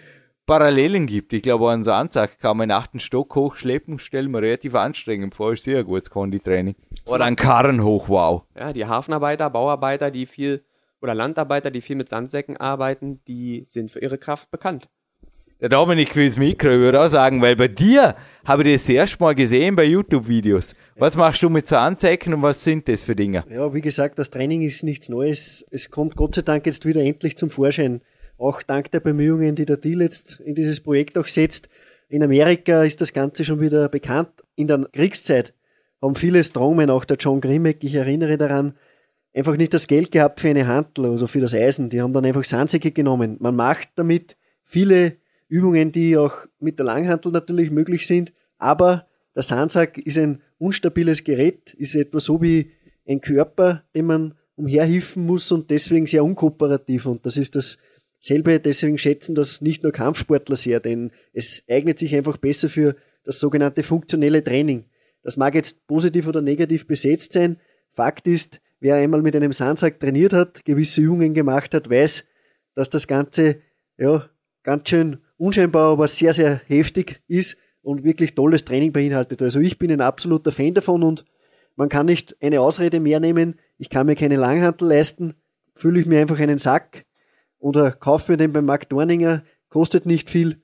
Parallelen 0.50 1.06
gibt. 1.06 1.32
Ich 1.34 1.44
glaube, 1.44 1.70
einen 1.70 1.84
Sandsack 1.84 2.40
kann 2.40 2.58
man 2.58 2.70
in 2.70 2.72
achten 2.72 3.00
Stock 3.00 3.36
hochschleppen, 3.36 4.00
stellen 4.00 4.32
wir 4.32 4.42
relativ 4.42 4.74
anstrengend 4.74 5.36
vor, 5.36 5.54
ist 5.54 5.64
sehr 5.64 5.84
gutes 5.84 6.10
Konditraining. 6.10 6.74
Oder 7.06 7.26
einen 7.26 7.36
Karren 7.36 7.84
hoch, 7.84 8.10
wow. 8.10 8.42
Ja, 8.58 8.74
die 8.74 8.88
Hafenarbeiter, 8.88 9.52
Bauarbeiter, 9.52 10.10
die 10.10 10.26
viel, 10.26 10.64
oder 11.04 11.14
Landarbeiter, 11.14 11.70
die 11.70 11.82
viel 11.82 11.98
mit 11.98 12.10
Sandsäcken 12.10 12.58
arbeiten, 12.58 13.20
die 13.28 13.64
sind 13.68 13.92
für 13.92 14.00
ihre 14.00 14.18
Kraft 14.18 14.50
bekannt. 14.50 14.90
Der 15.62 15.70
Dominik 15.70 16.16
will 16.16 16.26
das 16.26 16.38
Mikro, 16.38 16.70
ich 16.70 16.80
würde 16.80 17.00
auch 17.00 17.10
sagen, 17.10 17.44
weil 17.44 17.56
bei 17.56 17.68
dir 17.68 18.16
habe 18.44 18.64
ich 18.64 18.74
das 18.74 18.90
erste 18.90 19.22
Mal 19.22 19.36
gesehen 19.36 19.76
bei 19.76 19.84
YouTube-Videos. 19.84 20.74
Was 20.96 21.16
machst 21.16 21.44
du 21.44 21.50
mit 21.52 21.68
Zahnsäcken 21.68 22.34
und 22.34 22.42
was 22.42 22.64
sind 22.64 22.90
das 22.90 23.04
für 23.04 23.16
Dinge? 23.16 23.44
Ja, 23.52 23.72
wie 23.72 23.82
gesagt, 23.82 24.18
das 24.18 24.32
Training 24.32 24.64
ist 24.64 24.84
nichts 24.84 25.10
Neues. 25.10 25.64
Es 25.70 25.92
kommt 25.92 26.16
Gott 26.16 26.34
sei 26.34 26.42
Dank 26.42 26.66
jetzt 26.66 26.88
wieder 26.88 27.02
endlich 27.02 27.38
zum 27.38 27.52
Vorschein. 27.52 28.02
Auch 28.40 28.64
dank 28.64 28.90
der 28.92 29.02
Bemühungen, 29.02 29.56
die 29.56 29.66
der 29.66 29.76
Deal 29.76 30.02
jetzt 30.02 30.40
in 30.40 30.56
dieses 30.56 30.80
Projekt 30.80 31.18
auch 31.18 31.28
setzt. 31.28 31.68
In 32.08 32.24
Amerika 32.24 32.84
ist 32.84 33.02
das 33.02 33.12
Ganze 33.12 33.44
schon 33.44 33.60
wieder 33.60 33.90
bekannt. 33.90 34.30
In 34.56 34.68
der 34.68 34.88
Kriegszeit 34.94 35.54
haben 36.02 36.16
viele 36.16 36.42
Strongmen, 36.42 36.90
auch 36.90 37.04
der 37.04 37.18
John 37.18 37.42
Grimmeck, 37.42 37.84
ich 37.84 37.96
erinnere 37.96 38.38
daran, 38.38 38.76
einfach 39.34 39.58
nicht 39.58 39.74
das 39.74 39.88
Geld 39.88 40.14
gehabt 40.14 40.40
für 40.40 40.48
eine 40.48 40.68
Hantel 40.68 41.08
oder 41.08 41.28
für 41.28 41.42
das 41.42 41.54
Eisen. 41.54 41.90
Die 41.90 42.02
haben 42.02 42.14
dann 42.14 42.26
einfach 42.26 42.46
Sandsäcke 42.46 42.92
genommen. 42.92 43.36
Man 43.42 43.58
macht 43.58 43.90
damit 43.96 44.38
viele 44.64 45.18
Übungen, 45.50 45.92
die 45.92 46.18
auch 46.18 46.34
mit 46.60 46.80
der 46.80 46.86
Langhantel 46.86 47.34
natürlich 47.34 47.72
möglich 47.72 48.08
sind. 48.08 48.32
Aber 48.58 49.06
der 49.36 49.44
Sandsack 49.44 49.98
ist 49.98 50.18
ein 50.18 50.42
unstabiles 50.58 51.26
Gerät, 51.26 51.74
ist 51.74 51.94
etwa 51.94 52.22
so 52.22 52.42
wie 52.42 52.72
ein 53.06 53.20
Körper, 53.20 53.84
den 53.94 54.06
man 54.06 54.34
umherhieven 54.56 55.26
muss 55.26 55.52
und 55.52 55.70
deswegen 55.70 56.08
sehr 56.08 56.24
unkooperativ. 56.24 57.06
Und 57.06 57.26
das 57.26 57.36
ist 57.36 57.56
dasselbe, 58.22 58.60
deswegen 58.60 58.98
schätzen 58.98 59.36
das 59.36 59.62
nicht 59.62 59.84
nur 59.84 59.92
Kampfsportler 59.92 60.56
sehr, 60.56 60.80
denn 60.80 61.12
es 61.34 61.64
eignet 61.70 62.00
sich 62.00 62.16
einfach 62.16 62.38
besser 62.38 62.70
für 62.70 62.96
das 63.24 63.40
sogenannte 63.40 63.84
funktionelle 63.84 64.44
Training. 64.44 64.86
Das 65.24 65.38
mag 65.38 65.56
jetzt 65.56 65.86
positiv 65.88 66.28
oder 66.28 66.42
negativ 66.42 66.88
besetzt 66.88 67.34
sein. 67.34 67.58
Fakt 67.94 68.28
ist, 68.28 68.62
wer 68.80 68.96
einmal 68.96 69.22
mit 69.22 69.36
einem 69.36 69.52
Sandsack 69.52 70.00
trainiert 70.00 70.34
hat, 70.34 70.64
gewisse 70.66 71.02
Übungen 71.02 71.34
gemacht 71.34 71.74
hat, 71.74 71.90
weiß, 71.90 72.24
dass 72.76 72.90
das 72.90 73.08
Ganze 73.08 73.58
ja, 73.98 74.30
ganz 74.64 74.90
schön 74.90 75.18
unscheinbar, 75.38 75.92
aber 75.92 76.08
sehr, 76.08 76.34
sehr 76.34 76.62
heftig 76.68 77.22
ist 77.28 77.58
und 77.82 78.04
wirklich 78.04 78.36
tolles 78.36 78.66
Training 78.66 78.92
beinhaltet. 78.92 79.42
Also 79.42 79.60
ich 79.60 79.78
bin 79.78 79.92
ein 79.92 80.02
absoluter 80.02 80.52
Fan 80.52 80.74
davon 80.74 81.04
und 81.04 81.26
man 81.76 81.90
kann 81.90 82.06
nicht 82.06 82.36
eine 82.42 82.62
Ausrede 82.62 83.00
mehr 83.00 83.20
nehmen, 83.20 83.60
ich 83.78 83.90
kann 83.90 84.06
mir 84.06 84.16
keine 84.16 84.36
Langhantel 84.36 84.90
leisten, 84.90 85.36
fülle 85.76 86.00
ich 86.00 86.06
mir 86.06 86.20
einfach 86.20 86.40
einen 86.40 86.58
Sack 86.58 87.06
oder 87.60 87.92
kaufe 87.92 88.32
mir 88.32 88.38
den 88.38 88.54
beim 88.54 88.66
Markt 88.66 88.92
Dorninger, 88.92 89.44
kostet 89.70 90.06
nicht 90.06 90.30
viel, 90.30 90.62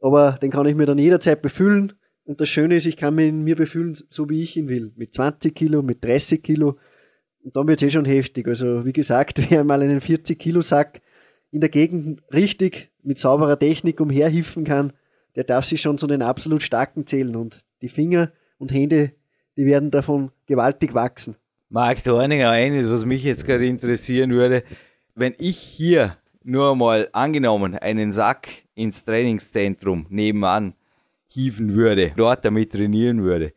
aber 0.00 0.32
den 0.42 0.50
kann 0.50 0.66
ich 0.66 0.74
mir 0.74 0.86
dann 0.86 0.98
jederzeit 0.98 1.42
befüllen. 1.42 1.92
Und 2.24 2.40
das 2.40 2.48
Schöne 2.48 2.76
ist, 2.76 2.86
ich 2.86 2.96
kann 2.96 3.18
ihn 3.18 3.42
mir 3.42 3.56
befüllen, 3.56 3.96
so 4.10 4.28
wie 4.28 4.42
ich 4.42 4.56
ihn 4.56 4.68
will. 4.68 4.92
Mit 4.96 5.14
20 5.14 5.54
Kilo, 5.54 5.82
mit 5.82 6.04
30 6.04 6.42
Kilo. 6.42 6.76
Und 7.42 7.56
dann 7.56 7.66
wird 7.68 7.80
es 7.80 7.88
eh 7.88 7.90
schon 7.90 8.04
heftig. 8.04 8.46
Also 8.46 8.84
wie 8.84 8.92
gesagt, 8.92 9.40
wer 9.50 9.64
mal 9.64 9.82
einen 9.82 10.00
40 10.00 10.38
Kilo 10.38 10.60
Sack 10.60 11.00
in 11.50 11.60
der 11.60 11.70
Gegend 11.70 12.22
richtig 12.32 12.90
mit 13.02 13.18
sauberer 13.18 13.58
Technik 13.58 14.00
umherhiffen 14.00 14.64
kann, 14.64 14.92
der 15.34 15.44
darf 15.44 15.64
sich 15.64 15.80
schon 15.80 15.96
zu 15.96 16.06
den 16.06 16.20
absolut 16.20 16.62
Starken 16.62 17.06
zählen. 17.06 17.36
Und 17.36 17.60
die 17.80 17.88
Finger 17.88 18.32
und 18.58 18.72
Hände, 18.72 19.12
die 19.56 19.66
werden 19.66 19.90
davon 19.90 20.30
gewaltig 20.46 20.94
wachsen. 20.94 21.36
Marc 21.70 22.02
Dorninger, 22.04 22.50
eines, 22.50 22.90
was 22.90 23.04
mich 23.04 23.24
jetzt 23.24 23.46
gerade 23.46 23.66
interessieren 23.66 24.30
würde, 24.30 24.64
wenn 25.14 25.34
ich 25.38 25.58
hier 25.58 26.16
nur 26.48 26.74
mal 26.74 27.08
angenommen 27.12 27.74
einen 27.74 28.10
Sack 28.10 28.48
ins 28.74 29.04
Trainingszentrum 29.04 30.06
nebenan 30.08 30.74
hieven 31.28 31.74
würde, 31.74 32.12
dort 32.16 32.44
damit 32.44 32.72
trainieren 32.72 33.22
würde, 33.22 33.52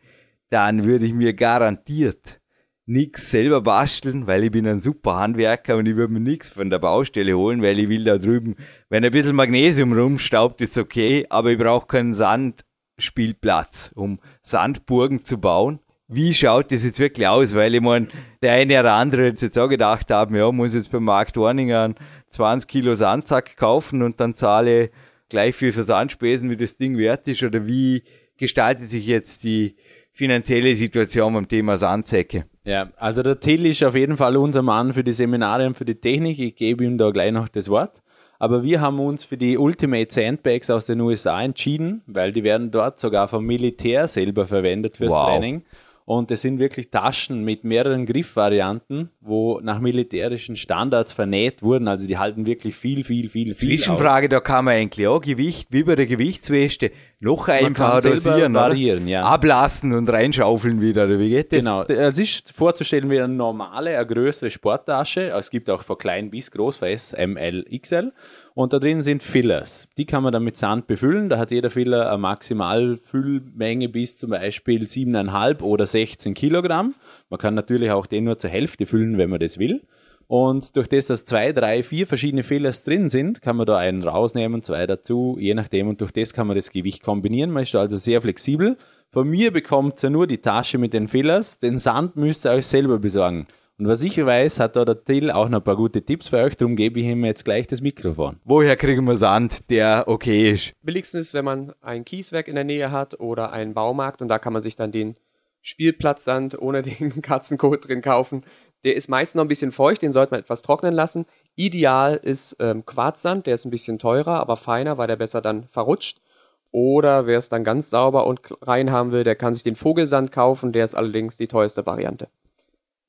dann 0.50 0.84
würde 0.84 1.06
ich 1.06 1.14
mir 1.14 1.34
garantiert 1.34 2.42
nichts 2.86 3.32
selber 3.32 3.62
basteln, 3.62 4.28
weil 4.28 4.44
ich 4.44 4.52
bin 4.52 4.68
ein 4.68 4.82
super 4.82 5.16
Handwerker 5.16 5.78
und 5.78 5.88
ich 5.88 5.96
würde 5.96 6.14
mir 6.14 6.20
nichts 6.20 6.50
von 6.50 6.70
der 6.70 6.80
Baustelle 6.80 7.38
holen, 7.38 7.62
weil 7.62 7.80
ich 7.80 7.88
will 7.88 8.04
da 8.04 8.18
drüben, 8.18 8.56
wenn 8.90 9.06
ein 9.06 9.12
bisschen 9.12 9.36
Magnesium 9.36 9.94
rumstaubt, 9.94 10.60
ist 10.60 10.78
okay, 10.78 11.26
aber 11.30 11.52
ich 11.52 11.58
brauche 11.58 11.88
keinen 11.88 12.14
Sandspielplatz, 12.14 13.94
um 13.96 14.20
Sandburgen 14.42 15.24
zu 15.24 15.38
bauen. 15.40 15.80
Wie 16.10 16.34
schaut 16.34 16.74
das 16.74 16.84
jetzt 16.84 17.00
wirklich 17.00 17.26
aus? 17.26 17.56
Weil 17.56 17.74
ich 17.74 17.82
meine, 17.82 18.10
der 18.42 18.54
eine 18.54 18.82
oder 18.82 18.94
andere 18.94 19.30
hat 19.30 19.42
jetzt 19.42 19.58
auch 19.58 19.70
gedacht 19.70 20.12
haben, 20.12 20.36
ja, 20.36 20.52
muss 20.52 20.74
jetzt 20.74 20.92
beim 20.92 21.06
Markt 21.06 21.38
Warninger 21.38 21.84
einen 21.84 21.96
20 22.32 22.70
Kilo 22.70 22.96
Sandsack 22.96 23.58
kaufen 23.58 24.02
und 24.02 24.20
dann 24.20 24.36
zahle 24.36 24.90
gleich 25.30 25.56
viel 25.56 25.72
für 25.72 25.84
Sandspesen, 25.84 26.50
wie 26.50 26.58
das 26.58 26.78
Ding 26.78 26.98
wert 26.98 27.28
ist, 27.28 27.44
oder 27.44 27.66
wie 27.66 28.04
gestaltet 28.38 28.90
sich 28.90 29.06
jetzt 29.06 29.44
die 29.44 29.76
finanzielle 30.12 30.76
Situation 30.76 31.34
beim 31.34 31.48
Thema 31.48 31.78
Sandsäcke? 31.78 32.46
Ja, 32.64 32.92
also 32.98 33.24
der 33.24 33.40
Till 33.40 33.66
ist 33.66 33.84
auf 33.84 33.96
jeden 33.96 34.18
Fall 34.18 34.38
unser 34.38 34.62
Mann 34.62 34.94
für 34.94 35.04
die 35.04 35.14
Seminare 35.14 35.66
und 35.66 35.76
für 35.76 35.86
die 35.86 35.96
Technik. 35.96 36.38
Ich 36.40 36.56
gebe 36.56 36.84
ihm 36.84 36.98
da 36.98 37.10
gleich 37.10 37.32
noch 37.32 37.48
das 37.48 37.70
Wort. 37.70 38.02
Aber 38.38 38.64
wir 38.64 38.82
haben 38.82 39.00
uns 39.00 39.24
für 39.24 39.38
die 39.38 39.58
Ultimate 39.58 40.12
Sandbags 40.12 40.70
aus 40.70 40.88
den 40.88 41.00
USA 41.00 41.44
entschieden, 41.44 42.02
weil 42.08 42.32
die 42.32 42.44
werden 42.44 42.72
dort 42.72 43.00
sogar 43.00 43.28
vom 43.28 43.46
Militär 43.46 44.08
selber 44.08 44.48
verwendet 44.48 44.98
fürs 44.98 45.14
wow. 45.14 45.28
Training. 45.28 45.64
Und 46.06 46.32
es 46.32 46.42
sind 46.42 46.60
wirklich 46.60 46.90
Taschen 46.90 47.44
mit 47.44 47.64
mehreren 47.64 48.06
Griffvarianten, 48.06 49.10
wo 49.22 49.60
nach 49.62 49.80
militärischen 49.80 50.56
Standards 50.56 51.14
vernäht 51.14 51.62
wurden. 51.62 51.88
Also 51.88 52.08
die 52.08 52.18
halten 52.18 52.46
wirklich 52.46 52.76
viel, 52.76 53.04
viel, 53.04 53.30
viel, 53.30 53.54
viel. 53.54 53.70
Zwischenfrage, 53.70 54.26
aus. 54.26 54.30
da 54.32 54.40
kann 54.40 54.66
man 54.66 54.76
eigentlich 54.76 55.08
auch 55.08 55.22
Gewicht, 55.22 55.70
wie 55.72 55.84
bei 55.84 55.96
der 55.96 56.08
Gewichtsweste, 56.08 56.92
noch 57.20 57.48
einfacher 57.48 58.02
dosieren, 58.02 58.54
variieren, 58.54 59.08
ja. 59.08 59.22
Ablassen 59.22 59.94
und 59.94 60.10
reinschaufeln 60.10 60.82
wieder, 60.82 61.06
oder 61.06 61.20
wie 61.20 61.30
geht 61.30 61.54
das? 61.54 61.60
Genau. 61.60 61.84
Es 61.84 62.18
ist 62.18 62.52
vorzustellen 62.52 63.12
wie 63.12 63.20
eine 63.20 63.34
normale, 63.34 63.96
eine 63.96 64.08
größere 64.08 64.50
Sporttasche. 64.50 65.30
Es 65.38 65.52
gibt 65.52 65.70
auch 65.70 65.84
von 65.84 65.98
klein 66.00 66.32
bis 66.32 66.50
groß, 66.50 66.78
von 66.78 66.88
S, 66.88 67.14
M, 67.14 67.38
L, 67.38 67.66
XL. 67.80 68.12
Und 68.54 68.74
da 68.74 68.80
drin 68.80 69.02
sind 69.02 69.24
Fillers. 69.24 69.88
Die 69.98 70.06
kann 70.06 70.24
man 70.24 70.34
dann 70.34 70.44
mit 70.44 70.58
Sand 70.58 70.88
befüllen. 70.88 71.30
Da 71.30 71.38
hat 71.38 71.52
jeder 71.52 71.70
Filler 71.70 72.10
eine 72.10 72.18
Maximalfüllmenge 72.18 73.88
bis 73.90 74.18
zum 74.18 74.32
Beispiel 74.32 74.84
7,5 74.84 75.62
oder 75.62 75.86
16 75.86 76.34
Kilogramm. 76.34 76.96
Man 77.30 77.40
kann 77.40 77.54
natürlich 77.54 77.92
auch 77.92 78.06
den 78.06 78.26
nur 78.26 78.38
zur 78.38 78.50
Hälfte 78.50 78.86
füllen, 78.86 79.18
wenn 79.18 79.30
man 79.30 79.40
das 79.40 79.58
will. 79.58 79.82
Und 80.28 80.78
durch 80.78 80.88
das, 80.88 81.08
dass 81.08 81.26
zwei, 81.26 81.52
drei, 81.52 81.84
vier 81.84 82.08
verschiedene 82.08 82.44
Fillers 82.44 82.84
drin 82.84 83.10
sind, 83.10 83.42
kann 83.42 83.58
man 83.58 83.66
da 83.66 83.78
einen 83.78 84.02
rausnehmen, 84.02 84.62
zwei 84.62 84.88
dazu, 84.88 85.38
je 85.40 85.54
nachdem. 85.54 85.90
Und 85.90 86.00
durch 86.00 86.12
das 86.12 86.34
kann 86.34 86.48
man 86.48 86.56
das 86.56 86.72
Gewicht 86.72 87.04
kombinieren. 87.04 87.52
Man 87.52 87.64
ist 87.64 87.76
also 87.76 87.98
sehr 87.98 88.22
flexibel. 88.22 88.78
Von 89.12 89.30
mir 89.30 89.52
bekommt 89.52 90.02
ihr 90.02 90.10
nur 90.10 90.28
die 90.28 90.38
Tasche 90.38 90.78
mit 90.78 90.94
den 90.94 91.10
Fillers. 91.10 91.60
Den 91.60 91.78
Sand 91.78 92.16
müsst 92.16 92.46
ihr 92.46 92.52
euch 92.52 92.66
selber 92.66 92.98
besorgen. 92.98 93.46
Und 93.82 93.88
was 93.88 94.04
ich 94.04 94.24
weiß, 94.24 94.60
hat 94.60 94.76
da 94.76 94.86
der 94.86 95.04
Till 95.04 95.32
auch 95.32 95.50
noch 95.50 95.58
ein 95.58 95.64
paar 95.64 95.76
gute 95.76 96.06
Tipps 96.06 96.28
für 96.28 96.38
euch, 96.38 96.56
darum 96.56 96.76
gebe 96.76 97.00
ich 97.00 97.08
ihm 97.08 97.26
jetzt 97.26 97.44
gleich 97.44 97.66
das 97.66 97.82
Mikrofon. 97.82 98.40
Woher 98.44 98.76
kriegen 98.76 99.06
wir 99.06 99.18
Sand, 99.18 99.72
der 99.72 100.04
okay 100.06 100.52
ist? 100.52 100.74
Billigsten 100.84 101.20
ist, 101.20 101.34
wenn 101.34 101.46
man 101.46 101.74
ein 101.82 102.06
Kieswerk 102.06 102.48
in 102.48 102.54
der 102.54 102.64
Nähe 102.64 102.92
hat 102.92 103.20
oder 103.20 103.52
einen 103.52 103.74
Baumarkt 103.74 104.22
und 104.22 104.28
da 104.28 104.38
kann 104.38 104.54
man 104.54 104.62
sich 104.62 104.76
dann 104.76 104.92
den 104.92 105.16
Spielplatzsand 105.64 106.62
ohne 106.62 106.82
den 106.84 107.24
Katzenkot 107.24 107.88
drin 107.88 108.04
kaufen. 108.04 108.44
Der 108.84 108.96
ist 108.96 109.10
meist 109.10 109.36
noch 109.36 109.46
ein 109.46 109.48
bisschen 109.48 109.72
feucht, 109.72 110.04
den 110.04 110.14
sollte 110.14 110.30
man 110.30 110.42
etwas 110.42 110.62
trocknen 110.62 110.94
lassen. 110.94 111.26
Ideal 111.56 112.20
ist 112.22 112.58
ähm, 112.60 112.86
Quarzsand, 112.86 113.48
der 113.48 113.56
ist 113.56 113.66
ein 113.66 113.72
bisschen 113.72 113.98
teurer, 113.98 114.40
aber 114.42 114.58
feiner, 114.58 115.00
weil 115.00 115.08
der 115.08 115.16
besser 115.16 115.42
dann 115.42 115.64
verrutscht. 115.64 116.22
Oder 116.70 117.26
wer 117.26 117.40
es 117.40 117.50
dann 117.50 117.64
ganz 117.64 117.90
sauber 117.90 118.28
und 118.28 118.42
rein 118.62 118.92
haben 118.92 119.12
will, 119.12 119.24
der 119.24 119.36
kann 119.36 119.56
sich 119.56 119.64
den 119.64 119.76
Vogelsand 119.76 120.32
kaufen, 120.32 120.72
der 120.72 120.86
ist 120.86 120.94
allerdings 120.94 121.36
die 121.36 121.48
teuerste 121.48 121.84
Variante. 121.84 122.28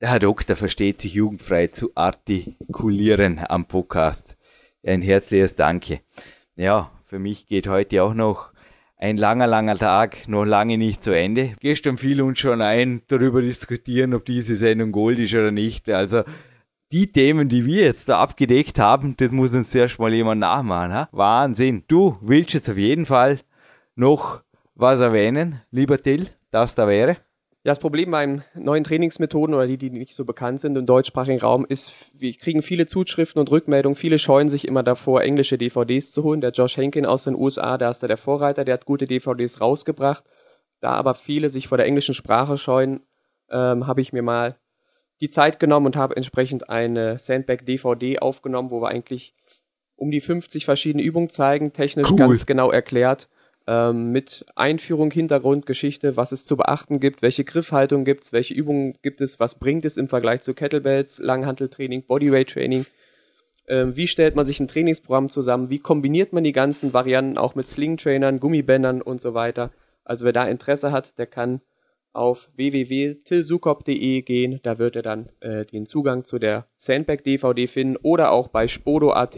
Der 0.03 0.11
Herr 0.11 0.19
Doktor 0.19 0.57
versteht 0.57 0.99
sich 0.99 1.13
jugendfrei 1.13 1.67
zu 1.67 1.91
artikulieren 1.95 3.39
am 3.47 3.67
Podcast. 3.69 4.35
Ein 4.85 5.01
herzliches 5.01 5.55
Danke. 5.55 6.01
Ja, 6.57 6.91
für 7.05 7.19
mich 7.19 7.47
geht 7.47 7.69
heute 7.69 8.03
auch 8.03 8.13
noch 8.13 8.51
ein 8.97 9.15
langer, 9.15 9.47
langer 9.47 9.75
Tag, 9.75 10.27
noch 10.27 10.43
lange 10.43 10.77
nicht 10.77 11.05
zu 11.05 11.15
Ende. 11.15 11.53
Gestern 11.61 11.97
fiel 11.97 12.21
uns 12.21 12.39
schon 12.39 12.61
ein, 12.61 13.01
darüber 13.07 13.41
diskutieren, 13.41 14.13
ob 14.13 14.25
diese 14.25 14.57
Sendung 14.57 14.91
Gold 14.91 15.19
ist 15.19 15.33
oder 15.35 15.51
nicht. 15.51 15.89
Also 15.89 16.23
die 16.91 17.09
Themen, 17.13 17.47
die 17.47 17.65
wir 17.65 17.85
jetzt 17.85 18.09
da 18.09 18.19
abgedeckt 18.19 18.79
haben, 18.79 19.15
das 19.15 19.31
muss 19.31 19.55
uns 19.55 19.69
zuerst 19.69 19.99
mal 19.99 20.13
jemand 20.13 20.41
nachmachen. 20.41 20.91
Ha? 20.91 21.09
Wahnsinn. 21.13 21.85
Du 21.87 22.17
willst 22.19 22.53
jetzt 22.53 22.69
auf 22.69 22.77
jeden 22.77 23.05
Fall 23.05 23.39
noch 23.95 24.41
was 24.75 24.99
erwähnen, 24.99 25.61
lieber 25.71 26.03
Till, 26.03 26.27
das 26.51 26.75
da 26.75 26.89
wäre? 26.89 27.15
Ja, 27.65 27.71
das 27.71 27.79
Problem 27.79 28.11
bei 28.11 28.41
neuen 28.55 28.83
Trainingsmethoden 28.83 29.55
oder 29.55 29.67
die, 29.67 29.77
die 29.77 29.89
nicht 29.89 30.15
so 30.15 30.25
bekannt 30.25 30.59
sind 30.59 30.77
im 30.77 30.85
deutschsprachigen 30.85 31.39
Raum, 31.39 31.65
ist, 31.65 32.11
wir 32.13 32.33
kriegen 32.33 32.61
viele 32.61 32.87
Zuschriften 32.87 33.39
und 33.39 33.49
Rückmeldungen. 33.51 33.95
Viele 33.95 34.19
scheuen 34.19 34.49
sich 34.49 34.67
immer 34.67 34.83
davor, 34.83 35.21
englische 35.21 35.57
DVDs 35.57 36.11
zu 36.11 36.23
holen. 36.23 36.41
Der 36.41 36.51
Josh 36.51 36.75
Henkin 36.75 37.05
aus 37.05 37.23
den 37.23 37.35
USA, 37.35 37.77
da 37.77 37.89
ist 37.89 38.03
er 38.03 38.09
der 38.09 38.17
Vorreiter, 38.17 38.65
der 38.65 38.73
hat 38.73 38.85
gute 38.85 39.07
DVDs 39.07 39.61
rausgebracht. 39.61 40.25
Da 40.81 40.91
aber 40.91 41.13
viele 41.13 41.49
sich 41.49 41.69
vor 41.69 41.77
der 41.77 41.87
englischen 41.87 42.13
Sprache 42.13 42.57
scheuen, 42.57 42.99
ähm, 43.49 43.87
habe 43.87 44.01
ich 44.01 44.11
mir 44.11 44.23
mal 44.23 44.57
die 45.21 45.29
Zeit 45.29 45.61
genommen 45.61 45.85
und 45.85 45.95
habe 45.95 46.17
entsprechend 46.17 46.69
eine 46.69 47.17
Sandbag 47.17 47.59
DVD 47.59 48.19
aufgenommen, 48.19 48.71
wo 48.71 48.81
wir 48.81 48.89
eigentlich 48.89 49.35
um 49.95 50.11
die 50.11 50.19
50 50.19 50.65
verschiedene 50.65 51.01
Übungen 51.01 51.29
zeigen, 51.29 51.71
technisch 51.71 52.11
cool. 52.11 52.17
ganz 52.17 52.45
genau 52.45 52.71
erklärt 52.71 53.29
ähm, 53.67 54.11
mit 54.11 54.45
Einführung, 54.55 55.11
Hintergrundgeschichte, 55.11 56.17
was 56.17 56.31
es 56.31 56.45
zu 56.45 56.57
beachten 56.57 56.99
gibt, 56.99 57.21
welche 57.21 57.43
Griffhaltung 57.43 58.03
gibt 58.03 58.23
es, 58.23 58.33
welche 58.33 58.53
Übungen 58.53 58.95
gibt 59.01 59.21
es, 59.21 59.39
was 59.39 59.55
bringt 59.55 59.85
es 59.85 59.97
im 59.97 60.07
Vergleich 60.07 60.41
zu 60.41 60.53
Kettlebells, 60.53 61.19
Langhanteltraining, 61.19 62.03
Bodyweight-Training, 62.03 62.85
ähm, 63.67 63.95
wie 63.95 64.07
stellt 64.07 64.35
man 64.35 64.45
sich 64.45 64.59
ein 64.59 64.67
Trainingsprogramm 64.67 65.29
zusammen, 65.29 65.69
wie 65.69 65.79
kombiniert 65.79 66.33
man 66.33 66.43
die 66.43 66.51
ganzen 66.51 66.93
Varianten 66.93 67.37
auch 67.37 67.55
mit 67.55 67.67
Sling-Trainern, 67.67 68.39
Gummibändern 68.39 69.01
und 69.01 69.21
so 69.21 69.33
weiter. 69.33 69.71
Also 70.03 70.25
wer 70.25 70.33
da 70.33 70.45
Interesse 70.45 70.91
hat, 70.91 71.17
der 71.17 71.27
kann 71.27 71.61
auf 72.11 72.49
www.tilsukop.de 72.55 74.21
gehen, 74.21 74.59
da 74.61 74.77
wird 74.77 74.97
er 74.97 75.01
dann 75.01 75.29
äh, 75.39 75.65
den 75.65 75.85
Zugang 75.85 76.25
zu 76.25 76.37
der 76.37 76.67
Sandbag-DVD 76.77 77.67
finden 77.67 77.97
oder 77.97 78.31
auch 78.31 78.49
bei 78.49 78.67
spodo.at 78.67 79.37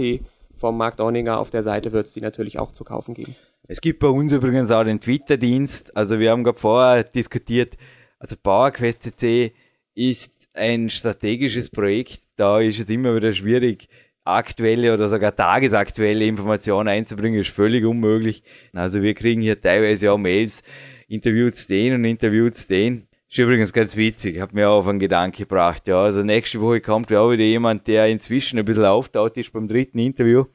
vom 0.57 0.77
Markt 0.77 0.99
Dorninger 0.99 1.39
auf 1.39 1.51
der 1.51 1.63
Seite 1.63 1.91
wird 1.91 2.07
es 2.07 2.13
die 2.13 2.21
natürlich 2.21 2.59
auch 2.59 2.71
zu 2.71 2.83
kaufen 2.83 3.13
geben. 3.13 3.35
Es 3.67 3.81
gibt 3.81 3.99
bei 3.99 4.07
uns 4.07 4.31
übrigens 4.31 4.69
auch 4.69 4.83
den 4.83 4.99
Twitter-Dienst. 4.99 5.97
Also 5.97 6.19
wir 6.19 6.29
haben 6.29 6.43
gerade 6.43 6.59
vorher 6.59 7.03
diskutiert, 7.03 7.75
also 8.19 8.35
PowerQuest 8.41 9.03
CC 9.03 9.53
ist 9.95 10.33
ein 10.53 10.89
strategisches 10.89 11.69
Projekt. 11.71 12.21
Da 12.35 12.59
ist 12.59 12.79
es 12.79 12.89
immer 12.89 13.15
wieder 13.15 13.33
schwierig, 13.33 13.87
aktuelle 14.23 14.93
oder 14.93 15.07
sogar 15.07 15.35
tagesaktuelle 15.35 16.25
Informationen 16.25 16.89
einzubringen, 16.89 17.39
ist 17.39 17.49
völlig 17.49 17.85
unmöglich. 17.85 18.43
Also 18.73 19.01
wir 19.01 19.15
kriegen 19.15 19.41
hier 19.41 19.59
teilweise 19.59 20.11
auch 20.11 20.17
Mails, 20.17 20.61
interviewt 21.07 21.67
den 21.69 21.95
und 21.95 22.05
interviewt 22.05 22.69
den. 22.69 23.07
Ist 23.27 23.39
übrigens 23.39 23.73
ganz 23.73 23.97
witzig, 23.97 24.39
hat 24.39 24.53
mir 24.53 24.69
auch 24.69 24.79
auf 24.79 24.87
einen 24.87 24.99
Gedanken 24.99 25.37
gebracht. 25.37 25.87
Ja, 25.87 26.03
also 26.03 26.21
nächste 26.21 26.61
Woche 26.61 26.81
kommt, 26.81 27.07
glaube 27.07 27.33
ich, 27.33 27.41
jemand, 27.41 27.87
der 27.87 28.07
inzwischen 28.07 28.59
ein 28.59 28.65
bisschen 28.65 28.85
auftaut 28.85 29.35
ist 29.37 29.51
beim 29.51 29.67
dritten 29.67 29.97
Interview 29.97 30.45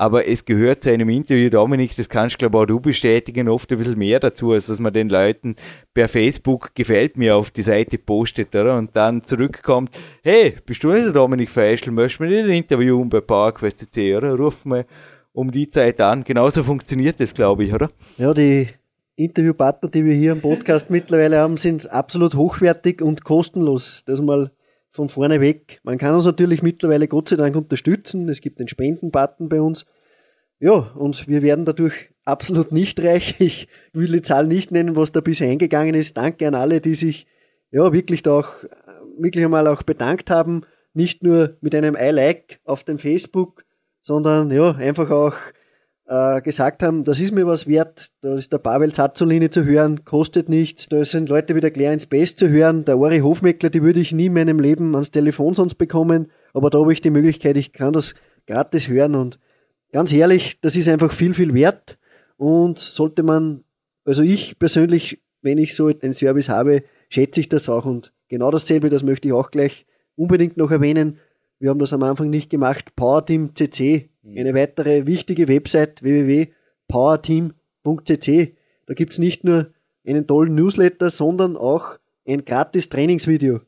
aber 0.00 0.28
es 0.28 0.44
gehört 0.44 0.84
zu 0.84 0.92
einem 0.92 1.08
Interview, 1.08 1.50
Dominik, 1.50 1.96
das 1.96 2.08
kannst 2.08 2.36
du, 2.36 2.38
glaube 2.38 2.58
auch 2.58 2.66
du 2.66 2.78
bestätigen, 2.78 3.48
oft 3.48 3.68
ein 3.72 3.78
bisschen 3.78 3.98
mehr 3.98 4.20
dazu, 4.20 4.52
als 4.52 4.68
dass 4.68 4.78
man 4.78 4.92
den 4.92 5.08
Leuten 5.08 5.56
per 5.92 6.06
Facebook 6.06 6.72
gefällt 6.76 7.16
mir 7.16 7.34
auf 7.34 7.50
die 7.50 7.62
Seite 7.62 7.98
postet, 7.98 8.54
oder? 8.54 8.78
Und 8.78 8.94
dann 8.94 9.24
zurückkommt, 9.24 9.90
hey, 10.22 10.54
bist 10.64 10.84
du 10.84 10.92
nicht 10.92 11.06
der 11.06 11.12
Dominik 11.12 11.50
Feischl, 11.50 11.90
möchtest 11.90 12.20
du 12.20 12.24
mir 12.24 12.30
nicht 12.30 12.44
ein 12.44 12.58
Interview 12.58 13.04
bei 13.06 13.20
PowerQuest 13.20 13.98
oder? 13.98 14.34
Ruf 14.34 14.64
mal 14.64 14.86
um 15.32 15.50
die 15.50 15.68
Zeit 15.68 16.00
an. 16.00 16.22
Genauso 16.22 16.62
funktioniert 16.62 17.18
das, 17.18 17.34
glaube 17.34 17.64
ich, 17.64 17.74
oder? 17.74 17.90
Ja, 18.18 18.32
die 18.32 18.68
Interviewpartner, 19.16 19.90
die 19.90 20.04
wir 20.04 20.14
hier 20.14 20.30
im 20.30 20.40
Podcast 20.40 20.90
mittlerweile 20.90 21.38
haben, 21.38 21.56
sind 21.56 21.90
absolut 21.90 22.36
hochwertig 22.36 23.02
und 23.02 23.24
kostenlos. 23.24 24.04
Das 24.06 24.22
mal 24.22 24.52
von 24.98 25.08
vorne 25.08 25.40
weg. 25.40 25.78
Man 25.84 25.96
kann 25.96 26.12
uns 26.12 26.24
natürlich 26.24 26.60
mittlerweile 26.60 27.06
Gott 27.06 27.28
sei 27.28 27.36
Dank 27.36 27.54
unterstützen. 27.54 28.28
Es 28.28 28.40
gibt 28.40 28.58
den 28.58 28.66
Spendenbutton 28.66 29.48
bei 29.48 29.60
uns. 29.60 29.86
Ja, 30.58 30.72
und 30.72 31.28
wir 31.28 31.40
werden 31.42 31.64
dadurch 31.64 32.10
absolut 32.24 32.72
nicht 32.72 33.00
reich. 33.00 33.36
Ich 33.40 33.68
will 33.92 34.10
die 34.10 34.22
Zahl 34.22 34.48
nicht 34.48 34.72
nennen, 34.72 34.96
was 34.96 35.12
da 35.12 35.20
bisher 35.20 35.48
eingegangen 35.48 35.94
ist. 35.94 36.16
Danke 36.16 36.48
an 36.48 36.56
alle, 36.56 36.80
die 36.80 36.96
sich 36.96 37.28
ja 37.70 37.92
wirklich 37.92 38.24
da 38.24 38.40
auch 38.40 38.54
wirklich 39.16 39.44
einmal 39.44 39.68
auch 39.68 39.84
bedankt 39.84 40.30
haben. 40.30 40.62
Nicht 40.94 41.22
nur 41.22 41.56
mit 41.60 41.76
einem 41.76 41.96
I-Like 41.96 42.58
auf 42.64 42.82
dem 42.82 42.98
Facebook, 42.98 43.64
sondern 44.02 44.50
ja, 44.50 44.72
einfach 44.72 45.10
auch 45.10 45.34
äh, 46.08 46.40
gesagt 46.40 46.82
haben, 46.82 47.04
das 47.04 47.20
ist 47.20 47.34
mir 47.34 47.46
was 47.46 47.66
wert, 47.66 48.08
da 48.22 48.34
ist 48.34 48.52
der 48.52 48.58
Pavel 48.58 48.92
Zazzolini 48.92 49.50
zu 49.50 49.64
hören, 49.64 50.04
kostet 50.04 50.48
nichts, 50.48 50.86
da 50.88 51.04
sind 51.04 51.28
Leute 51.28 51.54
wie 51.54 51.60
der 51.60 51.70
Clarence 51.70 52.06
Best 52.06 52.38
zu 52.38 52.48
hören, 52.48 52.84
der 52.86 52.98
Ori 52.98 53.18
Hofmeckler, 53.20 53.68
die 53.68 53.82
würde 53.82 54.00
ich 54.00 54.12
nie 54.12 54.26
in 54.26 54.32
meinem 54.32 54.58
Leben 54.58 54.94
ans 54.94 55.10
Telefon 55.10 55.52
sonst 55.52 55.74
bekommen, 55.74 56.30
aber 56.54 56.70
da 56.70 56.80
habe 56.80 56.92
ich 56.92 57.02
die 57.02 57.10
Möglichkeit, 57.10 57.58
ich 57.58 57.72
kann 57.72 57.92
das 57.92 58.14
gratis 58.46 58.88
hören 58.88 59.14
und 59.14 59.38
ganz 59.92 60.12
ehrlich, 60.12 60.60
das 60.62 60.76
ist 60.76 60.88
einfach 60.88 61.12
viel, 61.12 61.34
viel 61.34 61.52
wert 61.52 61.98
und 62.38 62.78
sollte 62.78 63.22
man, 63.22 63.64
also 64.06 64.22
ich 64.22 64.58
persönlich, 64.58 65.22
wenn 65.42 65.58
ich 65.58 65.74
so 65.74 65.88
einen 65.88 66.14
Service 66.14 66.48
habe, 66.48 66.84
schätze 67.10 67.40
ich 67.40 67.50
das 67.50 67.68
auch 67.68 67.84
und 67.84 68.14
genau 68.28 68.50
dasselbe, 68.50 68.88
das 68.88 69.02
möchte 69.02 69.28
ich 69.28 69.34
auch 69.34 69.50
gleich 69.50 69.84
unbedingt 70.16 70.56
noch 70.56 70.70
erwähnen, 70.70 71.18
wir 71.58 71.70
haben 71.70 71.78
das 71.78 71.92
am 71.92 72.02
Anfang 72.02 72.30
nicht 72.30 72.50
gemacht, 72.50 72.96
Powerteam 72.96 73.54
CC 73.54 74.10
eine 74.36 74.54
weitere 74.54 75.06
wichtige 75.06 75.48
Website 75.48 76.02
www.powerteam.cc. 76.02 78.54
Da 78.86 78.94
gibt 78.94 79.12
es 79.12 79.18
nicht 79.18 79.44
nur 79.44 79.72
einen 80.06 80.26
tollen 80.26 80.54
Newsletter, 80.54 81.10
sondern 81.10 81.56
auch 81.56 81.98
ein 82.26 82.44
gratis 82.44 82.88
Trainingsvideo. 82.88 83.60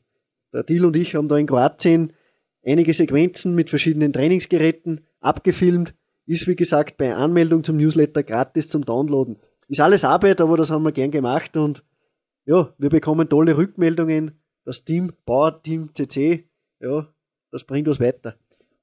Der 0.53 0.63
Dil 0.63 0.85
und 0.85 0.95
ich 0.95 1.15
haben 1.15 1.27
da 1.27 1.37
in 1.37 1.47
Kroatien 1.47 2.13
einige 2.63 2.93
Sequenzen 2.93 3.55
mit 3.55 3.69
verschiedenen 3.69 4.13
Trainingsgeräten 4.13 5.01
abgefilmt. 5.19 5.93
Ist 6.25 6.47
wie 6.47 6.55
gesagt 6.55 6.97
bei 6.97 7.15
Anmeldung 7.15 7.63
zum 7.63 7.77
Newsletter 7.77 8.23
gratis 8.23 8.69
zum 8.69 8.85
Downloaden. 8.85 9.37
Ist 9.67 9.81
alles 9.81 10.03
Arbeit, 10.03 10.41
aber 10.41 10.57
das 10.57 10.69
haben 10.69 10.83
wir 10.83 10.91
gern 10.91 11.09
gemacht 11.11 11.57
und 11.57 11.83
ja, 12.45 12.73
wir 12.77 12.89
bekommen 12.89 13.29
tolle 13.29 13.57
Rückmeldungen. 13.57 14.39
Das 14.63 14.83
Team 14.83 15.13
Power 15.25 15.63
Team 15.63 15.89
CC, 15.93 16.47
ja, 16.79 17.07
das 17.51 17.63
bringt 17.63 17.87
uns 17.87 17.99
weiter. 17.99 18.35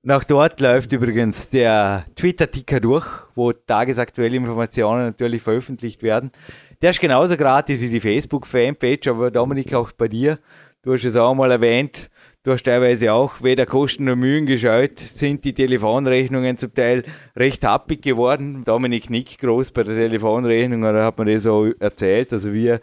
Und 0.04 0.12
auch 0.12 0.24
dort 0.24 0.60
läuft 0.60 0.92
übrigens 0.92 1.48
der 1.48 2.06
Twitter-Ticker 2.14 2.80
durch, 2.80 3.06
wo 3.34 3.52
tagesaktuelle 3.52 4.36
Informationen 4.36 5.06
natürlich 5.06 5.42
veröffentlicht 5.42 6.02
werden. 6.02 6.30
Der 6.80 6.90
ist 6.90 7.00
genauso 7.00 7.36
gratis 7.36 7.80
wie 7.80 7.88
die 7.88 8.00
Facebook-Fanpage, 8.00 9.08
aber 9.08 9.30
Dominik, 9.32 9.74
auch 9.74 9.90
bei 9.90 10.06
dir. 10.06 10.38
Du 10.82 10.92
hast 10.92 11.04
es 11.04 11.16
auch 11.16 11.34
mal 11.34 11.50
erwähnt. 11.50 12.08
Du 12.44 12.52
hast 12.52 12.62
teilweise 12.62 13.12
auch 13.12 13.42
weder 13.42 13.66
Kosten 13.66 14.04
noch 14.04 14.14
Mühen 14.14 14.46
gescheut, 14.46 15.00
sind 15.00 15.44
die 15.44 15.52
Telefonrechnungen 15.52 16.56
zum 16.56 16.72
Teil 16.72 17.02
recht 17.36 17.64
happig 17.64 18.00
geworden. 18.00 18.62
Dominik 18.64 19.10
nickt 19.10 19.40
groß 19.40 19.72
bei 19.72 19.82
der 19.82 19.96
Telefonrechnung, 19.96 20.82
da 20.82 21.04
hat 21.04 21.18
man 21.18 21.26
das 21.26 21.42
so 21.42 21.72
erzählt. 21.80 22.32
Also 22.32 22.52
wir 22.52 22.80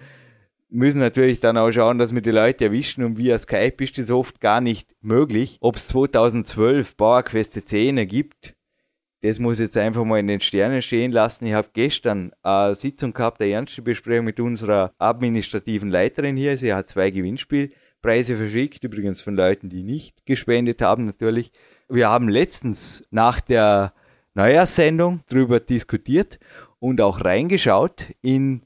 müssen 0.69 0.99
natürlich 0.99 1.39
dann 1.39 1.57
auch 1.57 1.71
schauen, 1.71 1.97
dass 1.97 2.13
wir 2.13 2.21
die 2.21 2.31
Leute 2.31 2.65
erwischen 2.65 3.03
und 3.03 3.17
via 3.17 3.37
Skype 3.37 3.83
ist 3.83 3.97
das 3.97 4.11
oft 4.11 4.41
gar 4.41 4.61
nicht 4.61 4.95
möglich. 5.01 5.57
Ob 5.61 5.75
es 5.75 5.87
2012 5.87 6.97
PowerQuest 6.97 7.67
10 7.67 8.07
gibt, 8.07 8.55
das 9.21 9.39
muss 9.39 9.59
jetzt 9.59 9.77
einfach 9.77 10.03
mal 10.03 10.19
in 10.19 10.27
den 10.27 10.39
Sternen 10.39 10.81
stehen 10.81 11.11
lassen. 11.11 11.45
Ich 11.47 11.53
habe 11.53 11.69
gestern 11.73 12.31
eine 12.43 12.75
Sitzung 12.75 13.13
gehabt, 13.13 13.41
eine 13.41 13.51
ernste 13.51 13.81
Besprechung 13.81 14.25
mit 14.25 14.39
unserer 14.39 14.93
administrativen 14.99 15.89
Leiterin 15.89 16.37
hier. 16.37 16.57
Sie 16.57 16.73
hat 16.73 16.89
zwei 16.89 17.09
Gewinnspielpreise 17.09 18.35
verschickt, 18.35 18.83
übrigens 18.83 19.21
von 19.21 19.35
Leuten, 19.35 19.69
die 19.69 19.83
nicht 19.83 20.25
gespendet 20.25 20.81
haben 20.81 21.05
natürlich. 21.05 21.51
Wir 21.89 22.09
haben 22.09 22.29
letztens 22.29 23.03
nach 23.09 23.41
der 23.41 23.93
Neujahrssendung 24.35 25.21
darüber 25.27 25.59
diskutiert 25.59 26.37
und 26.79 27.01
auch 27.01 27.23
reingeschaut 27.23 28.13
in 28.21 28.61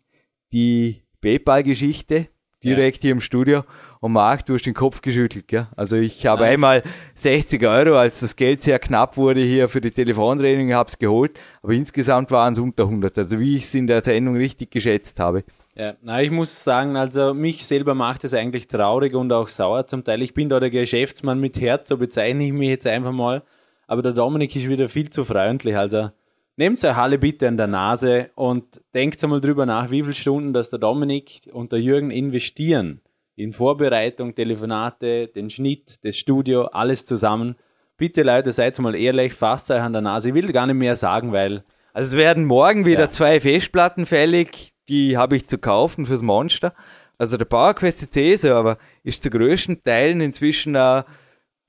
die 0.51 1.03
PayPal-Geschichte 1.21 2.27
direkt 2.63 2.97
ja. 2.97 3.01
hier 3.01 3.11
im 3.11 3.21
Studio. 3.21 3.63
Und 4.01 4.13
Marc, 4.13 4.45
du 4.45 4.53
hast 4.53 4.65
den 4.65 4.73
Kopf 4.73 5.01
geschüttelt, 5.01 5.47
gell? 5.47 5.67
Also 5.75 5.97
ich 5.97 6.25
habe 6.25 6.41
Nein. 6.41 6.53
einmal 6.53 6.83
60 7.15 7.65
Euro, 7.65 7.97
als 7.97 8.19
das 8.19 8.35
Geld 8.35 8.63
sehr 8.63 8.79
knapp 8.79 9.17
wurde 9.17 9.41
hier 9.41 9.69
für 9.69 9.81
die 9.81 9.91
Telefonrechnung, 9.91 10.73
habe 10.73 10.89
es 10.89 10.97
geholt, 10.97 11.39
aber 11.61 11.73
insgesamt 11.73 12.31
waren 12.31 12.53
es 12.53 12.59
unter 12.59 12.83
100, 12.83 13.17
also 13.17 13.39
wie 13.39 13.55
ich 13.55 13.63
es 13.63 13.75
in 13.75 13.87
der 13.87 14.03
Sendung 14.03 14.35
richtig 14.35 14.71
geschätzt 14.71 15.19
habe. 15.19 15.43
Ja, 15.75 15.95
na, 16.01 16.21
ich 16.21 16.31
muss 16.31 16.63
sagen, 16.63 16.97
also 16.97 17.33
mich 17.33 17.65
selber 17.65 17.95
macht 17.95 18.23
es 18.25 18.33
eigentlich 18.33 18.67
traurig 18.67 19.13
und 19.13 19.31
auch 19.31 19.47
sauer 19.47 19.87
zum 19.87 20.03
Teil. 20.03 20.21
Ich 20.21 20.33
bin 20.33 20.49
da 20.49 20.59
der 20.59 20.69
Geschäftsmann 20.69 21.39
mit 21.39 21.59
Herz, 21.59 21.87
so 21.87 21.97
bezeichne 21.97 22.45
ich 22.45 22.53
mich 22.53 22.69
jetzt 22.69 22.87
einfach 22.87 23.13
mal. 23.13 23.43
Aber 23.87 24.01
der 24.01 24.11
Dominik 24.11 24.55
ist 24.55 24.67
wieder 24.67 24.89
viel 24.89 25.09
zu 25.09 25.23
freundlich. 25.23 25.77
Also 25.77 26.11
Nehmt 26.59 26.83
euch 26.83 26.97
alle 26.97 27.17
bitte 27.17 27.47
an 27.47 27.55
der 27.55 27.67
Nase 27.67 28.31
und 28.35 28.81
denkt 28.93 29.23
einmal 29.23 29.39
drüber 29.39 29.65
nach, 29.65 29.91
wie 29.91 30.01
viele 30.01 30.13
Stunden 30.13 30.51
das 30.51 30.69
der 30.69 30.77
Dominik 30.77 31.49
und 31.53 31.71
der 31.71 31.79
Jürgen 31.79 32.11
investieren 32.11 32.99
in 33.37 33.53
Vorbereitung, 33.53 34.35
Telefonate, 34.35 35.29
den 35.29 35.49
Schnitt, 35.49 36.03
das 36.03 36.17
Studio, 36.17 36.65
alles 36.65 37.05
zusammen. 37.05 37.55
Bitte 37.95 38.23
Leute, 38.23 38.51
seid 38.51 38.77
mal 38.79 38.93
ehrlich, 38.93 39.33
fasst 39.33 39.71
euch 39.71 39.79
an 39.79 39.93
der 39.93 40.01
Nase. 40.01 40.27
Ich 40.27 40.35
will 40.35 40.51
gar 40.51 40.67
nicht 40.67 40.75
mehr 40.75 40.97
sagen, 40.97 41.31
weil. 41.31 41.63
Also 41.93 42.17
es 42.17 42.17
werden 42.17 42.43
morgen 42.43 42.85
wieder 42.85 43.03
ja. 43.03 43.09
zwei 43.09 43.39
Festplatten 43.39 44.05
fällig, 44.05 44.73
die 44.89 45.15
habe 45.15 45.37
ich 45.37 45.47
zu 45.47 45.59
kaufen 45.59 46.05
fürs 46.05 46.23
Monster. 46.23 46.73
Also 47.17 47.37
der 47.37 47.45
PowerQuest 47.45 47.99
CC 47.99 48.35
Server 48.35 48.77
ist 49.05 49.23
zu 49.23 49.29
größten 49.29 49.81
Teilen 49.85 50.19
inzwischen 50.19 50.75
ein 50.75 51.05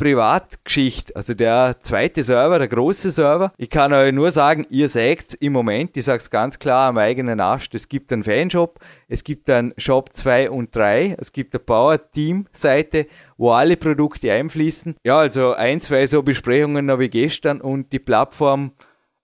Privatgeschichte, 0.01 1.15
also 1.15 1.35
der 1.35 1.77
zweite 1.83 2.23
Server, 2.23 2.59
der 2.59 2.69
große 2.69 3.11
Server. 3.11 3.53
Ich 3.59 3.69
kann 3.69 3.93
euch 3.93 4.15
nur 4.15 4.31
sagen, 4.31 4.67
ihr 4.71 4.89
seht 4.89 5.35
im 5.35 5.53
Moment, 5.53 5.95
ich 5.95 6.07
sage 6.07 6.23
es 6.23 6.31
ganz 6.31 6.59
klar 6.59 6.89
am 6.89 6.97
eigenen 6.97 7.39
Arsch, 7.39 7.69
es 7.75 7.87
gibt 7.87 8.11
einen 8.11 8.25
Fanshop, 8.25 8.81
es 9.09 9.25
gibt 9.25 9.51
einen 9.51 9.75
Shop 9.77 10.11
2 10.11 10.49
und 10.49 10.75
3, 10.75 11.17
es 11.19 11.33
gibt 11.33 11.55
eine 11.55 11.63
Power-Team-Seite, 11.63 13.09
wo 13.37 13.51
alle 13.51 13.77
Produkte 13.77 14.33
einfließen. 14.33 14.97
Ja, 15.05 15.19
also 15.19 15.53
ein, 15.53 15.83
zwei 15.83 16.07
so 16.07 16.23
Besprechungen 16.23 16.91
habe 16.91 17.05
ich 17.05 17.11
gestern 17.11 17.61
und 17.61 17.93
die 17.93 17.99
Plattform 17.99 18.73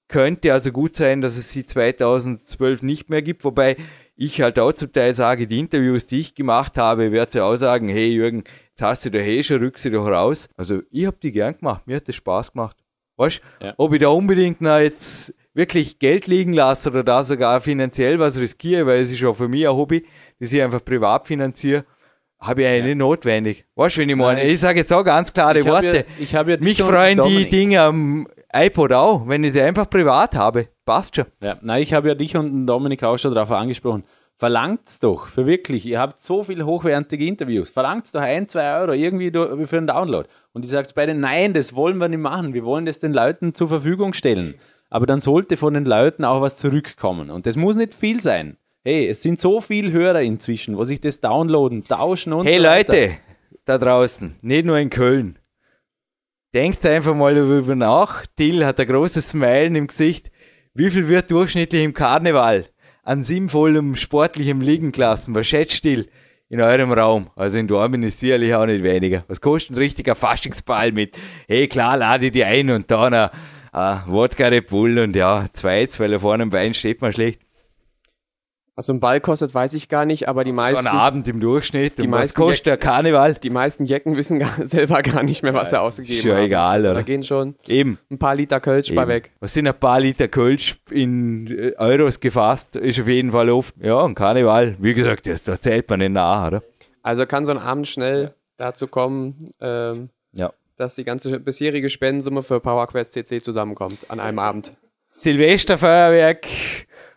könnte 0.08 0.52
also 0.52 0.72
gut 0.72 0.94
sein, 0.94 1.22
dass 1.22 1.38
es 1.38 1.50
sie 1.52 1.64
2012 1.64 2.82
nicht 2.82 3.08
mehr 3.08 3.22
gibt, 3.22 3.44
wobei 3.44 3.76
ich 4.14 4.40
halt 4.40 4.58
auch 4.58 4.72
zum 4.72 4.92
Teil 4.92 5.14
sage, 5.14 5.46
die 5.46 5.58
Interviews, 5.58 6.06
die 6.06 6.18
ich 6.18 6.34
gemacht 6.34 6.76
habe, 6.78 7.12
werde 7.12 7.32
sie 7.32 7.40
auch 7.40 7.56
sagen, 7.56 7.88
hey 7.88 8.08
Jürgen, 8.08 8.44
hast 8.82 9.04
du 9.04 9.10
da 9.10 9.18
eh 9.18 9.42
schon, 9.42 9.58
rück 9.58 9.78
sie 9.78 9.90
doch 9.90 10.06
raus. 10.06 10.48
Also 10.56 10.82
ich 10.90 11.06
habe 11.06 11.16
die 11.22 11.32
gern 11.32 11.56
gemacht, 11.56 11.86
mir 11.86 11.96
hat 11.96 12.08
das 12.08 12.16
Spaß 12.16 12.52
gemacht. 12.52 12.76
Weißt 13.16 13.40
ja. 13.62 13.74
ob 13.78 13.92
ich 13.94 14.00
da 14.00 14.08
unbedingt 14.08 14.60
noch 14.60 14.78
jetzt 14.78 15.34
wirklich 15.54 15.98
Geld 15.98 16.26
liegen 16.26 16.52
lasse 16.52 16.90
oder 16.90 17.02
da 17.02 17.24
sogar 17.24 17.60
finanziell 17.60 18.18
was 18.18 18.38
riskiere, 18.38 18.86
weil 18.86 19.00
es 19.00 19.10
ist 19.10 19.24
auch 19.24 19.34
für 19.34 19.48
mich 19.48 19.66
ein 19.66 19.74
Hobby, 19.74 20.04
das 20.38 20.52
ich 20.52 20.62
einfach 20.62 20.84
privat 20.84 21.26
finanziere, 21.26 21.86
habe 22.38 22.62
ich 22.62 22.68
eigentlich 22.68 22.80
ja. 22.80 22.86
nicht 22.88 22.98
notwendig. 22.98 23.64
Weißt 23.74 23.96
du, 23.96 24.00
wenn 24.02 24.10
ich 24.10 24.16
meine? 24.16 24.44
Ich, 24.44 24.52
ich 24.52 24.60
sage 24.60 24.80
jetzt 24.80 24.92
auch 24.92 25.02
ganz 25.02 25.32
klare 25.32 25.60
ich 25.60 25.66
Worte. 25.66 25.96
Ja, 25.96 26.04
ich 26.18 26.32
ja 26.32 26.44
Mich 26.44 26.82
freuen 26.82 27.22
die 27.22 27.48
Dinge 27.48 27.80
am 27.80 28.28
iPod 28.52 28.92
auch, 28.92 29.26
wenn 29.26 29.44
ich 29.44 29.52
sie 29.52 29.62
einfach 29.62 29.88
privat 29.88 30.34
habe. 30.34 30.68
Passt 30.84 31.16
schon. 31.16 31.24
Ja, 31.40 31.56
nein, 31.62 31.82
ich 31.82 31.94
habe 31.94 32.08
ja 32.08 32.14
dich 32.14 32.36
und 32.36 32.66
Dominik 32.66 33.02
auch 33.02 33.16
schon 33.16 33.34
darauf 33.34 33.52
angesprochen. 33.52 34.04
Verlangt's 34.38 34.98
doch, 34.98 35.26
für 35.26 35.46
wirklich. 35.46 35.86
Ihr 35.86 35.98
habt 35.98 36.20
so 36.20 36.44
viele 36.44 36.66
hochwertige 36.66 37.26
Interviews. 37.26 37.70
Verlangt's 37.70 38.12
doch 38.12 38.20
ein, 38.20 38.48
zwei 38.48 38.78
Euro 38.78 38.92
irgendwie 38.92 39.30
für 39.30 39.78
einen 39.78 39.86
Download. 39.86 40.28
Und 40.52 40.64
ich 40.64 40.70
sag's 40.70 40.92
beide, 40.92 41.14
nein, 41.14 41.54
das 41.54 41.74
wollen 41.74 41.96
wir 41.96 42.08
nicht 42.08 42.20
machen. 42.20 42.52
Wir 42.52 42.64
wollen 42.64 42.84
das 42.84 42.98
den 42.98 43.14
Leuten 43.14 43.54
zur 43.54 43.68
Verfügung 43.68 44.12
stellen. 44.12 44.56
Aber 44.90 45.06
dann 45.06 45.20
sollte 45.20 45.56
von 45.56 45.72
den 45.72 45.86
Leuten 45.86 46.24
auch 46.24 46.42
was 46.42 46.58
zurückkommen. 46.58 47.30
Und 47.30 47.46
das 47.46 47.56
muss 47.56 47.76
nicht 47.76 47.94
viel 47.94 48.20
sein. 48.20 48.58
Hey, 48.84 49.08
es 49.08 49.22
sind 49.22 49.40
so 49.40 49.60
viele 49.60 49.90
Hörer 49.90 50.20
inzwischen, 50.20 50.76
wo 50.76 50.84
sich 50.84 51.00
das 51.00 51.20
downloaden, 51.20 51.84
tauschen 51.84 52.32
und 52.32 52.46
Hey 52.46 52.58
so 52.58 52.62
Leute, 52.62 53.16
da 53.64 53.78
draußen, 53.78 54.36
nicht 54.42 54.66
nur 54.66 54.78
in 54.78 54.90
Köln. 54.90 55.38
Denkt 56.54 56.86
einfach 56.86 57.14
mal 57.14 57.34
darüber 57.34 57.74
nach. 57.74 58.24
Till 58.36 58.64
hat 58.64 58.78
ein 58.78 58.86
großes 58.86 59.30
Smilen 59.30 59.74
im 59.74 59.88
Gesicht. 59.88 60.30
Wie 60.72 60.90
viel 60.90 61.08
wird 61.08 61.30
durchschnittlich 61.30 61.82
im 61.82 61.94
Karneval? 61.94 62.66
An 63.06 63.22
sinnvollem 63.22 63.94
sportlichem 63.94 64.60
Liegenklassen, 64.60 65.34
was 65.34 65.46
schätzt 65.46 65.74
still 65.74 66.08
in 66.48 66.60
eurem 66.60 66.92
Raum? 66.92 67.30
Also 67.36 67.56
in 67.58 67.68
Dortmund 67.68 68.04
ist 68.04 68.18
sicherlich 68.18 68.52
auch 68.54 68.66
nicht 68.66 68.82
weniger. 68.82 69.24
Was 69.28 69.40
kostet 69.40 69.76
ein 69.76 69.78
richtiger 69.78 70.16
Faschingsball 70.16 70.90
mit? 70.90 71.16
Hey, 71.46 71.68
klar, 71.68 71.96
lade 71.96 72.32
die 72.32 72.44
ein 72.44 72.68
und 72.68 72.90
da 72.90 73.08
noch 73.08 73.30
uh, 73.72 74.12
Wodka 74.12 74.48
Red 74.48 74.66
Bull 74.66 74.98
und 74.98 75.14
ja, 75.14 75.46
zwei, 75.52 75.86
weil 75.98 76.18
vorne 76.18 76.42
am 76.42 76.50
Bein 76.50 76.74
steht 76.74 77.00
man 77.00 77.12
schlecht. 77.12 77.40
Was 78.78 78.84
so 78.84 78.92
ein 78.92 79.00
Ball 79.00 79.22
kostet, 79.22 79.54
weiß 79.54 79.72
ich 79.72 79.88
gar 79.88 80.04
nicht, 80.04 80.28
aber 80.28 80.44
die 80.44 80.52
meisten. 80.52 80.84
So 80.84 80.90
ein 80.90 80.94
Abend 80.94 81.26
im 81.28 81.40
Durchschnitt. 81.40 81.96
Die 81.96 82.06
meisten 82.06 82.38
kostet 82.38 82.66
der 82.66 82.76
Karneval? 82.76 83.32
Die 83.32 83.48
meisten 83.48 83.86
Jecken 83.86 84.18
wissen 84.18 84.38
gar, 84.38 84.50
selber 84.66 85.00
gar 85.00 85.22
nicht 85.22 85.42
mehr, 85.42 85.54
was 85.54 85.70
ja, 85.70 85.78
er 85.78 85.82
ausgegeben 85.84 86.20
schon 86.20 86.32
haben. 86.32 86.44
egal, 86.44 86.76
also, 86.76 86.90
oder? 86.90 86.94
Da 86.96 87.02
gehen 87.02 87.22
schon 87.22 87.54
Eben. 87.66 87.98
ein 88.10 88.18
paar 88.18 88.34
Liter 88.34 88.60
Kölsch 88.60 88.94
bei 88.94 89.08
weg. 89.08 89.32
Was 89.40 89.54
sind 89.54 89.66
ein 89.66 89.80
paar 89.80 89.98
Liter 89.98 90.28
Kölsch 90.28 90.76
in 90.90 91.46
äh, 91.46 91.72
Euros 91.78 92.20
gefasst? 92.20 92.76
Ist 92.76 93.00
auf 93.00 93.08
jeden 93.08 93.30
Fall 93.30 93.48
oft. 93.48 93.74
Ja, 93.80 94.04
ein 94.04 94.14
Karneval. 94.14 94.76
Wie 94.78 94.92
gesagt, 94.92 95.26
das, 95.26 95.42
da 95.42 95.58
zählt 95.58 95.88
man 95.88 96.00
nicht 96.00 96.12
nach, 96.12 96.48
oder? 96.48 96.62
Also 97.02 97.24
kann 97.24 97.46
so 97.46 97.52
ein 97.52 97.58
Abend 97.58 97.88
schnell 97.88 98.34
dazu 98.58 98.88
kommen, 98.88 99.54
ähm, 99.58 100.10
ja. 100.34 100.52
dass 100.76 100.96
die 100.96 101.04
ganze 101.04 101.40
bisherige 101.40 101.88
Spendensumme 101.88 102.42
für 102.42 102.60
PowerQuest 102.60 103.14
CC 103.14 103.40
zusammenkommt 103.40 104.10
an 104.10 104.20
einem 104.20 104.38
Abend. 104.38 104.74
Silvesterfeuerwerk 105.08 106.46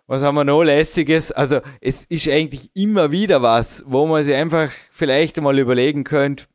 was 0.10 0.24
haben 0.24 0.34
wir 0.34 0.44
noch 0.44 0.64
lästiges? 0.64 1.32
Also 1.32 1.62
es 1.82 2.06
ist 2.06 2.28
eigentlich 2.28 2.72
immer 2.74 3.12
wieder 3.12 3.44
was, 3.44 3.84
wo 3.86 4.08
man 4.08 4.24
sich 4.24 4.34
einfach 4.34 4.72
vielleicht 4.92 5.38
einmal 5.38 5.60
überlegen 5.60 6.04
könnte, 6.04 6.46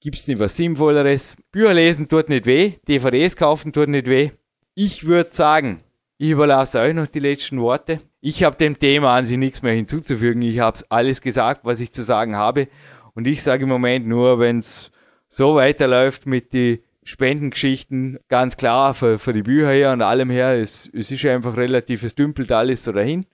gibt 0.00 0.16
es 0.16 0.26
nicht 0.26 0.40
was 0.40 0.56
Sinnvolleres? 0.56 1.36
Bücher 1.52 1.72
lesen 1.72 2.08
tut 2.08 2.28
nicht 2.28 2.46
weh, 2.46 2.72
DVDs 2.88 3.36
kaufen 3.36 3.72
tut 3.72 3.88
nicht 3.88 4.08
weh. 4.08 4.32
Ich 4.74 5.06
würde 5.06 5.30
sagen, 5.32 5.84
ich 6.18 6.30
überlasse 6.30 6.80
euch 6.80 6.92
noch 6.92 7.06
die 7.06 7.20
letzten 7.20 7.60
Worte. 7.60 8.00
Ich 8.20 8.42
habe 8.42 8.56
dem 8.56 8.76
Thema 8.76 9.14
an 9.14 9.24
sich 9.24 9.38
nichts 9.38 9.62
mehr 9.62 9.74
hinzuzufügen. 9.74 10.42
Ich 10.42 10.58
habe 10.58 10.80
alles 10.88 11.20
gesagt, 11.20 11.60
was 11.62 11.78
ich 11.78 11.92
zu 11.92 12.02
sagen 12.02 12.34
habe. 12.34 12.66
Und 13.14 13.28
ich 13.28 13.40
sage 13.44 13.62
im 13.62 13.68
Moment 13.68 14.08
nur, 14.08 14.40
wenn 14.40 14.58
es 14.58 14.90
so 15.28 15.54
weiterläuft 15.54 16.26
mit 16.26 16.52
den 16.52 16.80
Spendengeschichten 17.10 18.20
ganz 18.28 18.56
klar 18.56 18.94
für, 18.94 19.18
für 19.18 19.32
die 19.32 19.42
Bücher 19.42 19.70
her 19.70 19.92
und 19.92 20.00
allem 20.00 20.30
her. 20.30 20.60
Es, 20.60 20.88
es 20.92 21.10
ist 21.10 21.26
einfach 21.26 21.56
relativ, 21.56 22.04
es 22.04 22.14
dümpelt 22.14 22.52
alles 22.52 22.84
so 22.84 22.92
dahin. 22.92 23.26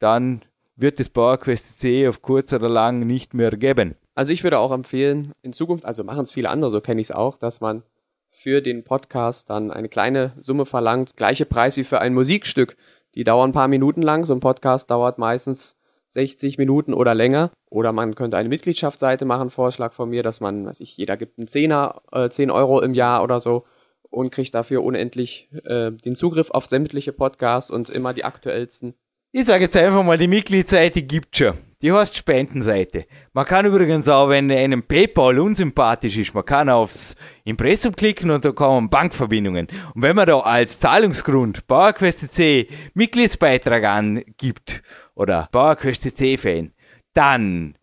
Dann 0.00 0.42
wird 0.74 0.98
das 0.98 1.10
PowerQuest 1.10 1.78
C 1.80 2.08
auf 2.08 2.22
kurz 2.22 2.52
oder 2.52 2.68
lang 2.68 3.00
nicht 3.00 3.32
mehr 3.32 3.52
geben. 3.52 3.94
Also 4.16 4.32
ich 4.32 4.42
würde 4.42 4.58
auch 4.58 4.72
empfehlen, 4.72 5.32
in 5.42 5.52
Zukunft, 5.52 5.84
also 5.84 6.02
machen 6.02 6.22
es 6.22 6.32
viele 6.32 6.50
andere, 6.50 6.72
so 6.72 6.80
kenne 6.80 7.00
ich 7.00 7.06
es 7.06 7.10
auch, 7.12 7.38
dass 7.38 7.60
man 7.60 7.84
für 8.30 8.62
den 8.62 8.82
Podcast 8.82 9.48
dann 9.48 9.70
eine 9.70 9.88
kleine 9.88 10.32
Summe 10.40 10.66
verlangt, 10.66 11.16
gleiche 11.16 11.46
Preis 11.46 11.76
wie 11.76 11.84
für 11.84 12.00
ein 12.00 12.14
Musikstück. 12.14 12.76
Die 13.14 13.22
dauern 13.22 13.50
ein 13.50 13.54
paar 13.54 13.68
Minuten 13.68 14.02
lang, 14.02 14.24
so 14.24 14.34
ein 14.34 14.40
Podcast 14.40 14.90
dauert 14.90 15.18
meistens 15.18 15.76
60 16.10 16.58
Minuten 16.58 16.92
oder 16.92 17.14
länger. 17.14 17.50
Oder 17.70 17.92
man 17.92 18.14
könnte 18.14 18.36
eine 18.36 18.48
Mitgliedschaftsseite 18.48 19.24
machen, 19.24 19.50
Vorschlag 19.50 19.92
von 19.92 20.10
mir, 20.10 20.22
dass 20.22 20.40
man, 20.40 20.66
weiß 20.66 20.80
ich, 20.80 20.96
jeder 20.96 21.16
gibt 21.16 21.38
einen 21.38 21.48
Zehner, 21.48 22.02
äh, 22.12 22.28
10 22.28 22.50
Euro 22.50 22.80
im 22.80 22.94
Jahr 22.94 23.22
oder 23.22 23.40
so 23.40 23.64
und 24.10 24.30
kriegt 24.30 24.54
dafür 24.54 24.82
unendlich 24.82 25.48
äh, 25.64 25.92
den 25.92 26.14
Zugriff 26.14 26.50
auf 26.50 26.66
sämtliche 26.66 27.12
Podcasts 27.12 27.70
und 27.70 27.88
immer 27.88 28.12
die 28.12 28.24
aktuellsten. 28.24 28.94
Ich 29.32 29.46
sage 29.46 29.64
jetzt 29.64 29.76
einfach 29.76 30.02
mal, 30.02 30.18
die 30.18 30.26
Mitgliedsseite 30.26 31.02
gibt 31.02 31.36
schon. 31.36 31.54
Die 31.82 31.92
heißt 31.92 32.14
Spendenseite. 32.14 33.06
Man 33.32 33.46
kann 33.46 33.64
übrigens 33.64 34.06
auch, 34.08 34.28
wenn 34.28 34.50
einem 34.50 34.82
PayPal 34.82 35.38
unsympathisch 35.38 36.18
ist, 36.18 36.34
man 36.34 36.44
kann 36.44 36.68
aufs 36.68 37.14
Impressum 37.44 37.96
klicken 37.96 38.30
und 38.30 38.44
da 38.44 38.52
kommen 38.52 38.90
Bankverbindungen. 38.90 39.68
Und 39.94 40.02
wenn 40.02 40.16
man 40.16 40.26
da 40.26 40.40
als 40.40 40.78
Zahlungsgrund 40.78 41.66
PowerQuest 41.68 42.34
C 42.34 42.68
Mitgliedsbeitrag 42.92 43.84
angibt 43.84 44.82
oder 45.20 45.48
PowerQuest 45.52 46.16
C 46.16 46.38
Fan, 46.38 46.72
dann 47.12 47.74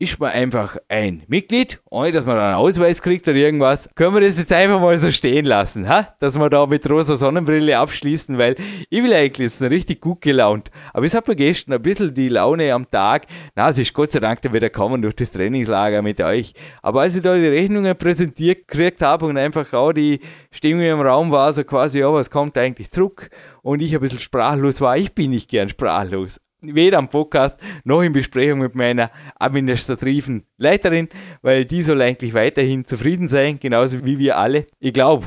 ist 0.00 0.20
man 0.20 0.30
einfach 0.30 0.76
ein 0.88 1.24
Mitglied, 1.26 1.80
ohne 1.90 2.12
dass 2.12 2.24
man 2.24 2.38
einen 2.38 2.54
Ausweis 2.54 3.02
kriegt 3.02 3.26
oder 3.26 3.36
irgendwas. 3.36 3.88
Können 3.96 4.14
wir 4.14 4.20
das 4.20 4.38
jetzt 4.38 4.52
einfach 4.52 4.80
mal 4.80 4.96
so 4.96 5.10
stehen 5.10 5.44
lassen, 5.44 5.88
ha? 5.88 6.14
dass 6.20 6.38
wir 6.38 6.48
da 6.48 6.66
mit 6.66 6.88
rosa 6.88 7.16
Sonnenbrille 7.16 7.76
abschließen, 7.76 8.38
weil 8.38 8.54
ich 8.88 9.02
will 9.02 9.12
eigentlich 9.12 9.46
ist 9.46 9.60
richtig 9.60 10.00
gut 10.00 10.20
gelaunt. 10.20 10.70
Aber 10.94 11.04
ich 11.04 11.14
habe 11.16 11.32
mir 11.32 11.36
gestern 11.36 11.74
ein 11.74 11.82
bisschen 11.82 12.14
die 12.14 12.28
Laune 12.28 12.72
am 12.72 12.88
Tag, 12.88 13.26
na, 13.56 13.70
es 13.70 13.78
ist 13.78 13.92
Gott 13.92 14.12
sei 14.12 14.20
Dank 14.20 14.40
dann 14.42 14.54
wieder 14.54 14.70
kommen 14.70 15.02
durch 15.02 15.16
das 15.16 15.32
Trainingslager 15.32 16.00
mit 16.00 16.20
euch. 16.20 16.54
Aber 16.80 17.00
als 17.00 17.16
ich 17.16 17.22
da 17.22 17.34
die 17.34 17.46
Rechnungen 17.46 17.98
präsentiert 17.98 18.68
gekriegt 18.68 19.02
habe 19.02 19.26
und 19.26 19.36
einfach 19.36 19.72
auch 19.72 19.92
die 19.92 20.20
Stimmung 20.52 20.84
im 20.84 21.00
Raum 21.00 21.32
war, 21.32 21.52
so 21.52 21.64
quasi, 21.64 21.98
ja, 21.98 22.12
was 22.12 22.30
kommt 22.30 22.56
eigentlich 22.56 22.92
zurück? 22.92 23.30
Und 23.62 23.82
ich 23.82 23.94
ein 23.94 24.00
bisschen 24.00 24.20
sprachlos 24.20 24.80
war, 24.80 24.96
ich 24.96 25.12
bin 25.12 25.30
nicht 25.30 25.50
gern 25.50 25.68
sprachlos 25.68 26.38
weder 26.60 26.98
am 26.98 27.08
Podcast 27.08 27.58
noch 27.84 28.02
in 28.02 28.12
Besprechung 28.12 28.60
mit 28.60 28.74
meiner 28.74 29.10
administrativen 29.38 30.44
Leiterin, 30.56 31.08
weil 31.42 31.64
die 31.64 31.82
soll 31.82 32.02
eigentlich 32.02 32.34
weiterhin 32.34 32.84
zufrieden 32.84 33.28
sein, 33.28 33.60
genauso 33.60 34.04
wie 34.04 34.18
wir 34.18 34.38
alle. 34.38 34.66
Ich 34.78 34.92
glaube, 34.92 35.26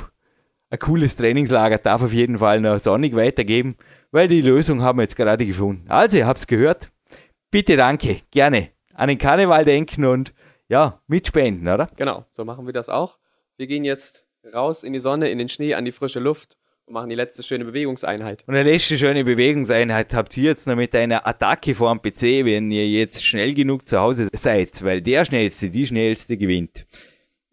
ein 0.70 0.80
cooles 0.80 1.16
Trainingslager 1.16 1.78
darf 1.78 2.04
auf 2.04 2.14
jeden 2.14 2.38
Fall 2.38 2.62
noch 2.62 2.80
sonnig 2.80 3.16
weitergeben, 3.16 3.76
weil 4.12 4.28
die 4.28 4.42
Lösung 4.42 4.82
haben 4.82 5.00
wir 5.00 5.04
jetzt 5.04 5.16
gerade 5.16 5.46
gefunden. 5.46 5.90
Also, 5.90 6.18
ihr 6.18 6.28
habt 6.28 6.40
es 6.40 6.48
gehört. 6.48 6.92
Bitte 7.50 7.76
danke, 7.76 8.22
gerne 8.32 8.70
an 8.94 9.10
den 9.10 9.18
Karneval 9.18 9.66
denken 9.66 10.06
und 10.06 10.34
ja, 10.70 11.02
mitspenden, 11.08 11.68
oder? 11.68 11.90
Genau, 11.98 12.26
so 12.32 12.46
machen 12.46 12.66
wir 12.66 12.74
das 12.74 12.88
auch. 12.88 13.18
Wir 13.58 13.68
gehen 13.68 13.84
jetzt 13.84 14.26
raus 14.54 14.84
in 14.84 14.94
die 14.94 15.00
Sonne, 15.00 15.30
in 15.30 15.38
den 15.38 15.50
Schnee, 15.50 15.74
an 15.74 15.86
die 15.86 15.92
frische 15.92 16.20
Luft 16.20 16.58
machen 16.92 17.10
die 17.10 17.16
letzte 17.16 17.44
schöne 17.44 17.66
Bewegungseinheit. 17.66 18.44
Und 18.48 18.56
die 18.56 18.62
letzte 18.62 18.98
schöne 18.98 19.24
Bewegungseinheit 19.24 20.14
habt 20.14 20.36
ihr 20.38 20.44
jetzt 20.44 20.68
noch 20.68 20.76
mit 20.76 20.96
einer 20.96 21.26
Attacke 21.26 21.74
vor 21.74 21.94
dem 21.96 22.02
PC, 22.02 22.46
wenn 22.46 22.72
ihr 22.72 22.88
jetzt 22.88 23.26
schnell 23.26 23.54
genug 23.54 23.88
zu 23.88 24.00
Hause 24.00 24.28
seid, 24.34 24.84
weil 24.84 25.02
der 25.02 25.26
Schnellste, 25.26 25.70
die 25.70 25.86
Schnellste 25.86 26.38
gewinnt. 26.38 26.86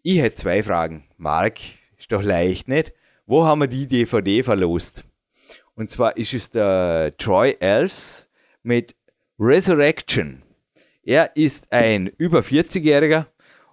Ich 0.03 0.19
hätte 0.19 0.35
zwei 0.35 0.63
Fragen. 0.63 1.05
Marc, 1.17 1.59
ist 1.97 2.11
doch 2.11 2.23
leicht, 2.23 2.67
nicht? 2.67 2.93
Wo 3.25 3.45
haben 3.45 3.59
wir 3.59 3.67
die 3.67 3.87
DVD 3.87 4.43
verlost? 4.43 5.03
Und 5.75 5.89
zwar 5.89 6.17
ist 6.17 6.33
es 6.33 6.49
der 6.49 7.13
Troy 7.17 7.55
Elves 7.59 8.29
mit 8.63 8.95
Resurrection. 9.39 10.41
Er 11.03 11.35
ist 11.35 11.71
ein 11.71 12.07
über 12.17 12.39
40-Jähriger 12.39 13.27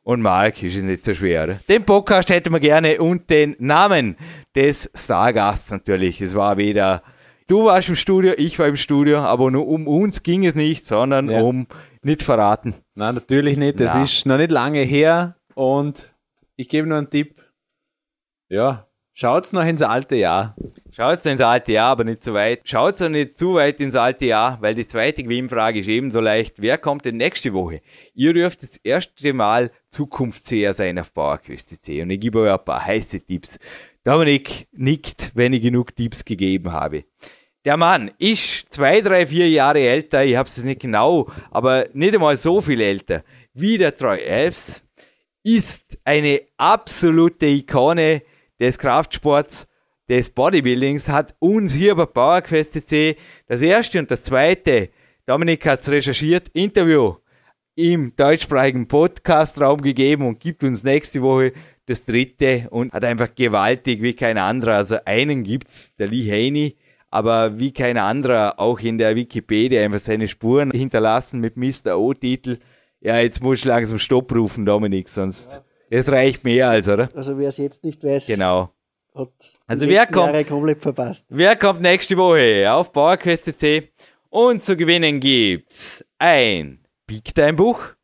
und 0.05 0.23
Mark 0.23 0.63
ist 0.63 0.77
es 0.77 0.85
nicht 0.85 1.05
so 1.05 1.15
schwer. 1.15 1.59
Den 1.69 1.85
Podcast 1.85 2.31
hätten 2.31 2.53
wir 2.53 2.61
gerne 2.61 3.01
und 3.01 3.29
den 3.29 3.57
Namen 3.59 4.17
des 4.57 4.91
Stargasts 4.95 5.71
natürlich. 5.71 6.21
Es 6.21 6.35
war 6.35 6.57
wieder, 6.57 7.03
du 7.47 7.67
warst 7.67 7.89
im 7.89 7.95
Studio, 7.95 8.33
ich 8.37 8.59
war 8.59 8.67
im 8.67 8.77
Studio, 8.77 9.19
aber 9.19 9.51
nur 9.51 9.69
um 9.69 9.87
uns 9.87 10.23
ging 10.23 10.45
es 10.47 10.55
nicht, 10.55 10.87
sondern 10.87 11.31
ja. 11.31 11.43
um 11.43 11.67
nicht 12.03 12.23
verraten. 12.23 12.75
Nein, 12.95 13.15
natürlich 13.15 13.59
nicht. 13.59 13.79
Das 13.79 13.95
Na. 13.95 14.03
ist 14.03 14.27
noch 14.27 14.39
nicht 14.39 14.51
lange 14.51 14.81
her 14.81 15.37
und 15.55 16.15
ich 16.57 16.69
gebe 16.69 16.89
nur 16.89 16.99
einen 16.99 17.11
Tipp. 17.11 17.43
Ja, 18.49 18.87
schaut's 19.13 19.53
noch 19.53 19.65
ins 19.65 19.83
alte 19.83 20.17
Jahr. 20.17 20.57
Schaut's 20.93 21.27
ins 21.27 21.43
alte 21.43 21.73
Jahr, 21.73 21.91
aber 21.91 22.05
nicht 22.05 22.25
zu 22.25 22.33
weit. 22.33 22.61
Schaut's 22.65 23.03
auch 23.03 23.11
nicht 23.11 23.37
zu 23.37 23.55
weit 23.55 23.83
ins 23.83 23.97
alte 23.97 24.25
Jahr, 24.25 24.63
weil 24.63 24.75
die 24.75 24.87
zweite 24.87 25.23
Gewinnfrage 25.23 25.81
ist 25.81 25.89
ebenso 25.89 26.21
leicht. 26.21 26.55
Wer 26.63 26.79
kommt 26.79 27.05
denn 27.05 27.19
nächste 27.19 27.53
Woche? 27.53 27.83
Ihr 28.15 28.33
dürft 28.33 28.63
das 28.63 28.79
erste 28.79 29.35
Mal 29.35 29.71
Zukunftsseher 29.91 30.73
sein 30.73 30.99
auf 30.99 31.13
PowerQuest.c 31.13 32.01
und 32.01 32.09
ich 32.09 32.21
gebe 32.21 32.41
euch 32.41 32.53
ein 32.53 32.65
paar 32.65 32.87
heiße 32.87 33.21
Tipps. 33.21 33.59
Dominik 34.07 34.69
nickt, 34.71 35.33
wenn 35.35 35.53
ich 35.53 35.63
genug 35.63 35.97
Tipps 35.97 36.25
gegeben 36.25 36.71
habe. 36.71 37.03
Der 37.65 37.77
Mann 37.77 38.13
ist 38.19 38.73
zwei, 38.73 39.01
drei, 39.01 39.27
vier 39.27 39.51
Jahre 39.51 39.81
älter, 39.81 40.25
ich 40.25 40.37
habe 40.37 40.49
es 40.49 40.63
nicht 40.63 40.81
genau, 40.81 41.29
aber 41.51 41.89
nicht 41.93 42.15
einmal 42.15 42.37
so 42.37 42.61
viel 42.61 42.81
älter, 42.81 43.25
wie 43.53 43.77
der 43.77 43.97
Troy 43.97 44.21
Elfs, 44.21 44.81
ist 45.43 45.99
eine 46.05 46.43
absolute 46.57 47.47
Ikone 47.47 48.23
des 48.61 48.79
Kraftsports, 48.79 49.67
des 50.09 50.31
Bodybuildings, 50.31 51.09
hat 51.09 51.35
uns 51.41 51.73
hier 51.73 51.97
bei 51.97 52.07
PowerQuest.c 52.07 53.17
das 53.49 53.61
erste 53.61 53.99
und 53.99 54.09
das 54.09 54.23
zweite, 54.23 54.91
Dominik 55.27 55.67
hat 55.67 55.81
es 55.81 55.91
recherchiert, 55.91 56.49
Interview 56.51 57.17
im 57.75 58.15
deutschsprachigen 58.15 58.87
Podcast-Raum 58.87 59.83
gegeben 59.83 60.29
und 60.29 60.39
gibt 60.39 60.63
uns 60.63 60.85
nächste 60.85 61.21
Woche 61.23 61.55
das 61.87 62.05
dritte 62.05 62.67
und 62.71 62.93
hat 62.93 63.05
einfach 63.05 63.35
gewaltig 63.35 64.03
wie 64.03 64.15
kein 64.15 64.39
anderer. 64.39 64.75
Also 64.75 64.97
einen 65.05 65.45
gibt's, 65.45 65.95
der 65.97 66.09
Lee 66.09 66.31
Haney, 66.31 66.77
aber 67.11 67.59
wie 67.59 67.73
kein 67.73 67.97
anderer 67.97 68.59
auch 68.59 68.81
in 68.81 68.99
der 68.99 69.15
Wikipedia 69.17 69.83
einfach 69.83 70.01
seine 70.01 70.29
Spuren 70.29 70.71
hinterlassen 70.71 71.41
mit 71.41 71.57
Mr. 71.57 71.99
O-Titel. 71.99 72.59
Ja, 73.01 73.19
jetzt 73.19 73.43
muss 73.43 73.61
ich 73.61 73.65
langsam 73.65 73.99
Stopp 73.99 74.35
rufen, 74.35 74.67
Dominik, 74.67 75.09
sonst 75.09 75.63
ja. 75.91 75.99
es 75.99 76.11
reicht 76.11 76.45
mehr 76.45 76.69
als, 76.69 76.89
oder? 76.89 77.09
Also 77.15 77.39
wer 77.39 77.49
es 77.49 77.59
jetzt 77.59 77.85
nicht 77.85 78.03
weiß, 78.03 78.27
genau. 78.27 78.71
hat 79.15 79.31
also 79.67 79.89
wer 79.89 80.07
kommt, 80.07 80.33
Jahre 80.33 80.45
komplett 80.45 80.81
verpasst. 80.81 81.27
Wer 81.29 81.55
kommt 81.57 81.81
nächste 81.81 82.17
Woche 82.17 82.71
auf 82.71 82.91
PowerQuest.c 82.93 83.91
und 84.31 84.65
zu 84.65 84.77
gewinnen 84.77 85.21
gibt's 85.21 86.05
ein 86.19 86.81
Big 87.07 87.33
Time 87.35 87.53
Buch, 87.53 87.96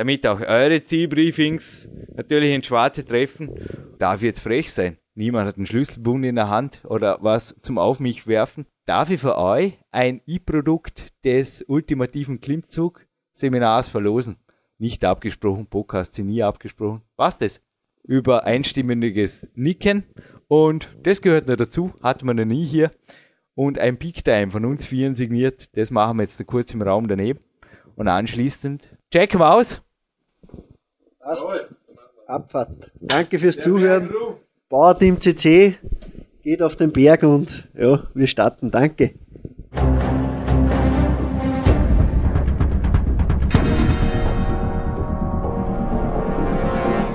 damit 0.00 0.26
auch 0.26 0.40
eure 0.40 0.82
Zielbriefings 0.82 1.86
natürlich 2.14 2.52
in 2.52 2.62
Schwarze 2.62 3.04
treffen. 3.04 3.50
Darf 3.98 4.16
ich 4.16 4.28
jetzt 4.28 4.40
frech 4.40 4.72
sein? 4.72 4.96
Niemand 5.14 5.46
hat 5.46 5.56
einen 5.56 5.66
Schlüsselbund 5.66 6.24
in 6.24 6.36
der 6.36 6.48
Hand 6.48 6.80
oder 6.84 7.18
was 7.20 7.54
zum 7.60 7.76
Auf 7.76 8.00
mich 8.00 8.26
werfen. 8.26 8.64
Darf 8.86 9.10
ich 9.10 9.20
für 9.20 9.36
euch 9.36 9.78
ein 9.90 10.22
E-Produkt 10.26 11.08
des 11.22 11.62
ultimativen 11.68 12.40
Klimmzug-Seminars 12.40 13.90
verlosen? 13.90 14.38
Nicht 14.78 15.04
abgesprochen, 15.04 15.66
Podcast 15.66 16.14
sind 16.14 16.28
nie 16.28 16.42
abgesprochen. 16.42 17.02
Was 17.16 17.36
das? 17.36 17.60
Über 18.02 18.44
einstimmiges 18.44 19.50
Nicken 19.54 20.04
und 20.48 20.96
das 21.02 21.20
gehört 21.20 21.46
noch 21.46 21.56
dazu, 21.56 21.92
hatten 22.02 22.26
wir 22.26 22.32
noch 22.32 22.46
nie 22.46 22.64
hier. 22.64 22.90
Und 23.54 23.78
ein 23.78 23.98
Big 23.98 24.24
Time 24.24 24.50
von 24.50 24.64
uns 24.64 24.86
vier 24.86 25.14
signiert, 25.14 25.76
das 25.76 25.90
machen 25.90 26.16
wir 26.16 26.22
jetzt 26.22 26.44
kurz 26.46 26.72
im 26.72 26.80
Raum 26.80 27.06
daneben. 27.06 27.40
Und 27.96 28.08
anschließend 28.08 28.96
checken 29.12 29.40
wir 29.40 29.52
aus. 29.52 29.82
Passt. 31.20 31.68
Abfahrt. 32.26 32.92
Danke 33.00 33.38
fürs 33.38 33.56
Zuhören. 33.56 34.10
Bauerteam 34.68 35.20
CC 35.20 35.76
geht 36.42 36.62
auf 36.62 36.76
den 36.76 36.92
Berg 36.92 37.22
und 37.22 37.68
ja, 37.76 38.04
wir 38.14 38.26
starten. 38.26 38.70
Danke. 38.70 39.14